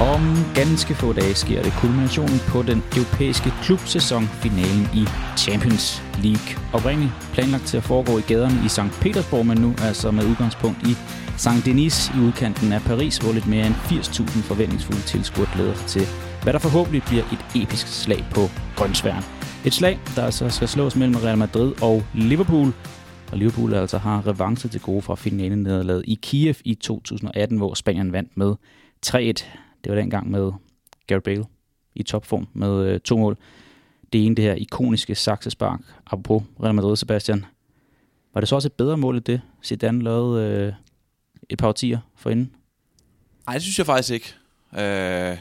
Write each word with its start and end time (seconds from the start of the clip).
Om 0.00 0.22
ganske 0.54 0.94
få 0.94 1.12
dage 1.12 1.34
sker 1.34 1.62
det 1.62 1.72
kulminationen 1.80 2.38
på 2.48 2.62
den 2.62 2.82
europæiske 2.96 3.50
klubsæson 3.62 4.24
finalen 4.26 4.84
i 4.94 5.04
Champions 5.38 6.02
League. 6.24 6.48
Oprindeligt 6.72 7.12
planlagt 7.32 7.66
til 7.66 7.76
at 7.76 7.82
foregå 7.82 8.18
i 8.18 8.20
gaderne 8.20 8.58
i 8.66 8.68
St. 8.68 9.00
Petersborg, 9.00 9.46
men 9.46 9.58
nu 9.58 9.74
altså 9.88 10.10
med 10.10 10.24
udgangspunkt 10.30 10.78
i 10.90 10.92
Saint-Denis 11.44 11.96
i 12.16 12.20
udkanten 12.26 12.72
af 12.72 12.80
Paris, 12.80 13.18
hvor 13.18 13.32
lidt 13.32 13.46
mere 13.46 13.66
end 13.66 13.74
80.000 13.74 14.42
forventningsfulde 14.50 15.02
tilskuere 15.02 15.48
glæder 15.54 15.74
sig 15.74 15.86
til, 15.86 16.04
hvad 16.42 16.52
der 16.52 16.58
forhåbentlig 16.58 17.02
bliver 17.02 17.24
et 17.34 17.62
episk 17.62 17.86
slag 18.02 18.24
på 18.34 18.40
grønsværen. 18.76 19.24
Et 19.66 19.74
slag, 19.74 19.98
der 20.16 20.24
altså 20.24 20.50
skal 20.50 20.68
slås 20.68 20.96
mellem 20.96 21.16
Real 21.16 21.38
Madrid 21.38 21.72
og 21.82 22.04
Liverpool, 22.14 22.72
og 23.32 23.38
Liverpool 23.38 23.74
altså 23.74 23.98
har 23.98 24.26
revanche 24.26 24.68
til 24.68 24.80
gode 24.80 25.02
fra 25.02 25.14
finalen 25.14 25.62
nederlaget 25.62 26.02
i 26.06 26.18
Kiev 26.22 26.54
i 26.64 26.74
2018, 26.74 27.58
hvor 27.58 27.74
Spanien 27.74 28.12
vandt 28.12 28.36
med 28.36 28.54
3-1. 29.06 29.65
Det 29.86 29.94
var 29.94 30.00
dengang 30.00 30.30
med 30.30 30.52
Gareth 31.06 31.24
Bale 31.24 31.44
i 31.94 32.02
topform 32.02 32.48
med 32.52 32.86
øh, 32.86 33.00
to 33.00 33.16
mål. 33.16 33.36
Det 34.12 34.26
ene, 34.26 34.34
det 34.34 34.44
her 34.44 34.54
ikoniske 34.54 35.14
saksespark, 35.14 35.80
apropos 36.06 36.42
Real 36.62 36.74
Madrid, 36.74 36.96
Sebastian. 36.96 37.44
Var 38.34 38.40
det 38.40 38.48
så 38.48 38.54
også 38.54 38.68
et 38.68 38.72
bedre 38.72 38.96
mål 38.96 39.16
end 39.16 39.24
det, 39.24 39.40
Zidane 39.64 40.02
lavede 40.02 40.66
øh, 40.66 40.72
et 41.48 41.58
par 41.58 41.68
årtier 41.68 41.98
forinden? 42.16 42.52
Nej, 43.46 43.54
det 43.54 43.62
synes 43.62 43.78
jeg 43.78 43.86
faktisk 43.86 44.14
ikke. 44.14 44.34
Øh, 44.72 45.38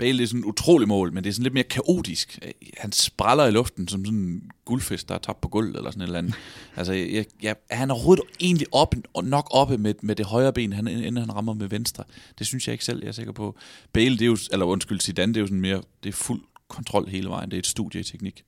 Bale 0.00 0.22
er 0.22 0.26
sådan 0.26 0.40
et 0.40 0.44
utroligt 0.44 0.88
mål, 0.88 1.12
men 1.12 1.24
det 1.24 1.30
er 1.30 1.34
sådan 1.34 1.42
lidt 1.42 1.54
mere 1.54 1.64
kaotisk. 1.64 2.38
Han 2.78 2.92
spræller 2.92 3.46
i 3.46 3.50
luften 3.50 3.88
som 3.88 4.04
sådan 4.04 4.18
en 4.18 4.50
guldfisk, 4.64 5.08
der 5.08 5.14
er 5.14 5.18
tabt 5.18 5.40
på 5.40 5.48
gulv 5.48 5.76
eller 5.76 5.90
sådan 5.90 6.02
et 6.02 6.06
eller 6.06 6.18
andet. 6.18 6.34
altså, 6.76 6.92
jeg, 6.92 7.24
jeg, 7.42 7.56
er 7.70 7.76
han 7.76 7.90
overhovedet 7.90 8.24
egentlig 8.40 8.66
op, 8.72 8.94
nok 9.24 9.48
oppe 9.50 9.78
med, 9.78 9.94
med 10.02 10.16
det 10.16 10.26
højre 10.26 10.52
ben, 10.52 10.72
han, 10.72 10.88
inden 10.88 11.16
han 11.16 11.34
rammer 11.34 11.54
med 11.54 11.68
venstre? 11.68 12.04
Det 12.38 12.46
synes 12.46 12.68
jeg 12.68 12.72
ikke 12.72 12.84
selv, 12.84 13.00
jeg 13.02 13.08
er 13.08 13.12
sikker 13.12 13.32
på. 13.32 13.56
Bale, 13.92 14.10
det 14.10 14.22
er 14.22 14.26
jo, 14.26 14.36
eller 14.52 14.66
undskyld, 14.66 15.00
Zidane, 15.00 15.34
det 15.34 15.36
er 15.36 15.40
jo 15.40 15.46
sådan 15.46 15.60
mere, 15.60 15.82
det 16.02 16.08
er 16.08 16.12
fuld 16.12 16.40
kontrol 16.68 17.08
hele 17.08 17.28
vejen. 17.28 17.50
Det 17.50 17.56
er 17.56 17.58
et 17.58 17.66
studie 17.66 18.00
i 18.00 18.04
teknik. 18.04 18.42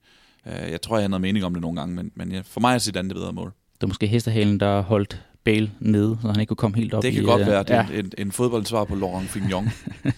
Øh, 0.46 0.70
jeg 0.70 0.82
tror, 0.82 0.96
jeg 0.96 1.04
har 1.04 1.08
noget 1.08 1.20
mening 1.20 1.44
om 1.44 1.54
det 1.54 1.60
nogle 1.60 1.80
gange, 1.80 1.94
men, 1.94 2.12
men 2.14 2.44
for 2.44 2.60
mig 2.60 2.74
er 2.74 2.78
Zidane 2.78 3.08
det 3.08 3.16
bedre 3.16 3.32
mål. 3.32 3.52
Det 3.74 3.82
er 3.82 3.86
måske 3.86 4.06
hestehalen, 4.06 4.60
der 4.60 4.80
holdt 4.80 5.22
Bale 5.44 5.70
nede, 5.80 6.18
så 6.22 6.28
han 6.28 6.40
ikke 6.40 6.48
kunne 6.48 6.56
komme 6.56 6.76
helt 6.76 6.94
op 6.94 7.02
Det 7.02 7.12
kan 7.12 7.22
i, 7.22 7.26
godt 7.26 7.40
øh, 7.40 7.46
være, 7.46 7.62
det 7.62 7.70
er 7.70 7.86
ja. 7.92 7.98
en, 7.98 8.12
en 8.18 8.32
fodboldsvar 8.32 8.84
på 8.84 8.94
Laurent 8.94 9.28
Fignon. 9.28 9.68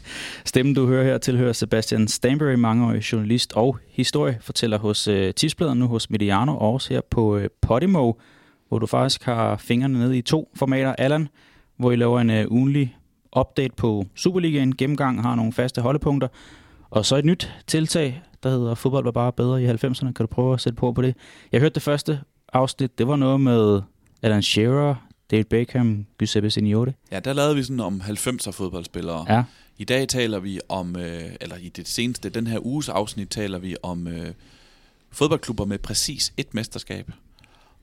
Stemmen, 0.45 0.75
du 0.75 0.87
hører 0.87 1.05
her, 1.05 1.19
tilhører 1.19 1.53
Sebastian 1.53 2.09
Stanbury, 2.09 2.55
mangeårig 2.55 3.13
journalist 3.13 3.53
og 3.53 3.79
historiefortæller 3.89 4.79
hos 4.79 5.09
øh, 5.09 5.35
Tipsbladet, 5.35 5.77
nu 5.77 5.87
hos 5.87 6.11
Mediano, 6.11 6.57
og 6.57 6.73
også 6.73 6.95
her 6.95 7.01
på 7.11 7.37
øh, 7.37 7.49
Podimo, 7.61 8.13
hvor 8.69 8.79
du 8.79 8.87
faktisk 8.87 9.25
har 9.25 9.57
fingrene 9.57 9.99
nede 9.99 10.19
i 10.19 10.23
to 10.23 10.53
formater. 10.55 10.95
Allan, 10.99 11.29
hvor 11.77 11.93
I 11.93 11.97
laver 11.97 12.21
en 12.21 12.31
øh, 12.31 12.47
ugenlig 12.51 12.97
update 13.37 13.75
på 13.77 14.07
Superligaen, 14.15 14.77
gennemgang 14.77 15.23
har 15.23 15.35
nogle 15.35 15.53
faste 15.53 15.81
holdepunkter, 15.81 16.29
og 16.91 17.07
så 17.07 17.17
et 17.17 17.25
nyt 17.25 17.53
tiltag, 17.67 18.23
der 18.43 18.51
hedder 18.51 18.75
Fodbold 18.75 19.05
var 19.05 19.11
bare 19.11 19.33
bedre 19.33 19.63
i 19.63 19.67
90'erne. 19.67 20.13
Kan 20.13 20.15
du 20.15 20.27
prøve 20.27 20.55
at 20.55 20.61
sætte 20.61 20.77
på 20.77 20.93
på 20.93 21.03
det? 21.03 21.15
Jeg 21.53 21.61
hørte 21.61 21.75
det 21.75 21.83
første 21.83 22.21
afsnit, 22.53 22.99
det 22.99 23.07
var 23.07 23.17
noget 23.17 23.41
med 23.41 23.83
Alan 24.23 24.43
Shearer, 24.43 24.95
David 25.35 25.45
Beckham, 25.45 26.07
Giuseppe 26.19 26.51
Signore. 26.51 26.93
ja, 27.11 27.21
der 27.21 27.33
lavede 27.33 27.55
vi 27.57 27.63
sådan 27.63 27.81
om 27.81 28.01
90'er 28.05 28.51
fodboldspillere. 28.51 29.27
Ja, 29.37 29.45
I 29.79 29.85
dag 29.85 30.09
taler 30.09 30.39
vi 30.39 30.61
om, 30.69 30.97
øh, 30.97 31.23
eller 31.41 31.57
i 31.57 31.69
det 31.69 31.89
seneste, 31.89 32.29
den 32.29 32.47
her 32.47 32.67
uges 32.67 32.89
afsnit, 32.89 33.29
taler 33.31 33.59
vi 33.59 33.77
om 33.83 34.07
øh, 34.07 34.27
fodboldklubber 35.11 35.65
med 35.65 35.79
præcis 35.79 36.33
et 36.37 36.55
mesterskab. 36.55 37.11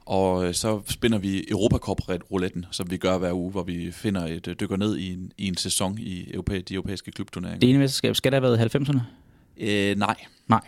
Og 0.06 0.46
øh, 0.48 0.54
så 0.54 0.82
spinder 0.88 1.18
vi 1.18 1.46
Europacup-rouletten, 1.52 2.66
som 2.72 2.92
vi 2.92 2.98
gør 2.98 3.18
hver 3.18 3.34
uge, 3.34 3.52
hvor 3.52 3.64
vi 3.64 3.92
finder 3.92 4.26
et 4.28 4.48
øh, 4.48 4.56
dykker 4.60 4.78
ned 4.78 4.98
i 4.98 5.14
en, 5.14 5.32
i 5.38 5.48
en 5.48 5.58
sæson 5.58 5.98
i 6.00 6.22
europæ- 6.24 6.62
de 6.62 6.74
europæiske 6.74 7.12
klubturneringer. 7.12 7.60
det 7.60 7.70
ene 7.70 7.80
mesterskab, 7.80 8.16
skal 8.16 8.32
det 8.32 8.42
have 8.42 8.58
været 8.58 8.76
90'erne? 8.76 9.00
Øh, 9.58 9.98
nej, 9.98 10.16
Nej. 10.48 10.62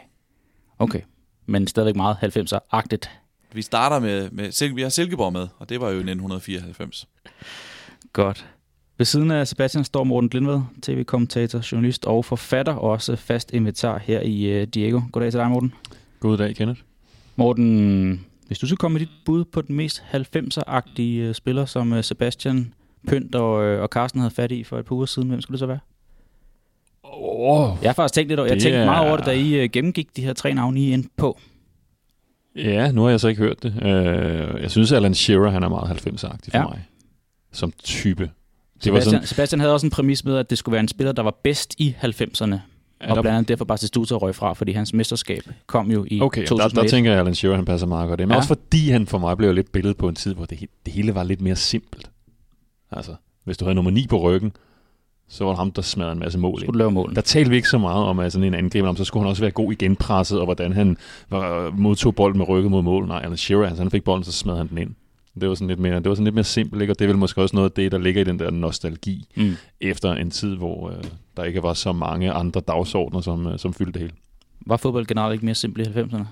Okay. 0.79 1.01
Men 1.45 1.67
stadigvæk 1.67 1.95
meget 1.95 2.15
90'er-agtigt. 2.15 3.09
Vi 3.53 3.61
starter 3.61 3.99
med, 3.99 4.29
med 4.31 4.49
Sil- 4.57 4.75
vi 4.75 4.81
har 4.81 4.89
Silkeborg 4.89 5.33
med, 5.33 5.47
og 5.59 5.69
det 5.69 5.79
var 5.81 5.87
jo 5.87 5.93
i 5.93 5.97
1994. 5.97 7.07
Godt. 8.13 8.45
Ved 8.97 9.05
siden 9.05 9.31
af 9.31 9.47
Sebastian 9.47 9.83
står 9.83 10.03
Morten 10.03 10.29
Glindved, 10.29 10.61
tv-kommentator, 10.81 11.61
journalist 11.71 12.05
og 12.05 12.25
forfatter, 12.25 12.73
og 12.73 12.89
også 12.91 13.15
fast 13.15 13.53
invitar 13.53 13.97
her 13.97 14.19
i 14.21 14.61
uh, 14.61 14.67
Diego. 14.67 15.01
Goddag 15.11 15.31
til 15.31 15.39
dig, 15.39 15.49
Morten. 15.49 15.73
God 16.19 16.37
dag, 16.37 16.55
Kenneth. 16.55 16.81
Morten, 17.35 18.25
hvis 18.47 18.59
du 18.59 18.67
skal 18.67 18.77
komme 18.77 18.93
med 18.93 18.99
dit 18.99 19.13
bud 19.25 19.45
på 19.45 19.61
den 19.61 19.75
mest 19.75 20.03
90'er-agtige 20.13 21.27
uh, 21.29 21.33
spiller, 21.33 21.65
som 21.65 21.91
uh, 21.91 22.01
Sebastian 22.01 22.73
Pynt 23.07 23.35
og, 23.35 23.53
og 23.55 23.87
Carsten 23.87 24.21
havde 24.21 24.33
fat 24.33 24.51
i 24.51 24.63
for 24.63 24.79
et 24.79 24.85
par 24.85 24.95
uger 24.95 25.05
siden, 25.05 25.29
hvem 25.29 25.41
skulle 25.41 25.55
det 25.55 25.59
så 25.59 25.65
være? 25.65 25.79
Oh. 27.03 27.77
Jeg 27.81 27.89
har 27.89 27.93
faktisk 27.93 28.13
tænkt 28.13 28.29
lidt 28.29 28.39
over, 28.39 28.49
jeg 28.49 28.61
tænkte 28.61 28.79
er- 28.79 28.85
meget 28.85 29.07
over 29.07 29.17
det, 29.17 29.25
da 29.25 29.31
I 29.31 29.67
gennemgik 29.67 30.15
de 30.15 30.21
her 30.21 30.33
tre 30.33 30.53
navne, 30.53 30.79
I 30.81 30.91
inde 30.93 31.07
på. 31.17 31.39
Ja, 32.55 32.91
nu 32.91 33.01
har 33.03 33.09
jeg 33.09 33.19
så 33.19 33.27
ikke 33.27 33.41
hørt 33.41 33.63
det. 33.63 33.73
Uh, 33.81 34.61
jeg 34.61 34.71
synes, 34.71 34.91
Alan 34.91 35.13
Shearer 35.13 35.49
han 35.51 35.63
er 35.63 35.69
meget 35.69 35.89
90'er-agtig 36.07 36.51
for 36.51 36.57
Ja. 36.57 36.63
mig. 36.63 36.85
Som 37.51 37.73
type. 37.83 38.23
Det 38.23 38.93
var 38.93 38.99
Sebastian, 38.99 39.13
sådan, 39.13 39.27
Sebastian 39.27 39.59
havde 39.59 39.73
også 39.73 39.87
en 39.87 39.91
præmis 39.91 40.25
med, 40.25 40.37
at 40.37 40.49
det 40.49 40.57
skulle 40.57 40.73
være 40.73 40.79
en 40.79 40.87
spiller, 40.87 41.11
der 41.11 41.23
var 41.23 41.35
bedst 41.43 41.75
i 41.77 41.95
90'erne. 42.01 42.55
Ja, 43.01 43.09
og 43.09 43.15
der- 43.15 43.21
blandt 43.21 43.27
andet 43.37 43.47
derfor 43.47 43.65
bare 43.65 43.77
til 43.77 43.87
Stuttgart 43.87 44.21
røg 44.21 44.35
fra, 44.35 44.53
fordi 44.53 44.71
hans 44.71 44.93
mesterskab 44.93 45.41
kom 45.67 45.91
jo 45.91 46.05
i 46.07 46.21
Okay, 46.21 46.41
der, 46.41 46.47
2001. 46.47 46.83
der 46.83 46.89
tænker 46.89 47.11
jeg, 47.11 47.19
at 47.19 47.23
Alan 47.23 47.35
Shearer 47.35 47.55
han 47.55 47.65
passer 47.65 47.87
meget 47.87 48.07
godt 48.09 48.19
ind. 48.19 48.27
Men 48.27 48.31
Ja. 48.33 48.37
også 48.37 48.47
fordi 48.47 48.89
han 48.89 49.07
for 49.07 49.17
mig 49.17 49.37
blev 49.37 49.53
lidt 49.53 49.71
billedet 49.71 49.97
på 49.97 50.07
en 50.07 50.15
tid, 50.15 50.33
hvor 50.33 50.45
det, 50.45 50.59
det 50.85 50.93
hele 50.93 51.15
var 51.15 51.23
lidt 51.23 51.41
mere 51.41 51.55
simpelt. 51.55 52.11
Altså, 52.91 53.15
hvis 53.43 53.57
du 53.57 53.65
havde 53.65 53.75
nummer 53.75 53.91
9 53.91 54.07
på 54.07 54.19
ryggen, 54.21 54.51
så 55.29 55.43
var 55.43 55.51
det 55.51 55.57
ham, 55.57 55.71
der 55.71 55.81
smadrede 55.81 56.13
en 56.13 56.19
masse 56.19 56.39
mål. 56.39 56.61
skulle 56.61 56.77
lave 56.77 56.91
mål. 56.91 57.15
Der 57.15 57.21
talte 57.21 57.49
vi 57.49 57.55
ikke 57.55 57.69
så 57.69 57.77
meget 57.77 58.03
om, 58.05 58.19
at 58.19 58.31
sådan 58.33 58.47
en 58.47 58.53
angriber, 58.53 58.87
om, 58.89 58.95
så 58.97 59.03
skulle 59.03 59.23
han 59.23 59.29
også 59.29 59.41
være 59.41 59.51
god 59.51 59.71
i 59.71 59.75
genpresset, 59.75 60.39
og 60.39 60.45
hvordan 60.45 60.73
han 60.73 60.97
var, 61.29 61.71
modtog 61.71 62.15
bolden 62.15 62.37
med 62.37 62.49
ryggen 62.49 62.71
mod 62.71 62.81
mål. 62.81 63.07
Nej, 63.07 63.21
Alan 63.23 63.37
Shearer, 63.37 63.67
altså, 63.67 63.83
han 63.83 63.91
fik 63.91 64.03
bolden, 64.03 64.23
så 64.23 64.31
smed 64.31 64.57
han 64.57 64.67
den 64.67 64.77
ind. 64.77 64.95
Det 65.41 65.49
var 65.49 65.55
sådan 65.55 65.67
lidt 65.67 65.79
mere, 65.79 65.95
det 65.95 66.09
var 66.09 66.15
sådan 66.15 66.23
lidt 66.23 66.35
mere 66.35 66.43
simpelt, 66.43 66.81
ikke? 66.81 66.93
og 66.93 66.99
det 66.99 67.05
er 67.05 67.09
vel 67.09 67.17
måske 67.17 67.41
også 67.41 67.55
noget 67.55 67.69
af 67.69 67.73
det, 67.75 67.91
der 67.91 67.97
ligger 67.97 68.21
i 68.21 68.23
den 68.23 68.39
der 68.39 68.51
nostalgi, 68.51 69.25
Mm. 69.35 69.55
efter 69.81 70.13
en 70.13 70.31
tid, 70.31 70.55
hvor 70.55 70.89
øh, 70.89 70.95
der 71.37 71.43
ikke 71.43 71.63
var 71.63 71.73
så 71.73 71.91
mange 71.91 72.31
andre 72.31 72.61
dagsordner, 72.61 73.21
som, 73.21 73.47
øh, 73.47 73.59
som 73.59 73.73
fyldte 73.73 73.93
det 73.93 74.01
hele. 74.01 74.13
Var 74.65 74.77
fodbold 74.77 75.05
generelt 75.05 75.33
ikke 75.33 75.45
mere 75.45 75.55
simpelt 75.55 75.87
i 75.87 75.91
90'erne? 75.99 76.23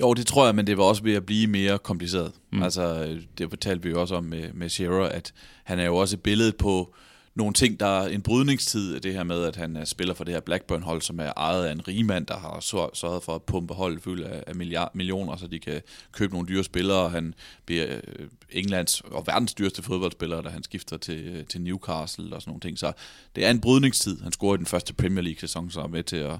Jo, 0.00 0.14
det 0.14 0.26
tror 0.26 0.44
jeg, 0.46 0.54
men 0.54 0.66
det 0.66 0.78
var 0.78 0.84
også 0.84 1.02
ved 1.02 1.14
at 1.14 1.26
blive 1.26 1.46
mere 1.46 1.78
kompliceret. 1.78 2.32
Mm. 2.52 2.56
Mm. 2.58 2.62
Altså, 2.62 3.04
øh, 3.04 3.20
det 3.38 3.48
fortalte 3.50 3.82
vi 3.82 3.90
jo 3.90 4.00
også 4.00 4.14
om 4.14 4.24
med, 4.24 4.42
med 4.54 4.68
Shearer, 4.68 5.08
at 5.08 5.32
han 5.64 5.78
er 5.78 5.84
jo 5.84 5.96
også 5.96 6.16
et 6.16 6.20
billede 6.20 6.52
på 6.58 6.94
nogle 7.34 7.54
ting, 7.54 7.80
der 7.80 7.86
er 7.86 8.08
en 8.08 8.22
brydningstid 8.22 9.00
det 9.00 9.14
her 9.14 9.24
med, 9.24 9.44
at 9.44 9.56
han 9.56 9.76
øh, 9.76 9.86
spiller 9.86 10.14
for 10.14 10.24
det 10.24 10.34
her 10.34 10.40
Blackburn-hold, 10.40 11.02
som 11.02 11.20
er 11.20 11.32
ejet 11.36 11.64
af 11.64 11.72
en 11.72 11.88
rigmand, 11.88 12.26
der 12.26 12.38
har 12.38 12.60
sørget 12.94 13.22
for 13.22 13.34
at 13.34 13.42
pumpe 13.42 13.74
holdet 13.74 14.02
fyldt 14.02 14.26
af, 14.26 14.44
af 14.46 14.54
milliard, 14.54 14.94
millioner, 14.94 15.36
så 15.36 15.46
de 15.46 15.58
kan 15.58 15.82
købe 16.12 16.32
nogle 16.32 16.48
dyre 16.48 16.64
spillere. 16.64 17.10
Han 17.10 17.34
bliver 17.66 17.86
øh, 17.88 18.28
Englands 18.50 19.00
og 19.00 19.26
verdens 19.26 19.54
dyreste 19.54 19.82
fodboldspiller, 19.82 20.42
da 20.42 20.48
han 20.48 20.62
skifter 20.62 20.96
til, 20.96 21.26
øh, 21.26 21.44
til 21.44 21.60
Newcastle 21.60 22.36
og 22.36 22.42
sådan 22.42 22.50
nogle 22.50 22.60
ting. 22.60 22.78
Så 22.78 22.92
det 23.36 23.44
er 23.44 23.50
en 23.50 23.60
brydningstid. 23.60 24.22
Han 24.22 24.32
scorer 24.32 24.54
i 24.54 24.58
den 24.58 24.66
første 24.66 24.94
Premier 24.94 25.22
League-sæson, 25.22 25.70
så 25.70 25.80
er 25.80 25.86
med 25.86 26.02
til 26.02 26.16
at 26.16 26.38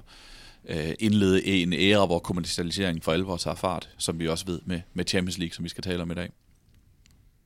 øh, 0.69 0.93
indlede 0.99 1.45
en 1.45 1.73
æra, 1.73 2.05
hvor 2.05 2.19
kommercialiseringen 2.19 3.01
for 3.01 3.11
alvor 3.11 3.37
tager 3.37 3.55
fart, 3.55 3.89
som 3.97 4.19
vi 4.19 4.27
også 4.27 4.45
ved 4.45 4.59
med, 4.65 4.81
med 4.93 5.05
Champions 5.07 5.37
League, 5.37 5.53
som 5.53 5.63
vi 5.63 5.69
skal 5.69 5.83
tale 5.83 6.01
om 6.01 6.11
i 6.11 6.15
dag. 6.15 6.29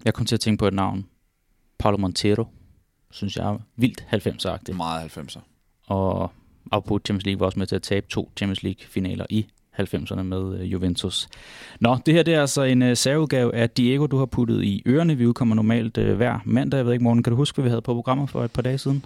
Jeg 0.06 0.14
kom 0.14 0.26
til 0.26 0.36
at 0.36 0.40
tænke 0.40 0.60
på 0.60 0.68
et 0.68 0.74
navn. 0.74 1.06
Paulo 1.80 1.98
Montero. 1.98 2.46
Synes 3.12 3.38
jeg 3.38 3.58
vildt 3.76 4.06
90'er-agtigt. 4.14 4.76
Meget 4.76 5.18
90'er. 5.18 5.40
Og 5.88 6.32
apropos 6.72 7.02
Champions 7.06 7.26
League 7.26 7.40
var 7.40 7.46
også 7.46 7.60
med 7.60 7.68
til 7.68 7.76
at 7.76 7.82
tabe 7.82 8.06
to 8.10 8.32
Champions 8.38 8.64
League-finaler 8.64 9.26
i 9.30 9.46
90'erne 9.80 10.22
med 10.22 10.40
uh, 10.40 10.72
Juventus. 10.72 11.28
Nå, 11.80 11.98
det 12.06 12.14
her 12.14 12.24
det 12.24 12.34
er 12.34 12.42
altså 12.42 12.62
en 12.62 12.82
uh, 12.82 12.94
særudgave 12.94 13.56
af 13.56 13.70
Diego, 13.70 14.06
du 14.06 14.18
har 14.18 14.26
puttet 14.26 14.64
i 14.64 14.84
ørerne. 14.88 15.16
Vi 15.16 15.28
udkommer 15.28 15.56
normalt 15.56 15.98
uh, 15.98 16.14
hver 16.14 16.40
mandag. 16.46 16.78
Jeg 16.78 16.86
ved 16.86 16.94
ikke, 16.94 17.04
morgen. 17.04 17.24
Kan 17.24 17.32
du 17.32 17.38
huske, 17.38 17.56
hvad 17.56 17.64
vi 17.64 17.70
havde 17.70 17.82
på 17.82 17.94
programmet 17.94 18.30
for 18.30 18.44
et 18.44 18.52
par 18.52 18.62
dage 18.62 18.78
siden? 18.78 19.06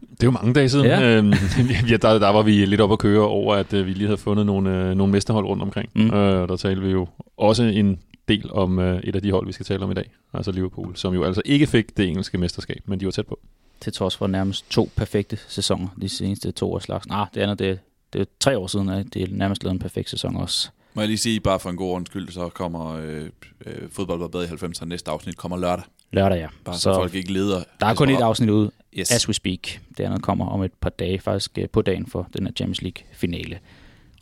Det 0.00 0.22
er 0.22 0.26
jo 0.26 0.30
mange 0.30 0.54
dage 0.54 0.68
siden. 0.68 0.86
Ja. 0.86 1.16
Øhm, 1.16 1.32
ja, 1.90 1.96
der, 1.96 2.18
der 2.18 2.28
var 2.28 2.42
vi 2.42 2.64
lidt 2.66 2.80
op 2.80 2.92
at 2.92 2.98
køre 2.98 3.20
over, 3.20 3.54
at 3.54 3.72
øh, 3.72 3.86
vi 3.86 3.92
lige 3.92 4.06
havde 4.06 4.18
fundet 4.18 4.46
nogle, 4.46 4.90
øh, 4.90 4.94
nogle 4.94 5.12
mesterhold 5.12 5.46
rundt 5.46 5.62
omkring. 5.62 5.90
Mm. 5.94 6.10
Øh, 6.10 6.48
der 6.48 6.56
talte 6.56 6.82
vi 6.82 6.90
jo 6.90 7.08
også 7.36 7.62
en 7.62 7.98
del 8.28 8.50
om 8.52 8.78
øh, 8.78 9.00
et 9.04 9.16
af 9.16 9.22
de 9.22 9.30
hold, 9.32 9.46
vi 9.46 9.52
skal 9.52 9.66
tale 9.66 9.84
om 9.84 9.90
i 9.90 9.94
dag. 9.94 10.10
Altså 10.34 10.52
Liverpool, 10.52 10.96
som 10.96 11.14
jo 11.14 11.24
altså 11.24 11.42
ikke 11.44 11.66
fik 11.66 11.96
det 11.96 12.08
engelske 12.08 12.38
mesterskab, 12.38 12.82
men 12.86 13.00
de 13.00 13.04
var 13.04 13.10
tæt 13.12 13.26
på. 13.26 13.38
Til 13.80 13.92
trods 13.92 14.16
for 14.16 14.26
nærmest 14.26 14.70
to 14.70 14.90
perfekte 14.96 15.38
sæsoner 15.48 15.88
de 16.00 16.08
seneste 16.08 16.50
to 16.52 16.72
års 16.74 16.82
slags. 16.82 17.06
Nej, 17.08 17.26
det 17.34 17.40
andet, 17.40 17.58
det, 17.58 17.78
det 18.12 18.20
er 18.20 18.24
tre 18.40 18.58
år 18.58 18.66
siden, 18.66 18.88
at 18.88 19.06
det 19.14 19.22
er 19.22 19.26
nærmest 19.30 19.64
lavet 19.64 19.72
en 19.72 19.78
perfekt 19.78 20.10
sæson 20.10 20.36
også. 20.36 20.68
Må 20.94 21.02
jeg 21.02 21.08
lige 21.08 21.18
sige, 21.18 21.40
bare 21.40 21.60
for 21.60 21.70
en 21.70 21.76
god 21.76 21.90
ordens 21.90 22.08
skyld, 22.08 22.28
så 22.28 22.48
kommer 22.48 22.86
øh, 22.96 23.24
øh, 23.66 23.88
fodbold 23.90 24.18
var 24.18 24.28
bedre 24.28 24.44
i 24.44 24.48
90'erne. 24.48 24.84
Næste 24.84 25.10
afsnit 25.10 25.36
kommer 25.36 25.56
lørdag. 25.58 25.84
Lørdag, 26.12 26.38
ja. 26.38 26.48
Bare 26.64 26.74
så, 26.74 26.80
så 26.80 26.94
folk 26.94 27.14
ikke 27.14 27.32
leder. 27.32 27.62
Der 27.80 27.86
er 27.86 27.94
kun 27.94 28.08
et 28.10 28.20
afsnit 28.20 28.50
ude, 28.50 28.70
Yes. 28.98 29.10
as 29.10 29.28
we 29.28 29.34
speak. 29.34 29.60
Det 29.98 30.04
andet 30.04 30.22
kommer 30.22 30.46
om 30.46 30.62
et 30.62 30.72
par 30.80 30.90
dage, 30.90 31.18
faktisk 31.20 31.58
øh, 31.58 31.68
på 31.68 31.82
dagen 31.82 32.06
for 32.06 32.28
den 32.36 32.46
her 32.46 32.52
Champions 32.52 32.82
League-finale. 32.82 33.58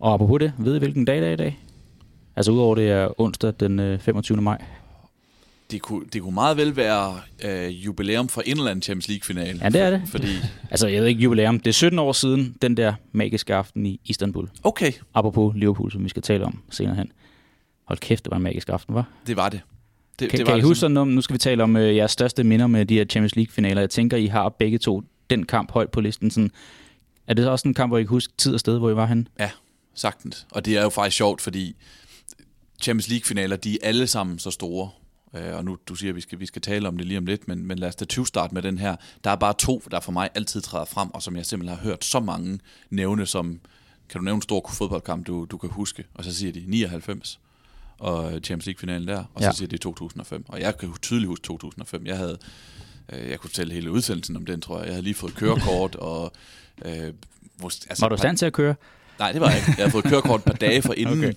Og 0.01 0.15
apropos 0.15 0.41
det, 0.41 0.53
ved 0.59 0.77
I 0.77 0.79
hvilken 0.79 1.05
dag 1.05 1.21
det 1.21 1.29
er 1.29 1.33
i 1.33 1.37
dag? 1.37 1.59
Altså 2.37 2.53
udover 2.53 2.75
det 2.75 2.91
er 2.91 3.21
onsdag 3.21 3.53
den 3.61 3.79
øh, 3.79 3.99
25. 3.99 4.43
maj. 4.43 4.65
det 5.71 5.83
kunne, 5.83 6.05
det 6.13 6.23
kunne 6.23 6.35
meget 6.35 6.57
vel 6.57 6.77
være 6.77 7.21
øh, 7.45 7.85
jubilæum 7.85 8.29
for 8.29 8.41
en 8.41 8.57
eller 8.57 8.71
anden 8.71 8.83
Champions 8.83 9.09
League-finale. 9.09 9.59
Ja, 9.63 9.69
det 9.69 9.81
er 9.81 9.91
det. 9.91 10.03
Fordi, 10.07 10.29
Altså, 10.71 10.87
jeg 10.87 11.01
ved 11.01 11.09
ikke 11.09 11.21
jubilæum. 11.21 11.61
Det 11.61 11.71
er 11.71 11.73
17 11.73 11.99
år 11.99 12.13
siden, 12.13 12.57
den 12.63 12.77
der 12.77 12.95
magiske 13.13 13.55
aften 13.55 13.87
i 13.87 14.01
Istanbul. 14.05 14.49
okay, 14.65 14.93
Apropos 15.15 15.55
Liverpool, 15.57 15.93
som 15.93 16.05
vi 16.05 16.09
skal 16.09 16.23
tale 16.23 16.45
om 16.45 16.63
senere 16.71 16.95
hen. 16.95 17.13
Hold 17.85 17.99
kæft, 17.99 18.25
det 18.25 18.31
var 18.31 18.37
en 18.37 18.43
magisk 18.43 18.69
aften, 18.69 18.95
var? 18.95 19.09
det 19.27 19.37
var 19.37 19.49
det. 19.49 19.61
det 20.19 20.31
Kan, 20.31 20.39
det 20.39 20.47
kan 20.47 20.53
var 20.53 20.59
I 20.59 20.63
huske 20.63 20.81
sådan 20.81 20.95
noget? 20.95 21.09
Nu 21.09 21.21
skal 21.21 21.35
vi 21.35 21.39
tale 21.39 21.63
om 21.63 21.77
øh, 21.77 21.97
jeres 21.97 22.11
største 22.11 22.45
minder 22.45 22.67
med 22.67 22.87
de 22.87 22.95
her 22.95 23.05
Champions 23.05 23.37
League-finaler. 23.37 23.81
Jeg 23.81 23.91
tænker, 23.91 24.17
I 24.17 24.27
har 24.27 24.49
begge 24.49 24.79
to 24.79 25.03
den 25.31 25.47
kamp 25.47 25.73
højt 25.73 25.91
på 25.91 26.01
listen. 26.01 26.31
Sådan, 26.31 26.51
er 27.27 27.35
det 27.35 27.45
så 27.45 27.51
også 27.51 27.69
en 27.69 27.75
kamp, 27.75 27.91
hvor 27.91 27.99
I 27.99 28.03
kan 28.03 28.09
huske 28.09 28.33
tid 28.39 28.55
og 28.55 28.61
sted, 28.61 28.79
hvor 28.79 28.91
I 28.91 28.97
var 28.97 29.07
henne? 29.07 29.27
Sagtens. 29.95 30.47
Og 30.51 30.65
det 30.65 30.77
er 30.77 30.83
jo 30.83 30.89
faktisk 30.89 31.17
sjovt, 31.17 31.41
fordi 31.41 31.77
Champions 32.83 33.09
League-finaler, 33.09 33.57
de 33.57 33.75
er 33.75 33.89
alle 33.89 34.07
sammen 34.07 34.39
så 34.39 34.51
store. 34.51 34.91
Øh, 35.37 35.57
og 35.57 35.65
nu 35.65 35.79
du 35.89 35.95
siger, 35.95 36.11
at 36.13 36.17
vi 36.17 36.21
skal, 36.21 36.41
vi 36.41 36.47
skal 36.47 36.63
tale 36.63 36.89
om 36.89 36.97
det 36.97 37.07
lige 37.07 37.19
om 37.19 37.27
lidt, 37.27 37.49
men, 37.49 37.67
men 37.67 37.79
lad 37.79 37.89
os 37.89 37.97
da 37.97 38.05
20 38.05 38.27
starte 38.27 38.55
med 38.55 38.63
den 38.63 38.79
her. 38.79 38.97
Der 39.25 39.31
er 39.31 39.37
bare 39.37 39.55
to, 39.59 39.83
der 39.91 40.01
for 40.01 40.13
mig 40.13 40.31
altid 40.35 40.61
træder 40.61 40.85
frem, 40.85 41.11
og 41.11 41.23
som 41.23 41.37
jeg 41.37 41.47
simpelthen 41.47 41.79
har 41.79 41.85
hørt 41.85 42.05
så 42.05 42.21
mange 42.21 42.59
nævne, 42.91 43.27
som 43.27 43.61
kan 44.09 44.19
du 44.21 44.25
nævne 44.25 44.37
en 44.37 44.43
stor 44.43 44.71
fodboldkamp, 44.75 45.27
du, 45.27 45.45
du 45.51 45.57
kan 45.59 45.71
huske? 45.71 46.05
Og 46.15 46.25
så 46.25 46.35
siger 46.35 46.53
de 46.53 46.65
99 46.67 47.41
og 47.99 48.31
Champions 48.45 48.67
League-finalen 48.67 49.09
der, 49.09 49.19
og 49.35 49.43
så 49.43 49.47
Ja. 49.49 49.53
siger 49.53 49.69
de 49.69 49.79
2005. 49.79 50.45
Og 50.49 50.61
jeg 50.61 50.79
kan 50.79 50.93
tydeligt 51.03 51.29
huske 51.29 51.43
2005. 51.43 52.07
Jeg 52.07 52.17
havde, 52.17 52.39
øh, 53.13 53.31
jeg 53.31 53.39
kunne 53.41 53.51
fortælle 53.51 53.75
hele 53.75 53.91
udsendelsen 53.91 54.37
om 54.37 54.47
den, 54.47 54.61
tror 54.61 54.77
jeg. 54.79 54.87
Jeg 54.87 54.93
havde 54.95 55.05
lige 55.05 55.15
fået 55.15 55.35
kørekort, 55.35 55.95
og... 56.11 56.33
Øh, 56.85 57.13
hvor, 57.57 57.69
altså, 57.69 57.97
Var 58.05 58.09
du 58.09 58.15
i 58.15 58.19
stand 58.19 58.37
til 58.39 58.47
at 58.47 58.53
køre? 58.53 58.75
Nej, 59.19 59.33
det 59.33 59.41
var 59.41 59.49
jeg 59.51 59.59
ikke. 59.59 59.75
Jeg 59.79 59.85
har 59.87 59.91
fået 59.91 60.05
kørekort 60.05 60.41
et 60.41 60.45
par 60.45 60.53
dage 60.53 60.83
for 60.83 60.93
inden, 60.93 61.19
Okay. 61.25 61.33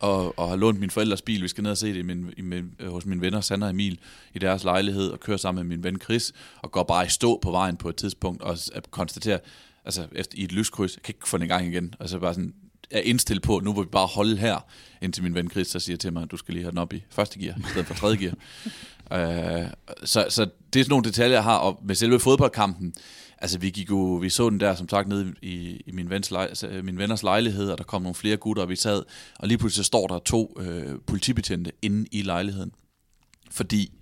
Og, 0.00 0.38
og 0.38 0.48
har 0.48 0.56
lånt 0.56 0.80
min 0.80 0.90
forældres 0.90 1.22
bil. 1.22 1.42
Vi 1.42 1.48
skal 1.48 1.62
ned 1.62 1.70
og 1.70 1.78
se 1.78 1.88
det 1.88 1.96
i 1.96 2.02
min, 2.02 2.32
i 2.36 2.40
min, 2.42 2.70
øh, 2.78 2.92
hos 2.92 3.06
mine 3.06 3.20
venner, 3.20 3.40
Sander 3.40 3.66
og 3.66 3.70
Emil, 3.70 3.98
i 4.34 4.38
deres 4.38 4.64
lejlighed, 4.64 5.08
og 5.10 5.20
køre 5.20 5.38
sammen 5.38 5.68
med 5.68 5.76
min 5.76 5.84
ven 5.84 6.00
Chris, 6.00 6.32
og 6.62 6.70
går 6.72 6.82
bare 6.82 7.06
i 7.06 7.08
stå 7.08 7.38
på 7.42 7.50
vejen 7.50 7.76
på 7.76 7.88
et 7.88 7.96
tidspunkt, 7.96 8.42
og 8.42 8.58
s- 8.58 8.70
at 8.74 8.90
konstatere, 8.90 9.38
altså 9.84 10.06
efter, 10.12 10.38
i 10.38 10.44
et 10.44 10.52
lyskryds, 10.52 10.96
jeg 10.96 11.02
kan 11.02 11.14
ikke 11.18 11.28
få 11.28 11.36
den 11.38 11.44
i 11.46 11.48
gang 11.48 11.66
igen, 11.66 11.94
og 11.98 12.08
så 12.08 12.18
bare 12.18 12.34
sådan, 12.34 12.54
er 12.90 13.00
indstillet 13.00 13.42
på, 13.42 13.60
nu 13.64 13.72
vil 13.72 13.82
vi 13.84 13.88
bare 13.92 14.06
holde 14.06 14.36
her, 14.36 14.66
indtil 15.02 15.22
min 15.22 15.34
ven 15.34 15.50
Chris 15.50 15.66
så 15.68 15.80
siger 15.80 15.96
til 15.96 16.12
mig, 16.12 16.22
at 16.22 16.30
du 16.30 16.36
skal 16.36 16.54
lige 16.54 16.62
have 16.64 16.70
den 16.70 16.78
op 16.78 16.92
i 16.92 17.04
første 17.10 17.38
gear, 17.38 17.54
i 17.58 17.62
stedet 17.70 17.86
for 17.86 17.94
tredje 17.94 18.16
gear. 18.16 18.34
Øh, 19.12 19.66
så, 20.04 20.26
så 20.28 20.44
det 20.72 20.80
er 20.80 20.84
sådan 20.84 20.90
nogle 20.90 21.04
detaljer, 21.04 21.36
jeg 21.36 21.42
har, 21.44 21.56
og 21.56 21.80
med 21.84 21.94
selve 21.94 22.20
fodboldkampen, 22.20 22.94
altså 23.40 23.58
vi 23.58 23.70
gik 23.70 23.90
jo, 23.90 23.96
vi 23.96 24.30
så 24.30 24.50
den 24.50 24.60
der 24.60 24.74
som 24.74 24.88
sagt 24.88 25.08
nede 25.08 25.34
i, 25.42 25.82
i 25.86 25.92
min, 25.92 26.10
vens 26.10 26.30
lej, 26.30 26.44
altså, 26.44 26.80
min 26.84 26.98
venners 26.98 27.22
lejlighed, 27.22 27.70
og 27.70 27.78
der 27.78 27.84
kom 27.84 28.02
nogle 28.02 28.14
flere 28.14 28.36
gutter, 28.36 28.62
og 28.62 28.68
vi 28.68 28.76
sad, 28.76 29.02
og 29.38 29.48
lige 29.48 29.58
pludselig 29.58 29.84
står 29.84 30.06
der 30.06 30.18
to 30.18 30.56
øh, 30.60 30.98
politibetjente 31.06 31.72
inde 31.82 32.06
i 32.12 32.22
lejligheden, 32.22 32.72
fordi, 33.50 33.92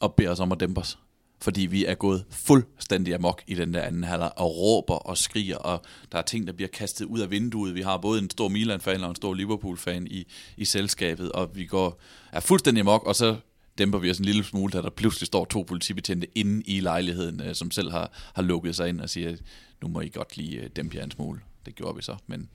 og 0.00 0.14
beder 0.14 0.30
os 0.30 0.40
om 0.40 0.52
at 0.52 0.60
dæmpe 0.60 0.80
os. 0.80 0.98
Fordi 1.40 1.66
vi 1.66 1.84
er 1.84 1.94
gået 1.94 2.24
fuldstændig 2.30 3.14
amok 3.14 3.42
i 3.46 3.54
den 3.54 3.74
der 3.74 3.82
anden 3.82 4.04
halvleg 4.04 4.30
og 4.36 4.56
råber 4.56 4.94
og 4.94 5.18
skriger, 5.18 5.56
og 5.56 5.82
der 6.12 6.18
er 6.18 6.22
ting, 6.22 6.46
der 6.46 6.52
bliver 6.52 6.68
kastet 6.68 7.04
ud 7.04 7.20
af 7.20 7.30
vinduet. 7.30 7.74
Vi 7.74 7.82
har 7.82 7.96
både 7.96 8.18
en 8.22 8.30
stor 8.30 8.48
Milan-fan 8.48 9.04
og 9.04 9.10
en 9.10 9.16
stor 9.16 9.34
Liverpool-fan 9.34 10.06
i, 10.06 10.26
i 10.56 10.64
selskabet, 10.64 11.32
og 11.32 11.50
vi 11.54 11.66
går 11.66 12.00
er 12.32 12.40
fuldstændig 12.40 12.80
amok, 12.80 13.04
og 13.06 13.16
så 13.16 13.36
dæmper 13.78 13.98
vi 13.98 14.10
os 14.10 14.18
en 14.18 14.24
lille 14.24 14.44
smule, 14.44 14.72
da 14.72 14.82
der 14.82 14.90
pludselig 14.90 15.26
står 15.26 15.44
to 15.44 15.62
politibetjente 15.62 16.26
inde 16.34 16.62
i 16.62 16.80
lejligheden, 16.80 17.42
øh, 17.42 17.54
som 17.54 17.70
selv 17.70 17.90
har, 17.90 18.10
har 18.34 18.42
lukket 18.42 18.76
sig 18.76 18.88
ind 18.88 19.00
og 19.00 19.10
siger, 19.10 19.36
nu 19.82 19.88
må 19.88 20.00
I 20.00 20.08
godt 20.08 20.36
lige 20.36 20.60
øh, 20.60 20.70
dæmpe 20.76 20.96
jer 20.96 21.04
en 21.04 21.10
smule. 21.10 21.40
Det 21.66 21.74
gjorde 21.74 21.96
vi 21.96 22.02
så, 22.02 22.16
men, 22.26 22.48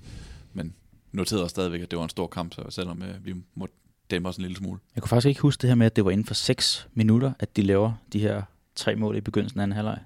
men 0.53 0.73
noterede 1.11 1.43
os 1.43 1.51
stadigvæk, 1.51 1.81
at 1.81 1.91
det 1.91 1.97
var 1.97 2.03
en 2.03 2.09
stor 2.09 2.27
kamp, 2.27 2.53
så 2.53 2.61
selvom 2.69 3.03
øh, 3.03 3.25
vi 3.25 3.35
må 3.55 3.67
dæmpe 4.11 4.29
os 4.29 4.37
en 4.37 4.41
lille 4.41 4.57
smule. 4.57 4.79
Jeg 4.95 5.03
kunne 5.03 5.09
faktisk 5.09 5.27
ikke 5.27 5.41
huske 5.41 5.61
det 5.61 5.67
her 5.67 5.75
med, 5.75 5.85
at 5.85 5.95
det 5.95 6.05
var 6.05 6.11
inden 6.11 6.25
for 6.25 6.33
6 6.33 6.87
minutter, 6.93 7.33
at 7.39 7.55
de 7.55 7.61
laver 7.61 7.93
de 8.13 8.19
her 8.19 8.41
tre 8.75 8.95
mål 8.95 9.17
i 9.17 9.21
begyndelsen 9.21 9.59
af 9.59 9.63
anden 9.63 9.75
halvleg. 9.75 9.99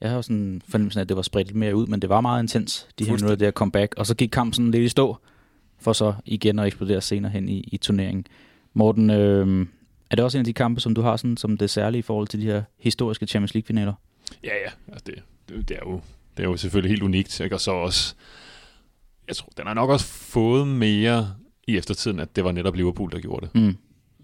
Jeg 0.00 0.10
har 0.10 0.16
jo 0.16 0.22
sådan 0.22 0.62
fornemmelsen 0.68 0.98
af, 0.98 1.02
at 1.02 1.08
det 1.08 1.16
var 1.16 1.22
spredt 1.22 1.46
lidt 1.46 1.56
mere 1.56 1.76
ud, 1.76 1.86
men 1.86 2.02
det 2.02 2.10
var 2.10 2.20
meget 2.20 2.42
intens, 2.42 2.88
de 2.98 3.04
her 3.04 3.12
minutter 3.12 3.36
der 3.36 3.50
comeback. 3.50 3.94
Og 3.96 4.06
så 4.06 4.14
gik 4.14 4.28
kampen 4.28 4.52
sådan 4.52 4.70
lidt 4.70 4.84
i 4.84 4.88
stå, 4.88 5.16
for 5.78 5.92
så 5.92 6.14
igen 6.24 6.58
at 6.58 6.66
eksplodere 6.66 7.00
senere 7.00 7.32
hen 7.32 7.48
i, 7.48 7.60
i 7.60 7.76
turneringen. 7.76 8.26
Morten, 8.74 9.10
øh, 9.10 9.66
er 10.10 10.16
det 10.16 10.24
også 10.24 10.38
en 10.38 10.40
af 10.40 10.44
de 10.44 10.52
kampe, 10.52 10.80
som 10.80 10.94
du 10.94 11.02
har 11.02 11.16
sådan, 11.16 11.36
som 11.36 11.58
det 11.58 11.70
særlige 11.70 11.98
i 11.98 12.02
forhold 12.02 12.28
til 12.28 12.40
de 12.40 12.44
her 12.44 12.62
historiske 12.78 13.26
Champions 13.26 13.54
League-finaler? 13.54 13.94
Ja, 14.44 14.54
ja. 14.54 14.70
Altså 14.88 15.04
det, 15.06 15.14
det, 15.48 15.68
det, 15.68 15.76
er 15.76 15.80
jo, 15.86 16.00
det 16.36 16.42
er 16.42 16.48
jo 16.48 16.56
selvfølgelig 16.56 16.90
helt 16.90 17.02
unikt. 17.02 17.40
Ikke? 17.40 17.56
Og 17.56 17.60
så 17.60 17.70
også, 17.70 18.14
jeg 19.28 19.36
tror, 19.36 19.48
den 19.56 19.66
har 19.66 19.74
nok 19.74 19.90
også 19.90 20.06
fået 20.06 20.68
mere 20.68 21.34
i 21.66 21.76
eftertiden, 21.76 22.20
at 22.20 22.36
det 22.36 22.44
var 22.44 22.52
netop 22.52 22.76
Liverpool, 22.76 23.12
der 23.12 23.20
gjorde 23.20 23.46
det. 23.46 23.62
Mm. 23.62 23.76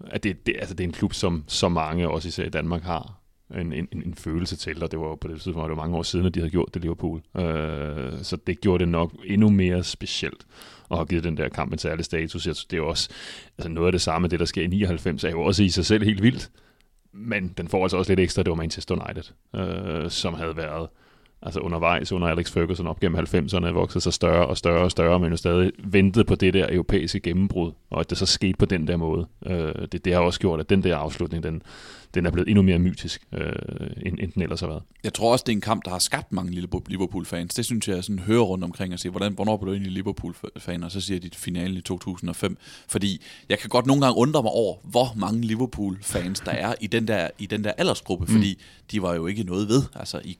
At 0.07 0.23
det, 0.23 0.45
det, 0.45 0.55
altså 0.59 0.75
det 0.75 0.83
er 0.83 0.87
en 0.87 0.93
klub, 0.93 1.13
som 1.13 1.43
så 1.47 1.69
mange, 1.69 2.09
også 2.09 2.27
især 2.27 2.45
i 2.45 2.49
Danmark, 2.49 2.83
har 2.83 3.21
en, 3.55 3.73
en, 3.73 3.87
en 3.91 4.15
følelse 4.15 4.55
til, 4.55 4.83
og 4.83 4.91
det 4.91 4.99
var 4.99 5.05
jo 5.05 5.15
på 5.15 5.27
det 5.27 5.41
tidspunkt, 5.41 5.69
det 5.69 5.77
var 5.77 5.83
mange 5.83 5.97
år 5.97 6.03
siden, 6.03 6.25
at 6.25 6.35
de 6.35 6.39
havde 6.39 6.51
gjort 6.51 6.73
det 6.73 6.81
Liverpool. 6.81 7.21
Øh, 7.37 8.23
så 8.23 8.37
det 8.47 8.61
gjorde 8.61 8.79
det 8.79 8.87
nok 8.87 9.13
endnu 9.25 9.49
mere 9.49 9.83
specielt, 9.83 10.45
og 10.91 10.97
har 10.97 11.05
givet 11.05 11.23
den 11.23 11.37
der 11.37 11.49
kamp 11.49 11.73
en 11.73 11.79
særlig 11.79 12.05
status. 12.05 12.47
Jeg, 12.47 12.55
det 12.71 12.77
er 12.77 12.81
også 12.81 13.09
altså 13.57 13.69
noget 13.69 13.87
af 13.87 13.91
det 13.91 14.01
samme, 14.01 14.27
det 14.27 14.39
der 14.39 14.45
sker 14.45 14.63
i 14.63 14.67
99, 14.67 15.23
er 15.23 15.29
jo 15.29 15.41
også 15.41 15.63
i 15.63 15.69
sig 15.69 15.85
selv 15.85 16.03
helt 16.03 16.23
vildt, 16.23 16.51
men 17.13 17.53
den 17.57 17.67
får 17.67 17.83
altså 17.83 17.97
også 17.97 18.11
lidt 18.11 18.19
ekstra, 18.19 18.43
det 18.43 18.49
var 18.49 18.55
Manchester 18.55 18.95
United, 18.95 19.33
øh, 19.55 20.09
som 20.09 20.33
havde 20.33 20.57
været 20.57 20.87
altså 21.41 21.59
undervejs 21.59 22.11
under 22.11 22.27
Alex 22.27 22.51
Ferguson 22.51 22.87
op 22.87 22.99
gennem 22.99 23.19
90'erne, 23.19 23.67
vokset 23.67 24.03
sig 24.03 24.13
større 24.13 24.47
og 24.47 24.57
større 24.57 24.83
og 24.83 24.91
større, 24.91 25.19
men 25.19 25.31
jo 25.31 25.37
stadig 25.37 25.71
ventede 25.83 26.25
på 26.25 26.35
det 26.35 26.53
der 26.53 26.67
europæiske 26.69 27.19
gennembrud, 27.19 27.71
og 27.89 27.99
at 27.99 28.09
det 28.09 28.17
så 28.17 28.25
skete 28.25 28.57
på 28.57 28.65
den 28.65 28.87
der 28.87 28.97
måde. 28.97 29.27
Øh, 29.45 29.73
det, 29.91 30.05
det 30.05 30.13
har 30.13 30.19
også 30.19 30.39
gjort, 30.39 30.59
at 30.59 30.69
den 30.69 30.83
der 30.83 30.97
afslutning, 30.97 31.43
den, 31.43 31.61
den 32.13 32.25
er 32.25 32.31
blevet 32.31 32.49
endnu 32.49 32.61
mere 32.61 32.79
mytisk, 32.79 33.21
øh, 33.33 33.51
end, 34.05 34.17
end 34.19 34.31
den 34.31 34.41
ellers 34.41 34.59
har 34.59 34.67
været. 34.67 34.83
Jeg 35.03 35.13
tror 35.13 35.31
også, 35.31 35.43
det 35.47 35.51
er 35.51 35.55
en 35.55 35.61
kamp, 35.61 35.85
der 35.85 35.91
har 35.91 35.99
skabt 35.99 36.31
mange 36.31 36.51
Liverpool- 36.51 36.83
Liverpool-fans. 36.87 37.53
Det 37.53 37.65
synes 37.65 37.87
jeg, 37.87 38.03
sådan 38.03 38.19
hører 38.19 38.41
rundt 38.41 38.63
omkring 38.63 38.93
og 38.93 38.99
siger, 38.99 39.11
hvordan, 39.11 39.33
hvornår 39.33 39.57
blev 39.57 39.67
du 39.67 39.73
egentlig 39.73 39.91
Liverpool-fan? 39.93 40.83
Og 40.83 40.91
så 40.91 41.01
siger 41.01 41.19
de 41.19 41.29
finalen 41.33 41.77
i 41.77 41.81
2005. 41.81 42.57
Fordi 42.87 43.21
jeg 43.49 43.59
kan 43.59 43.69
godt 43.69 43.85
nogle 43.85 44.01
gange 44.01 44.17
undre 44.17 44.43
mig 44.43 44.51
over, 44.51 44.77
hvor 44.83 45.13
mange 45.15 45.41
Liverpool-fans 45.41 46.39
der 46.39 46.51
er 46.51 46.73
i 46.81 46.87
den 46.87 47.07
der, 47.07 47.29
i 47.39 47.45
den 47.45 47.63
der 47.63 47.71
aldersgruppe. 47.71 48.25
Mm. 48.25 48.31
Fordi 48.31 48.61
de 48.91 49.01
var 49.01 49.13
jo 49.15 49.27
ikke 49.27 49.43
noget 49.43 49.67
ved, 49.67 49.83
altså 49.95 50.21
i 50.25 50.37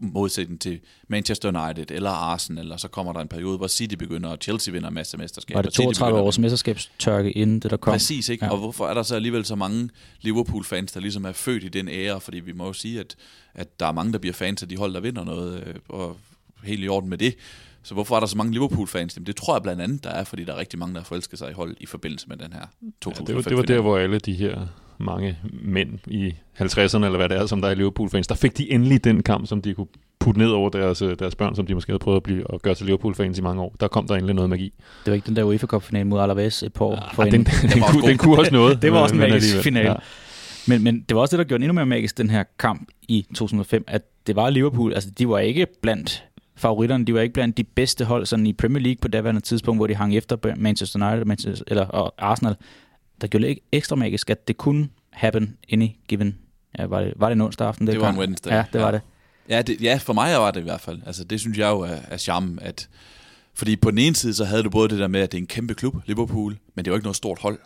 modsætning 0.00 0.60
til 0.60 0.80
Manchester 1.08 1.48
United 1.48 1.90
eller 1.90 2.10
Arsenal, 2.10 2.64
eller 2.64 2.76
så 2.76 2.88
kommer 2.88 3.12
der 3.12 3.20
en 3.20 3.28
periode, 3.28 3.56
hvor 3.56 3.66
City 3.66 3.94
begynder, 3.94 4.30
og 4.30 4.38
Chelsea 4.40 4.72
vinder 4.72 4.88
en 4.88 4.94
masse 4.94 5.18
mesterskaber. 5.18 5.58
Var 5.58 5.62
det 5.62 5.72
City 5.72 5.84
32 5.84 6.10
begynder 6.10 6.22
at 6.22 6.26
års 6.26 6.38
mesterskabstørke 6.38 7.32
inden 7.32 7.60
det, 7.60 7.70
der 7.70 7.76
kom? 7.76 7.92
Præcis, 7.92 8.28
ikke? 8.28 8.44
Ja. 8.44 8.48
Ja. 8.48 8.52
Og 8.52 8.58
hvorfor 8.58 8.86
er 8.86 8.94
der 8.94 9.02
så 9.02 9.14
alligevel 9.14 9.44
så 9.44 9.54
mange 9.54 9.90
Liverpool-fans, 10.20 10.92
der 10.92 11.00
ligesom 11.00 11.24
er 11.24 11.32
født 11.32 11.64
i 11.64 11.68
den 11.68 11.88
ære? 11.88 12.20
Fordi 12.20 12.40
vi 12.40 12.52
må 12.52 12.66
jo 12.66 12.72
sige, 12.72 13.00
at, 13.00 13.16
at 13.54 13.80
der 13.80 13.86
er 13.86 13.92
mange, 13.92 14.12
der 14.12 14.18
bliver 14.18 14.34
fans 14.34 14.62
af 14.62 14.68
de 14.68 14.76
hold, 14.76 14.94
der 14.94 15.00
vinder 15.00 15.24
noget, 15.24 15.64
øh, 15.66 15.74
og 15.88 16.16
helt 16.64 16.84
i 16.84 16.88
orden 16.88 17.10
med 17.10 17.18
det. 17.18 17.34
Så 17.82 17.94
hvorfor 17.94 18.16
er 18.16 18.20
der 18.20 18.26
så 18.26 18.36
mange 18.36 18.52
Liverpool-fans? 18.52 19.16
Jamen, 19.16 19.26
det 19.26 19.36
tror 19.36 19.54
jeg 19.54 19.62
blandt 19.62 19.82
andet, 19.82 20.04
der 20.04 20.10
er, 20.10 20.24
fordi 20.24 20.44
der 20.44 20.52
er 20.52 20.58
rigtig 20.58 20.78
mange, 20.78 20.94
der 20.94 21.00
har 21.00 21.04
forelsket 21.04 21.38
sig 21.38 21.50
i 21.50 21.52
hold 21.52 21.76
i 21.80 21.86
forbindelse 21.86 22.28
med 22.28 22.36
den 22.36 22.52
her 22.52 22.66
2005 23.00 23.34
Ja, 23.34 23.38
det, 23.38 23.44
var, 23.44 23.50
det 23.50 23.56
var 23.56 23.74
der, 23.74 23.80
hvor 23.80 23.98
alle 23.98 24.18
de 24.18 24.32
her 24.32 24.66
mange 24.98 25.38
mænd 25.62 25.98
i 26.06 26.34
50'erne, 26.60 27.04
eller 27.04 27.16
hvad 27.16 27.28
det 27.28 27.36
er, 27.36 27.46
som 27.46 27.60
der 27.60 27.68
er 27.68 27.74
Liverpool-fans, 27.74 28.26
der 28.26 28.34
fik 28.34 28.58
de 28.58 28.72
endelig 28.72 29.04
den 29.04 29.22
kamp, 29.22 29.46
som 29.46 29.62
de 29.62 29.74
kunne 29.74 29.86
putte 30.18 30.40
ned 30.40 30.50
over 30.50 30.70
deres, 30.70 31.02
øh, 31.02 31.16
deres 31.18 31.34
børn, 31.34 31.54
som 31.54 31.66
de 31.66 31.74
måske 31.74 31.90
havde 31.92 31.98
prøvet 31.98 32.16
at 32.16 32.22
blive 32.22 32.50
og 32.50 32.62
gøre 32.62 32.74
til 32.74 32.86
Liverpool-fans 32.86 33.38
i 33.38 33.42
mange 33.42 33.62
år. 33.62 33.76
Der 33.80 33.88
kom 33.88 34.06
der 34.06 34.14
endelig 34.14 34.34
noget 34.34 34.50
magi. 34.50 34.72
Det 35.04 35.10
var 35.10 35.14
ikke 35.14 35.26
den 35.26 35.36
der 35.36 35.42
UEFA 35.42 35.66
Cup-finale 35.66 36.04
mod 36.04 36.20
Alaves 36.20 36.62
et 36.62 36.72
par 36.72 36.84
år 36.84 37.24
Ja, 37.24 37.24
den, 37.24 37.32
den, 37.32 37.44
den, 37.44 37.80
var 37.80 37.86
også 37.86 37.98
kunne, 37.98 38.10
den 38.10 38.18
kunne 38.18 38.38
også 38.38 38.52
noget. 38.52 38.78
Det 38.82 38.92
var 38.92 38.98
også 38.98 39.14
en 39.14 39.20
magisk 39.20 39.56
finale. 39.56 39.90
Ja. 39.90 39.96
Men, 40.68 40.84
men 40.84 41.00
det 41.08 41.14
var 41.14 41.20
også 41.20 41.36
det, 41.36 41.38
der 41.38 41.48
gjorde 41.48 41.58
den 41.58 41.70
endnu 41.70 41.74
mere 41.74 41.86
magisk, 41.86 42.18
den 42.18 42.30
her 42.30 42.44
kamp 42.58 42.88
i 43.08 43.26
2005, 43.34 43.84
at 43.86 44.02
det 44.26 44.36
var 44.36 44.50
Liverpool. 44.50 44.94
Altså, 44.94 45.10
de 45.10 45.28
var 45.28 45.38
ikke 45.38 45.66
blandt 45.82 46.24
favoritterne. 46.56 47.04
De 47.04 47.14
var 47.14 47.20
ikke 47.20 47.32
blandt 47.32 47.56
de 47.56 47.64
bedste 47.64 48.04
hold 48.04 48.26
sådan 48.26 48.46
i 48.46 48.52
Premier 48.52 48.82
League 48.82 48.98
på 49.00 49.08
daværende 49.08 49.40
tidspunkt, 49.40 49.78
hvor 49.78 49.86
de 49.86 49.94
hang 49.94 50.16
efter 50.16 50.54
Manchester 50.56 51.08
United 51.08 51.24
Manchester, 51.24 51.64
eller, 51.68 51.86
og 51.86 52.14
Arsenal. 52.18 52.56
Der 53.20 53.26
gjorde 53.26 53.46
det 53.46 53.58
ekstra 53.72 53.96
magisk, 53.96 54.30
at 54.30 54.48
det 54.48 54.56
kunne 54.56 54.88
happen 55.10 55.56
any 55.72 55.88
given. 56.08 56.38
Ja, 56.78 56.86
var, 56.86 57.00
det, 57.00 57.12
var 57.16 57.28
det 57.28 57.32
en 57.36 57.40
onsdag 57.40 57.66
aften? 57.68 57.86
Det 57.86 58.00
var 58.00 58.06
kamp? 58.06 58.16
en 58.16 58.20
Wednesday. 58.20 58.50
Ja, 58.50 58.64
det 58.72 58.80
var 58.80 58.86
Ja. 58.86 58.92
det. 58.92 59.00
Ja, 59.48 59.62
det, 59.62 59.80
ja, 59.80 59.96
for 60.02 60.12
mig 60.12 60.38
var 60.38 60.50
det 60.50 60.60
i 60.60 60.62
hvert 60.62 60.80
fald. 60.80 61.00
Altså, 61.06 61.24
det 61.24 61.40
synes 61.40 61.58
jeg 61.58 61.68
jo 61.70 61.80
er, 61.80 61.96
er 62.08 62.16
charmen, 62.16 62.58
at... 62.62 62.88
Fordi 63.54 63.76
på 63.76 63.90
den 63.90 63.98
ene 63.98 64.16
side, 64.16 64.34
så 64.34 64.44
havde 64.44 64.62
du 64.62 64.70
både 64.70 64.88
det 64.88 64.98
der 64.98 65.08
med, 65.08 65.20
at 65.20 65.32
det 65.32 65.38
er 65.38 65.42
en 65.42 65.46
kæmpe 65.46 65.74
klub, 65.74 65.96
Liverpool, 66.06 66.58
men 66.74 66.84
det 66.84 66.90
var 66.90 66.96
ikke 66.96 67.04
noget 67.06 67.16
stort 67.16 67.38
hold. 67.38 67.58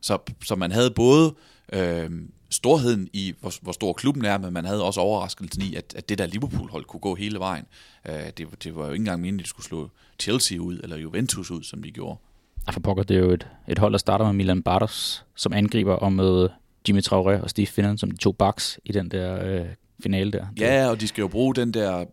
Så, 0.00 0.18
så 0.44 0.56
man 0.56 0.72
havde 0.72 0.90
både 0.90 1.34
øh, 1.72 2.10
storheden 2.50 3.08
i, 3.12 3.34
hvor, 3.40 3.52
hvor 3.62 3.72
stor 3.72 3.92
klubben 3.92 4.24
er, 4.24 4.38
men 4.38 4.52
man 4.52 4.64
havde 4.64 4.82
også 4.84 5.00
overraskelsen 5.00 5.62
i, 5.62 5.74
at, 5.74 5.94
at 5.96 6.08
det 6.08 6.18
der 6.18 6.26
Liverpool-hold 6.26 6.84
kunne 6.84 7.00
gå 7.00 7.14
hele 7.14 7.38
vejen. 7.38 7.64
Øh, 8.08 8.14
det, 8.36 8.46
det 8.64 8.76
var 8.76 8.86
jo 8.86 8.92
ikke 8.92 9.02
engang 9.02 9.20
meningen, 9.20 9.40
at 9.40 9.44
de 9.44 9.48
skulle 9.48 9.66
slå 9.66 9.90
Chelsea 10.18 10.58
ud, 10.58 10.78
eller 10.82 10.96
Juventus 10.96 11.50
ud, 11.50 11.62
som 11.62 11.82
de 11.82 11.90
gjorde. 11.90 12.18
Altså, 12.66 12.72
for 12.72 12.80
pokker, 12.80 13.02
det 13.02 13.16
er 13.16 13.20
jo 13.20 13.30
et, 13.30 13.46
et 13.68 13.78
hold, 13.78 13.92
der 13.92 13.98
starter 13.98 14.24
med 14.24 14.32
Milan 14.32 14.62
Bartos, 14.62 15.24
som 15.36 15.52
angriber, 15.52 15.94
og 15.94 16.12
med 16.12 16.48
Jimmy 16.88 17.00
Traoré 17.00 17.42
og 17.42 17.50
Steve 17.50 17.66
Finnan 17.66 17.98
som 17.98 18.10
de 18.10 18.16
to 18.16 18.32
backs 18.32 18.78
i 18.84 18.92
den 18.92 19.10
der 19.10 19.46
øh, 19.46 19.66
finale 20.02 20.32
der. 20.32 20.46
Ja, 20.58 20.90
og 20.90 21.00
de 21.00 21.08
skal 21.08 21.22
jo 21.22 21.28
bruge 21.28 21.54
den 21.54 21.74
der 21.74 22.04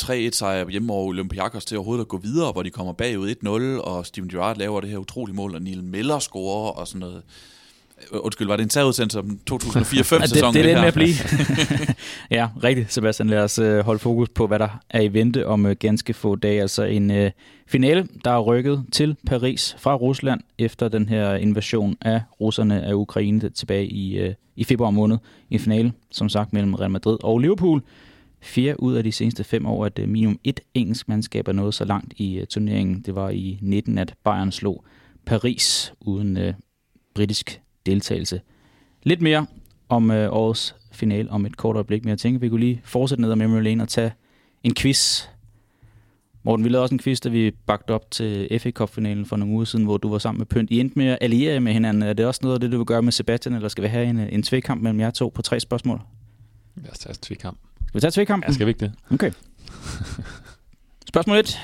3-1 0.00 0.30
sejr 0.30 0.68
hjemme 0.68 0.92
over 0.92 1.06
Olympiakos 1.06 1.64
til 1.64 1.76
overhovedet 1.76 2.04
at 2.04 2.08
gå 2.08 2.18
videre, 2.18 2.52
hvor 2.52 2.62
de 2.62 2.70
kommer 2.70 2.92
bagud 2.92 3.34
1-0, 3.78 3.84
og 3.84 4.06
Steven 4.06 4.28
Gerrard 4.28 4.56
laver 4.56 4.80
det 4.80 4.90
her 4.90 4.98
utrolige 4.98 5.36
mål, 5.36 5.54
og 5.54 5.62
Neil 5.62 5.84
Miller 5.84 6.18
scorer 6.18 6.70
og 6.70 6.88
sådan 6.88 7.00
noget. 7.00 7.22
Øh, 8.12 8.18
Undskyld, 8.22 8.46
var 8.46 8.56
det 8.56 8.62
en 8.62 8.70
særudsendelse 8.70 9.18
om 9.18 9.38
2004-5 9.50 9.54
Ja, 10.14 10.26
det, 10.26 10.34
det 10.34 10.42
er 10.42 10.50
det 10.52 10.64
her? 10.64 10.80
med 10.80 10.88
at 10.88 10.94
blive. 10.94 11.14
ja, 12.38 12.48
rigtigt, 12.64 12.92
Sebastian. 12.92 13.28
Lad 13.28 13.38
os 13.38 13.58
øh, 13.58 13.84
holde 13.84 13.98
fokus 13.98 14.28
på, 14.28 14.46
hvad 14.46 14.58
der 14.58 14.68
er 14.90 15.00
i 15.00 15.12
vente 15.12 15.46
om 15.46 15.66
øh, 15.66 15.76
ganske 15.80 16.14
få 16.14 16.36
dage. 16.36 16.60
Altså 16.60 16.84
en 16.84 17.10
øh, 17.10 17.30
finale, 17.66 18.08
der 18.24 18.30
er 18.30 18.40
rykket 18.40 18.84
til 18.92 19.16
Paris 19.26 19.76
fra 19.78 19.94
Rusland 19.94 20.40
efter 20.58 20.88
den 20.88 21.08
her 21.08 21.34
invasion 21.34 21.96
af 22.00 22.20
russerne 22.40 22.82
af 22.82 22.94
Ukraine 22.94 23.48
tilbage 23.48 23.86
i, 23.86 24.18
øh, 24.18 24.34
i 24.56 24.64
februar 24.64 24.90
måned. 24.90 25.18
En 25.50 25.60
finale, 25.60 25.92
som 26.10 26.28
sagt, 26.28 26.52
mellem 26.52 26.74
Real 26.74 26.90
Madrid 26.90 27.18
og 27.22 27.38
Liverpool. 27.38 27.82
Fire 28.40 28.82
ud 28.82 28.94
af 28.94 29.04
de 29.04 29.12
seneste 29.12 29.44
fem 29.44 29.66
år, 29.66 29.86
at 29.86 29.98
øh, 29.98 30.08
minimum 30.08 30.38
et 30.44 30.60
engelsk 30.74 31.08
mandskab 31.08 31.48
er 31.48 31.52
nået 31.52 31.74
så 31.74 31.84
langt 31.84 32.14
i 32.16 32.38
øh, 32.38 32.46
turneringen. 32.46 33.02
Det 33.06 33.14
var 33.14 33.30
i 33.30 33.58
19, 33.62 33.98
at 33.98 34.14
Bayern 34.24 34.52
slog 34.52 34.84
Paris 35.26 35.92
uden 36.00 36.36
øh, 36.36 36.54
britisk 37.14 37.60
deltagelse. 37.86 38.40
Lidt 39.02 39.22
mere 39.22 39.46
om 39.88 40.10
øh, 40.10 40.32
årets 40.32 40.76
finale 40.92 41.30
om 41.30 41.46
et 41.46 41.56
kort 41.56 41.76
øjeblik, 41.76 42.04
men 42.04 42.10
jeg 42.10 42.18
tænker, 42.18 42.40
vi 42.40 42.48
kunne 42.48 42.60
lige 42.60 42.80
fortsætte 42.84 43.22
ned 43.22 43.30
ad 43.30 43.36
memory 43.36 43.62
lane 43.62 43.82
og 43.82 43.88
tage 43.88 44.12
en 44.62 44.74
quiz. 44.74 45.28
Morten, 46.42 46.64
vi 46.64 46.70
lavede 46.70 46.82
også 46.84 46.94
en 46.94 46.98
quiz, 46.98 47.20
da 47.20 47.28
vi 47.28 47.50
bagte 47.50 47.90
op 47.90 48.10
til 48.10 48.58
FA 48.60 48.70
Cup-finalen 48.70 49.26
for 49.26 49.36
nogle 49.36 49.54
uger 49.54 49.64
siden, 49.64 49.84
hvor 49.84 49.96
du 49.96 50.08
var 50.08 50.18
sammen 50.18 50.38
med 50.38 50.46
Pynt. 50.46 50.70
I 50.70 50.80
endte 50.80 50.98
med 50.98 51.06
at 51.06 51.18
alliere 51.20 51.60
med 51.60 51.72
hinanden. 51.72 52.02
Er 52.02 52.12
det 52.12 52.26
også 52.26 52.40
noget 52.42 52.54
af 52.54 52.60
det, 52.60 52.72
du 52.72 52.76
vil 52.76 52.86
gøre 52.86 53.02
med 53.02 53.12
Sebastian, 53.12 53.54
eller 53.54 53.68
skal 53.68 53.84
vi 53.84 53.88
have 53.88 54.06
en, 54.06 54.18
en 54.18 54.42
tvekamp 54.42 54.82
mellem 54.82 55.00
jer 55.00 55.10
to 55.10 55.32
på 55.34 55.42
tre 55.42 55.60
spørgsmål? 55.60 56.00
Lad 56.76 56.90
os 56.90 56.98
tage 56.98 57.14
tvekamp. 57.22 57.58
Skal 57.86 57.94
vi 57.94 58.00
tage 58.00 58.10
tvekampen? 58.10 58.48
Ja, 58.50 58.54
skal 58.54 58.66
vi 58.66 58.70
ikke 58.70 58.80
det? 58.80 58.92
Okay. 59.10 59.30
Spørgsmål 61.10 61.36
1 61.36 61.58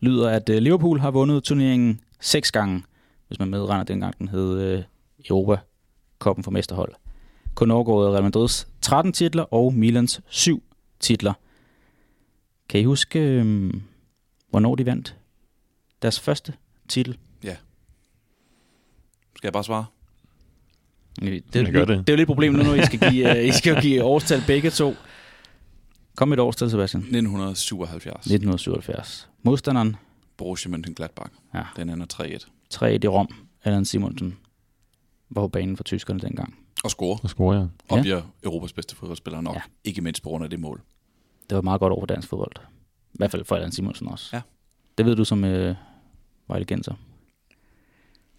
lyder, 0.00 0.28
at 0.28 0.48
øh, 0.48 0.58
Liverpool 0.58 1.00
har 1.00 1.10
vundet 1.10 1.44
turneringen 1.44 2.00
seks 2.20 2.52
gange, 2.52 2.82
hvis 3.28 3.38
man 3.38 3.48
medregner 3.48 3.84
dengang 3.84 4.18
den 4.18 4.28
hed 4.28 4.60
øh, 4.60 4.82
Europa 5.28 5.56
Koppen 6.18 6.44
for 6.44 6.50
mesterhold. 6.50 6.92
Kun 7.54 7.70
overgået 7.70 8.12
Real 8.12 8.22
Madrids 8.22 8.68
13 8.80 9.12
titler 9.12 9.54
og 9.54 9.74
Milans 9.74 10.20
7 10.28 10.62
titler. 11.00 11.32
Kan 12.68 12.80
I 12.80 12.84
huske, 12.84 13.18
øh, 13.20 13.74
hvornår 14.50 14.74
de 14.74 14.86
vandt 14.86 15.16
deres 16.02 16.20
første 16.20 16.52
titel? 16.88 17.18
Skal 19.36 19.46
jeg 19.48 19.52
bare 19.52 19.64
svare? 19.64 19.84
Det, 21.20 21.42
Jeg 21.54 21.72
gør 21.72 21.84
det. 21.84 21.98
det 22.06 22.08
er 22.08 22.12
jo 22.12 22.16
lidt 22.16 22.20
et 22.20 22.26
problem 22.26 22.52
nu, 22.52 22.62
når 22.62 22.74
I 22.74 22.86
skal 22.86 23.10
give, 23.10 23.38
øh, 23.38 23.48
I 23.48 23.52
skal 23.52 23.82
give 23.82 24.02
årstal 24.04 24.42
begge 24.46 24.70
to. 24.70 24.94
Kom 26.16 26.28
med 26.28 26.36
et 26.36 26.42
årstal, 26.42 26.70
Sebastian. 26.70 27.00
1977. 27.02 28.14
1977. 28.26 29.28
Modstanderen 29.42 29.96
Borussia 30.36 30.70
Mönchengladbach. 30.72 31.30
Ja. 31.54 31.62
Den 31.76 31.90
ender 31.90 32.06
3-1. 32.06 32.48
3 32.70 32.94
i 32.94 33.06
Rom. 33.06 33.28
Allan 33.64 33.84
Simonsen 33.84 34.36
var 35.30 35.42
på 35.42 35.48
banen 35.48 35.76
for 35.76 35.84
tyskerne 35.84 36.20
dengang. 36.20 36.58
Og 36.84 36.90
score. 36.90 37.18
Så 37.22 37.28
scorer 37.28 37.56
jeg. 37.56 37.68
Og 37.88 37.96
Ja. 37.96 38.02
bliver 38.02 38.22
Europas 38.44 38.72
bedste 38.72 38.96
fodboldspiller 38.96 39.40
nok. 39.40 39.54
Ja. 39.54 39.60
Ja. 39.84 39.88
Ikke 39.90 40.00
mindst 40.00 40.22
på 40.22 40.28
grund 40.28 40.44
af 40.44 40.50
det 40.50 40.60
mål. 40.60 40.80
Det 41.50 41.56
var 41.56 41.62
meget 41.62 41.80
godt 41.80 41.92
over 41.92 42.00
for 42.02 42.06
dansk 42.06 42.28
fodbold. 42.28 42.52
I 43.12 43.16
hvert 43.18 43.30
fald 43.30 43.44
for 43.44 43.54
Allan 43.56 43.72
Simonsen 43.72 44.08
også. 44.08 44.36
Ja. 44.36 44.40
Det 44.98 45.06
ved 45.06 45.16
du 45.16 45.24
som 45.24 45.44
øh, 45.44 45.74
Vejlegenser. 46.48 46.94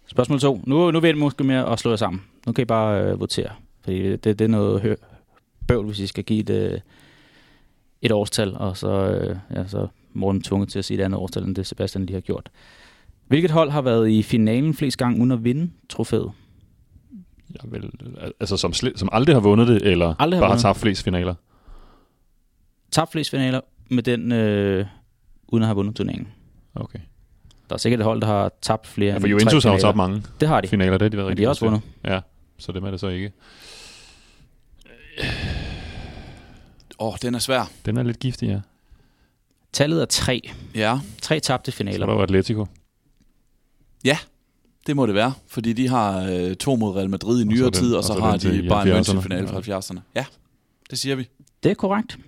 Spørgsmål 0.06 0.40
2. 0.40 0.60
Nu, 0.66 0.90
nu 0.90 1.00
vil 1.00 1.08
jeg 1.08 1.16
måske 1.18 1.44
med 1.44 1.54
at 1.56 1.78
slå 1.78 1.90
jer 1.90 1.96
sammen. 1.96 2.22
Nu 2.46 2.52
kan 2.52 2.62
I 2.62 2.64
bare 2.64 3.04
øh, 3.04 3.20
votere. 3.20 3.50
Fordi 3.84 4.02
det, 4.16 4.24
det 4.24 4.40
er 4.40 4.48
noget 4.48 4.80
hø- 4.80 4.96
bøvl, 5.68 5.86
hvis 5.86 5.98
I 5.98 6.06
skal 6.06 6.24
give 6.24 6.40
et, 6.40 6.50
øh, 6.50 6.80
et 8.02 8.12
årstal, 8.12 8.56
og 8.56 8.76
så, 8.76 8.88
øh, 8.90 9.36
ja, 9.50 9.66
så 9.66 9.88
Morten 10.12 10.42
tvunget 10.42 10.68
til 10.68 10.78
at 10.78 10.84
sige 10.84 11.00
et 11.00 11.04
andet 11.04 11.20
årstal, 11.20 11.44
end 11.44 11.56
det 11.56 11.66
Sebastian 11.66 12.06
lige 12.06 12.14
har 12.14 12.20
gjort. 12.20 12.50
Hvilket 13.26 13.50
hold 13.50 13.70
har 13.70 13.82
været 13.82 14.10
i 14.10 14.22
finalen 14.22 14.74
flest 14.74 14.98
gange 14.98 15.18
uden 15.18 15.30
at 15.30 15.44
vinde 15.44 15.70
trofæet? 15.88 16.32
Jeg 17.54 17.72
vil, 17.72 17.90
altså 18.40 18.56
som, 18.56 18.72
som 18.72 19.08
aldrig 19.12 19.34
har 19.36 19.40
vundet 19.40 19.68
det, 19.68 19.82
eller 19.82 20.14
Aldrig 20.18 20.38
har 20.40 20.46
bare 20.46 20.56
har 20.56 20.62
tabt 20.62 20.78
flest 20.78 21.02
finaler. 21.04 21.34
Tabt 22.90 23.12
flest 23.12 23.30
finaler 23.30 23.60
med 23.88 24.02
den, 24.02 24.32
øh, 24.32 24.86
uden 25.48 25.62
at 25.62 25.66
have 25.66 25.74
vundet 25.74 25.96
turneringen. 25.96 26.28
Okay. 26.74 26.98
Der 27.68 27.74
er 27.74 27.78
sikkert 27.78 28.00
et 28.00 28.04
hold, 28.04 28.20
der 28.20 28.26
har 28.26 28.50
tabt 28.62 28.86
flere 28.86 29.12
Ja, 29.12 29.18
for 29.18 29.26
Juventus 29.26 29.64
har 29.64 29.72
jo 29.72 29.78
tabt 29.78 29.96
mange 29.96 30.22
Det 30.40 30.48
har 30.48 30.60
de. 30.60 30.68
finaler, 30.68 30.92
det 30.98 31.02
har 31.02 31.08
de 31.08 31.16
været 31.16 31.26
Men 31.26 31.30
rigtig 31.30 31.38
de 31.38 31.42
har 31.44 31.48
også 31.48 31.64
vundet. 31.64 31.82
Ja, 32.04 32.20
så 32.58 32.72
det 32.72 32.84
er 32.84 32.90
det 32.90 33.00
så 33.00 33.08
ikke. 33.08 33.32
Åh, 36.98 37.08
oh, 37.08 37.14
den 37.22 37.34
er 37.34 37.38
svær. 37.38 37.70
Den 37.86 37.96
er 37.96 38.02
lidt 38.02 38.18
giftig, 38.18 38.48
ja. 38.48 38.60
Tallet 39.72 40.02
er 40.02 40.06
tre. 40.06 40.50
Ja, 40.74 40.98
Tre 41.22 41.40
tabte 41.40 41.70
Så 41.70 41.76
finaler. 41.76 42.06
der 42.06 42.14
var 42.14 42.22
Atletico. 42.22 42.66
Det 44.86 44.96
må 44.96 45.06
det 45.06 45.14
være. 45.14 45.32
Fordi 45.48 45.72
de 45.72 45.88
har 45.88 46.24
øh, 46.32 46.54
to 46.56 46.76
mod 46.76 46.96
Real 46.96 47.10
Madrid 47.10 47.38
i 47.40 47.42
Og 47.42 47.46
så 47.50 47.54
nyere 47.56 47.64
den- 47.64 47.72
tid, 47.72 47.92
og 47.92 47.98
og 47.98 48.04
så 48.04 48.12
så 48.14 48.20
har 48.20 48.36
de 48.36 48.56
i 48.64 48.68
Bayern 48.68 48.88
70'erne. 48.88 49.00
München 49.00 49.20
finale 49.20 49.48
fra 49.48 49.60
70'erne. 49.60 50.00
Ja, 50.14 50.24
det 50.90 50.98
siger 50.98 51.16
vi. 51.16 51.28
Det 51.62 51.70
er 51.70 51.74
korrekt. 51.74 52.18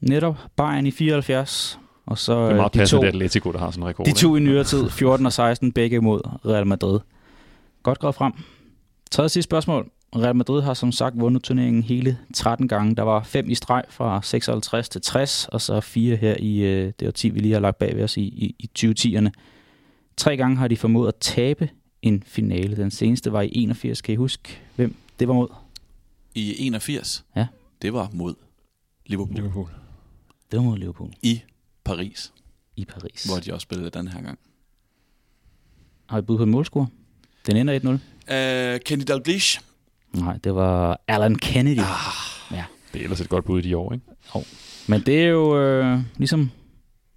Netop 0.00 0.36
Bayern 0.56 0.86
i 0.86 0.90
74. 0.90 1.78
Og 2.06 2.18
så 2.18 2.32
Det 2.32 2.40
er 2.44 2.48
øh, 2.50 2.56
meget 2.56 2.74
de, 2.74 2.78
passende, 2.78 3.00
to, 3.00 3.02
det 3.02 3.08
Atletico, 3.08 3.52
der 3.52 3.58
har 3.58 3.70
sådan 3.70 3.82
en 3.82 3.88
rekord. 3.88 4.04
de 4.06 4.10
ikke? 4.10 4.18
to 4.20 4.36
i 4.36 4.40
nyere 4.40 4.64
tid, 4.64 4.90
14 4.90 5.26
og 5.26 5.32
16, 5.32 5.72
begge 5.72 6.00
mod 6.00 6.20
Real 6.46 6.66
Madrid. 6.66 7.00
Godt 7.82 7.98
gået 7.98 8.14
frem. 8.14 8.32
Tredje 9.10 9.28
sidste 9.28 9.48
spørgsmål. 9.48 9.90
Real 10.16 10.36
Madrid 10.36 10.62
har 10.62 10.74
som 10.74 10.92
sagt 10.92 11.20
vundet 11.20 11.42
turneringen 11.42 11.82
hele 11.82 12.18
13 12.34 12.68
gange. 12.68 12.96
Der 12.96 13.02
var 13.02 13.22
fem 13.22 13.50
i 13.50 13.54
streg 13.54 13.82
fra 13.88 14.20
56 14.22 14.88
til 14.88 15.00
60, 15.00 15.48
og 15.52 15.60
så 15.60 15.80
fire 15.80 16.16
her 16.16 16.36
i 16.38 16.58
øh, 16.58 16.92
det 17.00 17.08
årti, 17.08 17.28
vi 17.28 17.40
lige 17.40 17.52
har 17.52 17.60
lagt 17.60 17.78
bag 17.78 17.96
ved 17.96 18.04
os 18.04 18.16
i, 18.16 18.20
i, 18.22 18.54
i 18.58 18.70
2010'erne. 18.78 19.28
Tre 20.16 20.36
gange 20.36 20.56
har 20.56 20.68
de 20.68 20.76
formået 20.76 21.08
at 21.08 21.14
tabe 21.20 21.68
en 22.02 22.22
finale. 22.26 22.76
Den 22.76 22.90
seneste 22.90 23.32
var 23.32 23.42
i 23.42 23.50
81. 23.54 24.00
Kan 24.02 24.12
I 24.12 24.16
huske, 24.16 24.58
hvem 24.76 24.94
det 25.18 25.28
var 25.28 25.34
mod? 25.34 25.48
I 26.34 26.54
81, 26.66 27.24
Ja. 27.36 27.46
det 27.82 27.92
var 27.92 28.10
mod 28.12 28.34
Liverpool. 29.06 29.36
Liverpool. 29.36 29.68
Det 30.50 30.56
var 30.58 30.62
mod 30.64 30.78
Liverpool 30.78 31.10
I 31.22 31.40
Paris, 31.84 32.32
i 32.76 32.84
Paris. 32.84 33.24
hvor 33.24 33.36
de 33.40 33.52
også 33.54 33.62
spillede 33.64 33.90
den 33.90 34.08
her 34.08 34.22
gang. 34.22 34.38
Har 36.06 36.18
I 36.18 36.22
bud 36.22 36.36
på 36.36 36.42
en 36.42 36.50
målscore? 36.50 36.86
Den 37.46 37.56
ender 37.56 37.78
1-0. 37.78 37.88
Uh, 37.88 38.80
Kenny 38.84 39.04
Dalglish. 39.08 39.60
Nej, 40.12 40.38
det 40.44 40.54
var 40.54 41.00
Alan 41.08 41.34
Kennedy. 41.34 41.78
Ah, 41.78 42.56
Ja. 42.56 42.64
Det 42.92 42.98
er 43.00 43.02
ellers 43.04 43.20
et 43.20 43.28
godt 43.28 43.44
bud 43.44 43.58
i 43.64 43.68
de 43.68 43.76
år, 43.76 43.92
ikke? 43.92 44.04
Men 44.88 45.00
det 45.00 45.22
er 45.22 45.26
jo 45.26 45.58
øh, 45.60 45.98
ligesom 46.16 46.50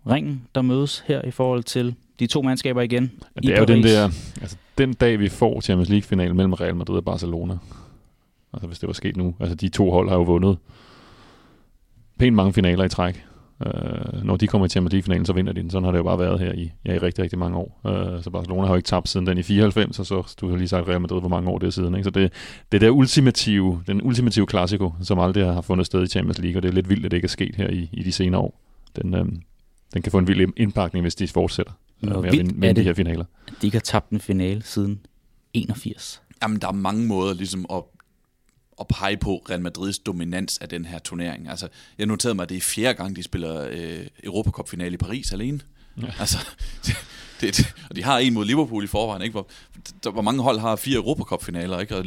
ringen, 0.10 0.48
der 0.56 0.62
mødes 0.62 1.00
her 1.00 1.22
i 1.22 1.32
forhold 1.32 1.63
til 1.63 1.96
de 2.24 2.27
to 2.27 2.42
mandskaber 2.42 2.82
igen. 2.82 3.12
Ja, 3.36 3.39
I 3.42 3.48
det 3.48 3.56
er 3.56 3.60
jo 3.60 3.65
den 3.65 3.84
der, 3.84 4.03
altså 4.42 4.58
den 4.77 4.94
dag 4.94 5.20
vi 5.20 5.30
får 5.30 5.62
Champions 5.62 5.89
League-finalen 5.89 6.38
mellem 6.38 6.53
Real 6.53 6.75
Madrid 6.75 6.98
og 6.98 7.06
Barcelona. 7.06 7.58
Altså 8.53 8.68
hvis 8.68 8.80
det 8.80 8.88
var 8.88 8.94
sket 8.94 9.18
nu. 9.18 9.36
Altså 9.39 9.56
de 9.56 9.70
to 9.70 9.92
hold 9.92 10.10
har 10.10 10.15
jo 10.15 10.24
vundet 10.24 10.58
pænt 12.20 12.36
mange 12.36 12.53
finaler 12.53 12.84
i 12.84 12.89
træk. 12.89 13.25
Uh, 13.65 14.24
når 14.24 14.38
de 14.38 14.48
kommer 14.48 14.65
i 14.65 14.70
Champions 14.70 14.94
League-finalen, 14.94 15.25
så 15.25 15.34
vinder 15.34 15.53
de 15.53 15.62
den. 15.62 15.70
Sådan 15.70 15.84
har 15.84 15.92
det 15.92 15.98
jo 15.98 16.03
bare 16.03 16.20
været 16.20 16.39
her 16.39 16.53
i, 16.53 16.72
ja, 16.86 16.94
i 16.94 16.98
rigtig, 16.98 17.24
rigtig 17.24 17.39
mange 17.39 17.58
år. 17.58 17.80
Uh, 17.84 18.24
så 18.24 18.30
Barcelona 18.30 18.62
har 18.62 18.74
jo 18.74 18.75
ikke 18.75 18.88
tabt 18.88 19.10
siden 19.10 19.27
den 19.27 19.38
i 19.38 19.44
94, 19.44 20.00
og 20.00 20.06
så 20.06 20.36
du 20.42 20.50
har 20.50 20.58
lige 20.58 20.68
sagt 20.68 20.88
Real 20.88 21.01
Madrid, 21.01 21.20
hvor 21.20 21.30
mange 21.30 21.50
år 21.50 21.58
det 21.58 21.68
er 21.68 21.72
siden. 21.72 21.96
Ikke? 21.96 22.03
Så 22.03 22.10
det, 22.10 22.34
det 22.72 22.77
er 22.77 22.80
der 22.80 22.89
ultimative, 22.89 23.84
den 23.88 24.01
ultimative 24.01 24.46
klassiko, 24.46 24.94
som 25.01 25.20
aldrig 25.20 25.46
har 25.53 25.62
fundet 25.62 25.86
sted 25.86 26.03
i 26.03 26.08
Champions 26.08 26.39
League, 26.39 26.60
og 26.60 26.63
det 26.63 26.70
er 26.70 26.74
lidt 26.74 26.89
vildt, 26.89 27.06
at 27.06 27.12
det 27.12 27.18
ikke 27.18 27.25
er 27.25 27.30
sket 27.30 27.56
her 27.56 27.70
i, 27.70 27.89
i 27.94 28.03
de 28.03 28.12
senere 28.12 28.42
år. 28.42 28.60
Den, 28.96 29.13
øhm, 29.13 29.42
den 29.94 30.01
kan 30.01 30.12
få 30.12 30.18
en 30.18 30.27
vild 30.27 30.53
indpakning, 30.58 31.03
hvis 31.03 31.15
de 31.15 31.27
fortsætter 31.27 31.72
Hvor 32.12 32.22
med 32.22 32.29
at 32.29 32.38
vildt 32.38 32.48
vinde, 32.48 32.51
er 32.51 32.60
vinde 32.60 32.69
de 32.69 32.75
det? 32.75 32.86
her 32.86 32.93
finaler. 32.93 33.25
De 33.62 33.67
ikke 33.67 33.75
har 33.75 33.81
tabt 33.81 34.10
en 34.10 34.22
finale 34.22 34.63
siden 34.63 35.00
81. 35.53 36.22
Jamen, 36.43 36.62
der 36.62 36.67
er 36.67 36.72
mange 36.72 37.05
måder 37.05 37.33
ligesom 37.33 37.65
at, 37.74 37.83
at 38.79 38.88
pege 38.88 39.17
på 39.17 39.38
Real 39.50 39.62
Madrids 39.62 40.00
dominans 40.00 40.57
af 40.57 40.69
den 40.69 40.86
her 40.86 41.00
turnering. 41.00 41.50
Altså, 41.50 41.67
jeg 41.98 42.05
noterede 42.05 42.36
mig, 42.36 42.43
at 42.43 42.50
det 42.50 42.57
er 42.57 42.62
fjerde 42.62 42.93
gang, 42.93 43.15
de 43.15 43.24
spiller 43.24 43.67
øh, 43.72 44.07
Europacup-finale 44.24 44.93
i 44.93 44.98
Paris 44.98 45.31
alene. 45.31 45.60
Ja. 46.01 46.07
Altså, 46.19 46.38
det, 47.41 47.57
det, 47.57 47.75
og 47.89 47.95
de 47.95 48.03
har 48.03 48.17
en 48.17 48.33
mod 48.33 48.45
Liverpool 48.45 48.83
i 48.83 48.88
forvejen, 48.88 49.22
ikke? 49.22 49.31
Hvor, 49.31 49.48
der, 50.03 50.12
hvor 50.12 50.22
mange 50.22 50.43
hold 50.43 50.60
har 50.60 50.75
fire 50.75 50.95
Europacup-finaler, 50.95 51.79
ikke? 51.79 51.98
Og 51.98 52.05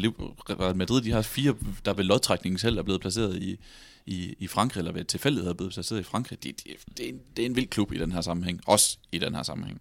Real 0.61 0.77
Madrid, 0.77 1.03
de 1.03 1.13
har 1.13 1.23
fire, 1.23 1.55
der 1.85 1.95
ved 1.95 2.05
lodtrækningen 2.05 2.59
selv 2.59 2.79
er 2.79 2.83
blevet 2.83 3.01
placeret 3.01 3.43
i, 3.43 3.59
i, 4.07 4.35
i 4.39 4.47
Frankrig, 4.47 4.81
eller 4.81 4.93
ved 4.93 5.05
tilfældighed 5.05 5.51
er 5.51 5.55
blevet 5.55 5.73
placeret 5.73 6.01
i 6.01 6.03
Frankrig. 6.03 6.43
Det, 6.43 6.57
det, 6.65 6.73
det, 6.99 7.05
er 7.05 7.09
en, 7.09 7.21
det 7.37 7.43
er 7.43 7.47
en 7.47 7.57
vild 7.57 7.69
klub 7.69 7.93
i 7.93 7.99
den 7.99 8.13
her 8.13 8.21
sammenhæng. 8.21 8.61
Også 8.67 8.99
i 9.13 9.19
den 9.19 9.35
her 9.35 9.43
sammenhæng. 9.43 9.81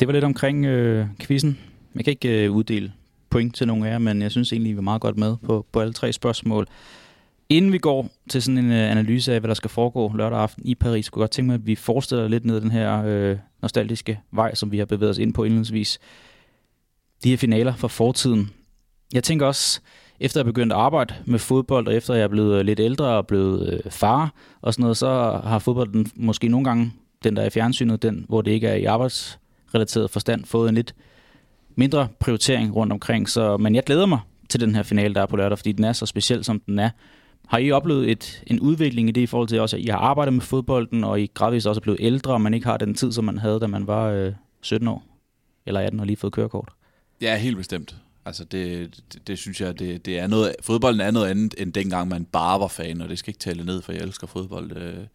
Det 0.00 0.08
var 0.08 0.12
lidt 0.12 0.24
omkring 0.24 0.66
øh, 0.66 1.06
quizzen. 1.20 1.58
Jeg 1.94 2.04
kan 2.04 2.10
ikke 2.10 2.44
øh, 2.44 2.52
uddele 2.52 2.92
point 3.30 3.54
til 3.54 3.66
nogen 3.66 3.84
af 3.84 3.90
jer, 3.90 3.98
men 3.98 4.22
jeg 4.22 4.30
synes 4.30 4.52
egentlig, 4.52 4.72
vi 4.72 4.76
var 4.76 4.82
meget 4.82 5.00
godt 5.00 5.16
med 5.16 5.36
på, 5.46 5.66
på 5.72 5.80
alle 5.80 5.92
tre 5.92 6.12
spørgsmål. 6.12 6.66
Inden 7.50 7.72
vi 7.72 7.78
går 7.78 8.08
til 8.30 8.42
sådan 8.42 8.58
en 8.58 8.72
øh, 8.72 8.90
analyse 8.90 9.34
af, 9.34 9.40
hvad 9.40 9.48
der 9.48 9.54
skal 9.54 9.70
foregå 9.70 10.12
lørdag 10.16 10.38
aften 10.38 10.66
i 10.66 10.74
Paris, 10.74 11.08
kunne 11.08 11.20
jeg 11.20 11.22
godt 11.22 11.30
tænke 11.30 11.46
mig, 11.46 11.54
at 11.54 11.66
vi 11.66 11.74
forestiller 11.74 12.28
lidt 12.28 12.44
ned 12.44 12.60
den 12.60 12.70
her 12.70 13.02
øh, 13.06 13.36
nostalgiske 13.62 14.20
vej, 14.30 14.54
som 14.54 14.72
vi 14.72 14.78
har 14.78 14.84
bevæget 14.84 15.10
os 15.10 15.18
ind 15.18 15.34
på 15.34 15.44
indledningsvis. 15.44 15.98
De 17.24 17.30
her 17.30 17.36
finaler 17.36 17.76
fra 17.76 17.88
fortiden. 17.88 18.50
Jeg 19.12 19.24
tænker 19.24 19.46
også, 19.46 19.80
efter 20.20 20.40
jeg 20.40 20.44
begyndte 20.44 20.76
at 20.76 20.80
arbejde 20.80 21.14
med 21.26 21.38
fodbold, 21.38 21.86
og 21.86 21.94
efter 21.94 22.14
jeg 22.14 22.22
er 22.22 22.28
blevet 22.28 22.58
øh, 22.58 22.64
lidt 22.64 22.80
ældre 22.80 23.06
og 23.06 23.26
blevet 23.26 23.72
øh, 23.72 23.90
far 23.90 24.34
og 24.60 24.74
sådan 24.74 24.82
noget, 24.82 24.96
så 24.96 25.40
har 25.44 25.58
fodbolden 25.58 26.06
måske 26.14 26.48
nogle 26.48 26.64
gange, 26.64 26.92
den 27.24 27.36
der 27.36 27.42
er 27.42 27.46
i 27.46 27.50
fjernsynet, 27.50 28.02
den, 28.02 28.24
hvor 28.28 28.42
det 28.42 28.50
ikke 28.50 28.68
er 28.68 28.74
i 28.74 28.84
arbejdsrelateret 28.84 30.10
forstand, 30.10 30.44
fået 30.44 30.68
en 30.68 30.74
lidt 30.74 30.94
mindre 31.76 32.08
prioritering 32.18 32.76
rundt 32.76 32.92
omkring. 32.92 33.28
Så, 33.28 33.56
men 33.56 33.74
jeg 33.74 33.84
glæder 33.84 34.06
mig 34.06 34.18
til 34.48 34.60
den 34.60 34.74
her 34.74 34.82
finale, 34.82 35.14
der 35.14 35.22
er 35.22 35.26
på 35.26 35.36
lørdag, 35.36 35.58
fordi 35.58 35.72
den 35.72 35.84
er 35.84 35.92
så 35.92 36.06
speciel, 36.06 36.44
som 36.44 36.60
den 36.60 36.78
er. 36.78 36.90
Har 37.48 37.58
I 37.58 37.70
oplevet 37.70 38.10
et, 38.10 38.42
en 38.46 38.60
udvikling 38.60 39.08
i 39.08 39.12
det 39.12 39.20
i 39.20 39.26
forhold 39.26 39.48
til 39.48 39.60
også, 39.60 39.76
at 39.76 39.82
I 39.82 39.86
har 39.86 39.98
arbejdet 39.98 40.34
med 40.34 40.42
fodbolden, 40.42 41.04
og 41.04 41.20
I 41.20 41.30
gradvist 41.34 41.66
også 41.66 41.78
er 41.78 41.82
blevet 41.82 41.98
ældre, 42.00 42.32
og 42.32 42.40
man 42.40 42.54
ikke 42.54 42.66
har 42.66 42.76
den 42.76 42.94
tid, 42.94 43.12
som 43.12 43.24
man 43.24 43.38
havde, 43.38 43.60
da 43.60 43.66
man 43.66 43.86
var 43.86 44.06
øh, 44.06 44.32
17 44.60 44.88
år? 44.88 45.04
Eller 45.66 45.80
18 45.80 46.00
og 46.00 46.06
lige 46.06 46.16
fået 46.16 46.32
kørekort? 46.32 46.68
Ja, 47.20 47.36
helt 47.36 47.56
bestemt. 47.56 47.96
Altså 48.24 48.44
det, 48.44 48.90
det, 49.12 49.26
det 49.26 49.38
synes 49.38 49.60
jeg, 49.60 49.78
det, 49.78 50.06
det 50.06 50.18
er 50.18 50.26
noget, 50.26 50.54
fodbolden 50.62 51.00
er 51.00 51.10
noget 51.10 51.26
andet, 51.26 51.54
end 51.58 51.72
dengang 51.72 52.08
man 52.08 52.24
bare 52.24 52.60
var 52.60 52.68
fan, 52.68 53.00
og 53.00 53.08
det 53.08 53.18
skal 53.18 53.30
ikke 53.30 53.38
tale 53.38 53.64
ned, 53.64 53.82
for 53.82 53.92
jeg 53.92 54.02
elsker 54.02 54.26
fodbold 54.26 54.76
øh, 54.76 55.06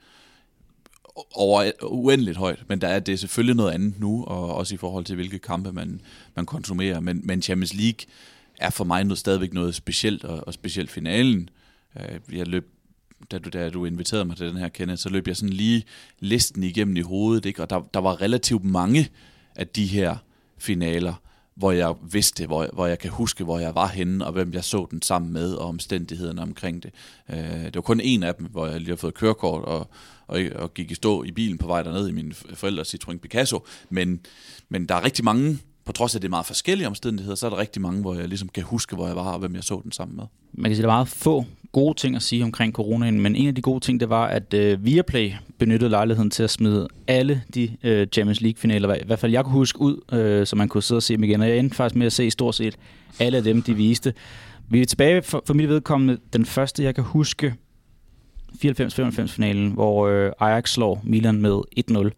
over 1.34 1.72
uendeligt 1.84 2.38
højt. 2.38 2.64
Men 2.68 2.82
der 2.82 2.88
er 2.88 3.00
det 3.00 3.14
er 3.14 3.18
selvfølgelig 3.18 3.56
noget 3.56 3.72
andet 3.72 4.00
nu, 4.00 4.24
og 4.24 4.56
også 4.56 4.76
i 4.76 4.78
forhold 4.78 5.06
til, 5.06 5.16
hvilke 5.16 5.40
kampe 5.40 5.72
man, 5.72 6.02
man 6.36 6.46
konsumerer. 6.46 7.00
Men, 7.00 7.22
men 7.24 7.42
Champions 7.42 7.74
League 7.74 8.00
er 8.60 8.70
for 8.70 8.84
mig 8.84 9.04
noget, 9.04 9.18
stadigvæk 9.18 9.54
noget 9.54 9.76
specielt, 9.76 10.24
og, 10.24 10.48
og 10.48 10.54
specielt 10.54 10.92
finalen. 10.92 11.42
Øh, 11.42 11.63
Øh, 12.00 12.38
jeg 12.38 12.48
løb 12.48 12.70
da 13.32 13.38
du, 13.38 13.50
da 13.50 13.70
du 13.70 13.86
inviterede 13.86 14.26
mig 14.26 14.38
til 14.38 14.48
den 14.48 14.58
her, 14.58 14.68
Kenneth, 14.68 15.00
så 15.00 15.10
løb 15.10 15.28
jeg 15.28 15.38
sådan 15.38 15.54
lige 15.54 15.84
listen 16.20 16.64
igennem 16.64 16.96
i 16.96 17.02
hovedet, 17.02 17.46
ikke? 17.46 17.62
og 17.62 17.70
der, 17.70 17.82
der 17.94 18.00
var 18.00 18.22
relativt 18.22 18.64
mange 18.64 19.10
af 19.56 19.68
de 19.68 19.86
her 19.86 20.18
finaler, 20.58 21.14
hvor 21.56 21.72
jeg 21.72 21.96
vidste, 22.12 22.46
hvor, 22.46 22.70
hvor 22.74 22.88
jeg 22.88 23.00
kan 23.00 23.10
huske, 23.12 23.44
hvor 23.44 23.60
jeg 23.60 23.76
var 23.76 23.88
henne, 23.88 24.26
og 24.26 24.32
hvem 24.32 24.54
jeg 24.54 24.64
så 24.64 24.88
den 24.92 25.02
sammen 25.02 25.34
med, 25.34 25.54
og 25.54 25.68
omstændighederne 25.68 26.42
omkring 26.42 26.84
det. 26.84 26.92
Øh, 27.30 27.66
det 27.66 27.76
var 27.76 27.82
kun 27.82 28.00
en 28.00 28.24
af 28.24 28.36
dem, 28.36 28.46
hvor 28.46 28.68
jeg 28.68 28.80
lige 28.80 28.90
har 28.90 28.96
fået 28.96 29.14
kørekort, 29.14 29.64
og, 29.64 29.90
og, 30.28 30.42
og 30.56 30.74
gik 30.74 30.92
i 30.92 30.96
stå 30.96 31.24
i 31.24 31.32
bilen 31.32 31.58
på 31.58 31.68
vej 31.68 31.84
derned 31.84 32.08
i 32.08 32.12
min 32.12 32.34
forældres 32.34 32.96
Citroën 32.96 33.18
Picasso. 33.18 33.66
Men, 33.90 34.20
men 34.70 34.86
der 34.86 34.96
er 34.96 35.04
rigtig 35.04 35.26
mange 35.26 35.60
på 35.86 35.92
trods 35.92 36.16
af 36.16 36.22
det 36.22 36.28
er 36.28 36.30
meget 36.30 36.46
forskellige 36.46 36.88
omstændigheder, 36.88 37.36
så 37.36 37.46
er 37.46 37.50
der 37.50 37.58
rigtig 37.58 37.82
mange, 37.82 38.02
hvor 38.02 38.16
jeg 38.16 38.28
ligesom 38.28 38.50
kan 38.50 38.64
huske, 38.64 38.96
hvor 38.96 39.08
jeg 39.08 39.16
var 39.16 39.32
og 39.32 39.40
hvem 39.40 39.56
jeg 39.56 39.64
så 39.64 39.82
den 39.84 39.92
sammen 39.92 40.16
med. 40.16 40.26
Man 40.54 40.70
kan 40.70 40.76
sige, 40.76 40.84
at 40.84 40.88
der 40.88 40.94
er 40.94 40.98
meget 40.98 41.08
få 41.08 41.46
gode 41.72 41.94
ting 42.00 42.16
at 42.16 42.22
sige 42.22 42.44
omkring 42.44 42.74
coronaen, 42.74 43.22
men 43.22 43.36
en 43.36 43.48
af 43.48 43.56
de 43.56 43.62
gode 43.62 43.80
ting, 43.80 44.00
det 44.00 44.10
var, 44.10 44.28
at 44.28 44.54
øh, 44.54 44.86
Viaplay 44.86 45.32
benyttede 45.58 45.90
lejligheden 45.90 46.32
til 46.32 46.44
at 46.44 46.50
smide 46.50 46.88
alle 47.08 47.42
de 47.54 47.78
øh, 47.84 48.08
Champions 48.08 48.42
League-finaler, 48.42 48.96
i 48.96 49.06
hvert 49.06 49.20
fald 49.20 49.32
jeg 49.32 49.44
kunne 49.44 49.54
huske 49.54 49.82
ud, 49.82 50.02
øh, 50.12 50.48
så 50.48 50.56
man 50.56 50.68
kunne 50.68 50.84
sidde 50.84 51.00
og 51.00 51.04
se 51.04 51.14
dem 51.14 51.24
igen, 51.24 51.42
og 51.42 51.50
jeg 51.50 51.58
endte 51.58 51.76
faktisk 51.76 51.96
med 51.96 52.06
at 52.06 52.14
se 52.14 52.32
stort 52.32 52.56
set 52.56 52.78
alle 53.20 53.38
af 53.38 53.44
dem, 53.44 53.62
de 53.62 53.74
viste. 53.74 54.14
Vi 54.70 54.82
er 54.82 54.86
tilbage 54.86 55.22
for, 55.22 55.44
for 55.46 55.54
mit 55.54 55.70
vedkommende 55.70 56.18
den 56.34 56.46
første, 56.46 56.84
jeg 56.84 56.96
kan 56.96 57.04
huske, 57.04 57.56
94-95 58.66 59.26
finalen, 59.26 59.72
hvor 59.72 60.08
øh, 60.08 60.32
Ajax 60.40 60.70
slår 60.70 61.02
Milan 61.04 61.42
med 61.42 61.62
1-0. 61.92 62.10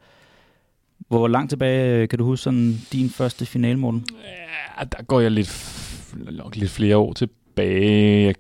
Hvor 1.07 1.27
langt 1.27 1.49
tilbage 1.49 2.01
øh, 2.01 2.07
kan 2.09 2.19
du 2.19 2.25
huske 2.25 2.43
sådan 2.43 2.75
din 2.91 3.09
første 3.09 3.45
finale, 3.45 3.79
Morten? 3.79 4.05
Ja, 4.79 4.83
der 4.83 5.03
går 5.03 5.19
jeg 5.19 5.31
lidt, 5.31 5.81
nok 6.31 6.55
lidt 6.55 6.71
flere 6.71 6.97
år 6.97 7.13
tilbage. 7.13 8.25
Jeg, 8.25 8.35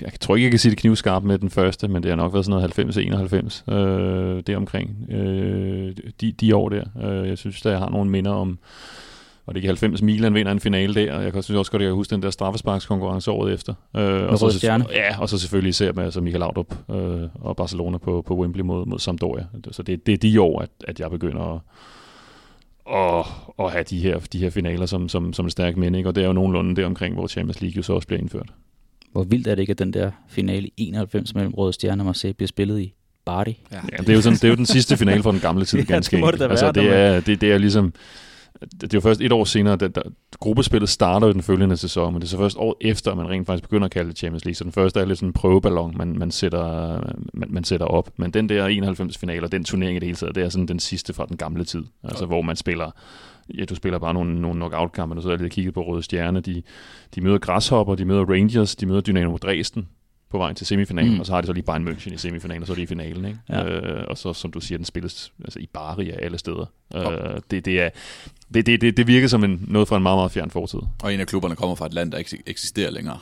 jeg 0.00 0.12
tror 0.20 0.36
ikke, 0.36 0.44
jeg 0.44 0.52
kan 0.52 0.58
sige 0.58 0.70
det 0.70 0.78
knivskarpt 0.78 1.24
med 1.24 1.38
den 1.38 1.50
første, 1.50 1.88
men 1.88 2.02
det 2.02 2.10
har 2.10 2.16
nok 2.16 2.32
været 2.32 2.44
sådan 2.44 2.70
noget 2.76 3.68
90-91 3.68 3.72
øh, 3.72 4.42
deromkring. 4.46 5.10
Øh, 5.10 5.96
de, 6.20 6.32
de 6.32 6.56
år 6.56 6.68
der. 6.68 6.84
Øh, 7.02 7.28
jeg 7.28 7.38
synes, 7.38 7.66
at 7.66 7.72
jeg 7.72 7.78
har 7.78 7.90
nogle 7.90 8.10
minder 8.10 8.30
om, 8.30 8.58
og 9.46 9.54
det 9.54 9.64
er 9.64 9.68
90 9.68 10.02
Milan 10.02 10.34
vinder 10.34 10.52
en 10.52 10.60
finale 10.60 10.94
der, 10.94 11.14
og 11.14 11.24
jeg 11.24 11.32
kan 11.32 11.42
synes 11.42 11.58
også 11.58 11.70
godt, 11.70 11.82
at 11.82 11.84
jeg 11.84 11.90
kan 11.90 11.96
huske 11.96 12.14
den 12.14 12.22
der 12.22 12.30
straffesparkskonkurrence 12.30 13.30
året 13.30 13.52
efter. 13.52 13.74
Øh, 13.96 14.28
og 14.28 14.38
så, 14.38 14.50
stjerne. 14.50 14.84
Ja, 14.90 15.20
og 15.20 15.28
så 15.28 15.38
selvfølgelig 15.38 15.68
især 15.68 15.92
med 15.92 16.04
altså 16.04 16.20
Michael 16.20 16.40
Laudrup 16.40 16.74
øh, 16.90 17.28
og 17.34 17.56
Barcelona 17.56 17.98
på, 17.98 18.22
på 18.26 18.36
Wembley 18.36 18.62
mod, 18.62 18.86
mod 18.86 18.98
Sampdoria. 18.98 19.46
Så 19.70 19.82
det, 19.82 20.06
det 20.06 20.12
er 20.14 20.18
de 20.18 20.40
år, 20.40 20.60
at, 20.60 20.70
at 20.88 21.00
jeg 21.00 21.10
begynder 21.10 21.54
at 21.54 21.60
at, 22.94 23.24
at 23.58 23.72
have 23.72 23.84
de 23.84 23.98
her, 23.98 24.18
de 24.32 24.38
her 24.38 24.50
finaler 24.50 24.86
som, 24.86 25.08
som, 25.08 25.32
som 25.32 25.50
stærk 25.50 25.76
minde, 25.76 25.98
ikke? 25.98 26.08
og 26.08 26.14
det 26.14 26.22
er 26.22 26.26
jo 26.26 26.32
nogenlunde 26.32 26.76
der 26.76 26.86
omkring, 26.86 27.14
hvor 27.14 27.26
Champions 27.26 27.60
League 27.60 27.76
jo 27.76 27.82
så 27.82 27.92
også 27.92 28.06
bliver 28.06 28.20
indført. 28.20 28.48
Hvor 29.12 29.24
vildt 29.24 29.46
er 29.46 29.54
det 29.54 29.62
ikke, 29.62 29.70
at 29.70 29.78
den 29.78 29.92
der 29.92 30.10
finale 30.28 30.66
i 30.66 30.72
91 30.76 31.34
mellem 31.34 31.54
Røde 31.54 31.72
Stjerne 31.72 32.02
og 32.02 32.06
Marseille 32.06 32.34
bliver 32.34 32.48
spillet 32.48 32.80
i 32.80 32.94
Bardi? 33.24 33.58
Ja, 33.72 33.76
ja 33.92 33.96
det, 33.96 34.08
er 34.08 34.14
jo 34.14 34.20
sådan, 34.20 34.36
det 34.36 34.44
er 34.44 34.48
jo 34.48 34.54
den 34.54 34.66
sidste 34.66 34.96
finale 34.96 35.22
for 35.22 35.30
den 35.30 35.40
gamle 35.40 35.64
tid, 35.64 35.78
ja, 35.88 35.94
ganske 35.94 36.16
det, 36.16 36.34
det, 36.34 36.50
altså, 36.50 36.72
det, 36.72 36.96
er, 36.96 37.20
det, 37.20 37.40
det 37.40 37.52
er 37.52 37.58
ligesom 37.58 37.92
det 38.60 38.82
er 38.82 38.88
jo 38.94 39.00
først 39.00 39.20
et 39.20 39.32
år 39.32 39.44
senere, 39.44 39.76
da, 39.76 39.88
da 39.88 40.00
gruppespillet 40.40 40.88
starter 40.88 41.26
jo 41.26 41.32
den 41.32 41.42
følgende 41.42 41.76
sæson, 41.76 42.12
men 42.12 42.20
det 42.20 42.26
er 42.26 42.30
så 42.30 42.36
først 42.36 42.56
år 42.56 42.76
efter, 42.80 43.10
at 43.10 43.16
man 43.16 43.28
rent 43.28 43.46
faktisk 43.46 43.62
begynder 43.62 43.84
at 43.84 43.90
kalde 43.90 44.10
det 44.10 44.18
Champions 44.18 44.44
League. 44.44 44.54
Så 44.54 44.64
den 44.64 44.72
første 44.72 45.00
er 45.00 45.04
lidt 45.04 45.18
sådan 45.18 45.28
en 45.28 45.32
prøveballon, 45.32 45.94
man, 45.96 46.18
man, 46.18 46.30
sætter, 46.30 47.00
man, 47.34 47.48
man 47.50 47.64
sætter 47.64 47.86
op. 47.86 48.10
Men 48.16 48.30
den 48.30 48.48
der 48.48 48.66
91 48.66 49.18
finaler, 49.18 49.48
den 49.48 49.64
turnering 49.64 49.96
i 49.96 49.98
det 49.98 50.06
hele 50.06 50.16
taget, 50.16 50.34
det 50.34 50.44
er 50.44 50.48
sådan 50.48 50.68
den 50.68 50.78
sidste 50.78 51.12
fra 51.12 51.26
den 51.26 51.36
gamle 51.36 51.64
tid. 51.64 51.84
Altså 52.04 52.26
hvor 52.26 52.42
man 52.42 52.56
spiller 52.56 52.90
ja, 53.58 53.64
du 53.64 53.74
spiller 53.74 53.98
bare 53.98 54.14
nogle, 54.14 54.40
nogle 54.40 54.56
knockout-kampe, 54.56 55.16
og 55.16 55.22
så 55.22 55.28
er 55.28 55.32
jeg 55.32 55.40
lige 55.40 55.50
kigget 55.50 55.74
på 55.74 55.82
Røde 55.82 56.02
Stjerne. 56.02 56.40
De, 56.40 56.62
de 57.14 57.20
møder 57.20 57.38
Græshopper, 57.38 57.94
de 57.94 58.04
møder 58.04 58.24
Rangers, 58.24 58.76
de 58.76 58.86
møder 58.86 59.00
Dynamo 59.00 59.36
Dresden, 59.36 59.88
på 60.30 60.38
vej 60.38 60.52
til 60.52 60.66
semifinalen, 60.66 61.14
mm. 61.14 61.20
og 61.20 61.26
så 61.26 61.32
har 61.32 61.40
de 61.40 61.46
så 61.46 61.52
lige 61.52 61.64
Bayern 61.64 61.88
München 61.88 62.14
i 62.14 62.16
semifinalen, 62.16 62.62
og 62.62 62.66
så 62.66 62.72
er 62.72 62.74
det 62.74 62.82
i 62.82 62.86
finalen. 62.86 63.24
Ikke? 63.24 63.38
Ja. 63.48 63.64
Øh, 63.64 64.04
og 64.08 64.18
så, 64.18 64.32
som 64.32 64.52
du 64.52 64.60
siger, 64.60 64.78
den 64.78 64.84
spilles 64.84 65.32
altså, 65.44 65.58
i 65.58 65.66
Bari 65.66 66.10
af 66.10 66.18
alle 66.22 66.38
steder. 66.38 66.66
Oh. 66.90 67.12
Øh, 67.12 67.40
det, 67.50 67.64
det, 67.64 67.80
er, 67.80 67.90
det, 68.54 68.66
det, 68.66 68.80
det, 68.80 68.96
det 68.96 69.06
virker 69.06 69.28
som 69.28 69.44
en, 69.44 69.64
noget 69.68 69.88
fra 69.88 69.96
en 69.96 70.02
meget, 70.02 70.18
meget 70.18 70.32
fjern 70.32 70.50
fortid. 70.50 70.78
Og 71.02 71.14
en 71.14 71.20
af 71.20 71.26
klubberne 71.26 71.56
kommer 71.56 71.74
fra 71.74 71.86
et 71.86 71.94
land, 71.94 72.12
der 72.12 72.18
ikke 72.18 72.42
eksisterer 72.46 72.90
længere. 72.90 73.18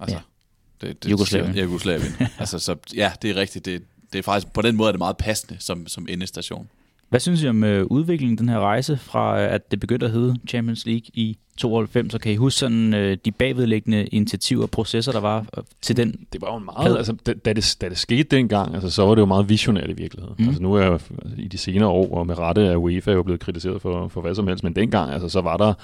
Altså, 0.00 0.16
ja. 0.16 0.86
det, 0.86 1.02
det, 1.02 1.10
Jugoslavien. 1.10 1.54
Ja, 1.54 1.62
Jugoslavien. 1.62 2.12
altså, 2.38 2.58
så, 2.58 2.76
ja, 2.94 3.12
det 3.22 3.30
er 3.30 3.36
rigtigt. 3.36 3.64
Det, 3.64 3.82
det 4.12 4.18
er 4.18 4.22
faktisk, 4.22 4.52
på 4.52 4.62
den 4.62 4.76
måde 4.76 4.88
er 4.88 4.92
det 4.92 4.98
meget 4.98 5.16
passende 5.16 5.56
som, 5.60 5.86
som 5.86 6.06
endestation. 6.08 6.68
Hvad 7.10 7.20
synes 7.20 7.42
I 7.42 7.48
om 7.48 7.64
øh, 7.64 7.86
udviklingen, 7.86 8.38
den 8.38 8.48
her 8.48 8.60
rejse, 8.60 8.96
fra 8.96 9.40
øh, 9.40 9.54
at 9.54 9.70
det 9.70 9.80
begyndte 9.80 10.06
at 10.06 10.12
hedde 10.12 10.36
Champions 10.48 10.86
League 10.86 11.02
i 11.14 11.38
92, 11.56 12.12
så 12.12 12.18
kan 12.18 12.32
I 12.32 12.36
huske 12.36 12.58
sådan, 12.58 12.94
øh, 12.94 13.16
de 13.24 13.32
bagvedliggende 13.32 14.06
initiativer 14.06 14.62
og 14.62 14.70
processer, 14.70 15.12
der 15.12 15.20
var 15.20 15.46
øh, 15.58 15.64
til 15.80 15.96
den? 15.96 16.26
Det 16.32 16.40
var 16.42 16.52
jo 16.52 16.58
meget, 16.58 16.96
altså 16.96 17.16
da, 17.26 17.32
da, 17.32 17.52
det, 17.52 17.76
da 17.80 17.88
det 17.88 17.98
skete 17.98 18.36
dengang, 18.36 18.74
altså, 18.74 18.90
så 18.90 19.06
var 19.06 19.14
det 19.14 19.20
jo 19.20 19.26
meget 19.26 19.48
visionært 19.48 19.90
i 19.90 19.92
virkeligheden. 19.92 20.36
Mm. 20.38 20.46
Altså 20.46 20.62
nu 20.62 20.74
er 20.74 20.82
jeg 20.82 21.00
i 21.36 21.48
de 21.48 21.58
senere 21.58 21.88
år, 21.88 22.14
og 22.14 22.26
med 22.26 22.38
rette 22.38 22.62
er 22.66 22.76
UEFA 22.76 23.12
jo 23.12 23.22
blevet 23.22 23.40
kritiseret 23.40 23.82
for, 23.82 24.08
for 24.08 24.20
hvad 24.20 24.34
som 24.34 24.46
helst, 24.46 24.64
men 24.64 24.76
dengang, 24.76 25.12
altså 25.12 25.28
så 25.28 25.40
var 25.40 25.56
der, 25.56 25.74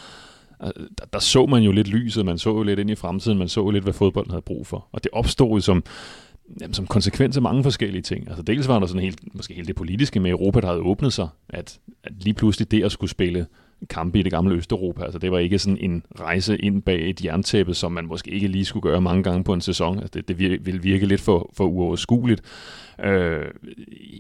altså, 0.61 0.83
der, 0.99 1.05
der 1.13 1.19
så 1.19 1.47
man 1.47 1.63
jo 1.63 1.73
lidt 1.73 1.89
lyset, 1.89 2.25
man 2.25 2.39
så 2.39 2.51
jo 2.51 2.63
lidt 2.63 2.79
ind 2.79 2.91
i 2.91 2.95
fremtiden, 2.95 3.39
man 3.39 3.49
så 3.49 3.61
jo 3.61 3.71
lidt, 3.71 3.85
hvad 3.85 3.95
fodbolden 3.95 4.31
havde 4.31 4.43
brug 4.43 4.67
for. 4.67 4.87
Og 4.93 5.05
det 5.05 5.11
opstod 5.13 5.55
jo 5.55 5.61
som, 5.61 5.85
jamen, 6.61 6.75
som 6.75 6.87
konsekvens 6.87 7.37
af 7.37 7.43
mange 7.43 7.63
forskellige 7.63 8.03
ting. 8.03 8.29
Altså 8.29 8.43
dels 8.43 8.69
var 8.69 8.79
der 8.79 8.87
sådan 8.87 9.03
helt, 9.03 9.35
måske 9.35 9.55
helt 9.55 9.69
det 9.69 9.77
politiske 9.77 10.21
med 10.21 10.31
Europa, 10.31 10.61
der 10.61 10.67
havde 10.67 10.81
åbnet 10.81 11.13
sig, 11.13 11.29
at, 11.49 11.79
at 12.05 12.13
lige 12.21 12.35
pludselig 12.35 12.71
det 12.71 12.85
at 12.85 12.93
skulle 12.93 13.11
spille 13.11 13.47
kampe 13.91 14.19
i 14.19 14.23
det 14.23 14.33
gamle 14.33 14.55
Østeuropa. 14.55 15.03
Altså 15.05 15.19
det 15.19 15.33
var 15.33 15.39
ikke 15.39 15.59
sådan 15.59 15.79
en 15.81 16.03
rejse 16.21 16.59
ind 16.59 16.83
bag 16.83 17.11
et 17.11 17.25
jerntæppe, 17.25 17.75
som 17.75 17.93
man 17.93 18.07
måske 18.07 18.31
ikke 18.31 18.49
lige 18.49 18.65
skulle 18.65 18.83
gøre 18.83 19.01
mange 19.01 19.23
gange 19.23 19.45
på 19.45 19.53
en 19.53 19.61
sæson. 19.61 19.99
Altså 19.99 20.11
det, 20.15 20.29
det 20.29 20.39
ville 20.39 20.83
virke 20.83 21.07
lidt 21.07 21.21
for, 21.21 21.51
for 21.57 21.65
uoverskueligt. 21.65 22.43
Øh, 23.05 23.45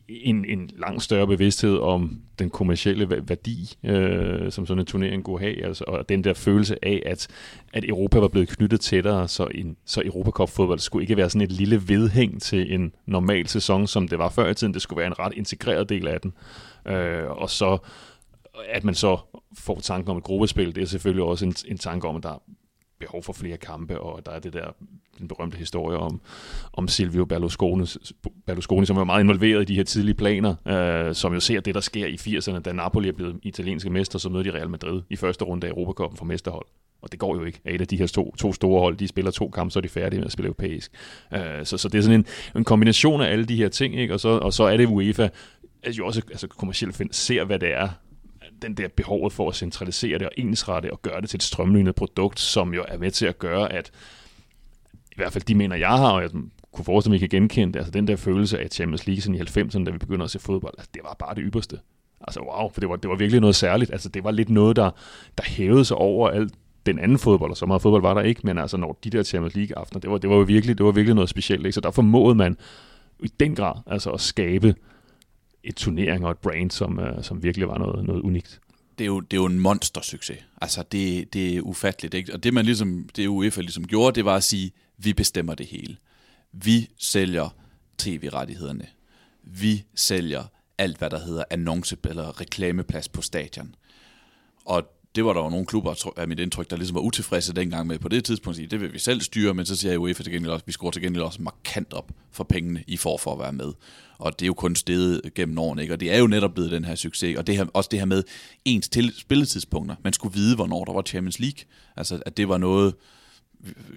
en, 0.09 0.45
en 0.49 0.71
langt 0.79 1.03
større 1.03 1.27
bevidsthed 1.27 1.79
om 1.79 2.21
den 2.38 2.51
kommercielle 2.51 3.11
værdi, 3.11 3.75
øh, 3.85 4.53
som 4.53 4.66
sådan 4.66 4.81
en 4.81 4.87
turnering 4.87 5.25
kunne 5.25 5.40
have, 5.40 5.64
altså, 5.64 5.85
og 5.87 6.09
den 6.09 6.25
der 6.25 6.35
følelse 6.35 6.85
af, 6.85 7.03
at, 7.07 7.29
at 7.73 7.85
Europa 7.85 8.19
var 8.19 8.29
blevet 8.29 8.49
knyttet 8.49 8.81
tættere, 8.81 9.29
så, 9.29 9.49
en, 9.55 9.77
så 9.85 10.03
Europacup-fodbold 10.05 10.79
skulle 10.79 11.03
ikke 11.03 11.16
være 11.16 11.31
sådan 11.31 11.47
et 11.47 11.53
lille 11.53 11.83
vedhæng 11.88 12.42
til 12.42 12.75
en 12.75 12.92
normal 13.07 13.49
sæson, 13.49 13.87
som 13.87 14.09
det 14.09 14.19
var 14.19 14.29
før 14.29 14.51
i 14.51 14.55
tiden. 14.55 14.75
Det 14.75 14.83
skulle 14.83 14.99
være 14.99 15.07
en 15.07 15.19
ret 15.19 15.33
integreret 15.37 15.88
del 15.88 16.09
af 16.09 16.21
den. 16.21 16.33
Øh, 16.87 17.31
og 17.31 17.51
så 17.51 17.79
at 18.69 18.85
man 18.85 18.95
så 18.95 19.19
får 19.57 19.81
tanken 19.81 20.11
om 20.11 20.16
et 20.16 20.25
gruppespil, 20.25 20.75
det 20.75 20.83
er 20.83 20.87
selvfølgelig 20.87 21.25
også 21.25 21.45
en, 21.45 21.55
en 21.69 21.79
tanke 21.79 22.09
om, 22.09 22.16
at 22.16 22.23
der 22.23 22.31
er 22.31 22.42
behov 22.99 23.23
for 23.23 23.33
flere 23.33 23.57
kampe, 23.57 24.01
og 24.01 24.27
der 24.27 24.33
er 24.33 24.38
det 24.38 24.53
der, 24.53 24.66
den 25.19 25.29
berømte 25.29 25.57
historie 25.57 25.99
om, 25.99 26.21
om 26.73 26.88
Silvio 26.88 27.25
Berlusconi, 27.25 27.87
Berlusconi, 28.47 28.87
som 28.87 28.97
var 28.97 29.05
meget 29.05 29.23
involveret 29.23 29.62
i 29.62 29.64
de 29.64 29.75
her 29.75 29.85
tidlige 29.85 30.14
planer, 30.14 30.55
øh, 30.69 31.14
som 31.14 31.35
jo 31.35 31.40
ser 31.40 31.61
det, 31.61 31.75
der 31.75 31.81
sker 31.81 32.07
i 32.07 32.14
80'erne, 32.14 32.59
da 32.59 32.73
Napoli 32.73 33.09
er 33.09 33.12
blevet 33.12 33.40
italienske 33.42 33.90
mester, 33.90 34.19
så 34.19 34.29
møder 34.29 34.45
de 34.45 34.59
Real 34.59 34.71
Madrid 34.71 35.03
i 35.11 35.16
første 35.16 35.45
runde 35.45 35.66
af 35.66 35.71
Europacupen 35.71 36.16
for 36.16 36.25
mesterhold. 36.25 36.66
Og 37.03 37.12
det 37.12 37.21
går 37.21 37.37
jo 37.37 37.45
ikke. 37.45 37.61
Et 37.66 37.81
af 37.81 37.87
de 37.87 37.97
her 37.97 38.07
to, 38.07 38.35
to 38.38 38.53
store 38.53 38.81
hold, 38.81 38.97
de 38.97 39.09
spiller 39.09 39.31
to 39.31 39.49
kampe, 39.49 39.71
så 39.71 39.79
er 39.79 39.81
de 39.81 39.88
færdige 39.88 40.21
med 40.21 40.27
at 40.27 40.33
spille 40.33 40.47
europæisk. 40.47 40.92
Øh, 41.35 41.40
så, 41.64 41.79
så 41.79 41.88
det 41.88 41.99
er 41.99 42.03
sådan 42.03 42.21
en, 42.21 42.27
en 42.57 42.64
kombination 42.64 43.21
af 43.21 43.33
alle 43.33 43.45
de 43.45 43.57
her 43.57 43.69
ting, 43.69 43.99
ikke? 43.99 44.14
Og, 44.14 44.21
så, 44.21 44.29
og 44.29 44.53
så 44.53 44.64
er 44.64 44.77
det 44.77 44.87
UEFA, 44.87 45.29
altså 45.83 45.99
jo 45.99 46.07
også 46.07 46.23
altså 46.31 46.49
kommercielt 46.49 47.16
ser, 47.16 47.45
hvad 47.45 47.59
det 47.59 47.75
er, 47.75 47.88
den 48.62 48.75
der 48.75 48.88
behovet 48.88 49.33
for 49.33 49.49
at 49.49 49.55
centralisere 49.55 50.19
det 50.19 50.27
og 50.27 50.33
ensrette 50.37 50.92
og 50.92 51.03
gøre 51.03 51.21
det 51.21 51.31
til 51.31 51.37
et 51.37 51.42
strømlignet 51.42 51.95
produkt, 51.95 52.40
som 52.40 52.75
jo 52.75 52.85
er 52.88 52.99
med 52.99 53.11
til 53.11 53.27
at 53.27 53.38
gøre, 53.38 53.73
at 53.73 53.90
i 55.12 55.16
hvert 55.16 55.33
fald 55.33 55.45
de 55.45 55.55
mener, 55.55 55.77
jeg 55.77 55.88
har, 55.88 56.11
og 56.11 56.23
jeg 56.23 56.31
kunne 56.73 56.85
forestille 56.85 57.11
mig, 57.11 57.16
at 57.16 57.23
I 57.23 57.27
kan 57.27 57.40
genkende 57.40 57.73
det, 57.73 57.79
altså 57.79 57.90
den 57.90 58.09
der 58.09 58.16
følelse 58.16 58.59
af 58.59 58.69
Champions 58.71 59.07
League 59.07 59.37
i 59.37 59.40
90'erne, 59.40 59.85
da 59.85 59.90
vi 59.90 59.99
begynder 59.99 60.25
at 60.25 60.31
se 60.31 60.38
fodbold, 60.38 60.75
altså 60.79 60.90
det 60.95 61.03
var 61.05 61.16
bare 61.19 61.35
det 61.35 61.42
ypperste. 61.47 61.79
Altså 62.21 62.40
wow, 62.40 62.71
for 62.71 62.81
det 62.81 62.88
var, 62.88 62.97
det 62.97 63.11
var 63.11 63.16
virkelig 63.16 63.40
noget 63.40 63.57
særligt. 63.57 63.92
Altså 63.92 64.09
det 64.09 64.25
var 64.25 64.31
lidt 64.31 64.51
noget, 64.51 64.77
der, 64.77 64.90
der 65.38 65.45
hævede 65.47 65.85
sig 65.85 65.97
over 65.97 66.29
alt 66.29 66.55
den 66.87 66.99
anden 66.99 67.19
fodbold, 67.19 67.51
og 67.51 67.57
så 67.57 67.66
meget 67.66 67.83
fodbold 67.83 68.03
var 68.03 68.14
der 68.14 68.21
ikke, 68.21 68.40
men 68.45 68.59
altså 68.59 68.77
når 68.77 68.99
de 69.05 69.11
der 69.11 69.23
Champions 69.23 69.57
League 69.57 69.79
aftener, 69.79 70.01
det 70.01 70.11
var, 70.11 70.19
det 70.19 70.31
var 70.31 70.37
jo 70.37 70.42
virkelig, 70.42 70.79
det 70.79 70.87
var 70.87 70.92
virkelig 70.92 71.14
noget 71.14 71.31
specielt, 71.31 71.66
ikke? 71.66 71.73
så 71.73 71.81
der 71.81 71.90
formåede 71.90 72.35
man 72.35 72.57
i 73.23 73.29
den 73.40 73.55
grad 73.55 73.75
altså 73.87 74.11
at 74.11 74.21
skabe 74.21 74.75
et 75.66 75.76
turnering 75.76 76.24
og 76.24 76.31
et 76.31 76.38
brand, 76.38 76.70
som, 76.70 76.98
uh, 76.98 77.22
som 77.22 77.42
virkelig 77.42 77.68
var 77.68 77.79
noget, 77.79 78.05
noget 78.05 78.22
unikt. 78.22 78.61
Det 78.98 79.05
er, 79.05 79.07
jo, 79.07 79.20
det 79.20 79.37
er 79.37 79.40
jo 79.40 79.46
en 79.46 79.61
monstersucces. 79.61 80.38
Altså, 80.61 80.85
det, 80.92 81.33
det 81.33 81.57
er 81.57 81.61
ufatteligt. 81.61 82.14
Ikke? 82.14 82.33
Og 82.33 82.42
det, 82.42 82.55
man 82.55 82.64
ligesom, 82.64 83.09
det 83.16 83.26
UEFA 83.26 83.61
ligesom 83.61 83.87
gjorde, 83.87 84.14
det 84.14 84.24
var 84.24 84.37
at 84.37 84.44
sige, 84.44 84.72
vi 84.98 85.12
bestemmer 85.12 85.55
det 85.55 85.66
hele. 85.66 85.96
Vi 86.52 86.88
sælger 86.98 87.55
tv-rettighederne. 87.98 88.87
Vi 89.42 89.85
sælger 89.94 90.44
alt, 90.79 90.98
hvad 90.98 91.11
der 91.11 91.18
hedder 91.18 91.44
annonce- 91.52 92.09
eller 92.11 92.40
reklameplads 92.40 93.09
på 93.09 93.22
stadion. 93.22 93.74
Og 94.64 94.88
det 95.16 95.24
var 95.24 95.33
der 95.33 95.42
jo 95.42 95.50
nogle 95.50 95.66
klubber, 95.66 96.12
af 96.16 96.29
mit 96.29 96.40
indtryk, 96.40 96.70
der 96.70 96.76
ligesom 96.76 96.94
var 96.94 97.00
utilfredse 97.00 97.52
dengang 97.52 97.87
med 97.87 97.98
på 97.98 98.09
det 98.09 98.24
tidspunkt. 98.24 98.70
Det 98.70 98.81
vil 98.81 98.92
vi 98.92 98.98
selv 98.98 99.20
styre, 99.20 99.55
men 99.55 99.66
så 99.66 99.76
siger 99.76 99.96
UEFA 99.96 100.22
til 100.22 100.33
gengæld 100.33 100.52
også, 100.52 100.66
vi 100.66 100.72
scorer 100.72 100.90
til 100.90 101.02
gengæld 101.02 101.22
også 101.22 101.42
markant 101.42 101.92
op 101.92 102.12
for 102.33 102.44
pengene, 102.44 102.85
I 102.87 102.96
får 102.96 103.18
for 103.18 103.33
at 103.33 103.38
være 103.38 103.52
med. 103.52 103.72
Og 104.18 104.33
det 104.33 104.44
er 104.44 104.46
jo 104.46 104.55
kun 104.55 104.76
steget 104.76 105.35
gennem 105.35 105.59
årene, 105.59 105.83
ikke? 105.83 105.94
og 105.94 106.00
det 106.00 106.12
er 106.14 106.18
jo 106.18 106.26
netop 106.26 106.55
blevet 106.55 106.70
den 106.70 106.85
her 106.85 106.94
succes. 106.94 107.37
Og 107.37 107.46
det 107.46 107.57
her, 107.57 107.66
også 107.74 107.88
det 107.90 107.98
her 107.98 108.07
med 108.07 108.22
ens 108.64 108.88
til 108.88 109.12
spilletidspunkter. 109.18 109.96
Man 110.05 110.12
skulle 110.12 110.35
vide, 110.35 110.57
hvornår 110.57 110.85
der 110.85 110.92
var 110.92 111.02
Champions 111.02 111.38
League. 111.38 111.64
Altså, 111.96 112.22
at 112.26 112.37
det 112.37 112.48
var 112.48 112.59
noget, 112.59 112.94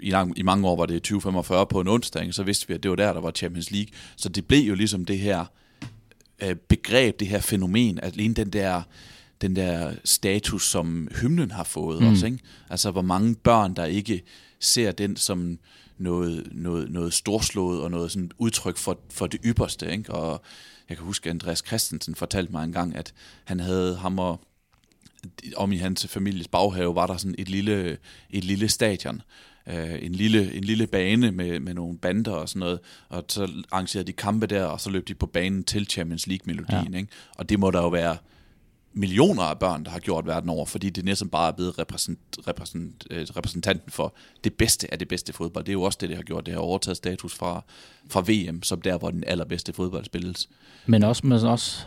i, 0.02 0.10
lang, 0.10 0.40
i 0.40 0.42
mange 0.42 0.68
år 0.68 0.76
var 0.76 0.86
det 0.86 1.04
2045 1.04 1.66
på 1.66 1.82
en 1.82 1.88
onsdag, 1.88 2.22
ikke? 2.22 2.34
så 2.34 2.44
vidste 2.44 2.68
vi, 2.68 2.74
at 2.74 2.84
det 2.84 2.90
var 2.90 2.96
der, 2.96 3.14
der 3.14 3.22
var 3.22 3.32
Champions 3.32 3.72
League. 3.72 3.90
Så 4.16 4.30
det 4.30 4.46
blev 4.46 4.60
jo 4.60 4.76
ligesom 4.76 5.06
det 5.06 5.20
her 5.20 5.46
øh, 6.44 6.56
begreb, 6.56 7.20
det 7.20 7.28
her 7.28 7.40
fænomen, 7.40 8.00
at 8.00 8.14
alene 8.14 8.34
den 8.34 8.50
der 8.50 8.82
den 9.42 9.56
der 9.56 9.94
status, 10.06 10.70
som 10.70 11.08
hymnen 11.22 11.52
har 11.52 11.64
fået 11.64 12.02
mm. 12.02 12.08
også. 12.08 12.26
Ikke? 12.26 12.40
Altså, 12.70 12.92
hvor 12.92 13.02
mange 13.02 13.36
børn, 13.36 13.74
der 13.74 13.86
ikke 13.86 14.24
ser 14.60 14.92
den 14.92 15.16
som 15.16 15.60
noget, 15.98 16.48
noget, 16.52 16.92
noget 16.92 17.14
storslået 17.14 17.82
og 17.82 17.92
noget 17.92 18.12
sådan 18.12 18.32
udtryk 18.38 18.78
for, 18.78 19.00
for 19.12 19.28
det 19.28 19.40
ypperste. 19.46 19.92
Ikke? 19.92 20.14
Og 20.14 20.42
jeg 20.90 20.98
kan 20.98 21.06
huske, 21.06 21.30
at 21.30 21.34
Andreas 21.34 21.64
Christensen 21.68 22.16
fortalte 22.16 22.52
mig 22.52 22.64
en 22.64 22.72
gang, 22.72 22.96
at 22.96 23.14
han 23.46 23.60
havde 23.60 23.96
ham 23.96 24.20
og 24.20 24.42
om 25.56 25.72
i 25.72 25.78
hans 25.78 26.08
families 26.08 26.48
baghave 26.48 26.96
var 26.96 27.08
der 27.08 27.18
sådan 27.18 27.36
et 27.38 27.50
lille, 27.50 27.98
et 28.30 28.44
lille 28.44 28.70
stadion, 28.70 29.22
øh, 29.68 29.98
en, 30.02 30.16
lille, 30.16 30.54
en 30.54 30.64
lille 30.64 30.88
bane 30.88 31.32
med, 31.32 31.60
med 31.60 31.74
nogle 31.74 31.98
bander 31.98 32.32
og 32.32 32.50
sådan 32.50 32.60
noget, 32.60 32.80
og 33.10 33.26
så 33.28 33.52
arrangerede 33.72 34.08
de 34.08 34.14
kampe 34.14 34.46
der, 34.46 34.64
og 34.64 34.82
så 34.82 34.90
løb 34.90 35.08
de 35.08 35.16
på 35.16 35.26
banen 35.26 35.64
til 35.64 35.86
Champions 35.90 36.28
League-melodien, 36.28 36.92
ja. 36.94 36.98
ikke? 36.98 37.12
og 37.38 37.50
det 37.50 37.60
må 37.60 37.72
der 37.72 37.82
jo 37.82 37.90
være 37.90 38.18
millioner 38.94 39.44
af 39.44 39.60
børn, 39.60 39.86
der 39.86 39.92
har 39.92 40.00
gjort 40.00 40.26
verden 40.26 40.50
over, 40.50 40.66
fordi 40.66 40.90
det 40.90 41.06
næsten 41.06 41.30
bare 41.30 41.48
er 41.48 41.52
blevet 41.52 41.80
repræsent, 41.80 42.20
repræsent, 42.48 43.08
øh, 43.12 43.28
repræsentanten 43.38 43.92
for 43.92 44.14
det 44.44 44.54
bedste 44.54 44.92
af 44.92 45.00
det 45.00 45.08
bedste 45.08 45.34
fodbold. 45.34 45.66
Det 45.66 45.72
er 45.72 45.74
jo 45.74 45.82
også 45.82 45.98
det, 46.02 46.10
det 46.10 46.18
har 46.18 46.24
gjort. 46.24 46.46
Det 46.46 46.54
har 46.54 46.62
overtaget 46.62 46.98
status 46.98 47.36
fra, 47.36 47.64
fra 48.10 48.24
VM, 48.28 48.64
som 48.64 48.82
der, 48.82 48.98
hvor 48.98 49.12
den 49.12 49.24
allerbedste 49.28 49.74
fodbold 49.74 50.06
spilles. 50.06 50.50
Men 50.86 51.04
også, 51.04 51.28
men 51.28 51.32
også 51.32 51.86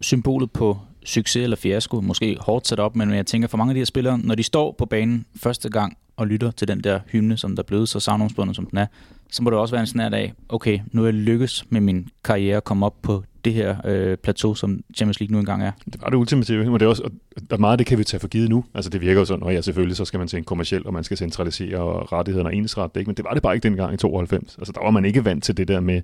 symbolet 0.00 0.50
på 0.50 0.78
succes 1.04 1.42
eller 1.42 1.56
fiasko, 1.56 2.00
måske 2.00 2.36
hårdt 2.40 2.68
sat 2.68 2.80
op, 2.80 2.96
men 2.96 3.12
jeg 3.12 3.26
tænker 3.26 3.48
for 3.48 3.56
mange 3.56 3.70
af 3.70 3.74
de 3.74 3.80
her 3.80 3.84
spillere, 3.84 4.18
når 4.18 4.34
de 4.34 4.42
står 4.42 4.74
på 4.78 4.86
banen 4.86 5.26
første 5.36 5.68
gang 5.70 5.96
og 6.16 6.26
lytter 6.26 6.50
til 6.50 6.68
den 6.68 6.84
der 6.84 7.00
hymne, 7.06 7.36
som 7.36 7.56
der 7.56 7.62
er 7.62 7.66
blevet 7.66 7.88
så 7.88 8.00
savnomsbundet, 8.00 8.56
som 8.56 8.66
den 8.66 8.78
er, 8.78 8.86
så 9.30 9.42
må 9.42 9.50
det 9.50 9.58
også 9.58 9.74
være 9.74 9.80
en 9.80 9.86
snært 9.86 10.14
af, 10.14 10.32
okay, 10.48 10.80
nu 10.92 11.02
er 11.02 11.06
jeg 11.06 11.14
lykkes 11.14 11.64
med 11.70 11.80
min 11.80 12.08
karriere 12.24 12.56
at 12.56 12.64
komme 12.64 12.86
op 12.86 13.02
på 13.02 13.24
det 13.44 13.52
her 13.52 13.76
øh, 13.84 14.16
plateau, 14.16 14.54
som 14.54 14.80
Champions 14.96 15.20
League 15.20 15.32
nu 15.32 15.38
engang 15.38 15.62
er. 15.62 15.72
Det 15.84 16.02
var 16.02 16.08
det 16.08 16.16
ultimative, 16.16 16.64
men 16.64 16.72
det 16.74 16.82
er 16.82 16.86
også, 16.86 17.10
og 17.50 17.60
meget 17.60 17.72
af 17.72 17.78
det 17.78 17.86
kan 17.86 17.98
vi 17.98 18.04
tage 18.04 18.20
for 18.20 18.28
givet 18.28 18.48
nu. 18.48 18.64
Altså 18.74 18.90
det 18.90 19.00
virker 19.00 19.20
jo 19.20 19.24
sådan, 19.24 19.42
og 19.42 19.52
ja, 19.52 19.60
selvfølgelig 19.60 19.96
så 19.96 20.04
skal 20.04 20.18
man 20.18 20.28
tænke 20.28 20.46
kommercielt, 20.46 20.86
og 20.86 20.92
man 20.92 21.04
skal 21.04 21.16
centralisere 21.16 21.78
og 21.78 22.12
rettighederne 22.12 22.48
og 22.48 22.54
ensrette 22.54 22.94
det, 22.94 23.00
ikke? 23.00 23.08
men 23.08 23.16
det 23.16 23.24
var 23.24 23.34
det 23.34 23.42
bare 23.42 23.54
ikke 23.54 23.68
dengang 23.68 23.94
i 23.94 23.96
92. 23.96 24.56
Altså 24.58 24.72
der 24.72 24.82
var 24.82 24.90
man 24.90 25.04
ikke 25.04 25.24
vant 25.24 25.44
til 25.44 25.56
det 25.56 25.68
der 25.68 25.80
med, 25.80 26.02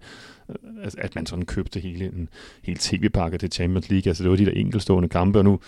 at 0.99 1.15
man 1.15 1.27
sådan 1.27 1.45
købte 1.45 1.81
hele 1.81 2.05
en 2.05 2.29
hel 2.63 2.77
tv-pakke 2.77 3.39
til 3.39 3.53
Champions 3.53 3.91
League. 3.91 4.11
Altså 4.11 4.23
det 4.23 4.31
var 4.31 4.37
de 4.37 4.47
der 4.47 4.53
enkelstående 4.53 5.09
kampe, 5.09 5.39
og 5.39 5.45
nu 5.45 5.61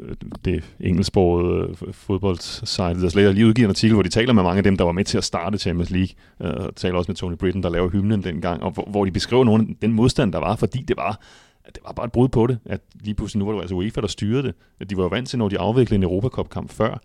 øh, 0.00 0.16
det 0.44 0.64
engelsksprogede 0.80 1.76
øh, 1.86 1.94
fodboldsite, 1.94 3.02
der 3.02 3.08
slet 3.08 3.34
lige 3.34 3.46
udgiver 3.46 3.66
en 3.66 3.70
artikel, 3.70 3.94
hvor 3.94 4.02
de 4.02 4.08
taler 4.08 4.32
med 4.32 4.42
mange 4.42 4.58
af 4.58 4.64
dem, 4.64 4.76
der 4.76 4.84
var 4.84 4.92
med 4.92 5.04
til 5.04 5.18
at 5.18 5.24
starte 5.24 5.58
Champions 5.58 5.90
League, 5.90 6.14
øh, 6.42 6.66
og 6.66 6.76
taler 6.76 6.98
også 6.98 7.10
med 7.10 7.16
Tony 7.16 7.36
Britton, 7.36 7.62
der 7.62 7.68
laver 7.68 7.90
hymnen 7.90 8.24
dengang, 8.24 8.62
og 8.62 8.70
hvor, 8.70 8.88
hvor 8.90 9.04
de 9.04 9.10
beskriver 9.10 9.44
nogle, 9.44 9.66
den 9.82 9.92
modstand, 9.92 10.32
der 10.32 10.38
var, 10.38 10.56
fordi 10.56 10.82
det 10.82 10.96
var 10.96 11.20
det 11.66 11.78
var 11.86 11.92
bare 11.92 12.06
et 12.06 12.12
brud 12.12 12.28
på 12.28 12.46
det, 12.46 12.58
at 12.64 12.80
lige 13.00 13.14
pludselig 13.14 13.38
nu 13.38 13.44
var 13.44 13.52
det 13.52 13.60
altså 13.60 13.74
UEFA, 13.74 14.00
der 14.00 14.06
styrede 14.06 14.42
det. 14.42 14.54
At 14.80 14.90
de 14.90 14.96
var 14.96 15.02
jo 15.02 15.08
vant 15.08 15.28
til, 15.28 15.38
når 15.38 15.48
de 15.48 15.58
afviklede 15.58 15.96
en 15.96 16.02
Europacup-kamp 16.02 16.70
før, 16.70 16.98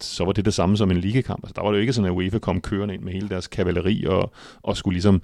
så 0.00 0.24
var 0.24 0.32
det 0.32 0.44
det 0.44 0.54
samme 0.54 0.76
som 0.76 0.90
en 0.90 0.96
ligekamp. 0.96 1.44
Altså, 1.44 1.52
der 1.56 1.62
var 1.62 1.70
det 1.70 1.78
jo 1.78 1.80
ikke 1.80 1.92
sådan, 1.92 2.10
at 2.10 2.14
UEFA 2.14 2.38
kom 2.38 2.60
kørende 2.60 2.94
ind 2.94 3.02
med 3.02 3.12
hele 3.12 3.28
deres 3.28 3.46
kavaleri 3.46 4.04
og, 4.04 4.32
og 4.62 4.76
skulle 4.76 4.94
ligesom 4.94 5.22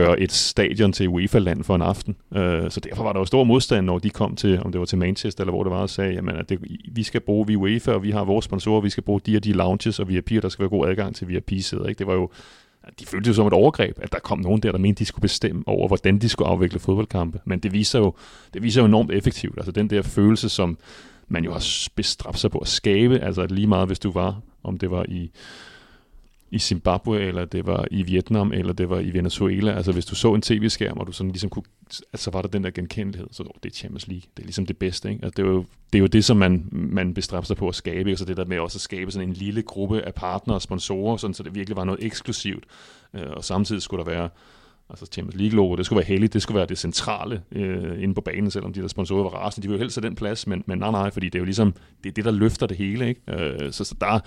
gøre 0.00 0.20
et 0.20 0.32
stadion 0.32 0.92
til 0.92 1.08
UEFA-land 1.08 1.64
for 1.64 1.74
en 1.74 1.82
aften. 1.82 2.16
Øh, 2.36 2.70
så 2.70 2.80
derfor 2.80 3.02
var 3.02 3.12
der 3.12 3.20
jo 3.20 3.24
stor 3.24 3.44
modstand, 3.44 3.86
når 3.86 3.98
de 3.98 4.10
kom 4.10 4.36
til, 4.36 4.62
om 4.64 4.72
det 4.72 4.78
var 4.78 4.84
til 4.84 4.98
Manchester 4.98 5.44
eller 5.44 5.52
hvor 5.52 5.62
det 5.62 5.72
var, 5.72 5.78
og 5.80 5.90
sagde, 5.90 6.12
jamen, 6.12 6.36
at 6.36 6.48
det, 6.48 6.58
vi 6.92 7.02
skal 7.02 7.20
bruge 7.20 7.46
vi 7.46 7.56
UEFA, 7.56 7.92
og 7.92 8.02
vi 8.02 8.10
har 8.10 8.24
vores 8.24 8.44
sponsorer, 8.44 8.80
vi 8.80 8.90
skal 8.90 9.02
bruge 9.02 9.20
de 9.26 9.36
og 9.36 9.44
de 9.44 9.52
lounges, 9.52 9.98
og 9.98 10.08
VIP, 10.08 10.32
og 10.36 10.42
der 10.42 10.48
skal 10.48 10.62
være 10.62 10.70
god 10.70 10.88
adgang 10.88 11.14
til 11.14 11.28
VIP-sæder. 11.28 11.86
Ikke? 11.86 11.98
Det 11.98 12.06
var 12.06 12.14
jo 12.14 12.30
de 13.00 13.06
følte 13.06 13.28
det 13.28 13.36
som 13.36 13.46
et 13.46 13.52
overgreb, 13.52 13.98
at 14.02 14.12
der 14.12 14.18
kom 14.18 14.38
nogen 14.38 14.62
der, 14.62 14.72
der 14.72 14.78
mente, 14.78 14.98
de 14.98 15.04
skulle 15.04 15.22
bestemme 15.22 15.62
over, 15.66 15.88
hvordan 15.88 16.18
de 16.18 16.28
skulle 16.28 16.48
afvikle 16.48 16.78
fodboldkampe. 16.78 17.40
Men 17.44 17.58
det 17.58 17.72
viser 17.72 17.98
jo, 17.98 18.14
det 18.54 18.62
viser 18.62 18.80
jo 18.80 18.86
enormt 18.86 19.12
effektivt. 19.12 19.54
Altså 19.56 19.72
den 19.72 19.90
der 19.90 20.02
følelse, 20.02 20.48
som 20.48 20.78
man 21.28 21.44
jo 21.44 21.52
har 21.52 21.88
bestraft 21.94 22.38
sig 22.38 22.50
på 22.50 22.58
at 22.58 22.68
skabe, 22.68 23.18
altså 23.18 23.46
lige 23.46 23.66
meget 23.66 23.86
hvis 23.86 23.98
du 23.98 24.10
var, 24.10 24.40
om 24.62 24.78
det 24.78 24.90
var 24.90 25.04
i 25.08 25.30
i 26.50 26.58
Zimbabwe, 26.58 27.20
eller 27.20 27.44
det 27.44 27.66
var 27.66 27.86
i 27.90 28.02
Vietnam, 28.02 28.52
eller 28.52 28.72
det 28.72 28.90
var 28.90 29.00
i 29.00 29.12
Venezuela. 29.12 29.72
Altså 29.72 29.92
hvis 29.92 30.06
du 30.06 30.14
så 30.14 30.34
en 30.34 30.42
tv-skærm, 30.42 30.98
og 30.98 31.06
du 31.06 31.12
sådan 31.12 31.30
ligesom 31.30 31.50
kunne, 31.50 31.62
altså 32.12 32.30
var 32.30 32.42
der 32.42 32.48
den 32.48 32.64
der 32.64 32.70
genkendelighed, 32.70 33.28
så 33.30 33.58
det 33.62 33.70
er 33.70 33.74
Champions 33.74 34.08
League. 34.08 34.22
Det 34.36 34.42
er 34.42 34.46
ligesom 34.46 34.66
det 34.66 34.76
bedste. 34.76 35.10
Ikke? 35.10 35.24
Altså, 35.24 35.36
det, 35.36 35.48
er 35.48 35.52
jo, 35.52 35.64
det 35.92 35.98
er 35.98 36.00
jo 36.00 36.06
det, 36.06 36.24
som 36.24 36.36
man, 36.36 36.68
man 36.72 37.14
bestræber 37.14 37.44
sig 37.44 37.56
på 37.56 37.68
at 37.68 37.74
skabe, 37.74 38.12
og 38.12 38.18
så 38.18 38.24
det 38.24 38.36
der 38.36 38.44
med 38.44 38.58
også 38.58 38.76
at 38.76 38.80
skabe 38.80 39.10
sådan 39.10 39.28
en 39.28 39.34
lille 39.34 39.62
gruppe 39.62 40.02
af 40.02 40.14
partnere 40.14 40.56
og 40.56 40.62
sponsorer, 40.62 41.16
sådan, 41.16 41.34
så 41.34 41.42
det 41.42 41.54
virkelig 41.54 41.76
var 41.76 41.84
noget 41.84 42.04
eksklusivt. 42.04 42.64
Øh, 43.14 43.30
og 43.30 43.44
samtidig 43.44 43.82
skulle 43.82 44.04
der 44.04 44.10
være 44.10 44.28
altså 44.90 45.06
Champions 45.12 45.40
League-logo, 45.40 45.76
det 45.76 45.86
skulle 45.86 45.96
være 45.96 46.06
heldigt, 46.06 46.32
det 46.32 46.42
skulle 46.42 46.56
være 46.56 46.66
det 46.66 46.78
centrale 46.78 47.42
øh, 47.52 48.02
inde 48.02 48.14
på 48.14 48.20
banen, 48.20 48.50
selvom 48.50 48.72
de 48.72 48.80
der 48.80 48.88
sponsorer 48.88 49.22
var 49.22 49.30
rasende. 49.30 49.62
De 49.62 49.68
ville 49.68 49.78
jo 49.78 49.84
helst 49.84 49.96
have 49.96 50.08
den 50.08 50.16
plads, 50.16 50.46
men, 50.46 50.64
men 50.66 50.78
nej, 50.78 50.90
nej, 50.90 51.10
fordi 51.10 51.26
det 51.26 51.34
er 51.34 51.38
jo 51.38 51.44
ligesom, 51.44 51.74
det 52.04 52.08
er 52.08 52.14
det, 52.14 52.24
der 52.24 52.30
løfter 52.30 52.66
det 52.66 52.76
hele, 52.76 53.08
ikke? 53.08 53.20
Øh, 53.28 53.72
så, 53.72 53.84
så 53.84 53.94
der, 54.00 54.20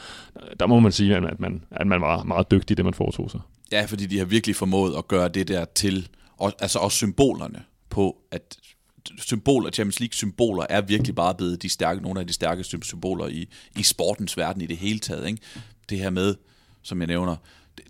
der 0.60 0.68
må 0.68 0.80
man 0.80 0.92
sige, 0.92 1.16
at 1.16 1.40
man, 1.40 1.64
at 1.72 1.88
man 1.88 2.02
var 2.02 2.24
meget 2.24 2.52
dygtig 2.52 2.74
i 2.74 2.76
det, 2.76 2.86
man 2.86 2.94
foretog 2.94 3.32
sig. 3.32 3.40
Ja, 3.72 3.86
fordi 3.86 4.06
de 4.06 4.18
har 4.18 4.26
virkelig 4.26 4.56
formået 4.56 4.98
at 4.98 5.08
gøre 5.08 5.28
det 5.28 5.48
der 5.48 5.66
til, 5.66 6.08
og, 6.38 6.54
altså 6.60 6.80
også 6.80 6.98
symbolerne 6.98 7.64
på, 7.90 8.18
at 8.32 8.58
symboler, 9.18 9.72
Champions 9.72 10.00
League 10.00 10.14
symboler 10.14 10.66
er 10.70 10.82
virkelig 10.82 11.16
bare 11.16 11.36
blevet 11.36 11.62
de 11.62 11.70
stærke, 11.70 12.02
nogle 12.02 12.20
af 12.20 12.28
de 12.28 12.34
stærkeste 12.34 12.78
symboler 12.82 13.28
i, 13.28 13.50
i 13.78 13.84
sportens 13.84 14.38
verden 14.38 14.62
i 14.62 14.66
det 14.66 14.78
hele 14.78 15.00
taget. 15.00 15.28
Ikke? 15.28 15.42
Det 15.90 15.98
her 15.98 16.10
med, 16.10 16.36
som 16.82 17.00
jeg 17.00 17.08
nævner, 17.08 17.36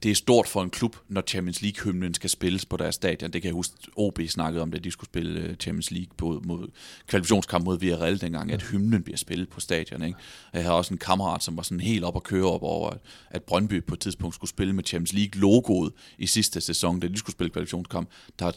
det 0.04 0.12
er 0.12 0.16
stort 0.16 0.48
for 0.48 0.64
en 0.64 0.70
klub, 0.70 0.96
når 1.10 1.24
Champions 1.28 1.62
League-hymnen 1.62 2.14
skal 2.14 2.30
spilles 2.30 2.66
på 2.66 2.78
deres 2.78 2.96
stadion. 2.96 3.32
Det 3.32 3.42
kan 3.42 3.50
jeg 3.50 3.54
huske, 3.54 3.74
OB 3.96 4.20
snakkede 4.28 4.62
om, 4.62 4.72
da 4.72 4.78
de 4.78 4.92
skulle 4.92 5.08
spille 5.08 5.40
øh, 5.40 5.56
Champions 5.56 5.92
League 5.92 6.12
på, 6.18 6.42
mod 6.46 6.68
kvalifikationskamp 7.08 7.66
mod 7.66 7.80
Villarreal 7.80 8.22
dengang, 8.22 8.52
at 8.52 8.62
hymnen 8.62 9.04
bliver 9.04 9.18
spillet 9.18 9.50
på 9.50 9.60
stadion. 9.60 10.04
Ikke? 10.04 10.18
Jeg 10.54 10.64
har 10.64 10.72
også 10.72 10.94
en 10.94 10.98
kammerat, 10.98 11.44
som 11.44 11.58
var 11.58 11.64
sådan 11.64 11.80
helt 11.80 12.04
op 12.04 12.16
og 12.16 12.24
køre 12.24 12.46
op 12.46 12.64
over, 12.64 12.94
at 13.30 13.44
Brøndby 13.44 13.84
på 13.84 13.94
et 13.94 14.00
tidspunkt 14.00 14.36
skulle 14.36 14.50
spille 14.50 14.74
med 14.74 14.84
Champions 14.84 15.14
League-logoet 15.14 15.92
i 16.18 16.28
sidste 16.28 16.62
sæson, 16.62 17.00
da 17.00 17.08
de 17.08 17.18
skulle 17.18 17.34
spille 17.34 17.50
kvalifikationskamp. 17.50 18.10
Der 18.40 18.52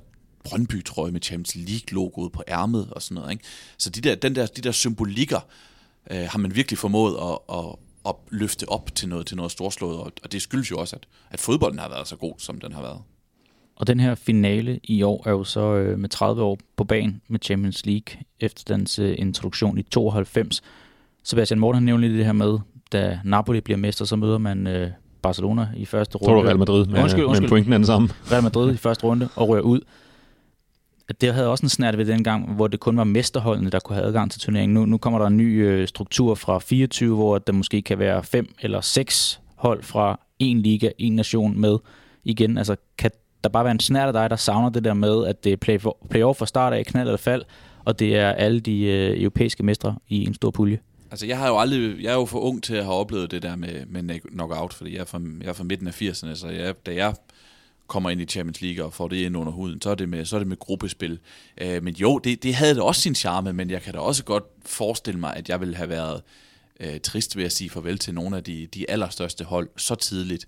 Brøndby-trøje 0.45 1.13
med 1.13 1.21
Champions 1.23 1.55
League-logoet 1.55 2.33
på 2.33 2.43
ærmet 2.49 2.91
og 2.91 3.03
sådan 3.03 3.15
noget. 3.15 3.33
Ikke? 3.33 3.45
Så 3.79 3.91
de 3.91 4.01
der, 4.01 4.15
den 4.15 4.35
der, 4.35 4.47
de 4.47 4.61
der 4.61 4.73
symbolikker 4.73 5.41
øh, 6.11 6.27
har 6.31 6.39
man 6.39 6.55
virkelig 6.55 6.79
formået 6.79 7.17
at, 7.23 7.59
at, 7.59 7.77
at 8.09 8.15
løfte 8.31 8.69
op 8.69 8.95
til 8.95 9.09
noget, 9.09 9.27
til 9.27 9.37
noget 9.37 9.53
storslået, 9.53 9.99
og, 9.99 10.13
og 10.23 10.33
det 10.33 10.43
skyldes 10.43 10.71
jo 10.71 10.79
også, 10.79 10.97
at, 10.97 11.07
at 11.31 11.41
fodbolden 11.41 11.79
har 11.79 11.89
været 11.89 12.09
så 12.09 12.17
god, 12.17 12.35
som 12.39 12.61
den 12.61 12.73
har 12.73 12.83
været. 12.83 12.99
Og 13.77 13.87
den 13.87 14.01
her 14.01 14.15
finale 14.15 14.81
i 14.83 15.03
år 15.03 15.23
er 15.27 15.31
jo 15.31 15.45
så 15.45 15.75
øh, 15.75 15.99
med 15.99 16.09
30 16.09 16.43
år 16.43 16.59
på 16.77 16.85
banen 16.85 17.21
med 17.29 17.41
Champions 17.43 17.87
League 17.87 18.23
efter 18.41 18.75
dens 18.75 18.99
øh, 18.99 19.15
introduktion 19.19 19.79
i 19.79 19.83
92. 19.83 20.63
Sebastian 21.23 21.61
Morten 21.61 21.83
har 21.83 21.85
nævnt 21.85 22.03
det 22.03 22.25
her 22.25 22.33
med, 22.33 22.59
da 22.93 23.21
Napoli 23.25 23.61
bliver 23.61 23.79
mester, 23.79 24.05
så 24.05 24.17
møder 24.17 24.39
man 24.39 24.67
øh, 24.67 24.91
Barcelona 25.23 25.69
i 25.77 25.85
første 25.85 26.19
runde. 26.19 26.31
Tror 26.31 26.43
du 26.43 26.47
Real 26.47 26.59
Madrid, 26.59 26.87
men, 26.87 27.03
undskyld, 27.03 27.25
undskyld. 27.25 27.43
men 27.43 27.49
pointen 27.49 27.73
er 27.73 27.79
den 27.79 27.87
samme. 27.87 28.09
Real 28.33 28.43
Madrid 28.43 28.75
i 28.75 28.77
første 28.77 29.05
runde 29.05 29.29
og 29.37 29.49
rører 29.49 29.63
ud 29.63 29.81
at 31.09 31.21
det 31.21 31.35
havde 31.35 31.49
også 31.49 31.67
en 31.67 31.69
snært 31.69 31.99
ved 31.99 32.05
den 32.05 32.25
gang, 32.25 32.55
hvor 32.55 32.67
det 32.67 32.81
kun 32.81 32.97
var 32.97 33.05
mesterholdene, 33.05 33.71
der 33.71 33.81
kunne 33.81 33.97
have 33.97 34.07
adgang 34.07 34.31
til 34.31 34.41
turneringen. 34.41 34.75
Nu, 34.75 34.87
nu 34.87 34.99
kommer 34.99 35.19
der 35.19 35.27
en 35.27 35.37
ny 35.37 35.67
øh, 35.67 35.89
struktur 35.89 36.35
fra 36.35 36.59
24, 36.59 37.17
hvor 37.17 37.39
der 37.39 37.53
måske 37.53 37.83
kan 37.83 37.99
være 37.99 38.23
fem 38.23 38.55
eller 38.61 38.81
seks 38.81 39.41
hold 39.57 39.83
fra 39.83 40.21
en 40.39 40.61
liga, 40.61 40.91
en 40.99 41.13
nation 41.13 41.61
med 41.61 41.79
igen. 42.25 42.59
Altså 42.59 42.77
kan 42.99 43.11
der 43.45 43.51
bare 43.51 43.65
være 43.65 43.73
en 43.73 43.81
snært 43.81 44.07
af 44.07 44.13
dig, 44.13 44.31
der 44.31 44.37
savner 44.37 44.71
det 44.71 44.85
der 44.85 44.95
med, 44.95 45.27
at 45.27 45.45
det 45.45 45.53
er 45.53 45.57
play 45.57 45.79
playoff 46.11 46.39
fra 46.39 46.47
start 46.47 46.73
af, 46.73 46.87
knald 46.87 47.09
eller 47.09 47.17
fald, 47.17 47.43
og 47.85 47.99
det 47.99 48.17
er 48.17 48.31
alle 48.31 48.61
de 48.61 48.83
øh, 48.83 49.23
europæiske 49.23 49.63
mestre 49.63 49.97
i 50.09 50.27
en 50.27 50.35
stor 50.35 50.51
pulje? 50.51 50.79
Altså, 51.11 51.27
jeg 51.27 51.39
har 51.39 51.49
jo 51.49 51.59
aldrig, 51.59 52.03
jeg 52.03 52.11
er 52.11 52.15
jo 52.15 52.25
for 52.25 52.39
ung 52.39 52.63
til 52.63 52.75
at 52.75 52.85
have 52.85 52.97
oplevet 52.97 53.31
det 53.31 53.43
der 53.43 53.57
med, 53.57 53.87
med 53.87 54.21
knockout, 54.21 54.73
fordi 54.73 54.95
jeg 54.95 55.01
er 55.01 55.05
fra, 55.05 55.21
jeg 55.41 55.49
er 55.49 55.53
fra 55.53 55.65
midten 55.65 55.87
af 55.87 56.03
80'erne, 56.03 56.35
så 56.35 56.49
jeg, 56.49 56.75
da 56.87 56.95
jeg 56.95 57.15
kommer 57.87 58.11
ind 58.11 58.21
i 58.21 58.25
Champions 58.25 58.61
League 58.61 58.85
og 58.85 58.93
får 58.93 59.09
det 59.09 59.17
ind 59.17 59.37
under 59.37 59.53
huden, 59.53 59.81
så 59.81 59.91
er 59.91 59.95
det 59.95 60.09
med, 60.09 60.25
så 60.25 60.37
er 60.37 60.41
det 60.41 60.47
med 60.47 60.57
gruppespil. 60.57 61.19
Øh, 61.59 61.83
men 61.83 61.95
jo, 61.95 62.19
det, 62.19 62.43
det 62.43 62.55
havde 62.55 62.75
det 62.75 62.83
også 62.83 63.01
sin 63.01 63.15
charme, 63.15 63.53
men 63.53 63.71
jeg 63.71 63.83
kan 63.83 63.93
da 63.93 63.99
også 63.99 64.25
godt 64.25 64.45
forestille 64.67 65.21
mig, 65.21 65.37
at 65.37 65.49
jeg 65.49 65.61
ville 65.61 65.77
have 65.77 65.89
været 65.89 66.23
øh, 66.81 67.01
trist 67.01 67.37
ved 67.37 67.45
at 67.45 67.53
sige 67.53 67.71
farvel 67.71 67.99
til 67.99 68.15
nogle 68.15 68.37
af 68.37 68.45
de, 68.45 68.67
de 68.67 68.91
allerstørste 68.91 69.45
hold 69.45 69.69
så 69.77 69.95
tidligt. 69.95 70.47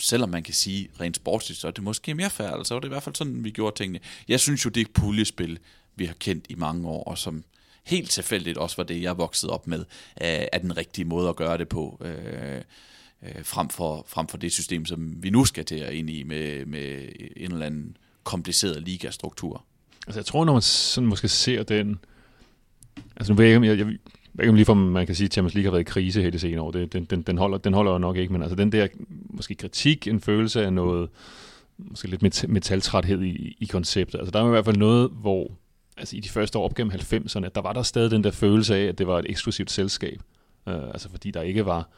Selvom 0.00 0.28
man 0.28 0.42
kan 0.42 0.54
sige 0.54 0.88
rent 1.00 1.16
sportsligt, 1.16 1.60
så 1.60 1.66
er 1.66 1.70
det 1.70 1.84
måske 1.84 2.14
mere 2.14 2.30
færdigt. 2.30 2.58
Altså, 2.58 2.76
det 2.76 2.84
i 2.84 2.88
hvert 2.88 3.02
fald 3.02 3.14
sådan, 3.14 3.44
vi 3.44 3.50
gjorde 3.50 3.76
tingene. 3.76 4.00
Jeg 4.28 4.40
synes 4.40 4.64
jo, 4.64 4.70
det 4.70 4.90
puljespil, 4.90 5.58
vi 5.96 6.04
har 6.04 6.14
kendt 6.14 6.46
i 6.48 6.54
mange 6.54 6.88
år, 6.88 7.04
og 7.04 7.18
som 7.18 7.44
helt 7.84 8.10
tilfældigt 8.10 8.58
også 8.58 8.76
var 8.76 8.84
det, 8.84 9.02
jeg 9.02 9.18
voksede 9.18 9.52
op 9.52 9.66
med, 9.66 9.78
øh, 10.22 10.46
er 10.52 10.58
den 10.58 10.76
rigtige 10.76 11.04
måde 11.04 11.28
at 11.28 11.36
gøre 11.36 11.58
det 11.58 11.68
på. 11.68 12.02
Øh, 12.04 12.62
øh, 13.22 13.44
frem, 13.44 13.68
for, 13.68 14.04
frem 14.08 14.28
for 14.28 14.38
det 14.38 14.52
system, 14.52 14.86
som 14.86 15.22
vi 15.22 15.30
nu 15.30 15.44
skal 15.44 15.64
til 15.64 15.74
at 15.74 15.94
ind 15.94 16.10
i 16.10 16.22
med, 16.22 16.66
med 16.66 17.08
en 17.36 17.52
eller 17.52 17.66
anden 17.66 17.96
kompliceret 18.24 18.82
ligastruktur. 18.82 19.64
Altså 20.06 20.20
jeg 20.20 20.26
tror, 20.26 20.44
når 20.44 20.52
man 20.52 20.62
sådan 20.62 21.08
måske 21.08 21.28
ser 21.28 21.62
den... 21.62 21.98
Altså 23.16 23.32
nu 23.32 23.36
ved 23.36 23.46
jeg 23.46 23.54
ikke, 23.54 23.66
jeg, 23.66 23.78
jeg, 23.78 23.86
jeg 24.36 24.44
ikke 24.44 24.56
lige 24.56 24.64
for, 24.64 24.74
man 24.74 25.06
kan 25.06 25.14
sige, 25.14 25.24
at 25.24 25.32
Champions 25.32 25.54
League 25.54 25.66
har 25.66 25.70
været 25.70 25.80
i 25.80 25.90
krise 25.90 26.20
hele 26.20 26.32
det 26.32 26.40
senere 26.40 26.62
år. 26.62 26.70
Det, 26.70 26.92
den, 26.92 27.04
den, 27.04 27.22
den, 27.22 27.38
holder, 27.38 27.58
den 27.58 27.74
holder 27.74 27.92
jo 27.92 27.98
nok 27.98 28.16
ikke, 28.16 28.32
men 28.32 28.42
altså 28.42 28.56
den 28.56 28.72
der 28.72 28.88
måske 29.08 29.54
kritik, 29.54 30.06
en 30.06 30.20
følelse 30.20 30.64
af 30.64 30.72
noget, 30.72 31.08
måske 31.78 32.08
lidt 32.08 32.48
metaltræthed 32.48 33.22
i, 33.22 33.56
i 33.60 33.66
konceptet. 33.66 34.18
Altså 34.18 34.30
der 34.30 34.42
er 34.42 34.46
i 34.46 34.50
hvert 34.50 34.64
fald 34.64 34.76
noget, 34.76 35.10
hvor 35.10 35.50
altså 35.96 36.16
i 36.16 36.20
de 36.20 36.28
første 36.28 36.58
år 36.58 36.64
op 36.64 36.74
gennem 36.74 36.92
90'erne, 36.92 37.48
der 37.54 37.60
var 37.60 37.72
der 37.72 37.82
stadig 37.82 38.10
den 38.10 38.24
der 38.24 38.30
følelse 38.30 38.76
af, 38.76 38.84
at 38.84 38.98
det 38.98 39.06
var 39.06 39.18
et 39.18 39.26
eksklusivt 39.28 39.70
selskab. 39.70 40.20
Uh, 40.66 40.74
altså 40.74 41.08
fordi 41.10 41.30
der 41.30 41.42
ikke 41.42 41.66
var 41.66 41.88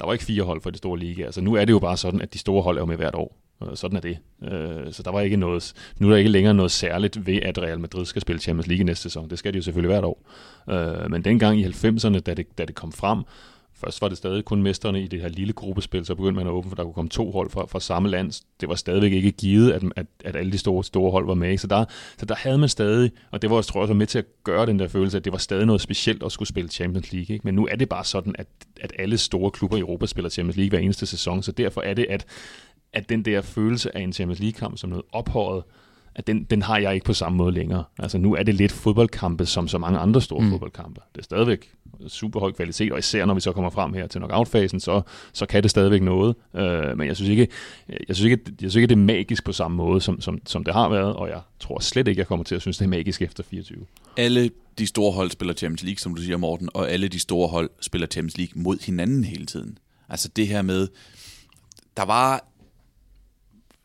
der 0.00 0.06
var 0.06 0.12
ikke 0.12 0.24
fire 0.24 0.42
hold 0.42 0.62
for 0.62 0.70
det 0.70 0.78
store 0.78 0.98
liga. 0.98 1.24
Altså 1.24 1.40
nu 1.40 1.54
er 1.54 1.64
det 1.64 1.72
jo 1.72 1.78
bare 1.78 1.96
sådan, 1.96 2.22
at 2.22 2.34
de 2.34 2.38
store 2.38 2.62
hold 2.62 2.78
er 2.78 2.84
med 2.84 2.96
hvert 2.96 3.14
år. 3.14 3.36
Øh, 3.62 3.76
sådan 3.76 3.96
er 3.96 4.00
det. 4.00 4.18
Øh, 4.42 4.92
så 4.92 5.02
der 5.02 5.10
var 5.10 5.20
ikke 5.20 5.36
noget, 5.36 5.72
nu 5.98 6.06
er 6.06 6.10
der 6.10 6.18
ikke 6.18 6.30
længere 6.30 6.54
noget 6.54 6.70
særligt 6.70 7.26
ved, 7.26 7.38
at 7.42 7.58
Real 7.58 7.80
Madrid 7.80 8.04
skal 8.04 8.22
spille 8.22 8.40
Champions 8.40 8.66
League 8.66 8.84
næste 8.84 9.02
sæson. 9.02 9.30
Det 9.30 9.38
skal 9.38 9.52
de 9.52 9.58
jo 9.58 9.62
selvfølgelig 9.62 9.94
hvert 9.94 10.04
år. 10.04 10.22
Øh, 10.70 11.10
men 11.10 11.24
dengang 11.24 11.60
i 11.60 11.64
90'erne, 11.64 12.18
da 12.18 12.34
det, 12.34 12.58
da 12.58 12.64
det 12.64 12.74
kom 12.74 12.92
frem, 12.92 13.22
Først 13.80 14.02
var 14.02 14.08
det 14.08 14.16
stadig 14.18 14.44
kun 14.44 14.62
mesterne 14.62 15.02
i 15.02 15.06
det 15.06 15.20
her 15.20 15.28
lille 15.28 15.52
gruppespil, 15.52 16.04
så 16.04 16.14
begyndte 16.14 16.36
man 16.36 16.46
at 16.46 16.50
åbne, 16.50 16.68
for 16.68 16.76
der 16.76 16.84
kunne 16.84 16.94
komme 16.94 17.08
to 17.08 17.30
hold 17.30 17.50
fra, 17.50 17.66
fra 17.66 17.80
samme 17.80 18.08
land. 18.08 18.42
Det 18.60 18.68
var 18.68 18.74
stadigvæk 18.74 19.12
ikke 19.12 19.32
givet, 19.32 19.72
at, 19.72 19.82
at, 19.96 20.06
at 20.24 20.36
alle 20.36 20.52
de 20.52 20.58
store, 20.58 20.84
store 20.84 21.10
hold 21.10 21.26
var 21.26 21.34
med. 21.34 21.58
Så 21.58 21.66
der, 21.66 21.84
så 22.18 22.26
der 22.26 22.34
havde 22.34 22.58
man 22.58 22.68
stadig, 22.68 23.10
og 23.30 23.42
det 23.42 23.50
var 23.50 23.62
tror 23.62 23.80
jeg 23.80 23.82
også 23.82 23.94
med 23.94 24.06
til 24.06 24.18
at 24.18 24.24
gøre 24.44 24.66
den 24.66 24.78
der 24.78 24.88
følelse, 24.88 25.16
at 25.16 25.24
det 25.24 25.32
var 25.32 25.38
stadig 25.38 25.66
noget 25.66 25.80
specielt 25.80 26.22
at 26.22 26.32
skulle 26.32 26.48
spille 26.48 26.70
Champions 26.70 27.12
League. 27.12 27.34
Ikke? 27.34 27.44
Men 27.44 27.54
nu 27.54 27.66
er 27.70 27.76
det 27.76 27.88
bare 27.88 28.04
sådan, 28.04 28.34
at, 28.38 28.46
at 28.80 28.92
alle 28.98 29.18
store 29.18 29.50
klubber 29.50 29.76
i 29.76 29.80
Europa 29.80 30.06
spiller 30.06 30.28
Champions 30.28 30.56
League 30.56 30.70
hver 30.70 30.78
eneste 30.78 31.06
sæson, 31.06 31.42
så 31.42 31.52
derfor 31.52 31.80
er 31.80 31.94
det, 31.94 32.06
at, 32.08 32.26
at 32.92 33.08
den 33.08 33.24
der 33.24 33.42
følelse 33.42 33.96
af 33.96 34.00
en 34.00 34.12
Champions 34.12 34.40
League-kamp 34.40 34.78
som 34.78 34.90
noget 34.90 35.04
ophøjet, 35.12 35.62
at 36.14 36.26
den, 36.26 36.44
den 36.44 36.62
har 36.62 36.78
jeg 36.78 36.94
ikke 36.94 37.06
på 37.06 37.12
samme 37.12 37.38
måde 37.38 37.52
længere. 37.52 37.84
Altså 37.98 38.18
nu 38.18 38.34
er 38.34 38.42
det 38.42 38.54
lidt 38.54 38.72
fodboldkampe 38.72 39.46
som 39.46 39.68
så 39.68 39.78
mange 39.78 39.98
andre 39.98 40.22
store 40.22 40.42
mm. 40.42 40.50
fodboldkampe. 40.50 41.00
Det 41.14 41.20
er 41.20 41.24
stadigvæk 41.24 41.70
super 42.08 42.40
høj 42.40 42.52
kvalitet, 42.52 42.92
og 42.92 42.98
især 42.98 43.24
når 43.24 43.34
vi 43.34 43.40
så 43.40 43.52
kommer 43.52 43.70
frem 43.70 43.92
her 43.92 44.06
til 44.06 44.18
knockout-fasen, 44.18 44.80
så, 44.80 45.02
så 45.32 45.46
kan 45.46 45.62
det 45.62 45.70
stadigvæk 45.70 46.02
noget. 46.02 46.34
Uh, 46.52 46.98
men 46.98 47.06
jeg 47.06 47.16
synes, 47.16 47.30
ikke, 47.30 47.48
jeg, 48.08 48.16
synes 48.16 48.30
ikke, 48.32 48.44
jeg 48.46 48.54
synes 48.58 48.76
ikke, 48.76 48.86
det 48.86 48.94
er 48.94 48.96
magisk 48.96 49.44
på 49.44 49.52
samme 49.52 49.76
måde, 49.76 50.00
som, 50.00 50.20
som, 50.20 50.38
som 50.46 50.64
det 50.64 50.74
har 50.74 50.88
været, 50.88 51.14
og 51.14 51.28
jeg 51.28 51.40
tror 51.60 51.78
slet 51.78 52.08
ikke, 52.08 52.18
jeg 52.18 52.26
kommer 52.26 52.44
til 52.44 52.54
at 52.54 52.60
synes, 52.60 52.78
det 52.78 52.84
er 52.84 52.88
magisk 52.88 53.22
efter 53.22 53.42
24. 53.42 53.78
Alle 54.16 54.50
de 54.78 54.86
store 54.86 55.12
hold 55.12 55.30
spiller 55.30 55.54
Champions 55.54 55.82
League, 55.82 55.98
som 55.98 56.14
du 56.14 56.22
siger, 56.22 56.36
Morten, 56.36 56.68
og 56.74 56.90
alle 56.90 57.08
de 57.08 57.18
store 57.18 57.48
hold 57.48 57.70
spiller 57.80 58.06
Champions 58.06 58.38
League 58.38 58.62
mod 58.62 58.84
hinanden 58.86 59.24
hele 59.24 59.46
tiden. 59.46 59.78
Altså 60.08 60.28
det 60.28 60.48
her 60.48 60.62
med, 60.62 60.88
der 61.96 62.04
var 62.04 62.49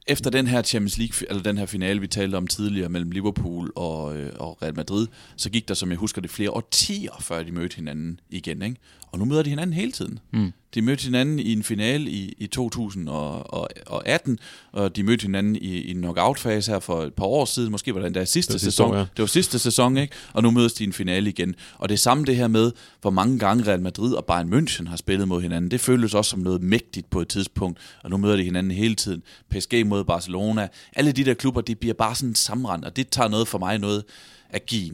efter 0.08 0.30
den 0.30 0.48
her 0.48 0.62
Champions 0.62 0.98
League, 0.98 1.30
eller 1.30 1.44
den 1.44 1.58
her 1.58 1.66
finale, 1.66 2.00
vi 2.00 2.08
talte 2.08 2.36
om 2.36 2.48
tidligere 2.48 2.90
mellem 2.90 3.12
Liverpool 3.12 3.72
og, 3.76 4.18
øh, 4.18 4.32
og 4.40 4.62
Real 4.62 4.76
Madrid, 4.76 5.08
så 5.36 5.50
gik 5.50 5.68
der, 5.68 5.74
som 5.74 5.90
jeg 5.90 5.98
husker 5.98 6.22
det, 6.22 6.32
flere 6.32 6.52
årtier, 6.52 7.12
før 7.22 7.44
de 7.44 7.52
mødte 7.52 7.76
hinanden 7.76 8.20
igen. 8.30 8.62
Ikke? 8.62 8.76
Og 9.12 9.20
nu 9.20 9.26
møder 9.26 9.44
de 9.44 9.50
hinanden 9.50 9.74
hele 9.74 9.92
tiden. 9.92 10.20
Mm. 10.32 10.52
De 10.76 10.82
mødte 10.82 11.04
hinanden 11.04 11.40
i 11.40 11.54
en 11.54 11.64
finale 11.64 12.12
i, 12.12 12.34
i 12.38 12.48
2018, 12.48 14.40
og 14.72 14.96
de 14.96 15.04
mødte 15.04 15.22
hinanden 15.22 15.56
i, 15.56 15.60
i 15.60 15.92
en 15.92 15.98
knockout-fase 15.98 16.72
her 16.72 16.80
for 16.80 17.04
et 17.04 17.14
par 17.14 17.26
år 17.26 17.46
siden. 17.46 17.72
Måske 17.72 17.94
var 17.94 18.00
det 18.00 18.08
endda 18.08 18.26
sidste 18.26 18.54
det 18.54 18.62
sæson. 18.62 18.94
Ja. 18.94 19.00
Det 19.00 19.20
var 19.20 19.26
sidste 19.26 19.60
sæson, 19.60 19.98
ikke? 19.98 20.16
Og 20.34 20.44
nu 20.44 20.52
mødes 20.52 20.74
de 20.74 20.84
i 20.84 20.88
en 20.88 20.94
finale 20.94 21.30
igen. 21.30 21.56
Og 21.78 21.90
det 21.90 21.96
er 21.96 22.00
samme 22.00 22.26
det 22.26 22.36
her 22.36 22.48
med, 22.48 22.72
hvor 23.02 23.10
mange 23.10 23.40
gange 23.40 23.68
Real 23.68 23.82
Madrid 23.82 24.14
og 24.14 24.26
Bayern 24.26 24.54
München 24.54 24.90
har 24.90 24.96
spillet 24.96 25.28
mod 25.28 25.42
hinanden. 25.42 25.72
Det 25.72 25.82
føles 25.82 26.14
også 26.14 26.30
som 26.30 26.40
noget 26.40 26.62
mægtigt 26.62 27.10
på 27.10 27.22
et 27.22 27.28
tidspunkt, 27.28 27.80
og 28.04 28.10
nu 28.10 28.18
møder 28.18 28.36
de 28.36 28.44
hinanden 28.44 28.72
hele 28.72 28.96
tiden. 28.96 29.24
PSG 29.50 29.86
mod 29.86 30.04
Barcelona. 30.04 30.68
Alle 30.96 31.12
de 31.12 31.26
der 31.26 31.34
klubber, 31.34 31.62
de 31.62 31.76
bliver 31.76 31.94
bare 31.94 32.16
sådan 32.16 32.36
sammenrend, 32.36 32.84
og 32.84 32.96
det 32.96 33.10
tager 33.10 33.30
noget 33.30 33.48
for 33.48 33.58
mig 33.58 33.80
noget 33.80 34.04
at 34.50 34.66
give 34.66 34.92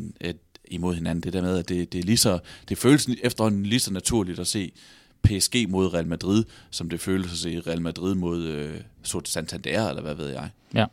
imod 0.67 0.95
hinanden. 0.95 1.23
Det 1.23 1.33
der 1.33 1.41
med, 1.41 1.57
at 1.57 1.69
det, 1.69 1.93
det, 1.93 1.99
er 1.99 2.03
lige 2.03 2.17
så, 2.17 2.39
det 2.69 2.77
føles 2.77 3.09
efterhånden 3.23 3.65
lige 3.65 3.79
så 3.79 3.93
naturligt 3.93 4.39
at 4.39 4.47
se 4.47 4.71
PSG 5.23 5.69
mod 5.69 5.93
Real 5.93 6.07
Madrid, 6.07 6.43
som 6.69 6.89
det 6.89 6.99
føles 6.99 7.31
at 7.31 7.37
se 7.37 7.61
Real 7.67 7.81
Madrid 7.81 8.15
mod 8.15 8.43
øh, 8.43 8.81
Santander, 9.25 9.89
eller 9.89 10.01
hvad 10.01 10.15
ved 10.15 10.29
jeg. 10.29 10.49
Ja, 10.75 10.85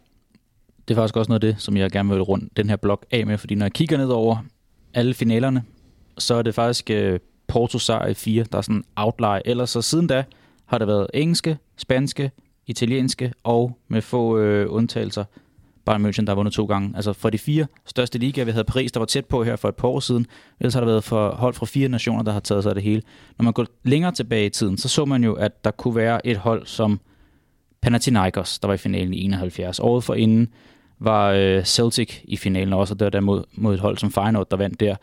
det 0.89 0.95
er 0.95 0.99
faktisk 0.99 1.17
også 1.17 1.29
noget 1.29 1.45
af 1.45 1.55
det, 1.55 1.63
som 1.63 1.77
jeg 1.77 1.91
gerne 1.91 2.09
vil 2.09 2.23
rundt 2.23 2.57
den 2.57 2.69
her 2.69 2.77
blok 2.77 3.07
af 3.11 3.27
med, 3.27 3.39
fordi 3.39 3.55
når 3.55 3.65
jeg 3.65 3.73
kigger 3.73 3.97
ned 3.97 4.09
over 4.09 4.45
alle 4.95 5.15
finalerne, 5.15 5.65
så 6.19 6.35
er 6.35 6.43
det 6.43 6.55
faktisk 6.55 6.91
øh, 6.91 7.21
Porto 7.47 7.79
sejr 7.79 8.07
i 8.07 8.15
fire, 8.15 8.45
der 8.53 8.59
er 8.59 8.63
sådan 8.63 8.77
en 8.77 8.85
outlier. 8.97 9.41
Ellers 9.45 9.71
så 9.71 9.83
siden 9.83 10.07
da 10.07 10.25
har 10.67 10.79
der 10.79 10.87
været 10.87 11.07
engelske, 11.15 11.59
spanske, 11.77 12.31
italienske 12.67 13.33
og 13.45 13.79
med 13.89 14.03
få 14.03 14.39
øh, 14.39 14.67
undtagelser 14.73 15.25
Bayern 15.89 16.07
München, 16.07 16.25
der 16.27 16.31
har 16.31 16.35
vundet 16.35 16.55
to 16.55 16.65
gange. 16.65 16.93
Altså 16.97 17.13
for 17.13 17.31
de 17.31 17.39
fire 17.39 17.67
største 17.87 18.19
ligaer, 18.19 18.45
vi 18.45 18.51
havde 18.51 18.65
Paris, 18.65 18.93
der 18.93 19.01
var 19.01 19.07
tæt 19.07 19.25
på 19.25 19.45
her 19.45 19.57
for 19.57 19.69
et 19.69 19.77
par 19.77 19.89
år 19.89 20.01
siden. 20.01 20.27
Ellers 20.61 20.75
har 20.75 20.81
der 20.81 20.87
været 20.87 21.05
for 21.05 21.31
hold 21.31 21.55
fra 21.55 21.67
fire 21.67 21.89
nationer, 21.89 22.23
der 22.23 22.33
har 22.33 22.41
taget 22.41 22.63
sig 22.63 22.71
af 22.71 22.75
det 22.75 22.85
hele. 22.85 23.03
Når 23.39 23.43
man 23.45 23.53
går 23.53 23.67
længere 23.85 24.13
tilbage 24.13 24.47
i 24.47 24.51
tiden, 24.51 24.79
så 24.79 24.89
så 24.89 25.05
man 25.05 25.25
jo, 25.25 25.35
at 25.35 25.65
der 25.65 25.71
kunne 25.71 25.97
være 25.97 26.27
et 26.27 26.37
hold 26.37 26.67
som 26.67 27.01
Panathinaikos, 27.81 28.59
der 28.59 28.69
var 28.69 28.75
i 28.75 28.79
finalen 28.79 29.15
i 29.15 29.25
71. 29.25 29.79
Året 29.79 30.05
for 30.05 30.15
inden 30.15 30.49
var 30.99 31.31
øh, 31.31 31.65
Celtic 31.65 32.21
i 32.25 32.37
finalen 32.37 32.73
også, 32.73 32.95
og 32.95 32.99
det 33.01 33.05
var 33.05 33.11
der 33.11 33.21
mod, 33.21 33.45
mod 33.53 33.75
et 33.75 33.81
hold 33.81 33.99
som 33.99 34.13
Feyenoord, 34.13 34.51
der 34.51 34.57
vandt 34.57 34.81
der. 34.81 34.97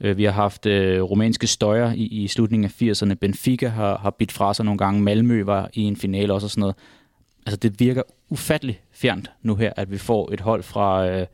Øh, 0.00 0.16
vi 0.16 0.24
har 0.24 0.32
haft 0.32 0.66
øh, 0.66 1.02
rumænske 1.02 1.46
støjer 1.46 1.92
i, 1.92 2.04
i 2.04 2.28
slutningen 2.28 2.64
af 2.64 2.82
80'erne. 2.82 3.14
Benfica 3.14 3.68
har, 3.68 3.98
har 3.98 4.10
bidt 4.10 4.32
fra 4.32 4.54
sig 4.54 4.64
nogle 4.64 4.78
gange. 4.78 5.02
Malmø 5.02 5.44
var 5.44 5.70
i 5.74 5.82
en 5.82 5.96
finale 5.96 6.32
også 6.32 6.46
og 6.46 6.50
sådan 6.50 6.60
noget 6.60 6.76
altså 7.46 7.56
det 7.56 7.80
virker 7.80 8.02
ufattelig 8.32 8.82
fjernt 8.90 9.30
nu 9.42 9.56
her, 9.56 9.72
at 9.76 9.90
vi 9.90 9.98
får 9.98 10.32
et 10.32 10.40
hold 10.40 10.62
fra 10.62 11.08
øh, 11.08 11.26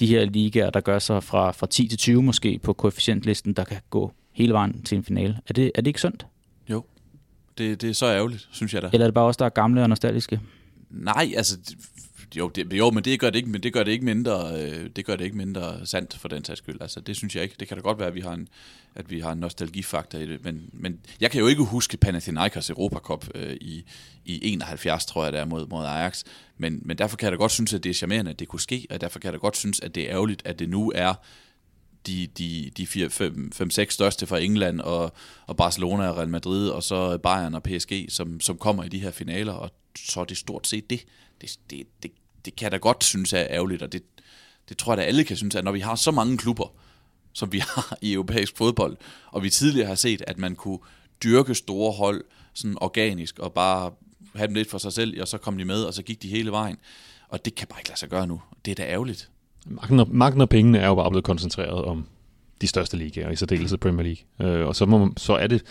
de 0.00 0.06
her 0.06 0.24
ligaer, 0.24 0.70
der 0.70 0.80
gør 0.80 0.98
sig 0.98 1.24
fra, 1.24 1.50
fra 1.50 1.66
10 1.66 1.88
til 1.88 1.98
20 1.98 2.22
måske 2.22 2.58
på 2.62 2.72
koefficientlisten, 2.72 3.52
der 3.52 3.64
kan 3.64 3.80
gå 3.90 4.12
hele 4.32 4.52
vejen 4.52 4.82
til 4.82 4.98
en 4.98 5.04
finale. 5.04 5.38
Er 5.48 5.52
det, 5.52 5.72
er 5.74 5.80
det 5.80 5.86
ikke 5.86 6.00
sundt? 6.00 6.26
Jo, 6.70 6.84
det, 7.58 7.82
det 7.82 7.90
er 7.90 7.94
så 7.94 8.06
ærgerligt, 8.06 8.48
synes 8.52 8.74
jeg 8.74 8.82
da. 8.82 8.90
Eller 8.92 9.04
er 9.04 9.08
det 9.08 9.14
bare 9.14 9.24
også 9.24 9.38
der 9.38 9.44
er 9.44 9.48
gamle 9.48 9.82
og 9.82 9.88
nostalgiske? 9.88 10.40
Nej, 10.90 11.32
altså 11.36 11.58
jo, 12.36 12.48
det, 12.48 12.72
jo, 12.72 12.90
men 12.90 13.04
det 13.04 13.20
gør 13.20 13.30
det 13.30 13.38
ikke, 13.38 13.50
men 13.50 13.62
det 13.62 13.72
gør 13.72 13.82
det 13.82 13.92
ikke 13.92 14.04
mindre, 14.04 14.62
øh, 14.62 14.90
det 14.96 15.04
gør 15.04 15.16
det 15.16 15.24
ikke 15.24 15.36
mindre 15.36 15.86
sandt 15.86 16.16
for 16.16 16.28
den 16.28 16.44
sags 16.44 16.58
skyld. 16.58 16.80
Altså, 16.80 17.00
det 17.00 17.16
synes 17.16 17.36
jeg 17.36 17.42
ikke. 17.42 17.56
Det 17.60 17.68
kan 17.68 17.76
da 17.76 17.82
godt 17.82 17.98
være, 17.98 18.08
at 18.08 18.14
vi 18.14 18.20
har 18.20 18.32
en, 18.32 18.48
at 18.94 19.10
vi 19.10 19.20
har 19.20 19.32
en 19.32 19.38
nostalgifaktor 19.38 20.18
i 20.18 20.26
det, 20.26 20.44
men, 20.44 20.70
men 20.72 21.00
jeg 21.20 21.30
kan 21.30 21.40
jo 21.40 21.46
ikke 21.46 21.62
huske 21.62 21.96
Panathinaikos 21.96 22.70
Europa 22.70 22.98
Cup 22.98 23.28
øh, 23.34 23.56
i, 23.60 23.84
i 24.24 24.52
71, 24.52 25.06
tror 25.06 25.24
jeg, 25.24 25.32
der 25.32 25.40
er 25.40 25.44
mod, 25.44 25.66
mod 25.66 25.84
Ajax, 25.84 26.24
men, 26.58 26.80
men 26.84 26.98
derfor 26.98 27.16
kan 27.16 27.26
jeg 27.26 27.32
da 27.32 27.36
godt 27.36 27.52
synes, 27.52 27.74
at 27.74 27.84
det 27.84 27.90
er 27.90 27.94
charmerende, 27.94 28.30
at 28.30 28.38
det 28.38 28.48
kunne 28.48 28.60
ske, 28.60 28.86
og 28.90 29.00
derfor 29.00 29.18
kan 29.18 29.26
jeg 29.26 29.32
da 29.32 29.38
godt 29.38 29.56
synes, 29.56 29.80
at 29.80 29.94
det 29.94 30.02
er 30.02 30.10
ærgerligt, 30.10 30.42
at 30.44 30.58
det 30.58 30.68
nu 30.68 30.92
er 30.94 31.14
de, 32.06 32.26
de, 32.26 32.70
de 32.76 32.86
5-6 32.86 33.90
største 33.90 34.26
fra 34.26 34.38
England 34.38 34.80
og, 34.80 35.12
og 35.46 35.56
Barcelona 35.56 36.08
og 36.08 36.16
Real 36.16 36.28
Madrid, 36.28 36.68
og 36.68 36.82
så 36.82 37.18
Bayern 37.18 37.54
og 37.54 37.62
PSG, 37.62 38.06
som, 38.08 38.40
som 38.40 38.58
kommer 38.58 38.84
i 38.84 38.88
de 38.88 39.00
her 39.00 39.10
finaler, 39.10 39.52
og 39.52 39.70
så 39.98 40.20
er 40.20 40.24
det 40.24 40.36
stort 40.36 40.66
set 40.66 40.90
det. 40.90 41.04
Det, 41.40 41.58
det, 41.70 41.86
det, 42.02 42.10
det 42.44 42.56
kan 42.56 42.64
jeg 42.64 42.72
da 42.72 42.76
godt 42.76 43.04
synes 43.04 43.32
er 43.32 43.46
ærgerligt, 43.50 43.82
og 43.82 43.92
det, 43.92 44.02
det 44.68 44.78
tror 44.78 44.92
jeg 44.92 44.98
da 44.98 45.02
alle 45.02 45.24
kan 45.24 45.36
synes, 45.36 45.54
at 45.54 45.64
når 45.64 45.72
vi 45.72 45.80
har 45.80 45.94
så 45.94 46.10
mange 46.10 46.38
klubber, 46.38 46.72
som 47.32 47.52
vi 47.52 47.58
har 47.74 47.98
i 48.02 48.12
europæisk 48.12 48.56
fodbold, 48.56 48.96
og 49.26 49.42
vi 49.42 49.50
tidligere 49.50 49.88
har 49.88 49.94
set, 49.94 50.22
at 50.26 50.38
man 50.38 50.54
kunne 50.54 50.78
dyrke 51.24 51.54
store 51.54 51.92
hold 51.92 52.24
sådan 52.54 52.76
organisk, 52.80 53.38
og 53.38 53.52
bare 53.52 53.90
have 54.34 54.46
dem 54.46 54.54
lidt 54.54 54.70
for 54.70 54.78
sig 54.78 54.92
selv, 54.92 55.20
og 55.20 55.28
så 55.28 55.38
kom 55.38 55.58
de 55.58 55.64
med, 55.64 55.82
og 55.82 55.94
så 55.94 56.02
gik 56.02 56.22
de 56.22 56.28
hele 56.28 56.50
vejen. 56.50 56.76
Og 57.28 57.44
det 57.44 57.54
kan 57.54 57.68
bare 57.68 57.80
ikke 57.80 57.88
lade 57.88 57.98
sig 57.98 58.08
gøre 58.08 58.26
nu. 58.26 58.42
Det 58.64 58.70
er 58.70 58.74
da 58.74 58.82
ærgerligt. 58.82 59.30
Magten 59.66 60.00
og, 60.00 60.08
magten 60.10 60.40
og 60.40 60.48
pengene 60.48 60.78
er 60.78 60.86
jo 60.86 60.94
bare 60.94 61.10
blevet 61.10 61.24
koncentreret 61.24 61.84
om 61.84 62.06
de 62.60 62.66
største 62.66 62.96
ligaer, 62.96 63.30
i 63.30 63.36
særdeleshed 63.36 63.78
Premier 63.78 64.02
League. 64.38 64.52
Øh, 64.60 64.66
og 64.66 64.76
så, 64.76 64.86
må, 64.86 65.12
så 65.16 65.32
er 65.32 65.46
det 65.46 65.62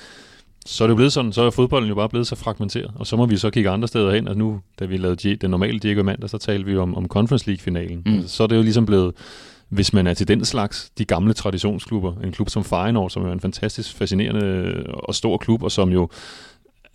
så 0.69 0.83
er 0.83 0.87
det 0.87 0.95
blevet 0.95 1.13
sådan, 1.13 1.33
så 1.33 1.41
er 1.41 1.49
fodbolden 1.49 1.89
jo 1.89 1.95
bare 1.95 2.09
blevet 2.09 2.27
så 2.27 2.35
fragmenteret, 2.35 2.91
og 2.95 3.07
så 3.07 3.15
må 3.15 3.25
vi 3.25 3.37
så 3.37 3.49
kigge 3.49 3.69
andre 3.69 3.87
steder 3.87 4.13
hen, 4.13 4.27
og 4.27 4.37
nu, 4.37 4.59
da 4.79 4.85
vi 4.85 4.97
lavede 4.97 5.35
den 5.35 5.49
normale 5.49 5.79
Diego 5.79 6.03
Mandag, 6.03 6.29
så 6.29 6.37
talte 6.37 6.65
vi 6.65 6.77
om, 6.77 6.95
om 6.95 7.07
Conference 7.07 7.47
League-finalen. 7.47 8.01
Mm. 8.05 8.13
Altså, 8.13 8.35
så 8.35 8.43
er 8.43 8.47
det 8.47 8.55
jo 8.55 8.61
ligesom 8.61 8.85
blevet, 8.85 9.13
hvis 9.69 9.93
man 9.93 10.07
er 10.07 10.13
til 10.13 10.27
den 10.27 10.45
slags, 10.45 10.91
de 10.97 11.05
gamle 11.05 11.33
traditionsklubber, 11.33 12.13
en 12.23 12.31
klub 12.31 12.49
som 12.49 12.63
Feyenoord, 12.63 13.09
som 13.09 13.25
er 13.25 13.31
en 13.31 13.39
fantastisk 13.39 13.95
fascinerende 13.95 14.83
og 14.93 15.15
stor 15.15 15.37
klub, 15.37 15.63
og 15.63 15.71
som 15.71 15.89
jo 15.89 16.09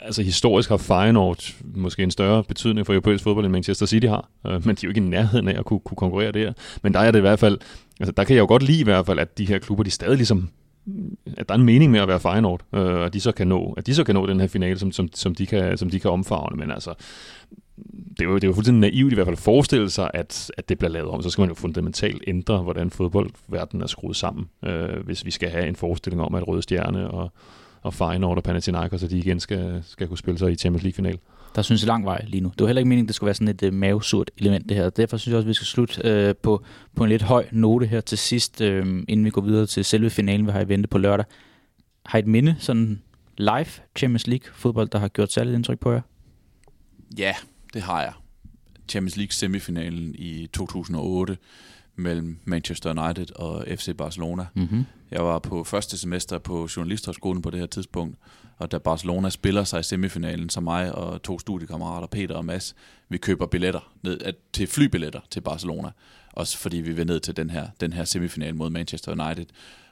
altså 0.00 0.22
historisk 0.22 0.68
har 0.68 0.76
Feyenoord 0.76 1.54
måske 1.74 2.02
en 2.02 2.10
større 2.10 2.44
betydning 2.44 2.86
for 2.86 2.92
europæisk 2.92 3.24
fodbold, 3.24 3.44
end 3.44 3.52
Manchester 3.52 3.86
City 3.86 4.06
har, 4.06 4.28
øh, 4.46 4.66
men 4.66 4.76
de 4.76 4.80
er 4.80 4.84
jo 4.84 4.88
ikke 4.88 5.00
i 5.00 5.04
nærheden 5.04 5.48
af 5.48 5.58
at 5.58 5.64
kunne, 5.64 5.80
kunne 5.80 5.96
konkurrere 5.96 6.32
der. 6.32 6.52
Men 6.82 6.94
der 6.94 7.00
er 7.00 7.10
det 7.10 7.18
i 7.18 7.20
hvert 7.20 7.38
fald, 7.38 7.58
altså 8.00 8.12
der 8.16 8.24
kan 8.24 8.36
jeg 8.36 8.40
jo 8.40 8.46
godt 8.46 8.62
lide 8.62 8.80
i 8.80 8.84
hvert 8.84 9.06
fald, 9.06 9.18
at 9.18 9.38
de 9.38 9.46
her 9.46 9.58
klubber, 9.58 9.84
de 9.84 9.90
stadig 9.90 10.16
ligesom 10.16 10.48
at 11.36 11.48
der 11.48 11.54
er 11.54 11.58
en 11.58 11.64
mening 11.64 11.90
med 11.92 12.00
at 12.00 12.08
være 12.08 12.20
Feyenoord, 12.20 12.60
øh, 12.74 13.06
at 13.06 13.12
de 13.12 13.20
så 13.20 13.32
kan 13.32 13.46
nå, 13.46 13.74
at 13.76 13.86
de 13.86 13.94
så 13.94 14.04
kan 14.04 14.14
nå 14.14 14.26
den 14.26 14.40
her 14.40 14.46
finale, 14.46 14.78
som, 14.78 14.92
som, 14.92 15.08
som, 15.14 15.34
de, 15.34 15.46
kan, 15.46 15.78
som 15.78 15.90
de 15.90 16.00
kan 16.00 16.10
omfavne, 16.10 16.56
men 16.56 16.70
altså, 16.70 16.94
det 18.18 18.20
er, 18.20 18.24
jo, 18.24 18.34
det 18.34 18.44
er 18.44 18.48
jo 18.48 18.54
fuldstændig 18.54 18.90
naivt 18.90 19.12
i 19.12 19.14
hvert 19.14 19.26
fald 19.26 19.36
at 19.36 19.42
forestille 19.42 19.90
sig, 19.90 20.10
at, 20.14 20.50
at 20.56 20.68
det 20.68 20.78
bliver 20.78 20.90
lavet 20.90 21.10
om. 21.10 21.22
Så 21.22 21.30
skal 21.30 21.42
man 21.42 21.48
jo 21.48 21.54
fundamentalt 21.54 22.22
ændre, 22.26 22.62
hvordan 22.62 22.90
fodboldverdenen 22.90 23.82
er 23.82 23.86
skruet 23.86 24.16
sammen, 24.16 24.48
øh, 24.64 25.04
hvis 25.04 25.24
vi 25.24 25.30
skal 25.30 25.50
have 25.50 25.66
en 25.66 25.76
forestilling 25.76 26.22
om, 26.22 26.34
at 26.34 26.48
Røde 26.48 26.62
Stjerne 26.62 27.10
og, 27.10 27.32
og 27.82 27.94
Feyenoord 27.94 28.36
og 28.36 28.42
Panathinaikos, 28.42 29.00
så 29.00 29.06
de 29.06 29.18
igen 29.18 29.40
skal, 29.40 29.82
skal 29.86 30.08
kunne 30.08 30.18
spille 30.18 30.38
sig 30.38 30.52
i 30.52 30.56
Champions 30.56 30.82
League-final. 30.82 31.18
Der 31.54 31.62
synes 31.62 31.86
lang 31.86 32.04
vej 32.04 32.24
lige 32.26 32.40
nu. 32.40 32.48
Det 32.48 32.60
var 32.60 32.66
heller 32.66 32.80
ikke 32.80 32.88
meningen, 32.88 33.06
det 33.06 33.14
skulle 33.14 33.26
være 33.26 33.34
sådan 33.34 33.48
et 33.48 33.62
uh, 33.62 33.74
mavesurt 33.74 34.30
element 34.38 34.68
det 34.68 34.76
her. 34.76 34.90
Derfor 34.90 35.16
synes 35.16 35.32
jeg 35.32 35.36
også, 35.36 35.46
at 35.46 35.48
vi 35.48 35.54
skal 35.54 35.66
slutte 35.66 36.28
uh, 36.28 36.36
på, 36.42 36.64
på 36.94 37.04
en 37.04 37.10
lidt 37.10 37.22
høj 37.22 37.46
note 37.52 37.86
her 37.86 38.00
til 38.00 38.18
sidst, 38.18 38.60
uh, 38.60 38.66
inden 39.08 39.24
vi 39.24 39.30
går 39.30 39.40
videre 39.40 39.66
til 39.66 39.84
selve 39.84 40.10
finalen, 40.10 40.46
vi 40.46 40.52
har 40.52 40.60
i 40.60 40.68
vente 40.68 40.88
på 40.88 40.98
lørdag. 40.98 41.26
Har 42.06 42.18
I 42.18 42.20
et 42.20 42.26
minde, 42.26 42.56
sådan 42.58 43.02
live 43.38 43.66
Champions 43.96 44.26
League 44.26 44.48
fodbold, 44.54 44.88
der 44.88 44.98
har 44.98 45.08
gjort 45.08 45.32
særligt 45.32 45.54
indtryk 45.54 45.78
på 45.78 45.92
jer? 45.92 46.00
Ja, 47.18 47.34
det 47.74 47.82
har 47.82 48.02
jeg. 48.02 48.12
Champions 48.88 49.16
League 49.16 49.32
semifinalen 49.32 50.14
i 50.14 50.48
2008 50.52 51.36
mellem 51.96 52.38
Manchester 52.44 53.04
United 53.04 53.36
og 53.36 53.64
FC 53.68 53.96
Barcelona. 53.96 54.46
Mm-hmm. 54.54 54.84
Jeg 55.10 55.24
var 55.24 55.38
på 55.38 55.64
første 55.64 55.98
semester 55.98 56.38
på 56.38 56.68
Journalisthøjskolen 56.76 57.42
på 57.42 57.50
det 57.50 57.60
her 57.60 57.66
tidspunkt, 57.66 58.16
og 58.58 58.72
da 58.72 58.78
Barcelona 58.78 59.30
spiller 59.30 59.64
sig 59.64 59.80
i 59.80 59.82
semifinalen, 59.82 60.50
så 60.50 60.60
mig 60.60 60.94
og 60.94 61.22
to 61.22 61.38
studiekammerater, 61.38 62.06
Peter 62.06 62.34
og 62.34 62.44
Mads, 62.44 62.74
vi 63.08 63.18
køber 63.18 63.46
billetter 63.46 63.92
ned, 64.02 64.20
at, 64.20 64.34
til 64.52 64.66
flybilletter 64.66 65.20
til 65.30 65.40
Barcelona, 65.40 65.90
også 66.32 66.58
fordi 66.58 66.76
vi 66.76 66.92
vil 66.92 67.06
ned 67.06 67.20
til 67.20 67.36
den 67.36 67.50
her, 67.50 67.68
den 67.80 67.92
her 67.92 68.04
semifinal 68.04 68.54
mod 68.54 68.70
Manchester 68.70 69.12
United. 69.12 69.46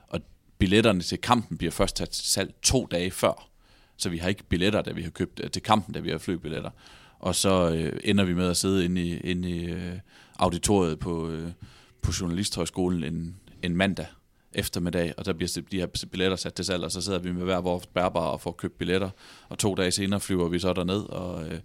Og 0.09 0.21
billetterne 0.59 1.01
til 1.01 1.19
kampen 1.19 1.59
bliver 1.59 1.71
først 1.71 1.97
taget 1.97 2.15
salg 2.15 2.55
to 2.63 2.87
dage 2.91 3.11
før, 3.11 3.49
så 3.97 4.09
vi 4.09 4.19
har 4.19 4.29
ikke 4.29 4.45
billetter, 4.45 4.83
da 4.83 4.93
vi 4.93 5.03
har 5.03 5.11
købt 5.11 5.41
øh, 5.45 5.51
til 5.51 5.63
kampen, 5.63 5.95
da 5.95 6.01
vi 6.01 6.11
har 6.11 6.19
flybilletter. 6.19 6.71
Og 7.19 7.35
så 7.35 7.71
øh, 7.71 8.01
ender 8.05 8.25
vi 8.25 8.35
med 8.35 8.49
at 8.49 8.57
sidde 8.57 8.85
inde 8.85 9.03
i, 9.03 9.17
inde 9.17 9.51
i 9.51 9.65
øh, 9.65 9.99
auditoriet 10.39 10.99
på, 10.99 11.29
øh, 11.29 11.53
på 12.03 12.13
Journalisthøjskolen 12.21 13.05
en, 13.05 13.37
en 13.63 13.77
mandag 13.77 14.07
eftermiddag, 14.55 15.15
og 15.17 15.25
der 15.25 15.33
bliver 15.33 15.61
de 15.71 15.79
her 15.79 15.87
billetter 16.13 16.37
sat 16.37 16.55
til 16.55 16.65
salg, 16.65 16.85
og 16.85 16.93
så 16.93 17.01
sidder 17.01 17.19
vi 17.19 17.33
med 17.33 17.45
hver 17.45 17.61
vores 17.61 17.87
bærbare 17.87 18.31
og 18.31 18.41
får 18.41 18.53
købt 18.53 18.79
billetter, 18.79 19.11
og 19.49 19.59
to 19.59 19.75
dage 19.75 19.91
senere 19.91 20.21
flyver 20.21 20.49
vi 20.49 20.59
så 20.59 20.73
derned 20.73 21.03
og, 21.03 21.49
øh, 21.49 21.61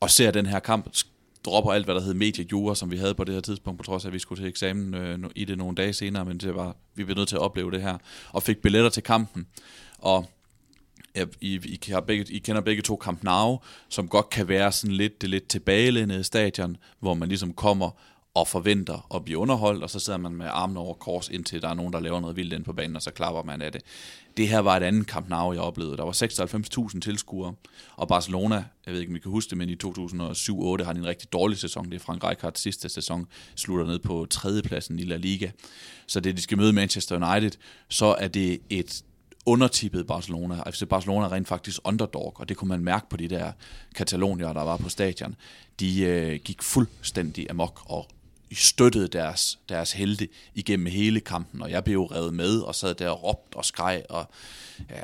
og 0.00 0.10
ser 0.10 0.30
den 0.30 0.46
her 0.46 0.58
kamp, 0.58 0.96
dropper 1.44 1.72
alt, 1.72 1.84
hvad 1.84 1.94
der 1.94 2.00
hed 2.00 2.14
mediejura, 2.14 2.74
som 2.74 2.90
vi 2.90 2.96
havde 2.96 3.14
på 3.14 3.24
det 3.24 3.34
her 3.34 3.40
tidspunkt, 3.40 3.78
på 3.78 3.84
trods 3.84 4.04
af, 4.04 4.08
at 4.08 4.12
vi 4.12 4.18
skulle 4.18 4.42
til 4.42 4.48
eksamen 4.48 4.94
øh, 4.94 5.18
i 5.34 5.44
det 5.44 5.58
nogle 5.58 5.74
dage 5.74 5.92
senere, 5.92 6.24
men 6.24 6.38
det 6.38 6.54
var, 6.54 6.76
vi 6.94 7.04
blev 7.04 7.16
nødt 7.16 7.28
til 7.28 7.36
at 7.36 7.42
opleve 7.42 7.70
det 7.70 7.82
her, 7.82 7.98
og 8.32 8.42
fik 8.42 8.58
billetter 8.58 8.90
til 8.90 9.02
kampen, 9.02 9.46
og 9.98 10.26
ja, 11.16 11.24
I, 11.40 11.54
I, 11.64 11.90
har 11.90 12.00
begge, 12.00 12.24
I 12.32 12.38
kender 12.38 12.60
begge 12.60 12.82
to 12.82 12.98
Camp 13.02 13.22
Nou, 13.22 13.58
som 13.88 14.08
godt 14.08 14.30
kan 14.30 14.48
være 14.48 14.72
sådan 14.72 14.96
lidt 14.96 15.22
det 15.22 15.30
lidt 15.30 15.48
tilbagelændede 15.48 16.24
stadion, 16.24 16.76
hvor 17.00 17.14
man 17.14 17.28
ligesom 17.28 17.52
kommer 17.52 17.90
og 18.34 18.48
forventer 18.48 19.14
at 19.14 19.24
blive 19.24 19.38
underholdt, 19.38 19.82
og 19.82 19.90
så 19.90 19.98
sidder 19.98 20.18
man 20.18 20.32
med 20.32 20.46
armene 20.50 20.80
over 20.80 20.94
kors, 20.94 21.28
indtil 21.28 21.62
der 21.62 21.68
er 21.68 21.74
nogen, 21.74 21.92
der 21.92 22.00
laver 22.00 22.20
noget 22.20 22.36
vildt 22.36 22.52
ind 22.52 22.64
på 22.64 22.72
banen, 22.72 22.96
og 22.96 23.02
så 23.02 23.10
klapper 23.10 23.42
man 23.42 23.62
af 23.62 23.72
det. 23.72 23.82
Det 24.36 24.48
her 24.48 24.58
var 24.58 24.76
et 24.76 24.82
andet 24.82 25.06
Camp 25.06 25.28
Nou, 25.28 25.52
jeg 25.52 25.62
oplevede. 25.62 25.96
Der 25.96 26.04
var 26.04 26.88
96.000 26.92 27.00
tilskuere, 27.00 27.54
og 27.96 28.08
Barcelona, 28.08 28.64
jeg 28.86 28.94
ved 28.94 29.00
ikke, 29.00 29.10
om 29.10 29.16
I 29.16 29.18
kan 29.18 29.30
huske 29.30 29.50
det, 29.50 29.58
men 29.58 29.68
i 29.68 29.76
2007-2008 29.84 30.84
har 30.84 30.92
de 30.92 30.98
en 30.98 31.06
rigtig 31.06 31.32
dårlig 31.32 31.58
sæson. 31.58 31.84
Det 31.84 31.94
er 31.94 31.98
Frank 31.98 32.24
Rijkaards 32.24 32.60
sidste 32.60 32.88
sæson, 32.88 33.26
slutter 33.56 33.86
ned 33.86 33.98
på 33.98 34.26
tredjepladsen 34.30 34.98
i 34.98 35.02
La 35.02 35.16
Liga. 35.16 35.50
Så 36.06 36.20
det, 36.20 36.36
de 36.36 36.42
skal 36.42 36.58
møde 36.58 36.72
Manchester 36.72 37.32
United, 37.32 37.52
så 37.88 38.16
er 38.18 38.28
det 38.28 38.60
et 38.70 39.02
undertippet 39.46 40.06
Barcelona. 40.06 40.70
FC 40.70 40.82
Barcelona 40.88 41.26
er 41.26 41.32
rent 41.32 41.48
faktisk 41.48 41.80
underdog, 41.84 42.32
og 42.36 42.48
det 42.48 42.56
kunne 42.56 42.68
man 42.68 42.84
mærke 42.84 43.08
på 43.08 43.16
de 43.16 43.28
der 43.28 43.52
katalonier, 43.94 44.52
der 44.52 44.62
var 44.62 44.76
på 44.76 44.88
stadion. 44.88 45.34
De 45.80 46.00
øh, 46.02 46.40
gik 46.44 46.62
fuldstændig 46.62 47.50
amok 47.50 47.80
og 47.84 48.08
støttede 48.54 49.08
deres, 49.08 49.58
deres 49.68 49.92
helte 49.92 50.28
igennem 50.54 50.86
hele 50.86 51.20
kampen, 51.20 51.62
og 51.62 51.70
jeg 51.70 51.84
blev 51.84 52.02
revet 52.02 52.34
med 52.34 52.60
og 52.60 52.74
sad 52.74 52.94
der 52.94 53.08
og 53.08 53.24
råbte 53.24 53.56
og 53.56 53.64
skreg, 53.64 54.02
og 54.08 54.30
ja, 54.90 55.00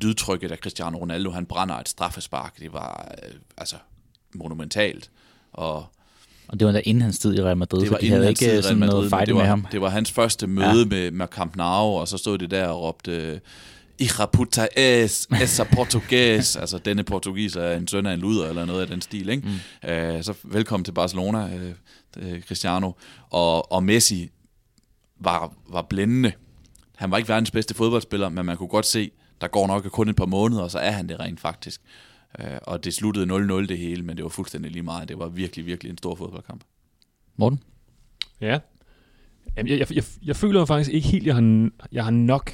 lydtrykket 0.00 0.52
af 0.52 0.58
Cristiano 0.58 0.98
Ronaldo, 0.98 1.30
han 1.30 1.46
brænder 1.46 1.74
et 1.74 1.88
straffespark, 1.88 2.58
det 2.58 2.72
var 2.72 3.14
øh, 3.24 3.34
altså 3.56 3.76
monumentalt, 4.34 5.10
og 5.52 5.86
og 6.48 6.60
det 6.60 6.66
var 6.66 6.72
da 6.72 6.80
inden 6.84 7.02
hans 7.02 7.18
tid 7.18 7.34
i 7.38 7.42
Real 7.42 7.56
Madrid, 7.56 7.80
det 7.80 7.90
var 7.90 7.96
så 7.96 8.00
de 8.00 8.10
havde 8.10 8.28
ikke 8.28 8.62
sådan 8.62 8.78
Madrid, 8.78 8.94
noget 8.94 9.10
fight 9.10 9.26
det 9.26 9.34
var, 9.34 9.40
med 9.40 9.48
ham. 9.48 9.66
Det 9.72 9.80
var 9.80 9.88
hans 9.88 10.12
første 10.12 10.46
møde 10.46 10.78
ja. 10.78 10.84
med, 10.84 11.10
med 11.10 11.26
Camp 11.26 11.56
Nou, 11.56 11.98
og 11.98 12.08
så 12.08 12.18
stod 12.18 12.38
det 12.38 12.50
der 12.50 12.66
og 12.66 12.82
råbte, 12.82 13.40
Ira 13.98 14.26
puta 14.26 14.68
es, 14.76 15.28
esa 15.42 15.64
portugues. 15.64 16.56
altså, 16.62 16.78
denne 16.78 17.04
portugis 17.04 17.56
er 17.56 17.76
en 17.76 17.88
søn 17.88 18.06
af 18.06 18.14
en 18.14 18.20
luder, 18.20 18.48
eller 18.48 18.64
noget 18.64 18.80
af 18.80 18.86
den 18.86 19.00
stil, 19.00 19.28
ikke? 19.28 19.48
Mm. 19.48 19.52
Uh, 19.90 20.22
så 20.22 20.34
velkommen 20.44 20.84
til 20.84 20.92
Barcelona, 20.92 21.50
uh, 22.16 22.40
Cristiano. 22.40 22.92
Og, 23.30 23.72
og 23.72 23.84
Messi 23.84 24.30
var, 25.20 25.54
var 25.68 25.82
blændende. 25.82 26.32
Han 26.96 27.10
var 27.10 27.16
ikke 27.16 27.28
verdens 27.28 27.50
bedste 27.50 27.74
fodboldspiller, 27.74 28.28
men 28.28 28.46
man 28.46 28.56
kunne 28.56 28.68
godt 28.68 28.86
se, 28.86 29.10
der 29.40 29.48
går 29.48 29.66
nok 29.66 29.82
kun 29.82 30.08
et 30.08 30.16
par 30.16 30.26
måneder, 30.26 30.62
og 30.62 30.70
så 30.70 30.78
er 30.78 30.90
han 30.90 31.08
det 31.08 31.20
rent 31.20 31.40
faktisk. 31.40 31.80
Uh, 32.38 32.44
og 32.62 32.84
det 32.84 32.94
sluttede 32.94 33.26
0-0 33.26 33.66
det 33.66 33.78
hele, 33.78 34.02
men 34.02 34.16
det 34.16 34.22
var 34.22 34.28
fuldstændig 34.28 34.70
lige 34.70 34.82
meget. 34.82 35.08
Det 35.08 35.18
var 35.18 35.28
virkelig, 35.28 35.66
virkelig 35.66 35.90
en 35.90 35.98
stor 35.98 36.14
fodboldkamp. 36.14 36.64
Morten? 37.36 37.60
Ja. 38.40 38.58
Jamen, 39.56 39.72
jeg, 39.72 39.78
jeg, 39.78 39.96
jeg, 39.96 40.04
jeg 40.22 40.36
føler 40.36 40.64
faktisk 40.64 40.90
ikke 40.90 41.08
helt, 41.08 41.26
jeg 41.26 41.34
har, 41.34 41.70
jeg 41.92 42.04
har 42.04 42.10
nok 42.10 42.52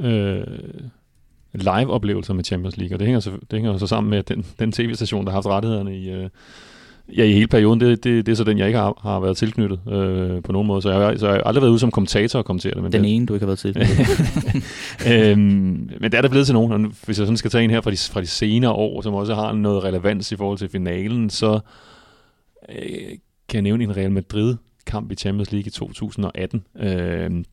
øh, 0.00 0.46
live-oplevelser 1.52 2.34
med 2.34 2.44
Champions 2.44 2.76
League, 2.76 2.96
og 2.96 2.98
det 2.98 3.06
hænger, 3.06 3.20
så, 3.20 3.30
det 3.30 3.52
hænger 3.52 3.78
så 3.78 3.86
sammen 3.86 4.10
med 4.10 4.22
den, 4.22 4.46
den 4.58 4.72
tv-station, 4.72 5.24
der 5.24 5.30
har 5.30 5.36
haft 5.36 5.46
rettighederne 5.46 5.98
i, 5.98 6.10
øh, 6.10 6.28
ja, 7.16 7.24
i 7.24 7.32
hele 7.32 7.46
perioden. 7.46 7.80
Det, 7.80 8.04
det, 8.04 8.26
det 8.26 8.32
er 8.32 8.36
så 8.36 8.44
den, 8.44 8.58
jeg 8.58 8.66
ikke 8.66 8.78
har, 8.78 9.00
har 9.02 9.20
været 9.20 9.36
tilknyttet 9.36 9.80
øh, 9.88 10.42
på 10.42 10.52
nogen 10.52 10.66
måde. 10.66 10.82
Så 10.82 10.90
jeg, 10.90 11.18
så 11.18 11.26
jeg 11.26 11.34
har 11.34 11.42
aldrig 11.42 11.62
været 11.62 11.70
ude 11.70 11.78
som 11.78 11.90
kommentator 11.90 12.38
og 12.38 12.44
kommentere 12.44 12.74
det. 12.74 12.82
Men 12.82 12.92
den 12.92 13.04
det, 13.04 13.16
ene, 13.16 13.26
du 13.26 13.34
ikke 13.34 13.46
har 13.46 13.46
været 13.46 13.58
tilknyttet. 13.58 13.98
øhm, 15.30 15.90
men 16.00 16.02
det 16.02 16.14
er 16.14 16.22
der 16.22 16.28
blevet 16.28 16.46
til 16.46 16.54
nogen. 16.54 16.72
Og 16.72 16.78
hvis 16.80 17.18
jeg 17.18 17.26
sådan 17.26 17.36
skal 17.36 17.50
tage 17.50 17.64
en 17.64 17.70
her 17.70 17.80
fra 17.80 17.90
de, 17.90 17.96
fra 17.96 18.20
de 18.20 18.26
senere 18.26 18.72
år, 18.72 19.00
som 19.00 19.14
også 19.14 19.34
har 19.34 19.52
noget 19.52 19.84
relevans 19.84 20.32
i 20.32 20.36
forhold 20.36 20.58
til 20.58 20.68
finalen, 20.68 21.30
så 21.30 21.60
øh, 22.68 23.08
kan 23.48 23.54
jeg 23.54 23.62
nævne 23.62 23.84
en 23.84 23.96
Real 23.96 24.12
Madrid 24.12 24.56
kamp 24.86 25.12
i 25.12 25.14
Champions 25.14 25.52
League 25.52 25.66
i 25.66 25.70
2018. 25.70 26.64
Øh, 26.80 27.44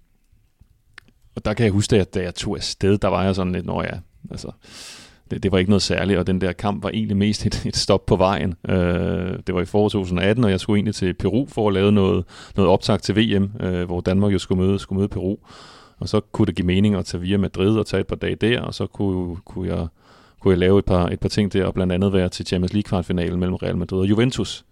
og 1.38 1.46
der 1.46 1.54
kan 1.54 1.64
jeg 1.64 1.74
huske, 1.74 1.96
at 1.96 2.14
da 2.14 2.22
jeg 2.22 2.36
tog 2.36 2.56
afsted, 2.56 2.98
der 2.98 3.08
var 3.08 3.24
jeg 3.24 3.36
sådan 3.36 3.54
lidt, 3.54 3.66
når 3.66 3.84
ja, 3.84 4.00
altså, 4.32 4.52
det, 5.32 5.44
det 5.44 5.52
var 5.52 5.58
ikke 5.58 5.72
noget 5.72 5.82
særligt, 5.82 6.20
og 6.20 6.28
den 6.28 6.42
der 6.42 6.52
kamp 6.52 6.84
var 6.84 6.90
egentlig 6.90 7.18
mest 7.18 7.46
et, 7.46 7.66
et 7.66 7.76
stop 7.76 8.06
på 8.06 8.16
vejen. 8.16 8.56
Øh, 8.70 9.40
det 9.48 9.56
var 9.56 9.62
i 9.62 9.66
foråret 9.66 9.92
2018, 9.92 10.44
og 10.44 10.52
jeg 10.52 10.60
skulle 10.60 10.78
egentlig 10.78 10.96
til 10.96 11.14
Peru 11.14 11.46
for 11.48 11.68
at 11.68 11.74
lave 11.74 11.92
noget, 11.92 12.26
noget 12.56 12.72
optag 12.72 13.02
til 13.02 13.16
VM, 13.16 13.52
øh, 13.60 13.86
hvor 13.86 14.02
Danmark 14.02 14.34
jo 14.34 14.40
skulle 14.40 14.64
møde, 14.64 14.80
skulle 14.80 14.98
møde 14.98 15.08
Peru. 15.08 15.38
Og 16.00 16.10
så 16.10 16.20
kunne 16.20 16.46
det 16.46 16.56
give 16.56 16.66
mening 16.68 16.96
at 16.96 17.06
tage 17.06 17.22
via 17.22 17.38
Madrid 17.38 17.78
og 17.78 17.86
tage 17.86 18.02
et 18.02 18.08
par 18.08 18.16
dage 18.16 18.36
der, 18.36 18.62
og 18.62 18.74
så 18.74 18.88
kunne, 18.88 19.36
kunne, 19.46 19.76
jeg, 19.76 19.88
kunne 20.42 20.52
jeg 20.52 20.60
lave 20.60 20.80
et 20.80 20.86
par, 20.86 21.08
et 21.08 21.20
par 21.20 21.30
ting 21.30 21.54
der, 21.54 21.66
og 21.66 21.74
blandt 21.74 21.94
andet 21.94 22.14
være 22.14 22.30
til 22.30 22.46
Champions 22.46 22.74
League 22.74 22.90
kvartfinalen 22.90 23.40
mellem 23.40 23.56
Real 23.56 23.78
Madrid 23.78 24.00
og 24.00 24.10
Juventus. 24.10 24.66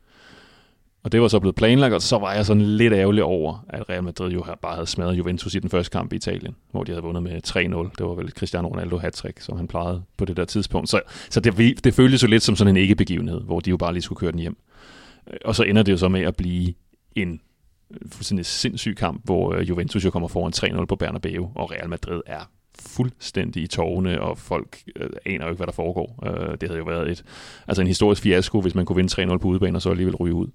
Og 1.05 1.11
det 1.11 1.21
var 1.21 1.27
så 1.27 1.39
blevet 1.39 1.55
planlagt, 1.55 1.93
og 1.93 2.01
så 2.01 2.17
var 2.17 2.33
jeg 2.33 2.45
sådan 2.45 2.63
lidt 2.63 2.93
ærgerlig 2.93 3.23
over, 3.23 3.65
at 3.69 3.89
Real 3.89 4.03
Madrid 4.03 4.31
jo 4.31 4.45
bare 4.61 4.73
havde 4.73 4.87
smadret 4.87 5.17
Juventus 5.17 5.55
i 5.55 5.59
den 5.59 5.69
første 5.69 5.91
kamp 5.91 6.13
i 6.13 6.15
Italien, 6.15 6.55
hvor 6.71 6.83
de 6.83 6.91
havde 6.91 7.03
vundet 7.03 7.23
med 7.23 7.31
3-0. 7.47 7.57
Det 7.97 8.05
var 8.05 8.15
vel 8.15 8.31
Cristiano 8.31 8.67
Ronaldo 8.67 8.97
hat 8.97 9.23
som 9.39 9.57
han 9.57 9.67
plejede 9.67 10.03
på 10.17 10.25
det 10.25 10.37
der 10.37 10.45
tidspunkt. 10.45 10.89
Så, 10.89 11.01
så 11.29 11.39
det, 11.39 11.83
det 11.83 11.93
føltes 11.93 12.23
jo 12.23 12.27
lidt 12.27 12.43
som 12.43 12.55
sådan 12.55 12.75
en 12.75 12.81
ikke-begivenhed, 12.81 13.41
hvor 13.41 13.59
de 13.59 13.69
jo 13.69 13.77
bare 13.77 13.93
lige 13.93 14.01
skulle 14.01 14.19
køre 14.19 14.31
den 14.31 14.39
hjem. 14.39 14.57
Øh, 15.27 15.37
og 15.45 15.55
så 15.55 15.63
ender 15.63 15.83
det 15.83 15.91
jo 15.91 15.97
så 15.97 16.09
med 16.09 16.21
at 16.21 16.35
blive 16.35 16.73
en 17.15 17.41
fuldstændig 18.11 18.45
sindssyg 18.45 18.95
kamp, 18.97 19.21
hvor 19.23 19.53
øh, 19.53 19.69
Juventus 19.69 20.05
jo 20.05 20.09
kommer 20.09 20.27
foran 20.27 20.79
3-0 20.81 20.85
på 20.85 20.95
Bernabeu, 20.95 21.51
og 21.55 21.71
Real 21.71 21.89
Madrid 21.89 22.21
er 22.25 22.49
fuldstændig 22.87 23.63
i 23.63 23.67
tårne, 23.67 24.21
og 24.21 24.37
folk 24.37 24.77
øh, 24.95 25.09
aner 25.25 25.45
jo 25.45 25.51
ikke, 25.51 25.57
hvad 25.57 25.67
der 25.67 25.73
foregår. 25.73 26.19
Øh, 26.25 26.57
det 26.61 26.69
havde 26.69 26.77
jo 26.77 26.85
været 26.85 27.11
et, 27.11 27.23
altså 27.67 27.81
en 27.81 27.87
historisk 27.87 28.21
fiasko, 28.21 28.61
hvis 28.61 28.75
man 28.75 28.85
kunne 28.85 28.95
vinde 28.95 29.33
3-0 29.33 29.37
på 29.37 29.47
udebane, 29.47 29.77
og 29.77 29.81
så 29.81 29.89
alligevel 29.89 30.15
ryge 30.15 30.33
ud. 30.33 30.47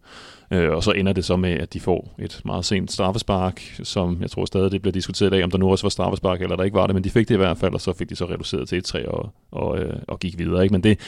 Øh, 0.50 0.70
og 0.70 0.84
så 0.84 0.90
ender 0.90 1.12
det 1.12 1.24
så 1.24 1.36
med, 1.36 1.52
at 1.52 1.72
de 1.72 1.80
får 1.80 2.14
et 2.18 2.40
meget 2.44 2.64
sent 2.64 2.92
straffespark, 2.92 3.60
som 3.82 4.18
jeg 4.22 4.30
tror 4.30 4.44
stadig, 4.44 4.72
det 4.72 4.82
bliver 4.82 4.92
diskuteret 4.92 5.30
i 5.30 5.34
dag, 5.34 5.44
om 5.44 5.50
der 5.50 5.58
nu 5.58 5.70
også 5.70 5.84
var 5.84 5.90
straffespark, 5.90 6.42
eller 6.42 6.56
der 6.56 6.64
ikke 6.64 6.76
var 6.76 6.86
det, 6.86 6.94
men 6.94 7.04
de 7.04 7.10
fik 7.10 7.28
det 7.28 7.34
i 7.34 7.38
hvert 7.38 7.58
fald, 7.58 7.74
og 7.74 7.80
så 7.80 7.92
fik 7.92 8.10
de 8.10 8.16
så 8.16 8.24
reduceret 8.24 8.68
til 8.68 8.82
1-3 8.86 9.08
og, 9.08 9.30
og, 9.50 9.78
øh, 9.78 9.96
og 10.08 10.20
gik 10.20 10.38
videre. 10.38 10.62
Ikke? 10.62 10.72
Men 10.72 10.82
det, 10.82 10.98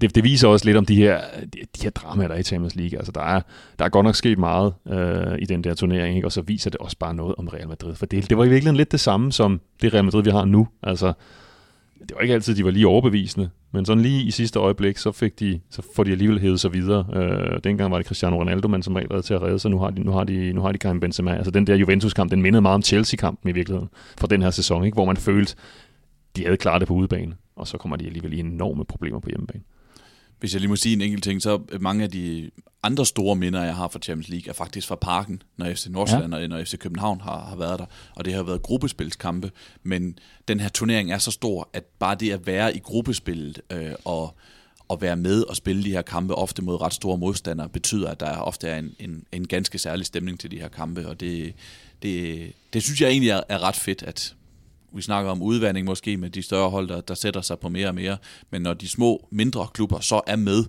det, 0.00 0.14
det 0.14 0.24
viser 0.24 0.48
også 0.48 0.66
lidt 0.66 0.76
om 0.76 0.86
de 0.86 0.96
her, 0.96 1.20
de, 1.40 1.58
de 1.76 1.82
her 1.82 1.90
dramaer, 1.90 2.28
der 2.28 2.34
er 2.34 2.38
i 2.38 2.42
Champions 2.42 2.76
League. 2.76 2.98
Altså, 2.98 3.12
der 3.12 3.20
er, 3.20 3.40
der 3.78 3.84
er 3.84 3.88
godt 3.88 4.04
nok 4.04 4.14
sket 4.14 4.38
meget 4.38 4.74
øh, 4.88 5.38
i 5.38 5.44
den 5.44 5.64
der 5.64 5.74
turnering, 5.74 6.16
ikke? 6.16 6.26
og 6.26 6.32
så 6.32 6.42
viser 6.42 6.70
det 6.70 6.80
også 6.80 6.96
bare 6.98 7.14
noget 7.14 7.34
om 7.38 7.48
Real 7.48 7.68
Madrid. 7.68 7.94
For 7.94 8.06
det, 8.06 8.30
det 8.30 8.38
var 8.38 8.44
i 8.44 8.48
virkeligheden 8.48 8.76
lidt 8.76 8.92
det 8.92 9.00
samme 9.00 9.32
som 9.32 9.60
det 9.82 9.94
Real 9.94 10.04
Madrid, 10.04 10.22
vi 10.22 10.30
har 10.30 10.44
nu. 10.44 10.68
Altså, 10.82 11.12
det 12.00 12.14
var 12.14 12.20
ikke 12.20 12.34
altid, 12.34 12.54
de 12.54 12.64
var 12.64 12.70
lige 12.70 12.86
overbevisende, 12.86 13.50
men 13.72 13.84
sådan 13.84 14.02
lige 14.02 14.22
i 14.22 14.30
sidste 14.30 14.58
øjeblik, 14.58 14.98
så, 14.98 15.12
fik 15.12 15.40
de, 15.40 15.60
så 15.70 15.82
får 15.96 16.04
de 16.04 16.10
alligevel 16.10 16.40
hævet 16.40 16.60
sig 16.60 16.72
videre. 16.72 17.06
Øh, 17.14 17.60
dengang 17.64 17.90
var 17.90 17.98
det 17.98 18.06
Cristiano 18.06 18.40
Ronaldo, 18.40 18.68
man 18.68 18.82
som 18.82 18.94
regel 18.94 19.08
var 19.10 19.20
til 19.20 19.34
at 19.34 19.42
redde 19.42 19.58
sig. 19.58 19.70
Nu 19.70 19.78
har 19.78 19.90
de, 19.90 20.00
nu 20.00 20.12
har 20.12 20.24
de, 20.24 20.52
nu 20.52 20.60
har 20.60 20.72
de 20.72 20.78
Karim 20.78 21.00
Benzema. 21.00 21.34
Altså 21.34 21.50
den 21.50 21.66
der 21.66 21.74
Juventus-kamp, 21.74 22.30
den 22.30 22.42
mindede 22.42 22.62
meget 22.62 22.74
om 22.74 22.82
Chelsea-kampen 22.82 23.50
i 23.50 23.52
virkeligheden, 23.52 23.88
for 24.18 24.26
den 24.26 24.42
her 24.42 24.50
sæson, 24.50 24.84
ikke? 24.84 24.94
hvor 24.94 25.04
man 25.04 25.16
følte, 25.16 25.54
de 26.36 26.44
havde 26.44 26.56
klaret 26.56 26.80
det 26.80 26.88
på 26.88 26.94
udebane, 26.94 27.34
og 27.58 27.68
så 27.68 27.78
kommer 27.78 27.96
de 27.96 28.06
alligevel 28.06 28.32
i 28.32 28.38
enorme 28.38 28.84
problemer 28.84 29.20
på 29.20 29.28
hjemmebane. 29.28 29.62
Hvis 30.40 30.52
jeg 30.52 30.60
lige 30.60 30.68
må 30.68 30.76
sige 30.76 30.92
en 30.92 31.00
enkelt 31.00 31.24
ting, 31.24 31.42
så 31.42 31.60
mange 31.80 32.04
af 32.04 32.10
de 32.10 32.50
andre 32.82 33.06
store 33.06 33.36
minder, 33.36 33.64
jeg 33.64 33.76
har 33.76 33.88
fra 33.88 33.98
Champions 33.98 34.28
League, 34.28 34.50
er 34.50 34.52
faktisk 34.52 34.88
fra 34.88 34.94
parken, 34.94 35.42
når 35.56 35.74
FC 35.74 35.86
Nordsjælland 35.86 36.34
ja. 36.34 36.42
og 36.42 36.48
når 36.48 36.64
FC 36.64 36.78
København 36.78 37.20
har, 37.20 37.40
har 37.40 37.56
været 37.56 37.78
der. 37.78 37.86
Og 38.14 38.24
det 38.24 38.34
har 38.34 38.42
været 38.42 38.62
gruppespilskampe, 38.62 39.50
men 39.82 40.18
den 40.48 40.60
her 40.60 40.68
turnering 40.68 41.12
er 41.12 41.18
så 41.18 41.30
stor, 41.30 41.68
at 41.72 41.84
bare 41.84 42.14
det 42.14 42.30
at 42.30 42.46
være 42.46 42.76
i 42.76 42.78
gruppespillet 42.78 43.60
øh, 43.72 43.92
og, 44.04 44.34
og 44.88 45.00
være 45.02 45.16
med 45.16 45.42
og 45.42 45.56
spille 45.56 45.84
de 45.84 45.90
her 45.90 46.02
kampe, 46.02 46.34
ofte 46.34 46.62
mod 46.62 46.80
ret 46.80 46.94
store 46.94 47.18
modstandere, 47.18 47.68
betyder, 47.68 48.10
at 48.10 48.20
der 48.20 48.36
ofte 48.36 48.68
er 48.68 48.78
en, 48.78 48.94
en, 48.98 49.24
en 49.32 49.46
ganske 49.46 49.78
særlig 49.78 50.06
stemning 50.06 50.40
til 50.40 50.50
de 50.50 50.60
her 50.60 50.68
kampe. 50.68 51.08
Og 51.08 51.20
det, 51.20 51.54
det, 52.02 52.52
det 52.72 52.82
synes 52.82 53.00
jeg 53.00 53.10
egentlig 53.10 53.30
er, 53.30 53.40
er 53.48 53.62
ret 53.62 53.76
fedt, 53.76 54.02
at 54.02 54.34
vi 54.92 55.02
snakker 55.02 55.30
om 55.30 55.42
udvandring 55.42 55.86
måske 55.86 56.16
med 56.16 56.30
de 56.30 56.42
større 56.42 56.70
hold, 56.70 56.88
der, 56.88 57.00
der 57.00 57.14
sætter 57.14 57.40
sig 57.40 57.58
på 57.58 57.68
mere 57.68 57.88
og 57.88 57.94
mere, 57.94 58.16
men 58.50 58.62
når 58.62 58.74
de 58.74 58.88
små, 58.88 59.28
mindre 59.30 59.66
klubber 59.74 60.00
så 60.00 60.20
er 60.26 60.36
med, 60.36 60.64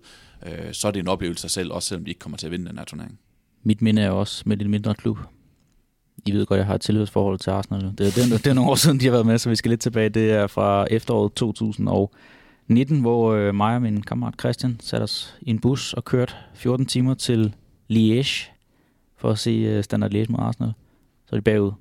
øh, 0.46 0.74
så 0.74 0.88
er 0.88 0.92
det 0.92 1.00
en 1.00 1.08
oplevelse 1.08 1.42
sig 1.42 1.52
selv, 1.52 1.72
også 1.72 1.88
selvom 1.88 2.06
de 2.06 2.12
ikke 2.12 2.20
kommer 2.20 2.38
til 2.38 2.46
at 2.46 2.52
vinde 2.52 2.70
den 2.70 2.78
her 2.78 2.86
turnering. 2.86 3.20
Mit 3.64 3.82
minde 3.82 4.02
er 4.02 4.10
også 4.10 4.44
med 4.46 4.58
lidt 4.58 4.70
mindre 4.70 4.96
klub. 4.96 5.20
I 6.26 6.32
ved 6.32 6.46
godt, 6.46 6.58
jeg 6.58 6.66
har 6.66 6.76
et 6.76 6.82
tilhørsforhold 6.82 7.40
til 7.40 7.50
Arsenal. 7.50 7.82
Det 7.82 8.08
er, 8.08 8.12
det, 8.12 8.34
er, 8.34 8.38
det 8.38 8.48
er 8.48 8.54
nogle 8.54 8.72
år 8.72 8.76
siden, 8.76 9.00
de 9.00 9.06
har 9.06 9.12
været 9.12 9.26
med, 9.26 9.38
så 9.38 9.50
vi 9.50 9.56
skal 9.56 9.70
lidt 9.70 9.82
tilbage. 9.82 10.10
Det 10.10 10.32
er 10.32 10.48
fra 10.48 10.88
efteråret 10.92 11.34
2019, 11.34 13.02
hvor 13.02 13.34
øh, 13.34 13.56
mig 13.56 13.76
og 13.76 13.82
min 13.82 14.02
kammerat 14.02 14.34
Christian 14.40 14.78
satte 14.80 15.04
os 15.04 15.38
i 15.42 15.50
en 15.50 15.60
bus 15.60 15.94
og 15.94 16.06
kørte 16.06 16.34
14 16.54 16.86
timer 16.86 17.14
til 17.14 17.54
Liège 17.92 18.50
for 19.18 19.30
at 19.30 19.40
se 19.40 19.52
øh, 19.52 19.84
Standard 19.84 20.14
Liège 20.14 20.26
mod 20.30 20.40
Arsenal. 20.40 20.74
Så 21.26 21.36
er 21.36 21.40
de 21.40 21.44
bagud 21.44 21.72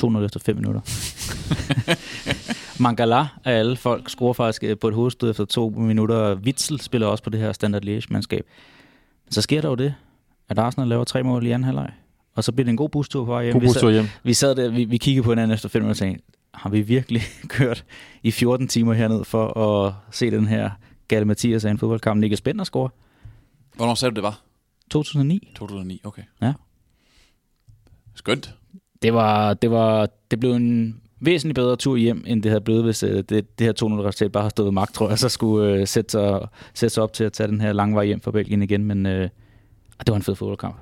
2-0 0.00 0.18
efter 0.18 0.40
5 0.40 0.56
minutter. 0.56 0.80
Mangala 2.82 3.26
af 3.44 3.52
alle 3.52 3.76
folk 3.76 4.10
scorer 4.10 4.32
faktisk 4.32 4.64
øh, 4.64 4.78
på 4.78 4.88
et 4.88 4.94
hovedstød 4.94 5.30
efter 5.30 5.44
to 5.44 5.68
minutter. 5.68 6.34
Witzel 6.34 6.80
spiller 6.80 7.06
også 7.06 7.24
på 7.24 7.30
det 7.30 7.40
her 7.40 7.52
Standard 7.52 7.84
Liège-mandskab. 7.84 8.42
Så 9.30 9.42
sker 9.42 9.60
der 9.60 9.68
jo 9.68 9.74
det, 9.74 9.94
at 10.48 10.58
Arsenal 10.58 10.88
laver 10.88 11.04
tre 11.04 11.22
mål 11.22 11.46
i 11.46 11.50
anden 11.50 11.64
halvleg. 11.64 11.90
Og 12.34 12.44
så 12.44 12.52
bliver 12.52 12.64
det 12.64 12.70
en 12.70 12.76
god 12.76 12.88
bustur 12.88 13.24
på 13.24 13.32
vej 13.32 13.44
hjem. 13.44 13.52
God 13.52 13.60
bustur 13.60 13.90
hjem. 13.90 14.08
Vi 14.22 14.34
sad 14.34 14.54
der, 14.54 14.68
vi, 14.70 14.84
vi 14.84 14.98
kiggede 14.98 15.24
på 15.24 15.30
hinanden 15.30 15.54
efter 15.54 15.68
fem 15.68 15.82
minutter 15.82 16.06
og 16.06 16.08
tænkte, 16.08 16.24
har 16.54 16.70
vi 16.70 16.80
virkelig 16.80 17.22
kørt 17.48 17.84
i 18.22 18.30
14 18.30 18.68
timer 18.68 18.92
herned 18.94 19.24
for 19.24 19.58
at 19.58 19.94
se 20.10 20.30
den 20.30 20.46
her 20.46 20.70
Galle 21.08 21.24
Mathias 21.24 21.64
af 21.64 21.70
en 21.70 21.78
fodboldkamp, 21.78 22.20
Niklas 22.20 22.40
Bender 22.40 22.64
score? 22.64 22.88
Hvornår 23.76 23.94
sagde 23.94 24.10
du, 24.10 24.14
det 24.14 24.22
var? 24.22 24.40
2009. 24.90 25.48
2009, 25.54 26.00
okay. 26.04 26.22
Ja. 26.42 26.52
Skønt. 28.14 28.54
Det 29.04 29.14
var, 29.14 29.54
det 29.54 29.70
var, 29.70 30.08
det 30.30 30.40
blev 30.40 30.52
en 30.52 31.00
væsentligt 31.20 31.54
bedre 31.54 31.76
tur 31.76 31.96
hjem, 31.96 32.24
end 32.26 32.42
det 32.42 32.50
havde 32.50 32.60
blevet, 32.60 32.84
hvis 32.84 33.02
øh, 33.02 33.16
det, 33.16 33.58
det 33.58 33.66
her 33.66 33.72
2-0-resultat 33.82 34.32
bare 34.32 34.42
har 34.42 34.48
stået 34.48 34.64
ved 34.64 34.72
magt, 34.72 34.94
tror 34.94 35.08
jeg, 35.08 35.18
så 35.18 35.28
skulle 35.28 35.72
øh, 35.72 35.86
sætte, 35.86 36.10
sig, 36.10 36.40
sætte 36.74 36.94
sig 36.94 37.02
op 37.02 37.12
til 37.12 37.24
at 37.24 37.32
tage 37.32 37.46
den 37.48 37.60
her 37.60 37.72
lange 37.72 37.94
vej 37.94 38.04
hjem 38.04 38.20
fra 38.20 38.30
Belgien 38.30 38.62
igen, 38.62 38.84
men 38.84 39.06
øh, 39.06 39.28
det 39.98 40.08
var 40.08 40.16
en 40.16 40.22
fed 40.22 40.34
fodboldkamp. 40.34 40.76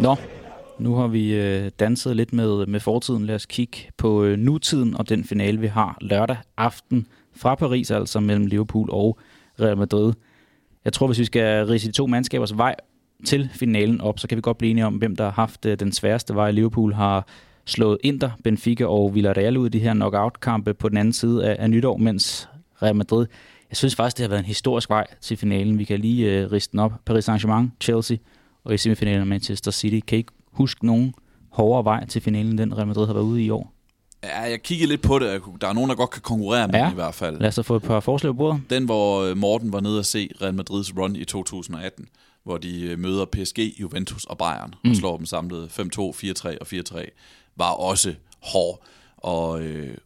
Nå, 0.00 0.16
nu 0.78 0.94
har 0.94 1.06
vi 1.06 1.34
øh, 1.34 1.70
danset 1.80 2.16
lidt 2.16 2.32
med, 2.32 2.66
med 2.66 2.80
fortiden. 2.80 3.26
Lad 3.26 3.34
os 3.34 3.46
kigge 3.46 3.78
på 3.96 4.24
øh, 4.24 4.38
nutiden 4.38 4.96
og 4.96 5.08
den 5.08 5.24
finale, 5.24 5.60
vi 5.60 5.66
har 5.66 5.98
lørdag 6.00 6.36
aften 6.56 7.06
fra 7.36 7.54
Paris, 7.54 7.90
altså 7.90 8.20
mellem 8.20 8.46
Liverpool 8.46 8.88
og 8.92 9.18
Real 9.60 9.76
Madrid. 9.76 10.12
Jeg 10.84 10.92
tror, 10.92 11.06
hvis 11.06 11.18
vi 11.18 11.24
skal 11.24 11.66
rise 11.66 11.88
de 11.88 11.92
to 11.92 12.06
mandskabers 12.06 12.56
vej 12.56 12.74
til 13.24 13.50
finalen 13.52 14.00
op, 14.00 14.18
så 14.18 14.28
kan 14.28 14.36
vi 14.36 14.42
godt 14.42 14.58
blive 14.58 14.70
enige 14.70 14.86
om, 14.86 14.94
hvem 14.94 15.16
der 15.16 15.24
har 15.24 15.30
haft 15.30 15.66
øh, 15.66 15.80
den 15.80 15.92
sværeste 15.92 16.34
vej. 16.34 16.50
Liverpool 16.50 16.94
har 16.94 17.26
slået 17.64 17.98
Inter, 18.04 18.30
Benfica 18.44 18.86
og 18.86 19.14
Villarreal 19.14 19.56
ud 19.56 19.66
i 19.66 19.70
de 19.70 19.78
her 19.78 19.94
knockout-kampe 19.94 20.74
på 20.74 20.88
den 20.88 20.96
anden 20.96 21.12
side 21.12 21.46
af, 21.46 21.56
af 21.58 21.70
nytår, 21.70 21.96
mens 21.96 22.48
Real 22.82 22.96
Madrid, 22.96 23.26
jeg 23.70 23.76
synes 23.76 23.96
faktisk, 23.96 24.16
det 24.16 24.22
har 24.22 24.28
været 24.28 24.40
en 24.40 24.46
historisk 24.46 24.90
vej 24.90 25.06
til 25.20 25.36
finalen. 25.36 25.78
Vi 25.78 25.84
kan 25.84 26.00
lige 26.00 26.32
øh, 26.32 26.52
riste 26.52 26.72
den 26.72 26.80
op. 26.80 26.92
Paris 27.04 27.28
Saint-Germain, 27.28 27.76
Chelsea 27.80 28.16
og 28.64 28.74
i 28.74 28.76
semifinalen 28.76 29.28
Manchester 29.28 29.70
City. 29.70 30.06
Kan 30.06 30.16
I 30.16 30.18
ikke 30.18 30.32
huske 30.56 30.86
nogen 30.86 31.14
hårdere 31.50 31.84
vej 31.84 32.06
til 32.06 32.22
finalen, 32.22 32.58
den 32.58 32.76
Real 32.76 32.86
Madrid 32.86 33.06
har 33.06 33.12
været 33.14 33.24
ude 33.24 33.44
i 33.44 33.50
år? 33.50 33.72
Ja, 34.24 34.40
jeg 34.40 34.62
kiggede 34.62 34.88
lidt 34.88 35.02
på 35.02 35.18
det. 35.18 35.42
Der 35.60 35.68
er 35.68 35.72
nogen, 35.72 35.90
der 35.90 35.96
godt 35.96 36.10
kan 36.10 36.22
konkurrere 36.22 36.68
med 36.68 36.74
Ja. 36.74 36.90
i 36.90 36.94
hvert 36.94 37.14
fald. 37.14 37.40
Lad 37.40 37.58
os 37.58 37.66
få 37.66 37.76
et 37.76 37.82
par 37.82 38.00
forslag 38.00 38.32
på 38.32 38.36
bordet. 38.36 38.60
Den, 38.70 38.84
hvor 38.84 39.22
øh, 39.22 39.36
Morten 39.36 39.72
var 39.72 39.80
nede 39.80 39.98
og 39.98 40.04
se 40.04 40.28
Real 40.42 40.54
Madrids 40.54 40.96
run 40.96 41.16
i 41.16 41.24
2018, 41.24 42.06
hvor 42.44 42.58
de 42.58 42.80
øh, 42.82 42.98
møder 42.98 43.24
PSG, 43.24 43.58
Juventus 43.80 44.24
og 44.24 44.38
Bayern, 44.38 44.74
mm. 44.84 44.90
og 44.90 44.96
slår 44.96 45.16
dem 45.16 45.26
samlet 45.26 45.66
5-2, 45.66 45.80
4-3 45.80 46.58
og 46.60 46.66
4-3, 46.72 47.04
var 47.56 47.70
også 47.70 48.14
hård. 48.42 48.82
Og, 49.16 49.62
øh, 49.62 49.96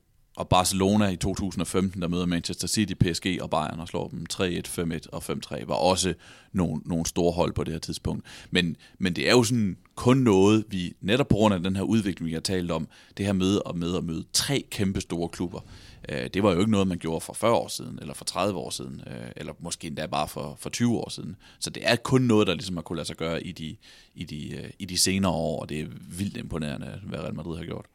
og 0.41 0.49
Barcelona 0.49 1.09
i 1.09 1.17
2015, 1.17 2.03
der 2.03 2.09
møder 2.09 2.27
Manchester 2.27 2.69
City, 2.69 2.93
PSG 3.01 3.39
og 3.41 3.51
Bayern 3.51 3.81
og 3.81 3.89
slår 3.89 4.09
dem 4.09 4.27
3-1, 4.33 4.45
5-1 4.45 5.07
og 5.13 5.23
5-3, 5.23 5.67
var 5.67 5.75
også 5.75 6.15
nogle, 6.53 6.83
nogle 6.85 7.07
store 7.07 7.33
hold 7.33 7.53
på 7.53 7.65
det 7.65 7.73
her 7.73 7.79
tidspunkt. 7.79 8.25
Men, 8.51 8.77
men 8.99 9.17
det 9.17 9.29
er 9.29 9.33
jo 9.33 9.43
sådan 9.43 9.77
kun 9.95 10.17
noget, 10.17 10.65
vi 10.69 10.93
netop 11.01 11.29
på 11.29 11.35
grund 11.35 11.55
af 11.55 11.63
den 11.63 11.77
her 11.77 11.83
udvikling, 11.83 12.27
vi 12.27 12.33
har 12.33 12.41
talt 12.41 12.71
om, 12.71 12.89
det 13.17 13.27
her 13.27 13.33
med 13.33 13.61
at 13.69 13.77
møde 13.77 13.97
og 13.97 14.05
møde 14.05 14.25
tre 14.33 14.65
kæmpe 14.71 15.01
store 15.01 15.29
klubber. 15.29 15.61
Øh, 16.09 16.31
det 16.35 16.43
var 16.43 16.53
jo 16.53 16.59
ikke 16.59 16.71
noget, 16.71 16.87
man 16.87 16.99
gjorde 16.99 17.21
for 17.21 17.33
40 17.33 17.53
år 17.53 17.69
siden, 17.69 17.99
eller 18.01 18.15
for 18.15 18.25
30 18.25 18.59
år 18.59 18.71
siden, 18.71 19.03
øh, 19.07 19.31
eller 19.37 19.53
måske 19.59 19.87
endda 19.87 20.07
bare 20.07 20.29
for, 20.29 20.57
for 20.59 20.71
20 20.71 20.99
år 20.99 21.09
siden. 21.09 21.37
Så 21.59 21.71
det 21.71 21.83
er 21.87 21.97
kun 21.97 22.23
noget, 22.23 22.47
der 22.47 22.55
ligesom 22.55 22.77
har 22.77 22.83
kunnet 22.83 22.97
lade 22.97 23.07
sig 23.07 23.17
gøre 23.17 23.43
i 23.43 23.53
de, 23.53 23.77
i 24.15 24.25
de, 24.25 24.57
øh, 24.57 24.71
i 24.79 24.85
de 24.85 24.99
senere 24.99 25.33
år, 25.33 25.61
og 25.61 25.69
det 25.69 25.81
er 25.81 25.87
vildt 26.19 26.37
imponerende, 26.37 27.01
hvad 27.03 27.19
Real 27.19 27.35
Madrid 27.35 27.57
har 27.57 27.65
gjort. 27.65 27.87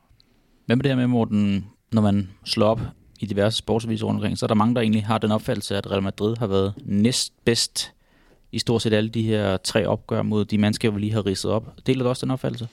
Hvad 0.66 0.76
med 0.76 0.84
det 0.84 0.92
her 0.92 0.96
med, 0.96 1.08
Morten, 1.08 1.66
når 1.96 2.02
man 2.02 2.30
slår 2.46 2.68
op 2.68 2.82
i 3.20 3.26
diverse 3.26 3.58
sportsaviser 3.58 4.06
rundt 4.06 4.18
omkring, 4.18 4.38
så 4.38 4.46
er 4.46 4.48
der 4.48 4.56
mange, 4.56 4.76
der 4.76 4.82
egentlig 4.82 5.06
har 5.06 5.18
den 5.18 5.32
opfattelse, 5.32 5.78
at 5.78 5.92
Real 5.92 6.04
Madrid 6.04 6.38
har 6.38 6.48
været 6.48 6.74
næstbedst 6.86 7.92
i 8.52 8.60
stort 8.60 8.82
set 8.82 8.94
alle 8.94 9.10
de 9.10 9.22
her 9.22 9.58
tre 9.58 9.88
opgør 9.88 10.22
mod 10.22 10.46
de 10.46 10.58
mandskaber, 10.58 10.96
vi 10.96 11.02
lige 11.02 11.14
har 11.14 11.26
ridset 11.26 11.52
op. 11.52 11.74
Deler 11.88 12.04
du 12.04 12.10
også 12.10 12.26
den 12.26 12.32
opfattelse? 12.32 12.68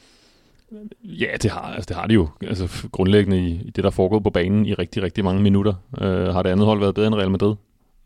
Ja, 1.05 1.27
det 1.43 1.51
har, 1.51 1.61
altså, 1.61 1.89
det 1.89 1.97
har 1.97 2.07
de 2.07 2.15
jo. 2.15 2.29
Altså, 2.43 2.89
grundlæggende 2.93 3.49
i, 3.49 3.51
i 3.51 3.71
det, 3.71 3.85
der 3.85 3.91
foregået 3.91 4.23
på 4.23 4.31
banen 4.31 4.67
i 4.67 4.75
rigtig, 4.75 5.03
rigtig 5.03 5.25
mange 5.25 5.43
minutter, 5.43 5.75
øh, 6.01 6.27
har 6.27 6.43
det 6.43 6.51
andet 6.51 6.67
hold 6.67 6.81
været 6.81 6.95
bedre 6.95 7.07
end 7.07 7.15
Real 7.15 7.31
Madrid. 7.31 7.55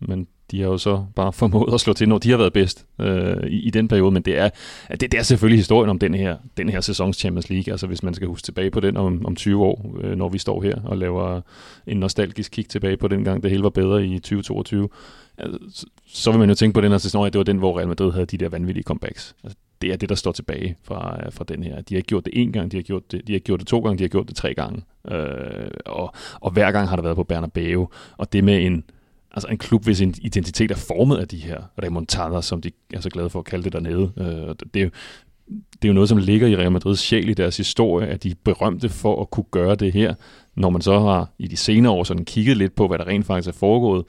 Men 0.01 0.27
de 0.51 0.61
har 0.61 0.69
jo 0.69 0.79
så 0.79 1.05
bare 1.15 1.33
formået 1.33 1.75
at 1.75 1.81
slå 1.81 1.93
til, 1.93 2.09
når 2.09 2.19
de 2.19 2.31
har 2.31 2.37
været 2.37 2.53
bedst 2.53 2.87
øh, 3.01 3.47
i, 3.47 3.67
i 3.67 3.71
den 3.71 3.89
periode. 3.89 4.13
Men 4.13 4.23
det 4.23 4.39
er, 4.39 4.51
det, 4.91 5.01
det 5.01 5.15
er 5.15 5.23
selvfølgelig 5.23 5.59
historien 5.59 5.91
om 5.91 5.99
den 5.99 6.15
her, 6.15 6.37
den 6.57 6.69
her 6.69 6.81
sæsons 6.81 7.17
Champions 7.17 7.51
League. 7.51 7.73
Altså 7.73 7.87
hvis 7.87 8.03
man 8.03 8.15
skal 8.15 8.29
huske 8.29 8.45
tilbage 8.45 8.71
på 8.71 8.81
den 8.81 8.97
om, 8.97 9.27
om 9.27 9.37
20 9.37 9.65
år, 9.65 9.97
øh, 10.01 10.17
når 10.17 10.29
vi 10.29 10.39
står 10.39 10.63
her 10.63 10.81
og 10.85 10.99
laver 10.99 11.41
en 11.87 11.97
nostalgisk 11.97 12.53
kig 12.53 12.69
tilbage 12.69 12.97
på 12.97 13.09
den 13.09 13.25
gang, 13.25 13.43
det 13.43 13.51
hele 13.51 13.63
var 13.63 13.71
bedre 13.71 14.07
i 14.07 14.19
2022. 14.19 14.89
Altså, 15.39 15.59
øh, 15.65 15.71
så, 15.73 15.87
så 16.07 16.31
vil 16.31 16.39
man 16.39 16.49
jo 16.49 16.55
tænke 16.55 16.75
på 16.75 16.81
den 16.81 16.91
her 16.91 16.99
sæson, 16.99 17.27
at 17.27 17.33
det 17.33 17.39
var 17.39 17.45
den, 17.45 17.59
hvor 17.59 17.79
Real 17.79 17.89
Madrid 17.89 18.13
havde 18.13 18.27
de 18.27 18.39
der 18.39 18.49
vanvittige 18.49 18.85
comebacks. 18.85 19.35
Altså, 19.45 19.59
det 19.83 19.93
er 19.93 19.97
det, 19.97 20.09
der 20.09 20.15
står 20.15 20.33
tilbage 20.33 20.77
fra, 20.83 21.19
øh, 21.27 21.33
fra 21.33 21.45
den 21.49 21.63
her. 21.63 21.81
De 21.81 21.95
har 21.95 22.03
gjort 22.03 22.25
det 22.25 22.33
én 22.37 22.51
gang, 22.51 22.73
de 22.73 22.77
har 22.77 22.83
gjort 22.83 23.13
det, 23.13 23.27
de 23.27 23.33
har 23.33 23.41
gjort 23.41 23.61
det 23.61 23.69
to 23.69 23.81
gange, 23.81 23.99
de 23.99 24.05
har 24.05 24.09
gjort 24.09 24.29
det 24.29 24.37
tre 24.37 24.55
gange. 24.55 24.83
Øh, 25.11 25.71
og, 25.87 26.15
og 26.41 26.51
hver 26.51 26.73
gang 26.73 26.89
har 26.89 26.97
det 26.97 27.05
været 27.05 27.17
på 27.17 27.25
Bernabeu. 27.25 27.89
Og 28.17 28.33
det 28.33 28.45
med 28.45 28.67
en, 28.67 28.85
altså 29.37 29.49
en 29.49 29.59
klub, 29.59 29.85
hvis 29.85 30.01
identitet 30.01 30.71
er 30.71 30.77
formet 30.77 31.17
af 31.17 31.29
de 31.29 31.37
her 31.37 31.63
remontader, 31.83 32.41
som 32.41 32.61
de 32.61 32.71
er 32.95 33.01
så 33.01 33.11
glade 33.11 33.31
for 33.31 33.39
at 33.39 33.45
kalde 33.45 33.65
det 33.65 33.73
dernede. 33.73 34.13
Øh, 34.17 34.55
det, 34.75 34.81
er 34.81 34.85
jo, 34.85 34.91
det 35.49 35.85
er 35.85 35.89
jo 35.89 35.93
noget, 35.93 36.09
som 36.09 36.19
ligger 36.19 36.49
i 36.49 36.57
Real 36.57 36.73
Madrids 36.73 37.01
sjæl 37.01 37.29
i 37.29 37.35
deres 37.35 37.57
historie, 37.57 38.07
at 38.07 38.23
de 38.23 38.31
er 38.31 38.35
berømte 38.45 38.89
for 38.89 39.21
at 39.21 39.31
kunne 39.31 39.47
gøre 39.51 39.75
det 39.75 39.93
her. 39.93 40.15
Når 40.55 40.71
man 40.71 40.81
så 40.81 40.99
har 40.99 41.31
i 41.39 41.49
de 41.49 41.57
senere 41.57 41.93
år 41.93 42.05
sådan 42.05 42.25
kigget 42.25 42.57
lidt 42.57 42.75
på, 42.75 42.89
hvad 42.89 42.99
der 42.99 43.07
rent 43.07 43.27
faktisk 43.27 43.49
er 43.49 43.59
foregået, 43.59 44.05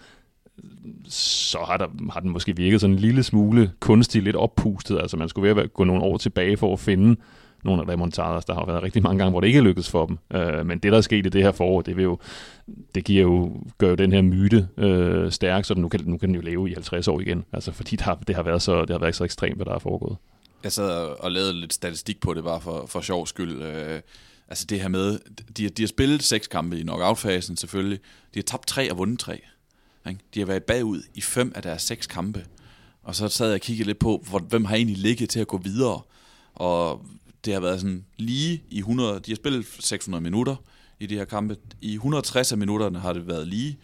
så 1.08 1.58
har, 1.68 1.78
der, 1.78 1.88
har 2.12 2.20
den 2.20 2.30
måske 2.30 2.56
virket 2.56 2.82
sådan 2.82 2.94
en 2.94 3.00
lille 3.00 3.24
smule 3.24 3.72
kunstig, 3.80 4.24
lidt 4.24 4.36
oppustet. 4.36 5.00
Altså 5.00 5.18
man 5.18 5.30
skulle 5.30 5.56
være 5.56 5.64
at 5.64 5.74
gå 5.74 5.84
nogle 5.84 6.04
år 6.04 6.18
tilbage 6.18 6.58
for 6.58 6.74
at 6.74 6.80
finde 6.80 7.16
nogle 7.68 7.82
af 7.82 7.88
remontader. 7.88 8.39
Der 8.39 8.53
har 8.53 8.65
været 8.65 8.84
rigtig 8.84 9.03
mange 9.03 9.18
gange, 9.18 9.32
hvor 9.32 9.41
det 9.41 9.47
ikke 9.47 9.59
er 9.59 9.63
lykkedes 9.63 9.89
for 9.89 10.05
dem. 10.05 10.18
Øh, 10.34 10.65
men 10.65 10.80
det, 10.80 10.91
der 10.91 10.97
er 10.97 11.01
sket 11.01 11.26
i 11.26 11.30
det 11.30 11.43
her 11.43 11.51
forår, 11.51 11.82
det, 11.82 11.97
vil 11.97 12.03
jo, 12.03 12.20
det 12.95 13.03
giver 13.03 13.22
jo, 13.22 13.51
gør 13.78 13.89
jo 13.89 13.95
den 13.95 14.11
her 14.11 14.22
myte 14.22 14.68
øh, 14.78 15.32
stærk, 15.32 15.65
så 15.65 15.76
nu 15.76 15.89
kan, 15.89 15.99
nu 16.05 16.18
kan 16.18 16.30
den 16.30 16.36
jo 16.36 16.41
leve 16.41 16.70
i 16.70 16.74
50 16.74 17.07
år 17.07 17.20
igen. 17.20 17.45
Altså 17.53 17.72
fordi 17.72 17.95
der, 17.95 18.15
det, 18.15 18.36
har 18.36 18.43
været 18.43 18.61
så, 18.61 18.82
det 18.82 18.89
har 18.89 18.99
været 18.99 19.15
så 19.15 19.24
ekstremt, 19.24 19.55
hvad 19.55 19.65
der 19.65 19.74
er 19.74 19.80
foregået. 19.80 20.18
Jeg 20.63 20.72
sad 20.72 20.89
og 21.20 21.32
lavede 21.32 21.53
lidt 21.53 21.74
statistik 21.74 22.20
på 22.20 22.34
det, 22.34 22.43
bare 22.43 22.61
for, 22.61 22.86
for 22.86 23.01
sjov 23.01 23.28
skyld. 23.28 23.61
Øh, 23.61 24.01
altså 24.47 24.65
det 24.65 24.82
her 24.82 24.88
med, 24.88 25.20
de, 25.57 25.70
de 25.70 25.82
har 25.82 25.88
spillet 25.88 26.24
seks 26.24 26.47
kampe 26.47 26.80
i 26.80 26.82
knockout-fasen 26.82 27.57
selvfølgelig. 27.57 27.99
De 28.34 28.39
har 28.39 28.43
tabt 28.43 28.68
tre 28.68 28.91
og 28.91 28.97
vundet 28.97 29.20
tre. 29.20 29.41
Ikke? 30.09 30.20
De 30.34 30.39
har 30.39 30.47
været 30.47 30.63
bagud 30.63 31.01
i 31.13 31.22
fem 31.22 31.51
af 31.55 31.61
deres 31.61 31.82
seks 31.82 32.07
kampe. 32.07 32.45
Og 33.03 33.15
så 33.15 33.28
sad 33.28 33.47
jeg 33.47 33.55
og 33.55 33.61
kiggede 33.61 33.88
lidt 33.88 33.99
på, 33.99 34.24
hvor, 34.30 34.39
hvem 34.39 34.65
har 34.65 34.76
egentlig 34.76 34.97
ligget 34.97 35.30
til 35.30 35.39
at 35.39 35.47
gå 35.47 35.57
videre. 35.57 36.01
Og 36.53 37.05
det 37.46 37.54
har 37.54 37.60
været 37.60 37.82
sådan 37.82 38.06
lige 38.18 38.64
i 38.70 38.78
100, 38.78 39.20
de 39.20 39.32
har 39.32 39.36
spillet 39.36 39.66
600 39.80 40.24
minutter 40.24 40.56
i 41.00 41.06
de 41.06 41.16
her 41.16 41.26
kampe. 41.26 41.58
I 41.82 41.94
160 41.94 42.52
af 42.52 42.58
minutterne 42.58 43.00
har 43.00 43.14
det 43.14 43.28
været 43.28 43.48
lige. 43.48 43.78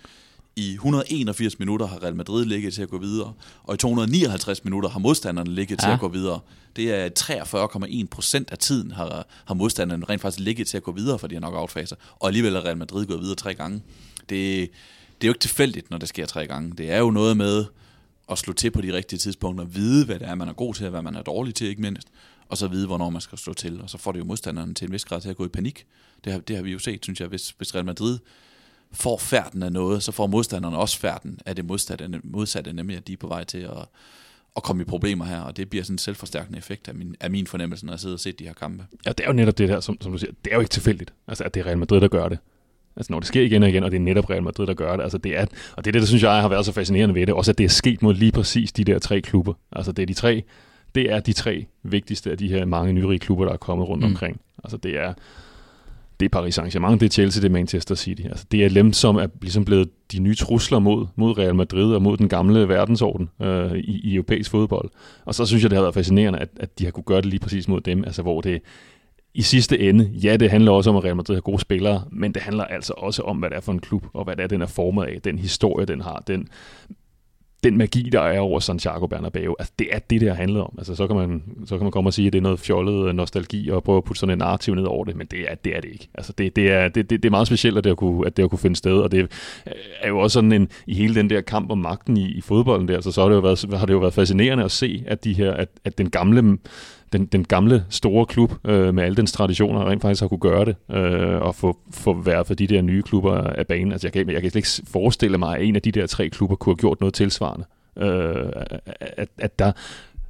I 0.56 0.74
181 0.74 1.60
minutter 1.60 1.88
har 1.88 2.04
Real 2.04 2.16
Madrid 2.16 2.45
ligget 2.45 2.74
til 2.74 2.82
at 2.82 2.89
gå 2.89 2.97
videre, 2.97 3.34
og 3.64 3.74
i 3.74 3.78
259 3.78 4.64
minutter 4.64 4.89
har 4.89 4.99
modstanderne 4.99 5.54
ligget 5.54 5.82
ja. 5.82 5.88
til 5.88 5.93
at 5.93 5.99
gå 5.99 6.08
videre. 6.08 6.39
Det 6.76 6.93
er 6.93 7.10
43,1 8.04 8.08
procent 8.12 8.51
af 8.51 8.58
tiden 8.58 8.91
har, 8.91 9.28
har 9.45 9.54
modstanderne 9.54 10.06
rent 10.10 10.22
faktisk 10.22 10.39
ligget 10.39 10.68
til 10.68 10.78
at 10.78 10.84
gå 10.84 10.91
videre 10.91 11.20
for 11.20 11.28
de 11.28 11.36
her 11.36 11.39
knockout-faser, 11.39 11.95
og 12.20 12.28
alligevel 12.28 12.56
er 12.56 12.66
Real 12.66 12.78
Madrid 12.78 13.06
gået 13.06 13.20
videre 13.20 13.36
tre 13.36 13.54
gange. 13.54 13.82
Det, 14.20 14.70
det 15.22 15.28
er 15.28 15.28
jo 15.28 15.32
ikke 15.32 15.39
tilfældigt, 15.39 15.89
når 15.89 15.97
det 15.97 16.10
sker 16.10 16.26
tre 16.26 16.47
gange. 16.47 16.74
Det 16.78 16.91
er 16.91 16.99
jo 16.99 17.12
noget 17.12 17.38
med 17.38 17.66
at 18.32 18.38
slå 18.38 18.54
til 18.54 18.72
på 18.72 18.82
de 18.82 18.93
rigtige 18.93 19.20
tidspunkter, 19.20 19.66
vide, 19.66 20.06
hvad 20.06 20.20
det 20.20 20.28
er, 20.28 20.36
man 20.36 20.47
er 20.47 20.54
god 20.54 20.74
til, 20.74 20.86
og 20.86 20.91
hvad 20.91 21.01
man 21.01 21.16
er 21.16 21.22
dårlig 21.22 21.56
til, 21.56 21.68
ikke 21.68 21.82
mindst, 21.82 22.08
og 22.50 22.58
så 22.58 22.68
vide, 22.68 22.88
hvornår 22.88 23.10
man 23.10 23.22
skal 23.22 23.38
slå 23.38 23.54
til, 23.54 23.82
og 23.82 23.89
så 23.89 23.98
får 23.98 24.12
det 24.12 24.20
jo 24.20 24.26
modstanderne 24.26 24.74
til 24.74 24.86
en 24.86 24.91
vis 24.91 25.06
grad 25.06 25.22
til 25.22 25.30
at 25.30 25.36
gå 25.36 25.46
i 25.46 25.50
panik. 25.50 25.86
Det 26.24 26.34
har, 26.34 26.39
det 26.39 26.56
har 26.56 26.64
vi 26.64 26.72
jo 26.72 26.80
set, 26.80 27.04
synes 27.04 27.20
jeg, 27.20 27.28
hvis, 27.28 27.50
hvis 27.50 27.76
Real 27.76 27.86
Madrid 27.86 28.20
får 28.91 29.18
færden 29.18 29.64
af 29.64 29.72
noget, 29.72 30.04
så 30.04 30.12
får 30.12 30.28
modstanderne 30.28 30.78
også 30.78 31.00
færden 31.00 31.39
af 31.46 31.56
det 31.56 31.66
modsatte, 31.66 32.22
modsatte 32.24 32.74
nemlig 32.74 32.98
at 32.98 33.08
de 33.08 33.14
er 33.14 33.18
på 33.18 33.28
vej 33.28 33.44
til 33.44 33.58
at, 33.58 33.86
at 34.56 34.64
komme 34.64 34.82
i 34.82 34.86
problemer 34.86 35.26
her, 35.26 35.41
og 35.41 35.58
det 35.58 35.70
bliver 35.70 35.84
sådan 35.84 35.94
en 35.94 35.98
selvforstærkende 35.98 36.58
effekt 36.58 36.88
af 36.88 36.96
min, 36.96 37.16
af 37.20 37.32
min 37.32 37.48
fornemmelse, 37.48 37.86
når 37.86 37.94
jeg 37.94 38.00
sidder 38.00 38.16
og 38.16 38.20
ser 38.20 38.32
de 38.32 38.44
her 38.44 38.54
kampe. 38.54 38.86
Ja, 39.06 39.12
det 39.12 39.20
er 39.20 39.28
jo 39.28 39.34
netop 39.34 39.58
det 39.58 39.70
der, 39.70 39.80
som, 39.80 39.98
som 40.02 40.12
du 40.12 40.18
siger, 40.18 40.32
det 40.46 40.52
er 40.52 40.56
jo 40.56 40.62
ikke 40.62 40.72
tilfældigt, 40.72 41.14
altså 41.28 41.44
at 41.44 41.54
det 41.54 41.60
er 41.60 41.66
Real 41.66 41.78
Madrid, 41.78 42.02
der 42.02 42.08
gør 42.08 42.30
det. 42.30 42.38
Altså 42.96 43.14
når 43.14 43.20
det 43.20 43.28
sker 43.28 43.41
igen 43.41 43.64
og 43.64 43.70
igen, 43.70 43.84
og 43.84 43.91
det 43.91 43.98
er 43.98 44.02
netop 44.02 44.30
Real 44.30 44.44
Madrid, 44.44 44.68
der 44.68 44.74
gør 44.74 44.96
det. 44.96 45.04
Altså 45.04 45.18
det 45.18 45.38
er, 45.38 45.46
og 45.76 45.86
det 45.86 45.89
er 45.89 45.91
det, 45.91 46.02
der 46.02 46.06
synes 46.06 46.24
jeg 46.24 46.41
har 46.41 46.48
været 46.48 46.66
så 46.66 46.72
fascinerende 46.72 47.16
ved 47.16 47.28
det. 47.28 47.34
Også 47.36 47.52
at 47.52 47.58
det 47.58 47.64
er 47.64 47.70
sket 47.70 48.02
mod 48.02 48.14
lige 48.14 48.32
præcis 48.32 48.72
de 48.72 48.84
der 48.84 49.00
tre 49.00 49.22
klubber. 49.22 49.54
Altså 49.72 49.91
det 49.91 50.02
er 50.02 50.06
de 50.06 50.14
tre, 50.14 50.44
det 50.96 51.12
er 51.12 51.20
de 51.20 51.34
tre 51.34 51.66
vigtigste 51.84 52.32
af 52.32 52.38
de 52.38 52.48
her 52.48 52.66
mange 52.66 52.94
nyrige 52.94 53.20
klubber, 53.20 53.46
der 53.46 53.54
er 53.54 53.58
kommet 53.58 53.88
rundt 53.89 54.04
mm. 54.04 54.10
omkring. 54.10 54.41
Altså 54.64 54.78
det 54.78 55.00
er, 55.00 55.14
det 56.20 56.26
er 56.26 56.30
Paris 56.30 56.60
Saint-Germain, 56.60 56.94
det 56.94 57.04
er 57.04 57.10
Chelsea, 57.10 57.41
det 57.41 57.48
er 57.48 57.52
Manchester 57.54 57.96
City. 57.96 58.22
Altså, 58.22 58.46
det 58.52 58.66
er 58.66 58.70
dem, 58.70 58.94
som 58.94 59.16
er 59.16 59.28
ligesom 59.41 59.66
blevet 59.66 59.89
de 60.12 60.20
nye 60.20 60.36
trusler 60.36 60.80
mod, 60.80 61.08
mod 61.16 61.38
Real 61.38 61.56
Madrid 61.56 61.94
og 61.94 62.02
mod 62.02 62.18
den 62.18 62.30
gamle 62.30 62.70
verdensorden 62.70 63.30
øh, 63.41 63.72
i, 63.72 64.00
i 64.04 64.16
europæisk 64.16 64.52
fodbold. 64.52 64.89
Og 65.26 65.36
så 65.36 65.46
synes 65.46 65.64
jeg, 65.64 65.70
det 65.70 65.76
har 65.78 65.84
været 65.84 65.94
fascinerende, 65.94 66.39
at, 66.39 66.50
at 66.60 66.80
de 66.80 66.84
har 66.84 66.91
kunne 66.91 67.04
gøre 67.04 67.22
det 67.22 67.26
lige 67.26 67.39
præcis 67.39 67.68
mod 67.68 67.82
dem, 67.82 68.04
altså 68.04 68.22
hvor 68.22 68.41
det 68.41 68.62
i 69.34 69.41
sidste 69.41 69.80
ende, 69.80 70.10
ja, 70.24 70.38
det 70.38 70.50
handler 70.52 70.72
også 70.72 70.89
om, 70.89 70.96
at 70.96 71.04
Real 71.04 71.16
Madrid 71.16 71.36
har 71.36 71.41
gode 71.41 71.60
spillere, 71.60 72.04
men 72.12 72.34
det 72.34 72.41
handler 72.41 72.64
altså 72.64 72.94
også 72.98 73.22
om, 73.22 73.38
hvad 73.38 73.50
det 73.50 73.56
er 73.56 73.62
for 73.62 73.72
en 73.72 73.80
klub, 73.80 74.06
og 74.14 74.24
hvad 74.24 74.36
det 74.36 74.44
er, 74.44 74.48
den 74.48 74.62
er 74.62 74.66
formet 74.66 75.04
af, 75.04 75.22
den 75.22 75.39
historie, 75.39 75.86
den 75.86 76.02
har, 76.02 76.24
den 76.28 76.48
den 77.64 77.78
magi, 77.78 78.09
der 78.11 78.22
er 78.22 78.39
over 78.39 78.59
Santiago 78.59 79.07
Bernabeu, 79.07 79.55
altså 79.59 79.74
det 79.80 79.88
er 79.91 79.99
det, 79.99 80.22
det 80.22 80.30
har 80.30 80.36
handlet 80.36 80.61
om. 80.61 80.76
Altså 80.78 80.95
så 80.95 81.07
kan, 81.07 81.16
man, 81.16 81.43
så 81.66 81.78
kan 81.78 81.86
man 81.86 81.91
komme 81.91 82.09
og 82.09 82.14
sige, 82.14 82.28
at 82.28 82.34
det 82.34 82.39
er 82.39 82.43
noget 82.43 82.59
fjollet 82.59 83.07
øh, 83.07 83.16
nostalgi 83.16 83.70
og 83.70 83.84
prøve 83.84 83.97
at 83.97 84.03
putte 84.03 84.20
sådan 84.20 84.34
en 84.34 84.38
narrativ 84.38 84.76
ned 84.76 84.84
over 84.84 85.05
det, 85.05 85.16
men 85.16 85.28
det 85.28 85.39
er 85.51 85.55
det, 85.55 85.76
er 85.76 85.82
det 85.82 85.89
ikke. 85.91 86.09
Altså 86.16 86.34
det, 86.38 86.55
det, 86.55 86.72
er, 86.72 86.88
det, 86.88 87.09
det, 87.09 87.24
det 87.24 87.26
er 87.26 87.32
meget 87.32 87.47
specielt, 87.47 87.78
at 87.78 87.84
det, 87.84 87.89
har 87.89 87.95
kunne, 87.95 88.28
at 88.28 88.38
det 88.38 88.43
har 88.43 88.47
kunne 88.47 88.59
finde 88.59 88.76
sted, 88.76 88.97
og 88.97 89.11
det 89.11 89.20
øh, 89.20 89.74
er 90.01 90.07
jo 90.07 90.20
også 90.20 90.34
sådan 90.34 90.51
en, 90.51 90.68
i 90.88 90.95
hele 90.95 91.16
den 91.16 91.30
der 91.30 91.41
kamp 91.41 91.72
om 91.72 91.78
magten 91.78 92.18
i, 92.18 92.32
i 92.32 92.41
fodbolden 92.41 92.88
der, 92.88 93.01
så, 93.01 93.11
så 93.11 93.22
har, 93.22 93.30
det 93.30 93.36
jo 93.36 93.41
været, 93.41 93.66
har 93.80 93.86
det 93.86 93.93
jo 93.93 93.99
været 93.99 94.14
fascinerende 94.14 94.64
at 94.64 94.72
se, 94.72 95.03
at, 95.07 95.24
de 95.24 95.34
her, 95.34 95.53
at, 95.53 95.70
at 95.86 95.97
den 95.97 96.09
gamle 96.09 96.57
den, 97.14 97.26
den 97.26 97.43
gamle 97.43 97.86
store 97.89 98.26
klub 98.26 98.53
øh, 98.66 98.93
med 98.93 99.03
alle 99.03 99.16
dens 99.16 99.32
traditioner 99.32 99.89
rent 99.89 100.01
faktisk 100.01 100.22
har 100.22 100.28
kunne 100.28 100.39
gøre 100.39 100.66
det 100.66 100.76
øh, 100.91 101.41
og 101.41 101.55
få, 101.55 101.78
få 101.91 102.14
været 102.14 102.47
for 102.47 102.53
de 102.53 102.68
der 102.68 102.82
nye 102.82 103.01
klubber 103.01 103.36
af 103.36 103.68
banen. 103.68 103.91
Altså 103.91 104.07
jeg 104.07 104.14
kan, 104.14 104.30
jeg 104.30 104.41
kan 104.41 104.51
slet 104.51 104.59
ikke 104.59 104.91
forestille 104.91 105.38
mig, 105.38 105.57
at 105.57 105.66
en 105.66 105.76
af 105.76 105.82
de 105.82 105.91
der 105.91 106.07
tre 106.07 106.30
klubber 106.30 106.55
kunne 106.55 106.74
have 106.74 106.80
gjort 106.80 106.99
noget 106.99 107.14
tilsvarende. 107.14 107.66
Øh, 107.97 108.51
at, 108.99 109.30
at 109.38 109.59
der, 109.59 109.72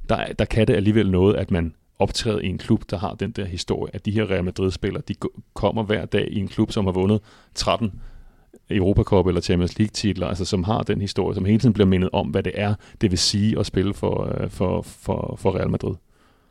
der, 0.08 0.32
der 0.38 0.44
kan 0.44 0.66
det 0.66 0.74
alligevel 0.74 1.10
noget, 1.10 1.36
at 1.36 1.50
man 1.50 1.74
optræder 1.98 2.38
i 2.38 2.46
en 2.46 2.58
klub, 2.58 2.82
der 2.90 2.98
har 2.98 3.14
den 3.14 3.30
der 3.30 3.44
historie, 3.44 3.94
at 3.94 4.06
de 4.06 4.10
her 4.10 4.30
Real 4.30 4.44
Madrid-spillere, 4.44 5.02
de 5.08 5.14
kommer 5.54 5.82
hver 5.82 6.04
dag 6.04 6.28
i 6.30 6.38
en 6.38 6.48
klub, 6.48 6.72
som 6.72 6.84
har 6.84 6.92
vundet 6.92 7.20
13 7.54 7.92
Europacup 8.70 9.26
eller 9.26 9.40
Champions 9.40 9.78
League 9.78 9.92
titler, 9.92 10.26
altså 10.26 10.44
som 10.44 10.64
har 10.64 10.82
den 10.82 11.00
historie, 11.00 11.34
som 11.34 11.44
hele 11.44 11.58
tiden 11.58 11.72
bliver 11.72 11.86
mindet 11.86 12.10
om, 12.12 12.28
hvad 12.28 12.42
det 12.42 12.52
er, 12.54 12.74
det 13.00 13.10
vil 13.10 13.18
sige 13.18 13.58
at 13.58 13.66
spille 13.66 13.94
for, 13.94 14.42
øh, 14.42 14.50
for, 14.50 14.82
for, 14.82 15.36
for 15.38 15.56
Real 15.56 15.70
Madrid. 15.70 15.94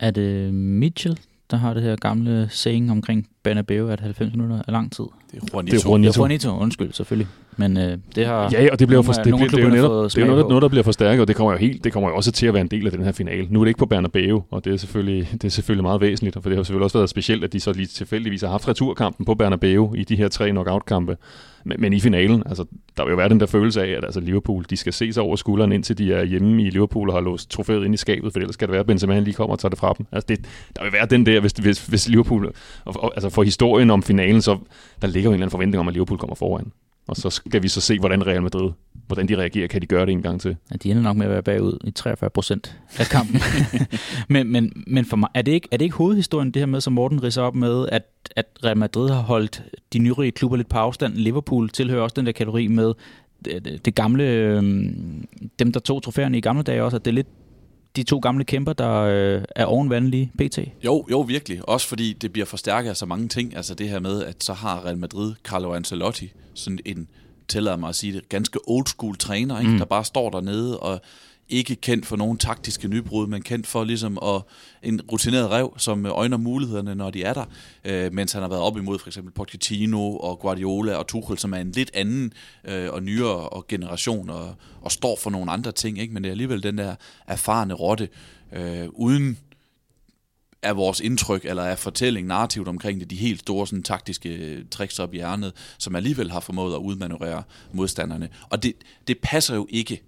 Er 0.04 0.10
det 0.10 0.54
Mitchell, 0.54 1.18
der 1.50 1.56
har 1.56 1.74
det 1.74 1.82
her 1.82 1.96
gamle 1.96 2.48
saying 2.50 2.90
omkring 2.90 3.28
Bernabeu, 3.44 3.88
at 3.88 4.00
90 4.00 4.32
minutter 4.32 4.62
er 4.68 4.72
lang 4.72 4.92
tid? 4.92 5.04
Det 5.32 5.42
er 5.42 5.46
Juanito. 5.52 5.76
Det 5.76 5.84
er 5.84 5.88
Juanito. 5.88 6.08
Det 6.10 6.16
er 6.16 6.20
Juanito, 6.20 6.58
undskyld, 6.58 6.92
selvfølgelig. 6.92 7.28
Men 7.56 7.76
øh, 7.76 7.98
det 8.14 8.26
har 8.26 8.50
Ja, 8.52 8.68
og 8.72 8.78
det 8.78 8.88
bliver 8.88 9.02
for, 9.02 9.12
det, 9.12 9.22
bliver, 9.22 9.38
det, 9.38 9.58
er 9.58 9.62
jo 9.62 9.68
netop, 9.68 10.10
det 10.10 10.22
er 10.22 10.26
noget, 10.26 10.48
noget, 10.48 10.62
der 10.62 10.68
bliver 10.68 10.82
forstærket, 10.82 11.20
og 11.20 11.28
det 11.28 11.36
kommer 11.36 11.52
jo 11.52 11.58
helt, 11.58 11.84
det 11.84 11.92
kommer 11.92 12.08
jo 12.08 12.16
også 12.16 12.32
til 12.32 12.46
at 12.46 12.54
være 12.54 12.60
en 12.60 12.68
del 12.68 12.86
af 12.86 12.92
den 12.92 13.04
her 13.04 13.12
finale. 13.12 13.46
Nu 13.50 13.60
er 13.60 13.64
det 13.64 13.70
ikke 13.70 13.78
på 13.78 13.86
Bernabeu, 13.86 14.42
og 14.50 14.64
det 14.64 14.72
er 14.72 14.76
selvfølgelig, 14.76 15.28
det 15.32 15.44
er 15.44 15.48
selvfølgelig 15.48 15.82
meget 15.82 16.00
væsentligt, 16.00 16.36
for 16.42 16.50
det 16.50 16.56
har 16.56 16.62
selvfølgelig 16.62 16.84
også 16.84 16.98
været 16.98 17.10
specielt, 17.10 17.44
at 17.44 17.52
de 17.52 17.60
så 17.60 17.72
lige 17.72 17.86
tilfældigvis 17.86 18.40
har 18.40 18.48
haft 18.48 18.68
returkampen 18.68 19.26
på 19.26 19.34
Bernabeu 19.34 19.94
i 19.94 20.04
de 20.04 20.16
her 20.16 20.28
tre 20.28 20.50
knockout-kampe. 20.50 21.16
Men, 21.64 21.80
men 21.80 21.92
i 21.92 22.00
finalen, 22.00 22.42
altså, 22.46 22.64
der 22.96 23.04
vil 23.04 23.10
jo 23.10 23.16
være 23.16 23.28
den 23.28 23.40
der 23.40 23.46
følelse 23.46 23.82
af, 23.82 23.88
at 23.88 24.04
altså, 24.04 24.20
Liverpool, 24.20 24.64
de 24.70 24.76
skal 24.76 24.92
se 24.92 25.12
sig 25.12 25.22
over 25.22 25.36
skulderen, 25.36 25.72
indtil 25.72 25.98
de 25.98 26.12
er 26.12 26.24
hjemme 26.24 26.62
i 26.62 26.70
Liverpool 26.70 27.08
og 27.08 27.16
har 27.16 27.20
låst 27.20 27.50
trofæet 27.50 27.84
ind 27.84 27.94
i 27.94 27.96
skabet, 27.96 28.32
for 28.32 28.40
ellers 28.40 28.54
skal 28.54 28.68
det 28.68 28.72
være, 28.72 28.80
at 28.80 28.86
Benzema 28.86 29.18
lige 29.18 29.34
kommer 29.34 29.52
og 29.52 29.58
tager 29.58 29.70
det 29.70 29.78
fra 29.78 29.94
dem. 29.98 30.06
Altså, 30.12 30.26
det, 30.28 30.38
der 30.76 30.82
vil 30.82 30.92
være 30.92 31.06
den 31.06 31.26
der, 31.26 31.40
hvis, 31.40 31.52
hvis, 31.52 31.86
hvis 31.86 32.08
Liverpool, 32.08 32.52
og, 32.84 32.94
og, 33.02 33.12
altså 33.14 33.30
for 33.34 33.42
historien 33.42 33.90
om 33.90 34.02
finalen, 34.02 34.42
så 34.42 34.58
der 35.02 35.08
ligger 35.08 35.22
jo 35.22 35.30
en 35.30 35.34
eller 35.34 35.44
anden 35.44 35.50
forventning 35.50 35.80
om, 35.80 35.88
at 35.88 35.94
Liverpool 35.94 36.18
kommer 36.18 36.36
foran. 36.36 36.72
Og 37.08 37.16
så 37.16 37.30
skal 37.30 37.62
vi 37.62 37.68
så 37.68 37.80
se, 37.80 37.98
hvordan 37.98 38.26
Real 38.26 38.42
Madrid, 38.42 38.70
hvordan 39.06 39.28
de 39.28 39.36
reagerer. 39.36 39.66
Kan 39.66 39.82
de 39.82 39.86
gøre 39.86 40.06
det 40.06 40.12
en 40.12 40.22
gang 40.22 40.40
til? 40.40 40.56
Ja, 40.70 40.76
de 40.76 40.90
ender 40.90 41.02
nok 41.02 41.16
med 41.16 41.26
at 41.26 41.32
være 41.32 41.42
bagud 41.42 41.78
i 41.84 41.90
43 41.90 42.30
procent 42.30 42.78
af 42.98 43.06
kampen. 43.06 43.40
men, 44.28 44.52
men, 44.52 44.84
men 44.86 45.04
for 45.04 45.16
mig, 45.16 45.28
er 45.34 45.42
det, 45.42 45.52
ikke, 45.52 45.68
er 45.72 45.76
det 45.76 45.84
ikke 45.84 45.96
hovedhistorien, 45.96 46.50
det 46.50 46.60
her 46.60 46.66
med, 46.66 46.80
som 46.80 46.92
Morten 46.92 47.22
ridser 47.22 47.42
op 47.42 47.54
med, 47.54 47.88
at, 47.92 48.02
at 48.36 48.46
Real 48.64 48.76
Madrid 48.76 49.10
har 49.10 49.22
holdt 49.22 49.62
de 49.92 49.98
nyrige 49.98 50.32
klubber 50.32 50.56
lidt 50.56 50.68
på 50.68 50.78
afstand? 50.78 51.14
Liverpool 51.14 51.68
tilhører 51.70 52.02
også 52.02 52.14
den 52.14 52.26
der 52.26 52.32
kategori 52.32 52.68
med 52.68 52.92
det, 53.44 53.64
det, 53.64 53.84
det 53.84 53.94
gamle, 53.94 54.24
øh, 54.24 54.62
dem 55.58 55.72
der 55.72 55.80
tog 55.80 56.02
trofæerne 56.02 56.38
i 56.38 56.40
gamle 56.40 56.62
dage 56.62 56.84
også, 56.84 56.96
at 56.96 57.04
det 57.04 57.10
er 57.10 57.14
lidt 57.14 57.28
de 57.96 58.02
to 58.02 58.18
gamle 58.18 58.44
kæmper, 58.44 58.72
der 58.72 58.92
øh, 58.92 59.42
er 59.56 59.64
ovenvandelige 59.64 60.32
pt. 60.38 60.58
Jo, 60.84 61.06
jo, 61.10 61.20
virkelig. 61.20 61.68
Også 61.68 61.88
fordi 61.88 62.12
det 62.12 62.32
bliver 62.32 62.46
forstærket 62.46 62.90
af 62.90 62.96
så 62.96 63.06
mange 63.06 63.28
ting. 63.28 63.56
Altså 63.56 63.74
det 63.74 63.88
her 63.88 64.00
med, 64.00 64.24
at 64.24 64.44
så 64.44 64.52
har 64.52 64.84
Real 64.84 64.98
Madrid 64.98 65.34
Carlo 65.44 65.74
Ancelotti 65.74 66.32
sådan 66.54 66.78
en, 66.84 67.08
tillader 67.48 67.76
mig 67.76 67.88
at 67.88 67.94
sige 67.94 68.12
det, 68.12 68.28
ganske 68.28 68.58
old 68.66 68.86
school 68.86 69.16
træner, 69.16 69.58
ikke? 69.58 69.72
Mm. 69.72 69.78
der 69.78 69.84
bare 69.84 70.04
står 70.04 70.30
dernede 70.30 70.80
og 70.80 71.00
ikke 71.48 71.76
kendt 71.76 72.06
for 72.06 72.16
nogen 72.16 72.38
taktiske 72.38 72.88
nybrud, 72.88 73.26
men 73.26 73.42
kendt 73.42 73.66
for 73.66 73.84
ligesom 73.84 74.18
at, 74.22 74.42
en 74.82 75.00
rutineret 75.12 75.50
rev, 75.50 75.74
som 75.76 76.06
øjner 76.06 76.36
mulighederne, 76.36 76.94
når 76.94 77.10
de 77.10 77.22
er 77.22 77.32
der, 77.32 77.44
øh, 77.84 78.12
mens 78.12 78.32
han 78.32 78.42
har 78.42 78.48
været 78.48 78.62
op 78.62 78.76
imod 78.76 78.98
for 78.98 79.06
eksempel 79.06 79.32
Pochettino 79.32 80.16
og 80.16 80.38
Guardiola 80.38 80.94
og 80.94 81.06
Tuchel, 81.06 81.38
som 81.38 81.52
er 81.52 81.58
en 81.58 81.72
lidt 81.72 81.90
anden 81.94 82.32
øh, 82.64 82.92
og 82.92 83.02
nyere 83.02 83.48
og 83.48 83.66
generation 83.68 84.30
og, 84.30 84.54
og 84.80 84.92
står 84.92 85.16
for 85.16 85.30
nogle 85.30 85.50
andre 85.50 85.72
ting, 85.72 85.98
ikke? 85.98 86.14
men 86.14 86.24
det 86.24 86.28
er 86.28 86.32
alligevel 86.32 86.62
den 86.62 86.78
der 86.78 86.94
erfarne 87.26 87.74
rotte, 87.74 88.08
øh, 88.52 88.88
uden 88.92 89.38
af 90.62 90.76
vores 90.76 91.00
indtryk, 91.00 91.44
eller 91.44 91.62
af 91.62 91.78
fortælling, 91.78 92.26
narrativt 92.26 92.68
omkring 92.68 93.00
det, 93.00 93.10
de 93.10 93.16
helt 93.16 93.40
store 93.40 93.66
sådan, 93.66 93.82
taktiske 93.82 94.28
øh, 94.28 94.64
tricks 94.70 94.98
op 94.98 95.14
i 95.14 95.16
hjernet, 95.16 95.52
som 95.78 95.96
alligevel 95.96 96.30
har 96.30 96.40
formået 96.40 96.74
at 96.74 96.78
udmanøvrere 96.78 97.42
modstanderne. 97.72 98.28
Og 98.50 98.62
det, 98.62 98.72
det 99.08 99.18
passer 99.22 99.54
jo 99.54 99.66
ikke 99.70 100.02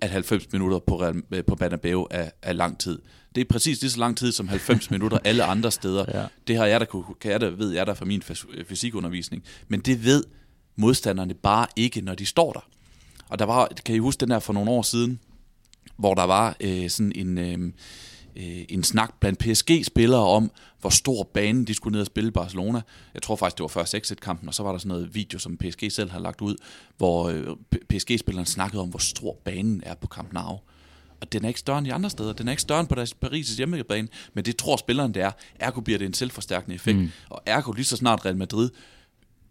at 0.00 0.10
90 0.10 0.52
minutter 0.52 0.78
på, 0.78 1.04
øh, 1.32 1.44
på 1.44 1.54
Banabeo 1.54 2.06
er, 2.10 2.30
er 2.42 2.52
lang 2.52 2.78
tid. 2.78 2.98
Det 3.34 3.40
er 3.40 3.44
præcis 3.50 3.80
lige 3.80 3.90
så 3.90 3.98
lang 3.98 4.16
tid 4.16 4.32
som 4.32 4.48
90 4.48 4.90
minutter 4.94 5.18
alle 5.24 5.44
andre 5.44 5.70
steder. 5.70 6.04
Ja. 6.20 6.26
Det 6.46 6.56
har 6.56 6.66
jeg 6.66 6.80
der, 6.80 7.14
kan 7.20 7.30
jeg 7.30 7.40
der, 7.40 7.50
ved 7.50 7.72
jeg 7.72 7.86
der 7.86 7.94
fra 7.94 8.04
min 8.04 8.22
fysikundervisning. 8.68 9.44
Men 9.68 9.80
det 9.80 10.04
ved 10.04 10.24
modstanderne 10.76 11.34
bare 11.34 11.66
ikke, 11.76 12.00
når 12.00 12.14
de 12.14 12.26
står 12.26 12.52
der. 12.52 12.68
Og 13.28 13.38
der 13.38 13.44
var, 13.44 13.68
kan 13.84 13.94
I 13.94 13.98
huske 13.98 14.20
den 14.20 14.30
der 14.30 14.38
for 14.38 14.52
nogle 14.52 14.70
år 14.70 14.82
siden, 14.82 15.20
hvor 15.96 16.14
der 16.14 16.24
var 16.24 16.56
øh, 16.60 16.90
sådan 16.90 17.12
en... 17.14 17.38
Øh, 17.38 17.72
øh, 18.36 18.64
en 18.68 18.82
snak 18.82 19.20
blandt 19.20 19.38
PSG-spillere 19.38 20.26
om, 20.26 20.50
hvor 20.80 20.90
stor 20.90 21.22
banen 21.22 21.64
de 21.64 21.74
skulle 21.74 21.92
ned 21.92 22.00
og 22.00 22.06
spille 22.06 22.32
Barcelona. 22.32 22.80
Jeg 23.14 23.22
tror 23.22 23.36
faktisk, 23.36 23.56
det 23.56 23.62
var 23.62 23.68
før 23.68 23.84
6-1-kampen, 23.84 24.48
og 24.48 24.54
så 24.54 24.62
var 24.62 24.72
der 24.72 24.78
sådan 24.78 24.88
noget 24.88 25.14
video, 25.14 25.38
som 25.38 25.56
PSG 25.56 25.92
selv 25.92 26.10
har 26.10 26.18
lagt 26.18 26.40
ud, 26.40 26.56
hvor 26.96 27.28
øh, 27.28 27.46
PSG-spilleren 27.88 28.46
snakkede 28.46 28.82
om, 28.82 28.88
hvor 28.88 28.98
stor 28.98 29.38
banen 29.44 29.82
er 29.86 29.94
på 29.94 30.06
Camp 30.06 30.32
Nou. 30.32 30.58
Og 31.20 31.32
den 31.32 31.44
er 31.44 31.48
ikke 31.48 31.60
større 31.60 31.78
end 31.78 31.86
de 31.86 31.92
andre 31.92 32.10
steder. 32.10 32.32
Den 32.32 32.48
er 32.48 32.52
ikke 32.52 32.62
større 32.62 32.80
end 32.80 32.88
på 32.88 32.94
deres 32.94 33.14
Paris' 33.24 33.56
hjemmebane, 33.56 34.08
men 34.34 34.44
det 34.44 34.56
tror 34.56 34.76
spilleren, 34.76 35.14
det 35.14 35.22
er. 35.22 35.30
Ergo 35.60 35.80
bliver 35.80 35.98
det 35.98 36.06
en 36.06 36.14
selvforstærkende 36.14 36.74
effekt. 36.74 36.98
Mm. 36.98 37.10
Og 37.30 37.42
ergo 37.46 37.72
lige 37.72 37.84
så 37.84 37.96
snart 37.96 38.24
Real 38.24 38.36
Madrid 38.36 38.70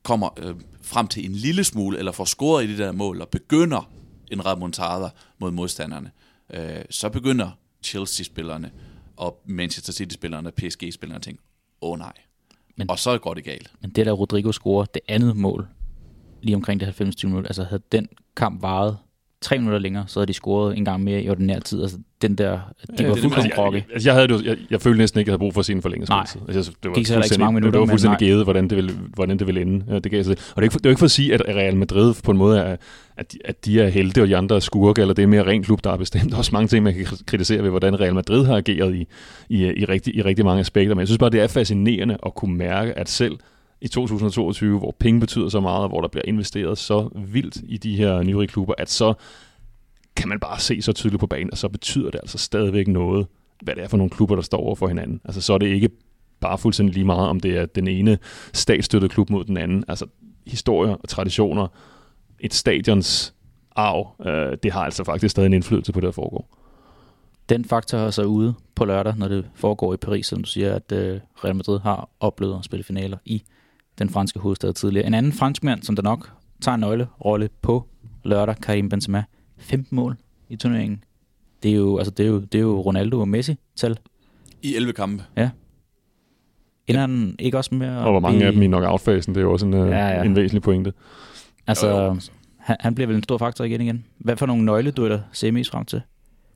kommer 0.04 0.30
øh, 0.40 0.56
frem 0.82 1.08
til 1.08 1.26
en 1.26 1.36
lille 1.36 1.64
smule, 1.64 1.98
eller 1.98 2.12
får 2.12 2.26
scoret 2.26 2.64
i 2.64 2.68
det 2.68 2.78
der 2.78 2.92
mål, 2.92 3.22
og 3.22 3.30
begynder 3.30 3.90
en 4.32 4.46
remontada 4.46 5.10
mod 5.40 5.52
modstanderne, 5.52 6.12
øh, 6.54 6.86
så 6.90 7.10
begynder 7.10 7.52
Chelsea-spillerne 7.86 8.72
og 9.18 9.42
Manchester 9.46 9.94
City-spillerne 9.94 10.50
og 10.50 10.54
PSG-spillerne 10.54 11.22
tænkte, 11.22 11.44
åh 11.82 11.92
oh, 11.92 11.98
nej. 12.00 12.14
Men- 12.76 12.90
og 12.90 13.00
så 13.00 13.18
går 13.18 13.34
det 13.34 13.44
galt. 13.44 13.72
Men 13.82 13.90
det 13.92 14.06
der 14.06 14.12
Rodrigo 14.12 14.52
scorer, 14.52 14.86
det 14.86 15.02
andet 15.08 15.36
mål, 15.36 15.68
lige 16.42 16.56
omkring 16.56 16.80
det 16.80 16.86
90 16.86 17.24
minutter, 17.24 17.48
altså 17.48 17.64
havde 17.64 17.82
den 17.92 18.08
kamp 18.36 18.62
varet 18.62 18.98
tre 19.42 19.58
minutter 19.58 19.80
længere, 19.80 20.04
så 20.08 20.20
havde 20.20 20.28
de 20.28 20.34
scoret 20.34 20.78
en 20.78 20.86
gang 20.86 21.04
mere 21.04 21.22
i 21.24 21.30
ordinær 21.30 21.60
tid. 21.60 21.82
Altså 21.82 21.98
den 22.22 22.36
der, 22.36 22.52
de 22.52 22.58
Ja, 22.58 22.58
var 22.58 22.96
det 22.96 23.00
er 23.04 23.08
fuldkommen 23.08 23.34
altså, 23.34 23.50
krokke. 23.56 23.78
jeg, 23.78 23.94
altså, 23.94 24.10
jeg, 24.10 24.14
havde 24.16 24.28
det, 24.28 24.34
jo- 24.34 24.44
jeg, 24.50 24.58
jeg 24.72 24.82
følte 24.82 24.98
næsten 24.98 25.20
ikke, 25.20 25.28
at 25.30 25.32
jeg 25.32 25.34
havde 25.34 25.40
brug 25.40 25.54
for 25.54 25.60
at 25.60 25.66
se 25.66 25.74
en 25.74 25.82
forlænget 25.82 26.10
Nej. 26.10 26.26
Altså, 26.48 26.72
det 26.84 26.90
var 26.90 26.96
Gik 26.96 27.08
så 27.08 27.16
ikke 27.16 27.28
så 27.28 27.40
mange 27.40 27.54
minutter, 27.54 27.80
Det 27.80 27.88
var 27.88 27.92
fuldstændig 27.94 28.20
givet, 28.20 28.44
hvordan 28.44 28.68
det 28.70 28.76
ville, 28.76 28.92
hvordan 29.14 29.40
det 29.40 29.48
ville 29.48 29.62
ende. 29.62 29.86
Ja, 29.90 30.00
det, 30.00 30.12
gav 30.12 30.24
sig. 30.24 30.32
Og 30.32 30.38
det 30.38 30.58
er, 30.58 30.62
ikke, 30.62 30.72
for- 30.72 30.80
det 30.80 30.86
er 30.86 30.90
ikke 30.90 31.00
for 31.00 31.06
at 31.06 31.12
sige, 31.12 31.34
at 31.34 31.42
Real 31.48 31.76
Madrid 31.76 32.14
på 32.24 32.32
en 32.32 32.38
måde 32.38 32.60
er, 32.60 32.76
at 33.18 33.34
de, 33.34 33.38
at 33.46 33.66
de 33.66 33.82
er 33.82 33.88
helte, 33.88 34.22
og 34.22 34.28
de 34.28 34.38
andre 34.38 34.56
er 34.56 34.60
skurke, 34.60 35.02
eller 35.02 35.14
det 35.14 35.24
er 35.24 35.28
mere 35.28 35.44
ren 35.46 35.64
klub, 35.64 35.84
der 35.84 35.90
har 35.90 35.98
bestemt. 35.98 36.30
Der 36.30 36.34
er 36.34 36.38
også 36.38 36.52
mange 36.54 36.68
ting, 36.68 36.84
man 36.84 36.94
kan 36.94 37.06
kritisere 37.26 37.64
ved, 37.64 37.70
hvordan 37.70 38.00
Real 38.00 38.14
Madrid 38.16 38.46
har 38.46 38.58
ageret 38.58 38.96
i, 38.96 39.08
i, 39.50 39.66
i, 39.66 39.86
rigtig, 39.86 40.16
i 40.16 40.22
rigtig 40.22 40.46
mange 40.46 40.60
aspekter. 40.60 40.96
Men 40.96 41.00
jeg 41.00 41.08
synes 41.08 41.18
bare, 41.20 41.30
det 41.30 41.42
er 41.42 41.48
fascinerende 41.48 42.18
at 42.26 42.36
kunne 42.36 42.58
mærke, 42.58 42.98
at 42.98 43.10
selv 43.10 43.38
i 43.86 43.88
2022, 43.88 44.80
hvor 44.80 44.96
penge 45.00 45.20
betyder 45.20 45.50
så 45.50 45.60
meget, 45.60 45.84
og 45.84 45.90
hvor 45.90 46.02
der 46.02 46.08
bliver 46.08 46.26
investeret 46.28 46.78
så 46.78 47.10
vildt 47.16 47.58
i 47.64 47.78
de 47.78 47.96
her 47.96 48.24
nyrige 48.24 48.48
klubber, 48.48 48.74
at 48.78 48.90
så 48.90 49.14
kan 50.16 50.30
man 50.30 50.40
bare 50.40 50.60
se 50.60 50.82
så 50.82 50.94
tydeligt 50.94 51.20
på 51.20 51.28
banen, 51.28 51.52
og 51.52 51.58
så 51.58 51.70
betyder 51.70 52.12
det 52.12 52.20
altså 52.24 52.38
stadigvæk 52.38 52.88
noget, 52.88 53.28
hvad 53.62 53.76
det 53.76 53.84
er 53.84 53.88
for 53.88 53.98
nogle 53.98 54.10
klubber, 54.10 54.36
der 54.36 54.42
står 54.42 54.58
over 54.58 54.76
for 54.76 54.88
hinanden. 54.88 55.22
Altså 55.26 55.42
så 55.42 55.54
er 55.54 55.58
det 55.58 55.68
ikke 55.68 55.90
bare 56.40 56.58
fuldstændig 56.58 56.94
lige 56.94 57.06
meget, 57.06 57.30
om 57.30 57.40
det 57.40 57.58
er 57.58 57.66
den 57.66 57.88
ene 57.88 58.18
statsstøttede 58.54 59.10
klub 59.10 59.30
mod 59.30 59.44
den 59.44 59.58
anden. 59.58 59.84
Altså 59.88 60.06
historier 60.48 60.94
og 60.94 61.10
traditioner, 61.10 61.68
et 62.40 62.54
stadions 62.54 63.34
arv, 63.76 64.16
øh, 64.28 64.58
det 64.64 64.72
har 64.72 64.86
altså 64.86 65.04
faktisk 65.04 65.32
stadig 65.32 65.48
en 65.48 65.54
indflydelse 65.54 65.92
på 65.92 66.00
det, 66.00 66.06
der 66.06 66.12
foregår. 66.12 66.58
Den 67.50 67.66
faktor 67.66 67.98
er 67.98 68.12
så 68.12 68.24
ude 68.24 68.54
på 68.76 68.86
lørdag, 68.86 69.18
når 69.18 69.28
det 69.28 69.46
foregår 69.56 69.94
i 69.94 69.98
Paris, 69.98 70.28
som 70.28 70.44
du 70.44 70.50
siger, 70.50 70.76
at 70.76 70.92
øh, 70.92 71.20
Real 71.44 71.56
Madrid 71.56 71.80
har 71.80 72.10
oplevet 72.20 72.58
at 72.60 72.66
spille 72.66 72.84
finaler 72.84 73.18
i 73.26 73.44
den 74.00 74.10
franske 74.10 74.40
hovedstad 74.40 74.74
tidligere. 74.74 75.08
En 75.08 75.14
anden 75.14 75.32
franskmand, 75.32 75.84
som 75.84 75.96
der 75.96 76.04
nok 76.04 76.32
tager 76.62 76.76
nøglerolle 76.78 77.50
på 77.62 77.88
lørdag, 78.24 78.56
Karim 78.62 78.90
Benzema, 78.90 79.24
15 79.58 79.96
mål 79.96 80.18
i 80.50 80.56
turneringen. 80.56 81.04
Det 81.64 81.72
er 81.72 81.76
jo, 81.76 81.98
altså 81.98 82.12
det 82.12 82.26
er 82.26 82.28
jo, 82.30 82.40
det 82.40 82.56
er 82.56 82.62
jo 82.62 82.82
Ronaldo 82.82 83.20
og 83.20 83.28
Messi-tal. 83.28 83.98
I 84.62 84.76
11 84.76 84.94
kampe. 84.94 85.24
Ender 86.88 87.02
han 87.02 87.36
ikke 87.40 87.58
også 87.58 87.76
med 87.76 87.88
at 87.88 87.98
Og 87.98 88.12
hvor 88.12 88.20
mange 88.20 88.38
blive- 88.38 88.48
af 88.48 88.54
dem 88.54 88.62
i 88.62 88.68
knockout-fasen, 88.68 89.36
det 89.36 89.42
er 89.42 89.46
jo 89.46 89.52
også 89.52 89.66
en, 89.66 89.74
øh, 89.74 89.90
Ja, 89.90 90.08
ja. 90.08 90.24
en 90.24 90.36
væsentlig 90.36 90.62
pointe. 90.62 90.94
Altså, 91.68 91.88
Jo, 91.90 92.04
jo. 92.06 92.18
han, 92.60 92.78
han 92.80 92.96
bliver 92.96 93.08
vel 93.08 93.16
en 93.16 93.24
stor 93.24 93.38
faktor 93.38 93.64
igen 93.66 93.82
igen. 93.82 94.06
Hvad 94.18 94.38
for 94.38 94.46
nogle 94.46 94.66
nøgleduetter 94.66 95.20
ser 95.32 95.48
I 95.48 95.52
mest 95.52 95.72
frem 95.72 95.86
til? 95.86 96.02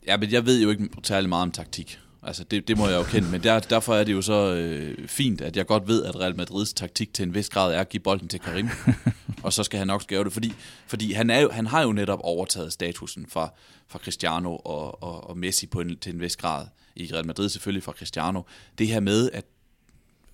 Ja, 0.07 0.17
men 0.17 0.31
jeg 0.31 0.45
ved 0.45 0.63
jo 0.63 0.69
ikke 0.69 0.89
særlig 1.03 1.29
meget 1.29 1.41
om 1.41 1.51
taktik. 1.51 1.99
Altså, 2.23 2.43
det, 2.43 2.67
det 2.67 2.77
må 2.77 2.87
jeg 2.87 2.97
jo 2.97 3.03
kende, 3.03 3.29
men 3.29 3.43
der, 3.43 3.59
derfor 3.59 3.95
er 3.95 4.03
det 4.03 4.13
jo 4.13 4.21
så 4.21 4.53
øh, 4.53 5.07
fint, 5.07 5.41
at 5.41 5.57
jeg 5.57 5.65
godt 5.65 5.87
ved, 5.87 6.03
at 6.03 6.19
Real 6.19 6.35
Madrids 6.37 6.73
taktik 6.73 7.13
til 7.13 7.23
en 7.23 7.33
vis 7.33 7.49
grad 7.49 7.73
er 7.73 7.79
at 7.79 7.89
give 7.89 8.01
bolden 8.01 8.27
til 8.27 8.39
Karim, 8.39 8.69
og 9.43 9.53
så 9.53 9.63
skal 9.63 9.77
han 9.77 9.87
nok 9.87 10.01
skære 10.01 10.23
det, 10.23 10.33
fordi, 10.33 10.53
fordi 10.87 11.13
han, 11.13 11.29
er 11.29 11.39
jo, 11.39 11.49
han 11.51 11.67
har 11.67 11.81
jo 11.81 11.91
netop 11.91 12.19
overtaget 12.23 12.73
statusen 12.73 13.25
fra, 13.29 13.53
fra 13.87 13.99
Cristiano 13.99 14.55
og, 14.55 15.03
og, 15.03 15.29
og 15.29 15.37
Messi 15.37 15.67
på 15.67 15.81
en, 15.81 15.97
til 15.97 16.13
en 16.13 16.21
vis 16.21 16.35
grad, 16.35 16.65
i 16.95 17.09
Real 17.13 17.25
Madrid 17.25 17.49
selvfølgelig 17.49 17.83
fra 17.83 17.91
Cristiano. 17.91 18.41
Det 18.77 18.87
her 18.87 18.99
med, 18.99 19.29
at 19.33 19.45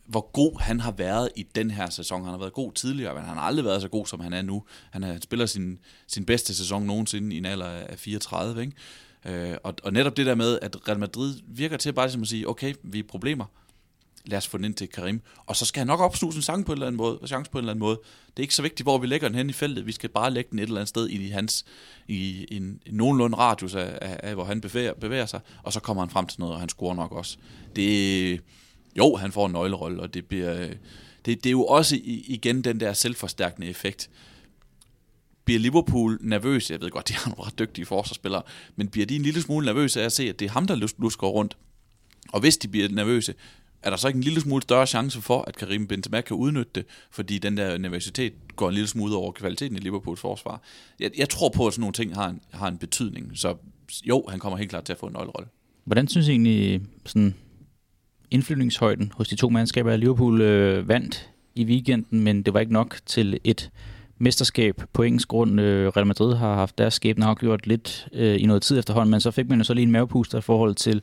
hvor 0.06 0.32
god 0.32 0.62
han 0.62 0.80
har 0.80 0.92
været 0.92 1.30
i 1.36 1.44
den 1.56 1.72
her 1.72 1.90
sæson. 1.90 2.22
Han 2.22 2.32
har 2.32 2.38
været 2.38 2.54
god 2.54 2.72
tidligere, 2.72 3.16
men 3.16 3.24
han 3.24 3.38
har 3.38 3.44
aldrig 3.44 3.66
været 3.66 3.82
så 3.82 3.88
god, 3.88 4.06
som 4.06 4.20
han 4.20 4.34
er 4.34 4.42
nu. 4.42 4.64
Han, 4.92 5.04
er, 5.04 5.08
han 5.08 5.22
spiller 5.22 5.46
sin, 5.46 5.80
sin 6.08 6.26
bedste 6.26 6.56
sæson 6.56 6.84
nogensinde 6.84 7.36
i 7.36 7.38
en 7.38 7.46
alder 7.46 7.66
af 7.66 8.00
34, 8.00 8.62
ikke? 8.62 8.74
Øh, 9.26 9.58
og, 9.64 9.76
og 9.84 9.94
netop 9.94 10.18
det 10.18 10.26
der 10.26 10.36
med, 10.36 10.60
at 10.62 10.88
Real 10.88 11.00
Madrid 11.00 11.36
virker 11.48 11.78
til 11.78 11.94
bare 11.94 12.06
ligesom 12.06 12.22
at 12.22 12.28
sige, 12.28 12.50
okay, 12.50 12.74
vi 12.84 13.00
er 13.00 13.04
problemer, 13.04 13.46
lad 14.26 14.38
os 14.38 14.48
få 14.48 14.58
den 14.58 14.66
ind 14.66 14.74
til 14.74 14.88
Karim. 14.88 15.22
Og 15.46 15.56
så 15.56 15.66
skal 15.66 15.80
han 15.80 15.88
nok 15.88 16.00
opsnuse 16.00 16.38
en 16.38 16.42
sang 16.42 16.66
på 16.66 16.72
en 16.72 16.76
eller 16.76 16.88
anden 16.88 16.98
måde, 16.98 17.20
chance 17.28 17.52
på 17.52 17.58
en 17.58 17.62
eller 17.62 17.72
anden 17.72 17.80
måde. 17.80 18.00
Det 18.28 18.40
er 18.40 18.42
ikke 18.42 18.56
så 18.56 18.62
vigtigt, 18.62 18.86
hvor 18.86 18.98
vi 18.98 19.08
lægger 19.08 19.28
den 19.28 19.38
hen 19.38 19.50
i 19.50 19.54
feltet. 19.54 19.86
Vi 19.86 19.92
skal 19.92 20.10
bare 20.10 20.32
lægge 20.32 20.50
den 20.52 20.60
et 20.60 20.64
eller 20.64 20.76
andet 20.76 20.90
sted 20.90 21.10
i 21.10 21.30
hans, 21.30 21.66
i 22.08 22.46
en, 22.52 22.64
en 22.64 22.94
nogenlunde 22.94 23.38
radius 23.38 23.76
af, 23.76 23.98
af, 24.02 24.20
af, 24.24 24.34
hvor 24.34 24.44
han 24.44 24.62
bevæger, 24.62 24.94
bevæger 24.94 25.26
sig, 25.26 25.40
og 25.64 25.74
så 25.74 25.80
kommer 25.80 26.04
han 26.04 26.10
frem 26.10 26.28
til 26.28 26.40
noget, 26.40 26.54
og 26.54 26.60
han 26.60 26.70
scorer 26.70 26.96
nok 26.96 27.12
også. 27.12 27.38
Det, 27.76 28.42
jo, 28.98 29.16
han 29.16 29.32
får 29.32 29.46
en 29.46 29.52
nøglerolle, 29.52 30.02
og 30.02 30.14
det 30.14 30.26
bliver... 30.26 30.62
Øh, 30.62 30.76
det, 31.26 31.44
det 31.44 31.50
er 31.50 31.52
jo 31.52 31.66
også 31.66 32.00
igen 32.04 32.62
den 32.62 32.80
der 32.80 32.94
selvforstærkende 32.94 33.68
effekt. 33.68 34.10
Bliver 35.46 35.60
Liverpool 35.60 36.18
nervøs? 36.22 36.72
Jeg 36.72 36.82
ved 36.82 36.90
godt, 36.90 37.08
de 37.08 37.14
har 37.14 37.30
nogle 37.30 37.44
ret 37.44 37.60
dygtige 37.60 37.86
forsvarsspillere, 37.86 38.42
men 38.76 38.88
bliver 38.88 39.06
de 39.06 39.16
en 39.16 39.22
lille 39.22 39.42
smule 39.42 39.66
nervøse 39.66 40.02
af 40.02 40.06
at 40.06 40.12
se, 40.12 40.30
at 40.30 40.40
det 40.40 40.46
er 40.46 40.50
ham, 40.50 40.68
der 40.68 40.90
lusker 41.00 41.28
rundt? 41.28 41.58
Og 42.30 42.40
hvis 42.40 42.58
de 42.58 42.68
bliver 42.68 42.90
nervøse, 42.90 43.34
er 43.84 43.90
der 43.90 43.98
så 43.98 44.08
ikke 44.08 44.18
en 44.18 44.24
lille 44.24 44.42
smule 44.42 44.62
større 44.62 44.88
chance 44.88 45.22
for, 45.22 45.42
at 45.42 45.56
Karim 45.56 45.88
Benzema 45.88 46.22
kan 46.22 46.36
udnytte 46.36 46.72
det, 46.76 46.86
fordi 47.12 47.38
den 47.38 47.58
der 47.58 47.78
nervøsitet 47.78 48.34
går 48.56 48.68
en 48.68 48.74
lille 48.74 48.88
smule 48.88 49.12
ud 49.12 49.16
over 49.16 49.32
kvaliteten 49.32 49.78
i 49.78 49.80
Liverpools 49.80 50.20
forsvar. 50.20 50.62
Jeg, 51.00 51.12
jeg 51.18 51.30
tror 51.30 51.50
på, 51.50 51.68
at 51.68 51.74
sådan 51.74 51.82
nogle 51.82 51.94
ting 51.94 52.16
har 52.16 52.30
en, 52.30 52.42
har 52.52 52.68
en 52.68 52.78
betydning, 52.78 53.32
så 53.36 53.56
jo, 54.06 54.26
han 54.30 54.40
kommer 54.40 54.58
helt 54.58 54.70
klart 54.70 54.84
til 54.84 54.94
at 54.94 55.00
få 55.00 55.06
en 55.06 55.14
nøglerolle. 55.14 55.48
Hvordan 55.84 56.08
synes 56.08 56.28
I 56.28 56.32
egentlig 56.32 56.82
sådan 57.06 57.36
indflyvningshøjden 58.32 59.12
hos 59.16 59.28
de 59.28 59.36
to 59.36 59.50
mandskaber, 59.50 59.92
at 59.92 60.00
Liverpool 60.00 60.42
øh, 60.42 60.88
vandt 60.88 61.30
i 61.56 61.66
weekenden, 61.66 62.20
men 62.20 62.44
det 62.44 62.54
var 62.54 62.60
ikke 62.60 62.74
nok 62.74 63.00
til 63.06 63.40
et 63.44 63.72
mesterskab 64.18 64.82
på 64.94 65.04
engelsk 65.04 65.28
grund. 65.28 65.62
Øh, 65.62 65.88
Real 65.88 66.08
Madrid 66.08 66.36
har 66.36 66.56
haft 66.56 66.78
deres 66.78 66.94
skæbne 66.94 67.26
afgjort 67.26 67.68
lidt 67.68 68.08
øh, 68.14 68.42
i 68.42 68.46
noget 68.46 68.62
tid 68.62 68.80
efterhånden, 68.80 69.12
men 69.12 69.22
så 69.22 69.32
fik 69.32 69.50
man 69.50 69.58
jo 69.58 69.64
så 69.64 69.74
lige 69.74 69.84
en 69.84 69.92
mavepuster 69.92 70.38
i 70.38 70.42
forhold 70.42 70.76
til 70.76 71.02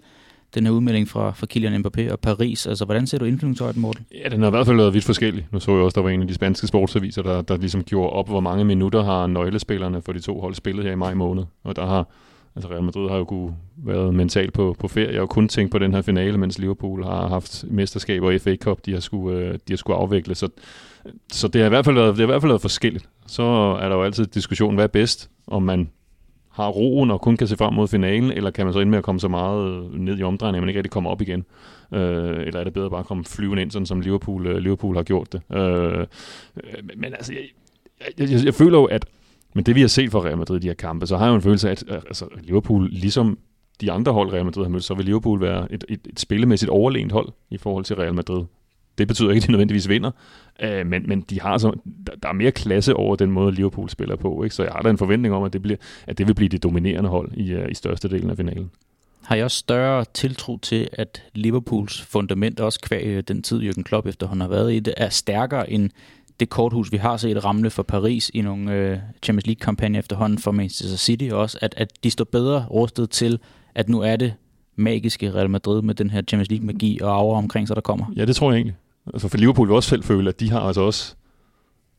den 0.55 0.67
her 0.67 0.73
udmelding 0.73 1.09
fra, 1.09 1.31
fra 1.31 1.47
Kylian 1.47 1.85
Mbappé 1.87 2.13
og 2.13 2.21
Paris. 2.21 2.67
Altså, 2.67 2.85
hvordan 2.85 3.07
ser 3.07 3.19
du 3.19 3.25
indflydelsen 3.25 3.81
Morten? 3.81 4.07
Ja, 4.25 4.29
den 4.29 4.41
har 4.41 4.49
i 4.49 4.51
hvert 4.51 4.67
fald 4.67 4.77
været 4.77 4.95
vidt 4.95 5.05
forskellig. 5.05 5.47
Nu 5.51 5.61
så 5.61 5.73
jeg 5.73 5.81
også, 5.81 5.95
der 5.95 6.03
var 6.03 6.11
en 6.11 6.21
af 6.21 6.29
de 6.29 6.35
spanske 6.35 6.67
sportsaviser, 6.67 7.23
der, 7.23 7.43
der 7.43 7.57
ligesom 7.57 7.85
gjorde 7.85 8.11
op, 8.11 8.29
hvor 8.29 8.41
mange 8.41 8.65
minutter 8.65 9.03
har 9.03 9.27
nøglespillerne 9.27 10.03
for 10.03 10.13
de 10.13 10.21
to 10.21 10.41
hold 10.41 10.55
spillet 10.55 10.85
her 10.85 10.93
i 10.93 10.97
maj 10.97 11.15
måned. 11.15 11.45
Og 11.65 11.77
der 11.77 11.87
har, 11.87 12.09
altså 12.57 12.71
Real 12.71 12.83
Madrid 12.83 13.09
har 13.09 13.17
jo 13.17 13.25
kunne 13.25 13.57
været 13.77 14.15
mentalt 14.15 14.53
på, 14.53 14.77
på 14.79 14.89
ferie 14.89 15.21
og 15.21 15.29
kun 15.29 15.49
tænkt 15.49 15.73
på 15.73 15.79
den 15.79 15.95
her 15.95 16.03
finale, 16.03 16.39
mens 16.39 16.59
Liverpool 16.59 17.05
har 17.05 17.29
haft 17.29 17.65
mesterskab 17.69 18.23
og 18.23 18.41
FA 18.41 18.57
Cup, 18.57 18.79
de 18.87 18.93
har 18.93 19.01
skulle, 19.01 19.39
øh, 19.39 19.55
de 19.55 19.73
har 19.73 19.77
skulle 19.77 19.97
afvikle. 19.97 20.35
Så, 20.35 20.49
så 21.33 21.49
det 21.49 21.61
har 21.61 21.67
i 21.67 21.69
hvert 21.69 21.85
fald 21.85 21.97
været, 21.97 22.09
det 22.09 22.17
har 22.17 22.25
i 22.25 22.27
hvert 22.27 22.43
fald 22.43 22.53
været 22.53 22.61
forskelligt. 22.61 23.09
Så 23.27 23.43
er 23.81 23.89
der 23.89 23.97
jo 23.97 24.03
altid 24.03 24.27
diskussion, 24.27 24.75
hvad 24.75 24.85
er 24.85 24.89
bedst, 24.89 25.31
om 25.47 25.63
man 25.63 25.91
har 26.51 26.69
roen 26.69 27.11
og 27.11 27.21
kun 27.21 27.37
kan 27.37 27.47
se 27.47 27.57
frem 27.57 27.75
mod 27.75 27.89
finalen, 27.89 28.33
eller 28.33 28.51
kan 28.51 28.67
man 28.67 28.73
så 28.73 28.81
ende 28.81 28.91
med 28.91 28.99
at 28.99 29.05
komme 29.05 29.21
så 29.21 29.29
meget 29.29 29.71
øh, 29.71 30.01
ned 30.01 30.19
i 30.19 30.23
omdrejningen, 30.23 30.59
at 30.59 30.63
man 30.63 30.69
ikke 30.69 30.79
rigtig 30.79 30.91
kommer 30.91 31.11
op 31.11 31.23
igen? 31.23 31.45
Øh, 31.93 32.47
eller 32.47 32.61
er 32.61 32.65
det 32.65 32.73
bedre 32.73 32.91
bare 32.91 33.01
at 33.01 33.07
komme 33.07 33.25
flyvende 33.25 33.63
ind, 33.63 33.71
sådan 33.71 33.87
som 33.87 34.01
Liverpool, 34.01 34.47
øh, 34.47 34.57
Liverpool 34.57 34.97
har 34.97 35.03
gjort 35.03 35.33
det? 35.33 35.43
Øh, 35.57 36.07
men, 36.97 37.15
altså, 37.15 37.33
jeg, 37.33 37.43
jeg, 38.19 38.31
jeg, 38.31 38.45
jeg 38.45 38.55
føler 38.55 38.79
jo, 38.79 38.85
at 38.85 39.07
men 39.55 39.65
det 39.65 39.75
vi 39.75 39.81
har 39.81 39.89
set 39.89 40.11
fra 40.11 40.21
Real 40.21 40.39
Madrid 40.39 40.57
i 40.57 40.61
de 40.61 40.67
her 40.67 40.75
kampe, 40.75 41.07
så 41.07 41.17
har 41.17 41.25
jeg 41.25 41.31
jo 41.31 41.37
en 41.37 41.43
følelse 41.43 41.69
af, 41.69 41.73
at 41.73 41.85
øh, 41.89 41.97
altså, 41.97 42.27
Liverpool, 42.43 42.89
ligesom 42.89 43.39
de 43.81 43.93
andre 43.93 44.13
hold 44.13 44.33
Real 44.33 44.45
Madrid 44.45 44.65
har 44.65 44.71
mødt, 44.71 44.85
så 44.85 44.95
vil 44.95 45.05
Liverpool 45.05 45.41
være 45.41 45.73
et, 45.73 45.85
et, 45.89 46.01
et 46.09 46.21
spillemæssigt 46.21 46.71
overlegent 46.71 47.13
hold 47.13 47.29
i 47.51 47.59
forhold 47.59 47.85
til 47.85 47.97
Real 47.97 48.15
Madrid. 48.15 48.45
Det 48.99 49.09
betyder 49.09 49.31
ikke, 49.31 49.43
at 49.43 49.47
de 49.47 49.53
nødvendigvis 49.53 49.89
vinder, 49.89 50.11
øh, 50.63 50.87
men, 50.87 51.03
men 51.09 51.21
de 51.21 51.41
har 51.41 51.59
så, 51.59 51.73
der, 52.07 52.13
der 52.23 52.29
er 52.29 52.33
mere 52.33 52.51
klasse 52.51 52.97
over 52.97 53.17
den 53.17 53.31
måde, 53.31 53.53
Liverpool 53.53 53.89
spiller 53.89 54.17
på. 54.17 54.43
Ikke? 54.43 54.55
Så 54.55 54.63
jeg 54.63 54.73
har 54.73 54.83
da 54.83 54.91
en 54.91 54.99
forventning 54.99 55.35
om, 55.35 55.45
at 55.45 55.53
det, 55.53 55.63
bliver, 55.63 55.79
at 56.07 56.19
det 56.19 56.29
vil 56.29 56.35
blive 56.35 56.49
det 56.49 56.63
dominerende 56.63 57.11
hold 57.11 57.33
i, 57.35 57.55
uh, 57.55 57.71
i 57.71 57.75
største 57.75 58.09
delen 58.09 58.31
af 58.31 58.37
finalen. 58.37 58.71
Har 59.25 59.37
jeg 59.37 59.45
også 59.45 59.59
større 59.59 60.05
tiltro 60.15 60.59
til, 60.59 60.89
at 60.93 61.23
Liverpools 61.35 62.03
fundament, 62.03 62.61
også 62.61 62.81
kvæg 62.81 63.07
øh, 63.07 63.23
den 63.29 63.43
tid, 63.43 63.71
Jürgen 63.71 63.83
Klopp 63.83 64.07
efterhånden 64.07 64.41
har 64.41 64.49
været 64.49 64.75
i 64.75 64.81
det, 64.81 64.95
er 64.97 65.09
stærkere 65.09 65.71
end 65.71 65.91
det 66.41 66.49
korthus, 66.49 66.93
vi 66.93 66.97
har 66.97 67.17
set 67.17 67.45
ramle 67.45 67.71
for 67.71 67.83
Paris 67.83 68.31
i 68.35 68.41
nogle 68.41 68.73
øh, 68.73 68.99
Champions 69.23 69.47
League-kampagner 69.47 69.99
efterhånden 69.99 70.39
for 70.39 70.51
Manchester 70.51 70.97
City 70.97 71.29
også, 71.33 71.59
at, 71.61 71.75
at 71.77 72.05
de 72.05 72.11
står 72.11 72.25
bedre 72.25 72.67
rustet 72.71 73.11
til, 73.11 73.39
at 73.75 73.89
nu 73.89 74.01
er 74.01 74.17
det 74.17 74.35
magiske 74.77 75.35
Real 75.35 75.51
Madrid 75.51 75.83
med 75.83 75.95
den 75.95 76.11
her 76.11 76.23
Champions 76.23 76.51
League-magi 76.51 76.99
og 77.03 77.17
aura 77.17 77.39
omkring 77.39 77.69
sig, 77.69 77.77
der 77.77 77.83
kommer. 77.83 78.07
Ja, 78.17 78.25
det 78.25 78.37
tror 78.37 78.51
jeg 78.51 78.57
egentlig. 78.57 78.77
Altså 79.07 79.29
for 79.29 79.39
Liverpool 79.39 79.69
vil 79.69 79.77
også 79.77 79.89
selv 79.89 80.03
føle, 80.03 80.29
at 80.29 80.41
de 80.41 80.51
har 80.51 80.61
altså 80.61 80.81
også 80.81 81.15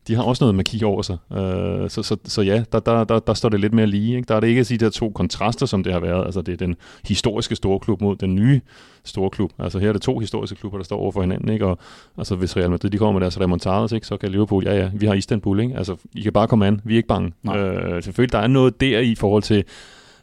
de 0.08 0.16
har 0.16 0.24
også 0.24 0.44
noget 0.44 0.56
magi 0.56 0.84
over 0.84 1.02
sig. 1.02 1.18
Uh, 1.30 1.38
så, 1.90 2.04
så, 2.04 2.18
så 2.26 2.42
ja, 2.42 2.64
der, 2.72 2.80
der, 2.80 3.04
der, 3.04 3.20
der 3.20 3.34
står 3.34 3.50
det 3.50 3.60
lidt 3.60 3.74
mere 3.74 3.88
lige. 3.88 4.16
Ikke? 4.16 4.28
Der 4.28 4.36
er 4.36 4.40
det 4.40 4.48
ikke 4.48 4.60
at 4.60 4.68
sige 4.68 4.78
de 4.78 4.86
der 4.86 4.92
to 4.92 5.10
kontraster, 5.10 5.66
som 5.66 5.84
det 5.84 5.94
har 5.94 6.00
været. 6.00 6.26
Altså 6.26 6.42
det 6.42 6.52
er 6.54 6.58
den 6.58 6.76
historiske 7.08 7.56
store 7.56 7.80
klub 7.80 8.02
mod 8.02 8.16
den 8.16 8.36
nye 8.36 8.62
store 9.04 9.30
klub. 9.30 9.52
Altså 9.60 9.80
her 9.80 9.90
er 9.90 9.94
det 9.94 10.02
to 10.02 10.20
historiske 10.20 10.60
klubber, 10.60 10.78
der 10.78 10.86
står 10.86 10.98
over 10.98 11.12
for 11.12 11.22
hinanden. 11.22 11.50
Ikke? 11.50 11.66
Og 11.66 11.78
altså, 12.18 12.36
hvis 12.36 12.58
Real 12.58 12.72
Madrid 12.72 12.90
de 12.90 12.98
kommer 12.98 13.20
med 13.20 13.22
deres 13.22 13.40
remontadas, 13.40 13.92
ikke? 13.92 14.08
så 14.08 14.18
kan 14.18 14.32
Liverpool, 14.32 14.64
ja 14.64 14.76
ja, 14.76 14.90
vi 14.94 15.06
har 15.06 15.14
Istanbul. 15.14 15.60
Ikke? 15.60 15.78
Altså, 15.78 15.96
I 16.16 16.22
kan 16.22 16.34
bare 16.34 16.48
komme 16.48 16.68
an, 16.68 16.82
vi 16.84 16.94
er 16.94 16.98
ikke 16.98 17.08
bange. 17.08 17.34
Uh, 17.44 17.54
selvfølgelig, 18.04 18.32
der 18.32 18.40
er 18.40 18.48
noget 18.48 18.82
der 18.82 19.00
i 19.00 19.16
forhold 19.16 19.44
til, 19.44 19.64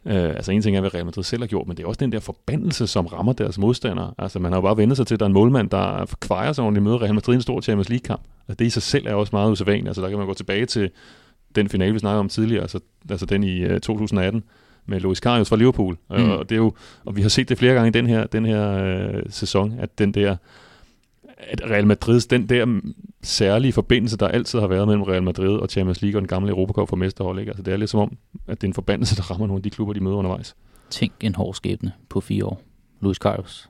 Uh, 0.05 0.13
altså 0.13 0.53
en 0.53 0.63
ting 0.63 0.77
er, 0.77 0.81
hvad 0.81 0.95
Real 0.95 1.05
Madrid 1.05 1.25
selv 1.25 1.43
har 1.43 1.47
gjort, 1.47 1.67
men 1.67 1.77
det 1.77 1.83
er 1.83 1.87
også 1.87 1.99
den 1.99 2.13
der 2.13 2.21
forbandelse, 2.21 2.87
som 2.87 3.07
rammer 3.07 3.33
deres 3.33 3.59
modstandere. 3.59 4.15
Altså 4.19 4.39
man 4.39 4.53
har 4.53 4.59
jo 4.59 4.63
bare 4.63 4.77
vendt 4.77 4.97
sig 4.97 5.07
til, 5.07 5.15
at 5.15 5.21
der 5.21 5.27
er 5.27 5.29
en 5.29 5.33
målmand, 5.33 5.71
der 5.71 6.07
kvejer 6.21 6.53
sig 6.53 6.65
ordentligt 6.65 6.85
møde 6.85 6.97
Real 6.97 7.15
Madrid 7.15 7.35
i 7.35 7.37
en 7.37 7.43
stor 7.43 7.61
Champions 7.61 7.89
League-kamp. 7.89 8.23
Altså 8.49 8.57
det 8.59 8.65
i 8.65 8.71
sig 8.71 8.83
selv 8.83 9.07
er 9.07 9.15
også 9.15 9.31
meget 9.33 9.51
usædvanligt. 9.51 9.89
Altså 9.89 10.03
der 10.03 10.09
kan 10.09 10.19
man 10.19 10.27
gå 10.27 10.35
tilbage 10.35 10.67
til 10.67 10.91
den 11.55 11.69
finale, 11.69 11.93
vi 11.93 11.99
snakkede 11.99 12.21
om 12.21 12.29
tidligere, 12.29 12.63
altså, 12.63 12.81
altså 13.11 13.27
den 13.27 13.45
i 13.45 13.65
uh, 13.65 13.71
2018, 13.71 14.43
med 14.87 15.01
Luis 15.01 15.21
Karius 15.21 15.49
fra 15.49 15.57
Liverpool. 15.57 15.97
Mm. 16.11 16.31
Og, 16.31 16.49
det 16.49 16.55
er 16.55 16.61
jo, 16.61 16.73
og 17.05 17.17
vi 17.17 17.23
har 17.23 17.29
set 17.29 17.49
det 17.49 17.59
flere 17.59 17.75
gange 17.75 17.89
i 17.89 17.93
den 17.93 18.07
her, 18.07 18.27
den 18.27 18.47
her 18.47 18.85
øh, 18.85 19.23
sæson, 19.29 19.75
at 19.79 19.99
den 19.99 20.15
der 20.15 20.37
at 21.49 21.61
Real 21.71 21.87
Madrids, 21.87 22.27
den 22.27 22.49
der 22.49 22.81
særlige 23.23 23.73
forbindelse, 23.73 24.17
der 24.17 24.29
altid 24.29 24.59
har 24.59 24.67
været 24.67 24.89
mellem 24.89 25.03
Real 25.03 25.23
Madrid 25.23 25.57
og 25.57 25.69
Champions 25.69 26.03
League 26.03 26.19
og 26.19 26.21
den 26.21 26.29
gamle 26.29 26.51
Europacup 26.51 26.89
for 26.89 26.97
mesterhold, 26.97 27.39
ikke? 27.39 27.51
Altså, 27.51 27.63
det 27.63 27.73
er 27.73 27.77
lidt 27.77 27.91
som 27.91 28.01
om, 28.01 28.17
at 28.47 28.61
det 28.61 28.67
er 28.67 28.69
en 28.69 28.75
forbandelse, 28.75 29.17
der 29.17 29.23
rammer 29.31 29.47
nogle 29.47 29.59
af 29.59 29.63
de 29.63 29.71
klubber, 29.71 29.95
de 29.95 30.01
møder 30.01 30.17
undervejs. 30.17 30.57
Tænk 30.91 31.13
en 31.21 31.35
hård 31.35 31.55
skæbne 31.55 31.93
på 32.09 32.21
fire 32.21 32.45
år. 32.45 32.63
Luis 33.01 33.17
Carlos. 33.17 33.69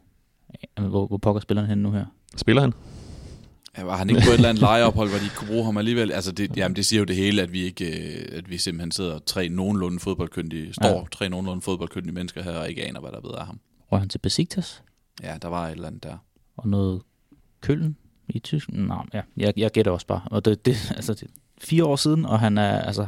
Hvor, 0.80 1.06
hvor 1.06 1.16
pokker 1.16 1.40
spiller 1.40 1.64
han 1.64 1.78
nu 1.78 1.90
her? 1.90 2.04
Spiller 2.36 2.62
han? 2.62 2.72
Ja, 3.78 3.84
var 3.84 3.96
han 3.96 4.10
ikke 4.10 4.22
på 4.24 4.30
et 4.30 4.34
eller 4.34 4.48
andet 4.48 4.60
lejeophold, 4.60 5.08
hvor 5.08 5.18
de 5.18 5.24
ikke 5.24 5.36
kunne 5.36 5.48
bruge 5.48 5.64
ham 5.64 5.76
alligevel? 5.76 6.12
Altså, 6.12 6.32
det, 6.32 6.56
jamen, 6.56 6.76
det 6.76 6.86
siger 6.86 7.00
jo 7.00 7.04
det 7.04 7.16
hele, 7.16 7.42
at 7.42 7.52
vi 7.52 7.62
ikke, 7.62 7.84
øh, 7.84 8.38
at 8.38 8.50
vi 8.50 8.58
simpelthen 8.58 8.90
sidder 8.92 9.18
tre 9.18 9.48
nogenlunde 9.48 10.00
fodboldkyndige, 10.00 10.72
står 10.72 10.88
ja. 10.88 11.02
tre 11.12 11.28
nogenlunde 11.28 11.62
fodboldkyndige 11.62 12.14
mennesker 12.14 12.42
her, 12.42 12.52
og 12.52 12.68
ikke 12.68 12.88
aner, 12.88 13.00
hvad 13.00 13.10
der 13.10 13.16
er 13.16 13.22
ved 13.22 13.34
af 13.38 13.46
ham. 13.46 13.60
Røg 13.92 14.00
han 14.00 14.08
til 14.08 14.18
Besiktas? 14.18 14.82
Ja, 15.22 15.36
der 15.42 15.48
var 15.48 15.66
et 15.66 15.72
eller 15.72 15.86
andet 15.86 16.02
der. 16.02 16.16
Og 16.56 16.68
noget 16.68 17.02
Køln 17.60 17.96
i 18.28 18.38
Tyskland? 18.38 18.86
Nej, 18.86 19.06
ja, 19.14 19.22
jeg, 19.36 19.52
jeg 19.56 19.70
gætter 19.70 19.92
også 19.92 20.06
bare. 20.06 20.20
Og 20.26 20.44
det, 20.44 20.66
det, 20.66 20.76
altså, 20.96 21.14
det 21.14 21.28
fire 21.58 21.84
år 21.84 21.96
siden, 21.96 22.24
og 22.24 22.40
han 22.40 22.58
er, 22.58 22.80
altså, 22.80 23.06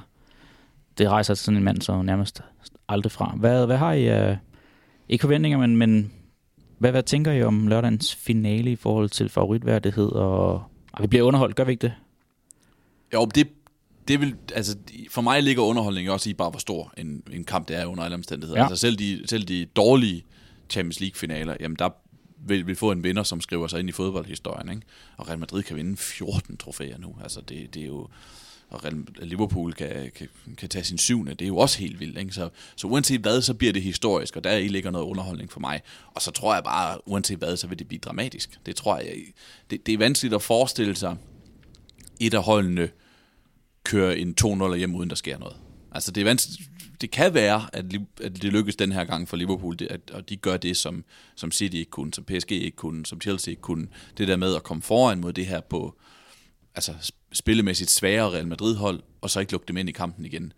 det 0.98 1.08
rejser 1.08 1.34
sådan 1.34 1.58
en 1.58 1.64
mand 1.64 1.80
så 1.80 2.02
nærmest 2.02 2.42
aldrig 2.88 3.12
fra. 3.12 3.34
Hvad, 3.36 3.66
hvad 3.66 3.76
har 3.76 3.92
I, 3.92 4.30
uh, 4.30 4.36
ikke 5.08 5.22
forventninger, 5.22 5.58
men, 5.58 5.76
men 5.76 6.12
hvad, 6.78 6.90
hvad 6.90 7.02
tænker 7.02 7.32
I 7.32 7.42
om 7.42 7.68
lørdagens 7.68 8.14
finale 8.14 8.72
i 8.72 8.76
forhold 8.76 9.08
til 9.08 9.28
favoritværdighed? 9.28 10.08
Og, 10.08 10.52
og 10.92 11.02
vi 11.02 11.06
bliver 11.06 11.24
underholdt, 11.24 11.56
gør 11.56 11.64
vi 11.64 11.72
ikke 11.72 11.82
det? 11.82 11.92
Jo, 13.14 13.24
det, 13.34 13.48
det 14.08 14.20
vil, 14.20 14.36
altså, 14.54 14.76
for 15.10 15.22
mig 15.22 15.42
ligger 15.42 15.62
underholdning 15.62 16.10
også 16.10 16.30
i 16.30 16.34
bare, 16.34 16.50
hvor 16.50 16.58
stor 16.58 16.92
en, 16.96 17.22
en 17.32 17.44
kamp 17.44 17.68
det 17.68 17.76
er 17.76 17.86
under 17.86 18.04
alle 18.04 18.14
omstændigheder. 18.14 18.60
Ja. 18.60 18.64
Altså 18.64 18.76
selv 18.76 18.96
de, 18.96 19.22
selv 19.26 19.44
de 19.44 19.64
dårlige 19.64 20.24
Champions 20.70 21.00
League-finaler, 21.00 21.56
jamen 21.60 21.76
der 21.78 21.88
vil, 22.46 22.66
vil 22.66 22.76
få 22.76 22.90
en 22.90 23.04
vinder, 23.04 23.22
som 23.22 23.40
skriver 23.40 23.66
sig 23.66 23.80
ind 23.80 23.88
i 23.88 23.92
fodboldhistorien. 23.92 24.68
Ikke? 24.68 24.82
Og 25.16 25.28
Real 25.28 25.38
Madrid 25.38 25.62
kan 25.62 25.76
vinde 25.76 25.96
14 25.96 26.56
trofæer 26.56 26.98
nu. 26.98 27.16
Altså 27.22 27.40
det, 27.40 27.74
det 27.74 27.82
er 27.82 27.86
jo 27.86 28.08
og 28.72 28.92
Liverpool 29.22 29.72
kan, 29.72 30.10
kan, 30.14 30.28
kan 30.56 30.68
tage 30.68 30.84
sin 30.84 30.98
syvende, 30.98 31.34
det 31.34 31.42
er 31.42 31.48
jo 31.48 31.56
også 31.56 31.78
helt 31.78 32.00
vildt. 32.00 32.18
Ikke? 32.18 32.32
Så, 32.32 32.48
så 32.76 32.86
uanset 32.86 33.20
hvad, 33.20 33.42
så 33.42 33.54
bliver 33.54 33.72
det 33.72 33.82
historisk, 33.82 34.36
og 34.36 34.44
der 34.44 34.56
i 34.56 34.68
ligger 34.68 34.90
noget 34.90 35.06
underholdning 35.06 35.52
for 35.52 35.60
mig. 35.60 35.82
Og 36.06 36.22
så 36.22 36.30
tror 36.30 36.54
jeg 36.54 36.64
bare, 36.64 37.08
uanset 37.08 37.38
hvad, 37.38 37.56
så 37.56 37.66
vil 37.66 37.78
det 37.78 37.88
blive 37.88 38.00
dramatisk. 38.00 38.58
Det 38.66 38.76
tror 38.76 38.98
jeg, 38.98 39.16
det, 39.70 39.86
det 39.86 39.94
er 39.94 39.98
vanskeligt 39.98 40.34
at 40.34 40.42
forestille 40.42 40.96
sig, 40.96 41.16
et 42.20 42.34
af 42.34 42.42
holdene 42.42 42.88
kører 43.84 44.12
en 44.12 44.34
2-0 44.44 44.74
hjem, 44.74 44.94
uden 44.94 45.10
der 45.10 45.16
sker 45.16 45.38
noget. 45.38 45.56
Altså 45.92 46.12
det 46.12 46.20
er 46.20 46.24
vanskeligt, 46.24 46.70
det 47.02 47.10
kan 47.10 47.34
være, 47.34 47.66
at, 47.72 47.84
at 48.22 48.42
det 48.42 48.52
lykkes 48.52 48.76
den 48.76 48.92
her 48.92 49.04
gang 49.04 49.28
for 49.28 49.36
Liverpool, 49.36 49.78
det, 49.78 49.86
at, 49.86 50.00
at 50.12 50.28
de 50.28 50.36
gør 50.36 50.56
det, 50.56 50.76
som, 50.76 51.04
som 51.36 51.52
City 51.52 51.76
ikke 51.76 51.90
kunne, 51.90 52.14
som 52.14 52.24
PSG 52.24 52.52
ikke 52.52 52.76
kunne, 52.76 53.06
som 53.06 53.20
Chelsea 53.20 53.50
ikke 53.50 53.62
kunne. 53.62 53.88
Det 54.18 54.28
der 54.28 54.36
med 54.36 54.56
at 54.56 54.62
komme 54.62 54.82
foran 54.82 55.20
mod 55.20 55.32
det 55.32 55.46
her 55.46 55.60
på 55.60 55.98
altså, 56.74 57.12
spillemæssigt 57.32 57.90
svære 57.90 58.30
Real 58.30 58.46
Madrid-hold, 58.46 59.02
og 59.20 59.30
så 59.30 59.40
ikke 59.40 59.52
lukke 59.52 59.68
dem 59.68 59.76
ind 59.76 59.88
i 59.88 59.92
kampen 59.92 60.24
igen. 60.24 60.52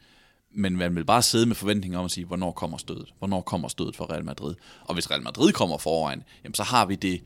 Men 0.57 0.77
man 0.77 0.97
vil 0.97 1.05
bare 1.05 1.23
sidde 1.23 1.47
med 1.47 1.55
forventninger 1.55 1.99
om 1.99 2.05
at 2.05 2.11
sige, 2.11 2.25
hvornår 2.25 2.53
kommer 2.53 2.77
stødet? 2.77 3.15
Hvornår 3.19 3.41
kommer 3.41 3.69
stødet 3.69 3.97
for 3.97 4.11
Real 4.11 4.25
Madrid? 4.25 4.55
Og 4.81 4.95
hvis 4.95 5.11
Real 5.11 5.23
Madrid 5.23 5.53
kommer 5.53 5.79
foran, 5.79 6.23
jamen 6.45 6.55
så 6.55 6.63
har 6.63 6.87
vi 6.87 6.95
det 6.95 7.23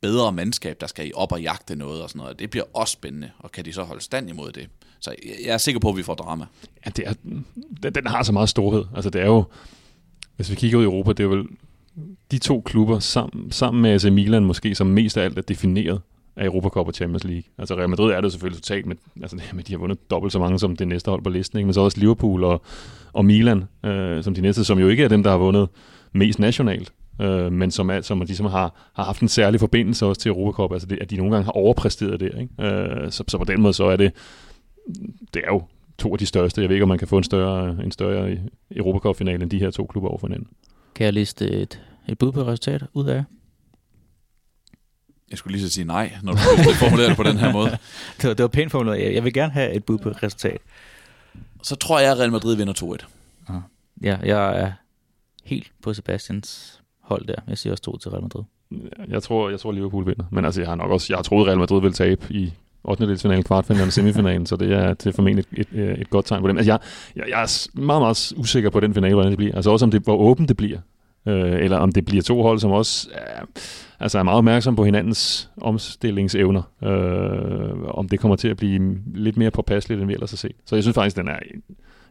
bedre 0.00 0.32
mandskab, 0.32 0.80
der 0.80 0.86
skal 0.86 1.08
i 1.08 1.12
op 1.14 1.32
og 1.32 1.42
jagte 1.42 1.76
noget 1.76 2.02
og 2.02 2.08
sådan 2.08 2.18
noget. 2.18 2.38
Det 2.38 2.50
bliver 2.50 2.64
også 2.74 2.92
spændende, 2.92 3.30
og 3.38 3.52
kan 3.52 3.64
de 3.64 3.72
så 3.72 3.82
holde 3.82 4.02
stand 4.02 4.30
imod 4.30 4.52
det? 4.52 4.68
Så 5.00 5.14
jeg 5.44 5.54
er 5.54 5.58
sikker 5.58 5.80
på, 5.80 5.88
at 5.88 5.96
vi 5.96 6.02
får 6.02 6.14
drama. 6.14 6.44
Ja, 6.86 6.90
det 6.90 7.08
er, 7.08 7.12
den, 7.82 7.94
den 7.94 8.06
har 8.06 8.22
så 8.22 8.32
meget 8.32 8.48
storhed. 8.48 8.84
Altså 8.94 9.10
det 9.10 9.20
er 9.20 9.26
jo, 9.26 9.44
hvis 10.36 10.50
vi 10.50 10.54
kigger 10.54 10.78
ud 10.78 10.82
i 10.82 10.86
Europa, 10.86 11.12
det 11.12 11.24
er 11.24 11.28
vel 11.28 11.46
de 12.30 12.38
to 12.38 12.60
klubber 12.60 12.98
sammen, 12.98 13.52
sammen 13.52 13.82
med 13.82 13.90
AC 13.90 14.04
Milan 14.04 14.44
måske, 14.44 14.74
som 14.74 14.86
mest 14.86 15.16
af 15.16 15.24
alt 15.24 15.38
er 15.38 15.42
defineret 15.42 16.00
af 16.36 16.44
Europacup 16.44 16.86
og 16.86 16.94
Champions 16.94 17.24
League. 17.24 17.42
Altså 17.58 17.76
Real 17.76 17.88
Madrid 17.88 18.12
er 18.12 18.20
det 18.20 18.32
selvfølgelig 18.32 18.62
totalt 18.62 18.86
med, 18.86 18.96
altså 19.22 19.36
med 19.52 19.64
de 19.64 19.72
har 19.72 19.78
vundet 19.78 20.10
dobbelt 20.10 20.32
så 20.32 20.38
mange 20.38 20.58
som 20.58 20.76
det 20.76 20.88
næste 20.88 21.10
hold 21.10 21.22
på 21.22 21.30
listen, 21.30 21.58
ikke? 21.58 21.66
men 21.66 21.74
så 21.74 21.80
også 21.80 22.00
Liverpool 22.00 22.44
og, 22.44 22.62
og 23.12 23.24
Milan 23.24 23.64
øh, 23.84 24.24
som 24.24 24.34
de 24.34 24.40
næste, 24.40 24.64
som 24.64 24.78
jo 24.78 24.88
ikke 24.88 25.04
er 25.04 25.08
dem, 25.08 25.22
der 25.22 25.30
har 25.30 25.38
vundet 25.38 25.68
mest 26.12 26.38
nationalt, 26.38 26.92
øh, 27.20 27.52
men 27.52 27.70
som, 27.70 27.90
er, 27.90 28.00
som 28.00 28.26
de 28.26 28.36
som 28.36 28.46
har, 28.46 28.90
har 28.94 29.04
haft 29.04 29.20
en 29.20 29.28
særlig 29.28 29.60
forbindelse 29.60 30.06
også 30.06 30.20
til 30.20 30.28
Europa 30.28 30.56
Cup, 30.56 30.72
altså 30.72 30.88
det, 30.88 30.98
at 31.00 31.10
de 31.10 31.16
nogle 31.16 31.32
gange 31.32 31.44
har 31.44 31.52
overpræsteret 31.52 32.20
det. 32.20 32.32
Ikke? 32.40 32.72
Øh, 32.72 33.10
så, 33.10 33.24
så 33.28 33.38
på 33.38 33.44
den 33.44 33.60
måde 33.60 33.74
så 33.74 33.84
er 33.84 33.96
det, 33.96 34.12
det 35.34 35.42
er 35.44 35.48
jo 35.52 35.62
to 35.98 36.12
af 36.12 36.18
de 36.18 36.26
største. 36.26 36.60
Jeg 36.60 36.68
ved 36.68 36.76
ikke, 36.76 36.82
om 36.82 36.88
man 36.88 36.98
kan 36.98 37.08
få 37.08 37.18
en 37.18 37.24
større, 37.24 37.84
en 37.84 37.92
større 37.92 38.38
Europacup-finale 38.70 39.42
end 39.42 39.50
de 39.50 39.58
her 39.58 39.70
to 39.70 39.86
klubber 39.86 40.08
over 40.08 40.18
for 40.18 40.26
hinanden. 40.26 40.48
Kan 40.94 41.04
jeg 41.04 41.12
liste 41.12 41.50
et, 41.50 41.82
et 42.08 42.18
bud 42.18 42.32
på 42.32 42.42
resultat 42.42 42.82
ud 42.94 43.06
af 43.06 43.24
jeg 45.30 45.38
skulle 45.38 45.56
lige 45.56 45.68
så 45.68 45.74
sige 45.74 45.84
nej, 45.84 46.12
når 46.22 46.32
du 46.32 46.38
formulerer 46.38 47.08
det 47.08 47.16
på 47.16 47.22
den 47.22 47.36
her 47.36 47.52
måde. 47.52 47.70
det, 48.20 48.28
var, 48.28 48.34
det 48.34 48.42
var 48.42 48.48
pænt 48.48 48.72
formuleret. 48.72 49.14
Jeg 49.14 49.24
vil 49.24 49.32
gerne 49.32 49.52
have 49.52 49.72
et 49.72 49.84
bud 49.84 49.98
på 49.98 50.10
et 50.10 50.22
resultat. 50.22 50.60
Så 51.62 51.76
tror 51.76 52.00
jeg, 52.00 52.12
at 52.12 52.18
Real 52.18 52.32
Madrid 52.32 52.56
vinder 52.56 52.98
2-1. 53.52 53.52
Ja, 54.02 54.18
jeg 54.22 54.60
er 54.60 54.72
helt 55.44 55.72
på 55.82 55.94
Sebastians 55.94 56.80
hold 57.00 57.26
der. 57.26 57.34
Jeg 57.48 57.58
siger 57.58 57.72
også 57.72 57.82
2 57.82 57.96
til 57.96 58.10
Real 58.10 58.22
Madrid. 58.22 58.42
Jeg 59.08 59.22
tror, 59.22 59.50
jeg 59.50 59.60
tror 59.60 59.72
Liverpool 59.72 60.06
vinder. 60.06 60.24
Men 60.30 60.44
altså, 60.44 60.60
jeg 60.60 60.68
har 60.68 60.74
nok 60.74 60.90
også, 60.90 61.06
jeg 61.10 61.18
har 61.18 61.22
troet, 61.22 61.46
Real 61.46 61.58
Madrid 61.58 61.80
vil 61.80 61.92
tabe 61.92 62.26
i 62.30 62.52
8. 62.88 63.06
delsfinalen, 63.06 63.44
kvartfinalen 63.44 63.86
og 63.86 63.92
semifinalen, 63.92 64.46
så 64.46 64.56
det 64.56 64.72
er, 64.72 64.94
det 64.94 65.06
er 65.06 65.12
formentlig 65.12 65.44
et, 65.52 65.58
et, 65.58 65.78
øh, 65.78 65.98
et, 65.98 66.10
godt 66.10 66.26
tegn 66.26 66.42
på 66.42 66.48
dem. 66.48 66.56
Altså, 66.56 66.72
jeg, 66.72 66.78
jeg, 67.16 67.24
jeg 67.28 67.42
er 67.42 67.68
meget, 67.80 68.02
meget 68.02 68.32
usikker 68.36 68.70
på 68.70 68.80
den 68.80 68.94
finale, 68.94 69.14
hvordan 69.14 69.30
det 69.30 69.38
bliver. 69.38 69.54
Altså 69.54 69.70
også 69.70 69.84
om 69.84 69.90
det, 69.90 70.02
hvor 70.02 70.16
åbent 70.16 70.48
det 70.48 70.56
bliver. 70.56 70.78
Øh, 71.28 71.64
eller 71.64 71.78
om 71.78 71.92
det 71.92 72.04
bliver 72.04 72.22
to 72.22 72.42
hold, 72.42 72.58
som 72.58 72.70
også 72.70 73.08
øh, 73.12 73.46
altså 74.00 74.18
er 74.18 74.22
meget 74.22 74.38
opmærksom 74.38 74.76
på 74.76 74.84
hinandens 74.84 75.50
omstillingsevner. 75.60 76.62
Øh, 76.82 77.88
om 77.88 78.08
det 78.08 78.20
kommer 78.20 78.36
til 78.36 78.48
at 78.48 78.56
blive 78.56 78.98
lidt 79.14 79.36
mere 79.36 79.50
påpasseligt, 79.50 80.00
end 80.00 80.08
vi 80.08 80.14
ellers 80.14 80.30
har 80.30 80.36
set. 80.36 80.56
Så 80.64 80.76
jeg 80.76 80.82
synes 80.82 80.94
faktisk, 80.94 81.16
den 81.16 81.28
er 81.28 81.38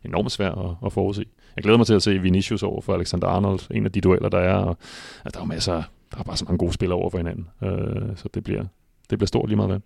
enormt 0.05 0.31
svær 0.31 0.51
at, 0.51 0.75
at 0.85 0.93
forudse. 0.93 1.25
Jeg 1.55 1.63
glæder 1.63 1.77
mig 1.77 1.87
til 1.87 1.93
at 1.93 2.03
se 2.03 2.19
Vinicius 2.19 2.63
over 2.63 2.81
for 2.81 2.93
Alexander 2.93 3.27
Arnold, 3.27 3.59
en 3.71 3.85
af 3.85 3.91
de 3.91 4.01
dueller, 4.01 4.29
der 4.29 4.39
er. 4.39 4.55
Og, 4.55 4.77
altså, 5.25 5.39
der 5.39 5.43
er 5.43 5.47
masser, 5.47 5.83
der 6.11 6.19
er 6.19 6.23
bare 6.23 6.37
så 6.37 6.45
mange 6.45 6.57
gode 6.57 6.73
spillere 6.73 6.99
over 6.99 7.09
for 7.09 7.17
hinanden. 7.17 7.47
Øh, 7.63 8.15
så 8.15 8.29
det 8.33 8.43
bliver, 8.43 8.65
det 9.09 9.17
bliver 9.19 9.27
stort 9.27 9.49
lige 9.49 9.55
meget 9.55 9.69
hvad. 9.69 9.79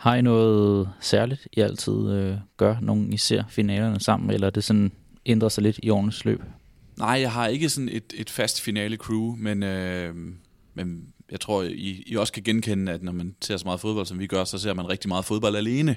Har 0.00 0.14
I 0.14 0.22
noget 0.22 0.90
særligt, 1.00 1.48
I 1.52 1.60
altid 1.60 2.10
øh, 2.10 2.36
gør, 2.56 2.76
nogen 2.80 3.12
I 3.12 3.16
ser 3.16 3.44
finalerne 3.48 4.00
sammen, 4.00 4.30
eller 4.30 4.46
er 4.46 4.50
det 4.50 4.64
sådan 4.64 4.92
ændrer 5.26 5.48
sig 5.48 5.62
lidt 5.62 5.80
i 5.82 5.90
årenes 5.90 6.24
løb? 6.24 6.42
Nej, 6.98 7.20
jeg 7.20 7.32
har 7.32 7.46
ikke 7.46 7.68
sådan 7.68 7.88
et, 7.88 8.12
et 8.14 8.30
fast 8.30 8.60
finale 8.60 8.96
crew, 8.96 9.34
men, 9.36 9.62
øh, 9.62 10.14
men 10.74 11.08
jeg 11.30 11.40
tror, 11.40 11.62
I, 11.62 12.02
I 12.06 12.16
også 12.16 12.32
kan 12.32 12.42
genkende, 12.42 12.92
at 12.92 13.02
når 13.02 13.12
man 13.12 13.34
ser 13.40 13.56
så 13.56 13.64
meget 13.64 13.80
fodbold, 13.80 14.06
som 14.06 14.18
vi 14.18 14.26
gør, 14.26 14.44
så 14.44 14.58
ser 14.58 14.74
man 14.74 14.88
rigtig 14.88 15.08
meget 15.08 15.24
fodbold 15.24 15.56
alene. 15.56 15.96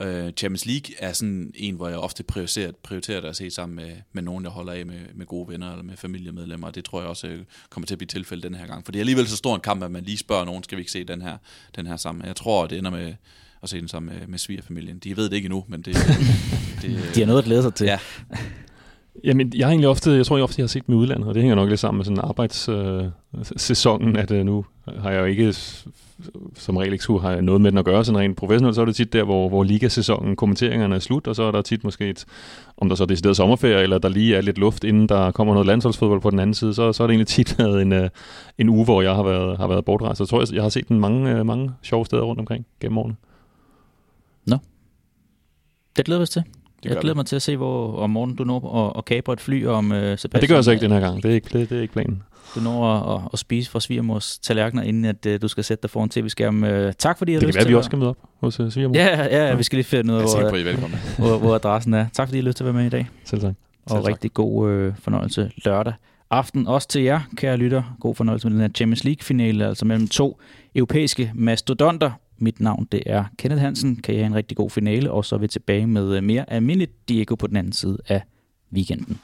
Øh, 0.00 0.32
Champions 0.32 0.66
League 0.66 0.94
er 0.98 1.12
sådan 1.12 1.52
en, 1.54 1.74
hvor 1.74 1.88
jeg 1.88 1.98
ofte 1.98 2.22
prioriterer, 2.22 2.72
prioriterer 2.82 3.28
at 3.28 3.36
se 3.36 3.50
sammen 3.50 3.76
med, 3.76 3.96
med 4.12 4.22
nogen, 4.22 4.44
jeg 4.44 4.50
holder 4.50 4.72
af 4.72 4.86
med, 4.86 5.00
med 5.14 5.26
gode 5.26 5.48
venner 5.48 5.70
eller 5.70 5.84
med 5.84 5.96
familiemedlemmer, 5.96 6.66
og 6.66 6.74
det 6.74 6.84
tror 6.84 7.00
jeg 7.00 7.08
også 7.08 7.26
øh, 7.26 7.40
kommer 7.70 7.86
til 7.86 7.94
at 7.94 7.98
blive 7.98 8.06
tilfældet 8.06 8.44
den 8.44 8.54
her 8.54 8.66
gang. 8.66 8.84
For 8.84 8.92
det 8.92 8.98
er 8.98 9.02
alligevel 9.02 9.28
så 9.28 9.36
stor 9.36 9.54
en 9.54 9.60
kamp, 9.60 9.82
at 9.82 9.90
man 9.90 10.04
lige 10.04 10.18
spørger 10.18 10.44
nogen, 10.44 10.62
skal 10.62 10.76
vi 10.76 10.80
ikke 10.80 10.92
se 10.92 11.04
den 11.04 11.22
her, 11.22 11.36
den 11.76 11.86
her 11.86 11.96
sammen? 11.96 12.26
Jeg 12.26 12.36
tror, 12.36 12.66
det 12.66 12.78
ender 12.78 12.90
med 12.90 13.14
at 13.62 13.68
se 13.68 13.80
den 13.80 13.88
sammen 13.88 14.14
med, 14.18 14.26
med 14.26 14.38
svigerfamilien. 14.38 14.98
De 14.98 15.16
ved 15.16 15.24
det 15.30 15.36
ikke 15.36 15.46
endnu, 15.46 15.64
men 15.68 15.82
det... 15.82 15.96
det 16.82 17.10
De 17.14 17.20
har 17.20 17.26
noget 17.26 17.38
at 17.38 17.44
glæde 17.44 17.62
sig 17.62 17.74
til. 17.74 17.84
Ja. 17.84 17.98
Jamen, 19.24 19.52
jeg 19.56 19.66
har 19.66 19.70
egentlig 19.70 19.88
ofte, 19.88 20.10
jeg 20.10 20.26
tror 20.26 20.36
jeg 20.36 20.44
ofte, 20.44 20.60
jeg 20.60 20.64
har 20.64 20.68
set 20.68 20.88
med 20.88 20.96
udlandet, 20.96 21.28
og 21.28 21.34
det 21.34 21.42
hænger 21.42 21.56
nok 21.56 21.68
lidt 21.68 21.80
sammen 21.80 21.98
med 21.98 22.04
sådan 22.04 22.24
arbejdssæsonen, 22.24 24.16
øh, 24.16 24.22
at 24.22 24.30
øh, 24.30 24.44
nu 24.44 24.64
har 24.98 25.10
jeg 25.10 25.20
jo 25.20 25.24
ikke, 25.24 25.54
som 26.54 26.76
regel 26.76 26.92
ikke 26.92 27.18
har 27.18 27.40
noget 27.40 27.60
med 27.60 27.70
den 27.70 27.78
at 27.78 27.84
gøre 27.84 28.04
sådan 28.04 28.18
rent 28.18 28.36
professionelt, 28.36 28.74
så 28.74 28.80
er 28.80 28.84
det 28.84 28.96
tit 28.96 29.12
der, 29.12 29.24
hvor, 29.24 29.48
hvor 29.48 29.64
ligasæsonen, 29.64 30.36
kommenteringerne 30.36 30.94
er 30.94 30.98
slut, 30.98 31.26
og 31.26 31.36
så 31.36 31.42
er 31.42 31.50
der 31.50 31.62
tit 31.62 31.84
måske 31.84 32.08
et, 32.08 32.24
om 32.76 32.88
der 32.88 32.96
så 32.96 33.02
er 33.04 33.06
decideret 33.06 33.36
sommerferie, 33.36 33.82
eller 33.82 33.98
der 33.98 34.08
lige 34.08 34.36
er 34.36 34.40
lidt 34.40 34.58
luft, 34.58 34.84
inden 34.84 35.08
der 35.08 35.30
kommer 35.30 35.54
noget 35.54 35.66
landsholdsfodbold 35.66 36.20
på 36.20 36.30
den 36.30 36.38
anden 36.38 36.54
side, 36.54 36.74
så, 36.74 36.92
så 36.92 37.02
er 37.02 37.06
det 37.06 37.12
egentlig 37.12 37.26
tit 37.26 37.58
været 37.58 37.82
en, 37.82 37.92
øh, 37.92 38.10
en 38.58 38.68
uge, 38.68 38.84
hvor 38.84 39.02
jeg 39.02 39.14
har 39.14 39.22
været, 39.22 39.56
har 39.56 39.66
været 39.66 39.84
bortrejst. 39.84 40.18
Så 40.18 40.24
jeg 40.24 40.28
tror, 40.28 40.40
jeg, 40.40 40.54
jeg 40.54 40.62
har 40.62 40.68
set 40.68 40.88
den 40.88 41.00
mange, 41.00 41.30
øh, 41.30 41.46
mange 41.46 41.70
sjove 41.82 42.06
steder 42.06 42.22
rundt 42.22 42.40
omkring 42.40 42.66
gennem 42.80 42.98
årene. 42.98 43.16
Nå. 44.46 44.56
Det 45.96 46.04
glæder 46.04 46.20
vi 46.20 46.22
os 46.22 46.30
til. 46.30 46.42
Jeg 46.84 46.96
glæder 46.96 47.14
mig 47.14 47.26
til 47.26 47.36
at 47.36 47.42
se, 47.42 47.56
hvor 47.56 47.96
om 47.96 48.10
morgenen 48.10 48.36
du 48.36 48.44
når 48.44 48.86
at, 48.86 48.98
at 48.98 49.04
kabre 49.04 49.32
et 49.32 49.40
fly 49.40 49.66
om 49.66 49.90
uh, 49.90 49.96
Sebastian. 49.96 50.30
Ja, 50.34 50.40
det 50.40 50.48
gør 50.48 50.54
jeg 50.54 50.64
så 50.64 50.70
ikke 50.70 50.82
den 50.82 50.92
her 50.92 51.00
gang. 51.00 51.22
Det 51.22 51.30
er 51.30 51.34
ikke, 51.34 51.58
det, 51.58 51.70
det 51.70 51.78
er 51.78 51.82
ikke 51.82 51.94
planen. 51.94 52.22
Du 52.54 52.60
når 52.60 52.94
at, 52.94 53.14
at, 53.14 53.28
at 53.32 53.38
spise 53.38 53.70
fra 53.70 53.80
svigermors 53.80 54.38
tallerkener, 54.38 54.82
inden 54.82 55.04
at 55.04 55.26
uh, 55.26 55.32
du 55.42 55.48
skal 55.48 55.64
sætte 55.64 55.82
dig 55.82 55.90
foran 55.90 56.08
tv-skærmen. 56.08 56.86
Uh, 56.86 56.92
tak 56.98 57.18
fordi 57.18 57.32
I 57.32 57.34
har 57.34 57.40
lyst 57.40 57.46
til 57.46 57.46
Det 57.46 57.54
kan 57.54 57.64
være, 57.64 57.68
vi 57.68 57.74
også 57.74 57.88
skal 57.88 57.98
møde 57.98 58.10
op 58.10 58.16
hos 58.40 58.60
uh, 58.60 58.70
svigermor. 58.70 58.96
Ja, 58.96 59.24
ja, 59.24 59.48
ja, 59.48 59.54
vi 59.54 59.62
skal 59.62 59.76
lige 59.76 59.86
finde 59.86 60.14
ud 60.14 60.18
af, 60.18 60.24
hvor, 60.24 60.50
hvor, 60.50 61.28
hvor, 61.28 61.38
hvor 61.38 61.54
adressen 61.54 61.94
er. 61.94 62.06
Tak 62.12 62.28
fordi 62.28 62.38
I 62.38 62.40
har 62.40 62.46
lyst 62.46 62.56
til 62.56 62.64
at 62.64 62.66
være 62.66 62.74
med 62.74 62.86
i 62.86 62.88
dag. 62.88 63.08
Selv 63.24 63.40
tak. 63.40 63.54
Og 63.84 63.90
Selv 63.90 64.02
tak. 64.02 64.08
rigtig 64.08 64.34
god 64.34 64.70
uh, 64.70 64.94
fornøjelse 64.96 65.50
lørdag 65.64 65.92
aften. 66.32 66.66
Også 66.66 66.88
til 66.88 67.02
jer, 67.02 67.20
kære 67.36 67.56
lytter. 67.56 67.96
God 68.00 68.14
fornøjelse 68.14 68.46
med 68.46 68.54
den 68.54 68.60
her 68.60 68.68
Champions 68.68 69.04
League-finale, 69.04 69.66
altså 69.66 69.84
mellem 69.84 70.08
to 70.08 70.40
europæiske 70.74 71.32
mastodonter. 71.34 72.10
Mit 72.42 72.60
navn 72.60 72.88
det 72.92 73.02
er 73.06 73.24
Kenneth 73.38 73.62
Hansen. 73.62 73.96
Kan 73.96 74.14
I 74.14 74.16
have 74.18 74.26
en 74.26 74.34
rigtig 74.34 74.56
god 74.56 74.70
finale, 74.70 75.10
og 75.10 75.24
så 75.24 75.34
er 75.34 75.38
vi 75.38 75.48
tilbage 75.48 75.86
med 75.86 76.16
øh, 76.16 76.22
mere 76.22 76.52
almindeligt 76.52 77.08
Diego 77.08 77.34
på 77.34 77.46
den 77.46 77.56
anden 77.56 77.72
side 77.72 77.98
af 78.08 78.22
weekenden. 78.72 79.18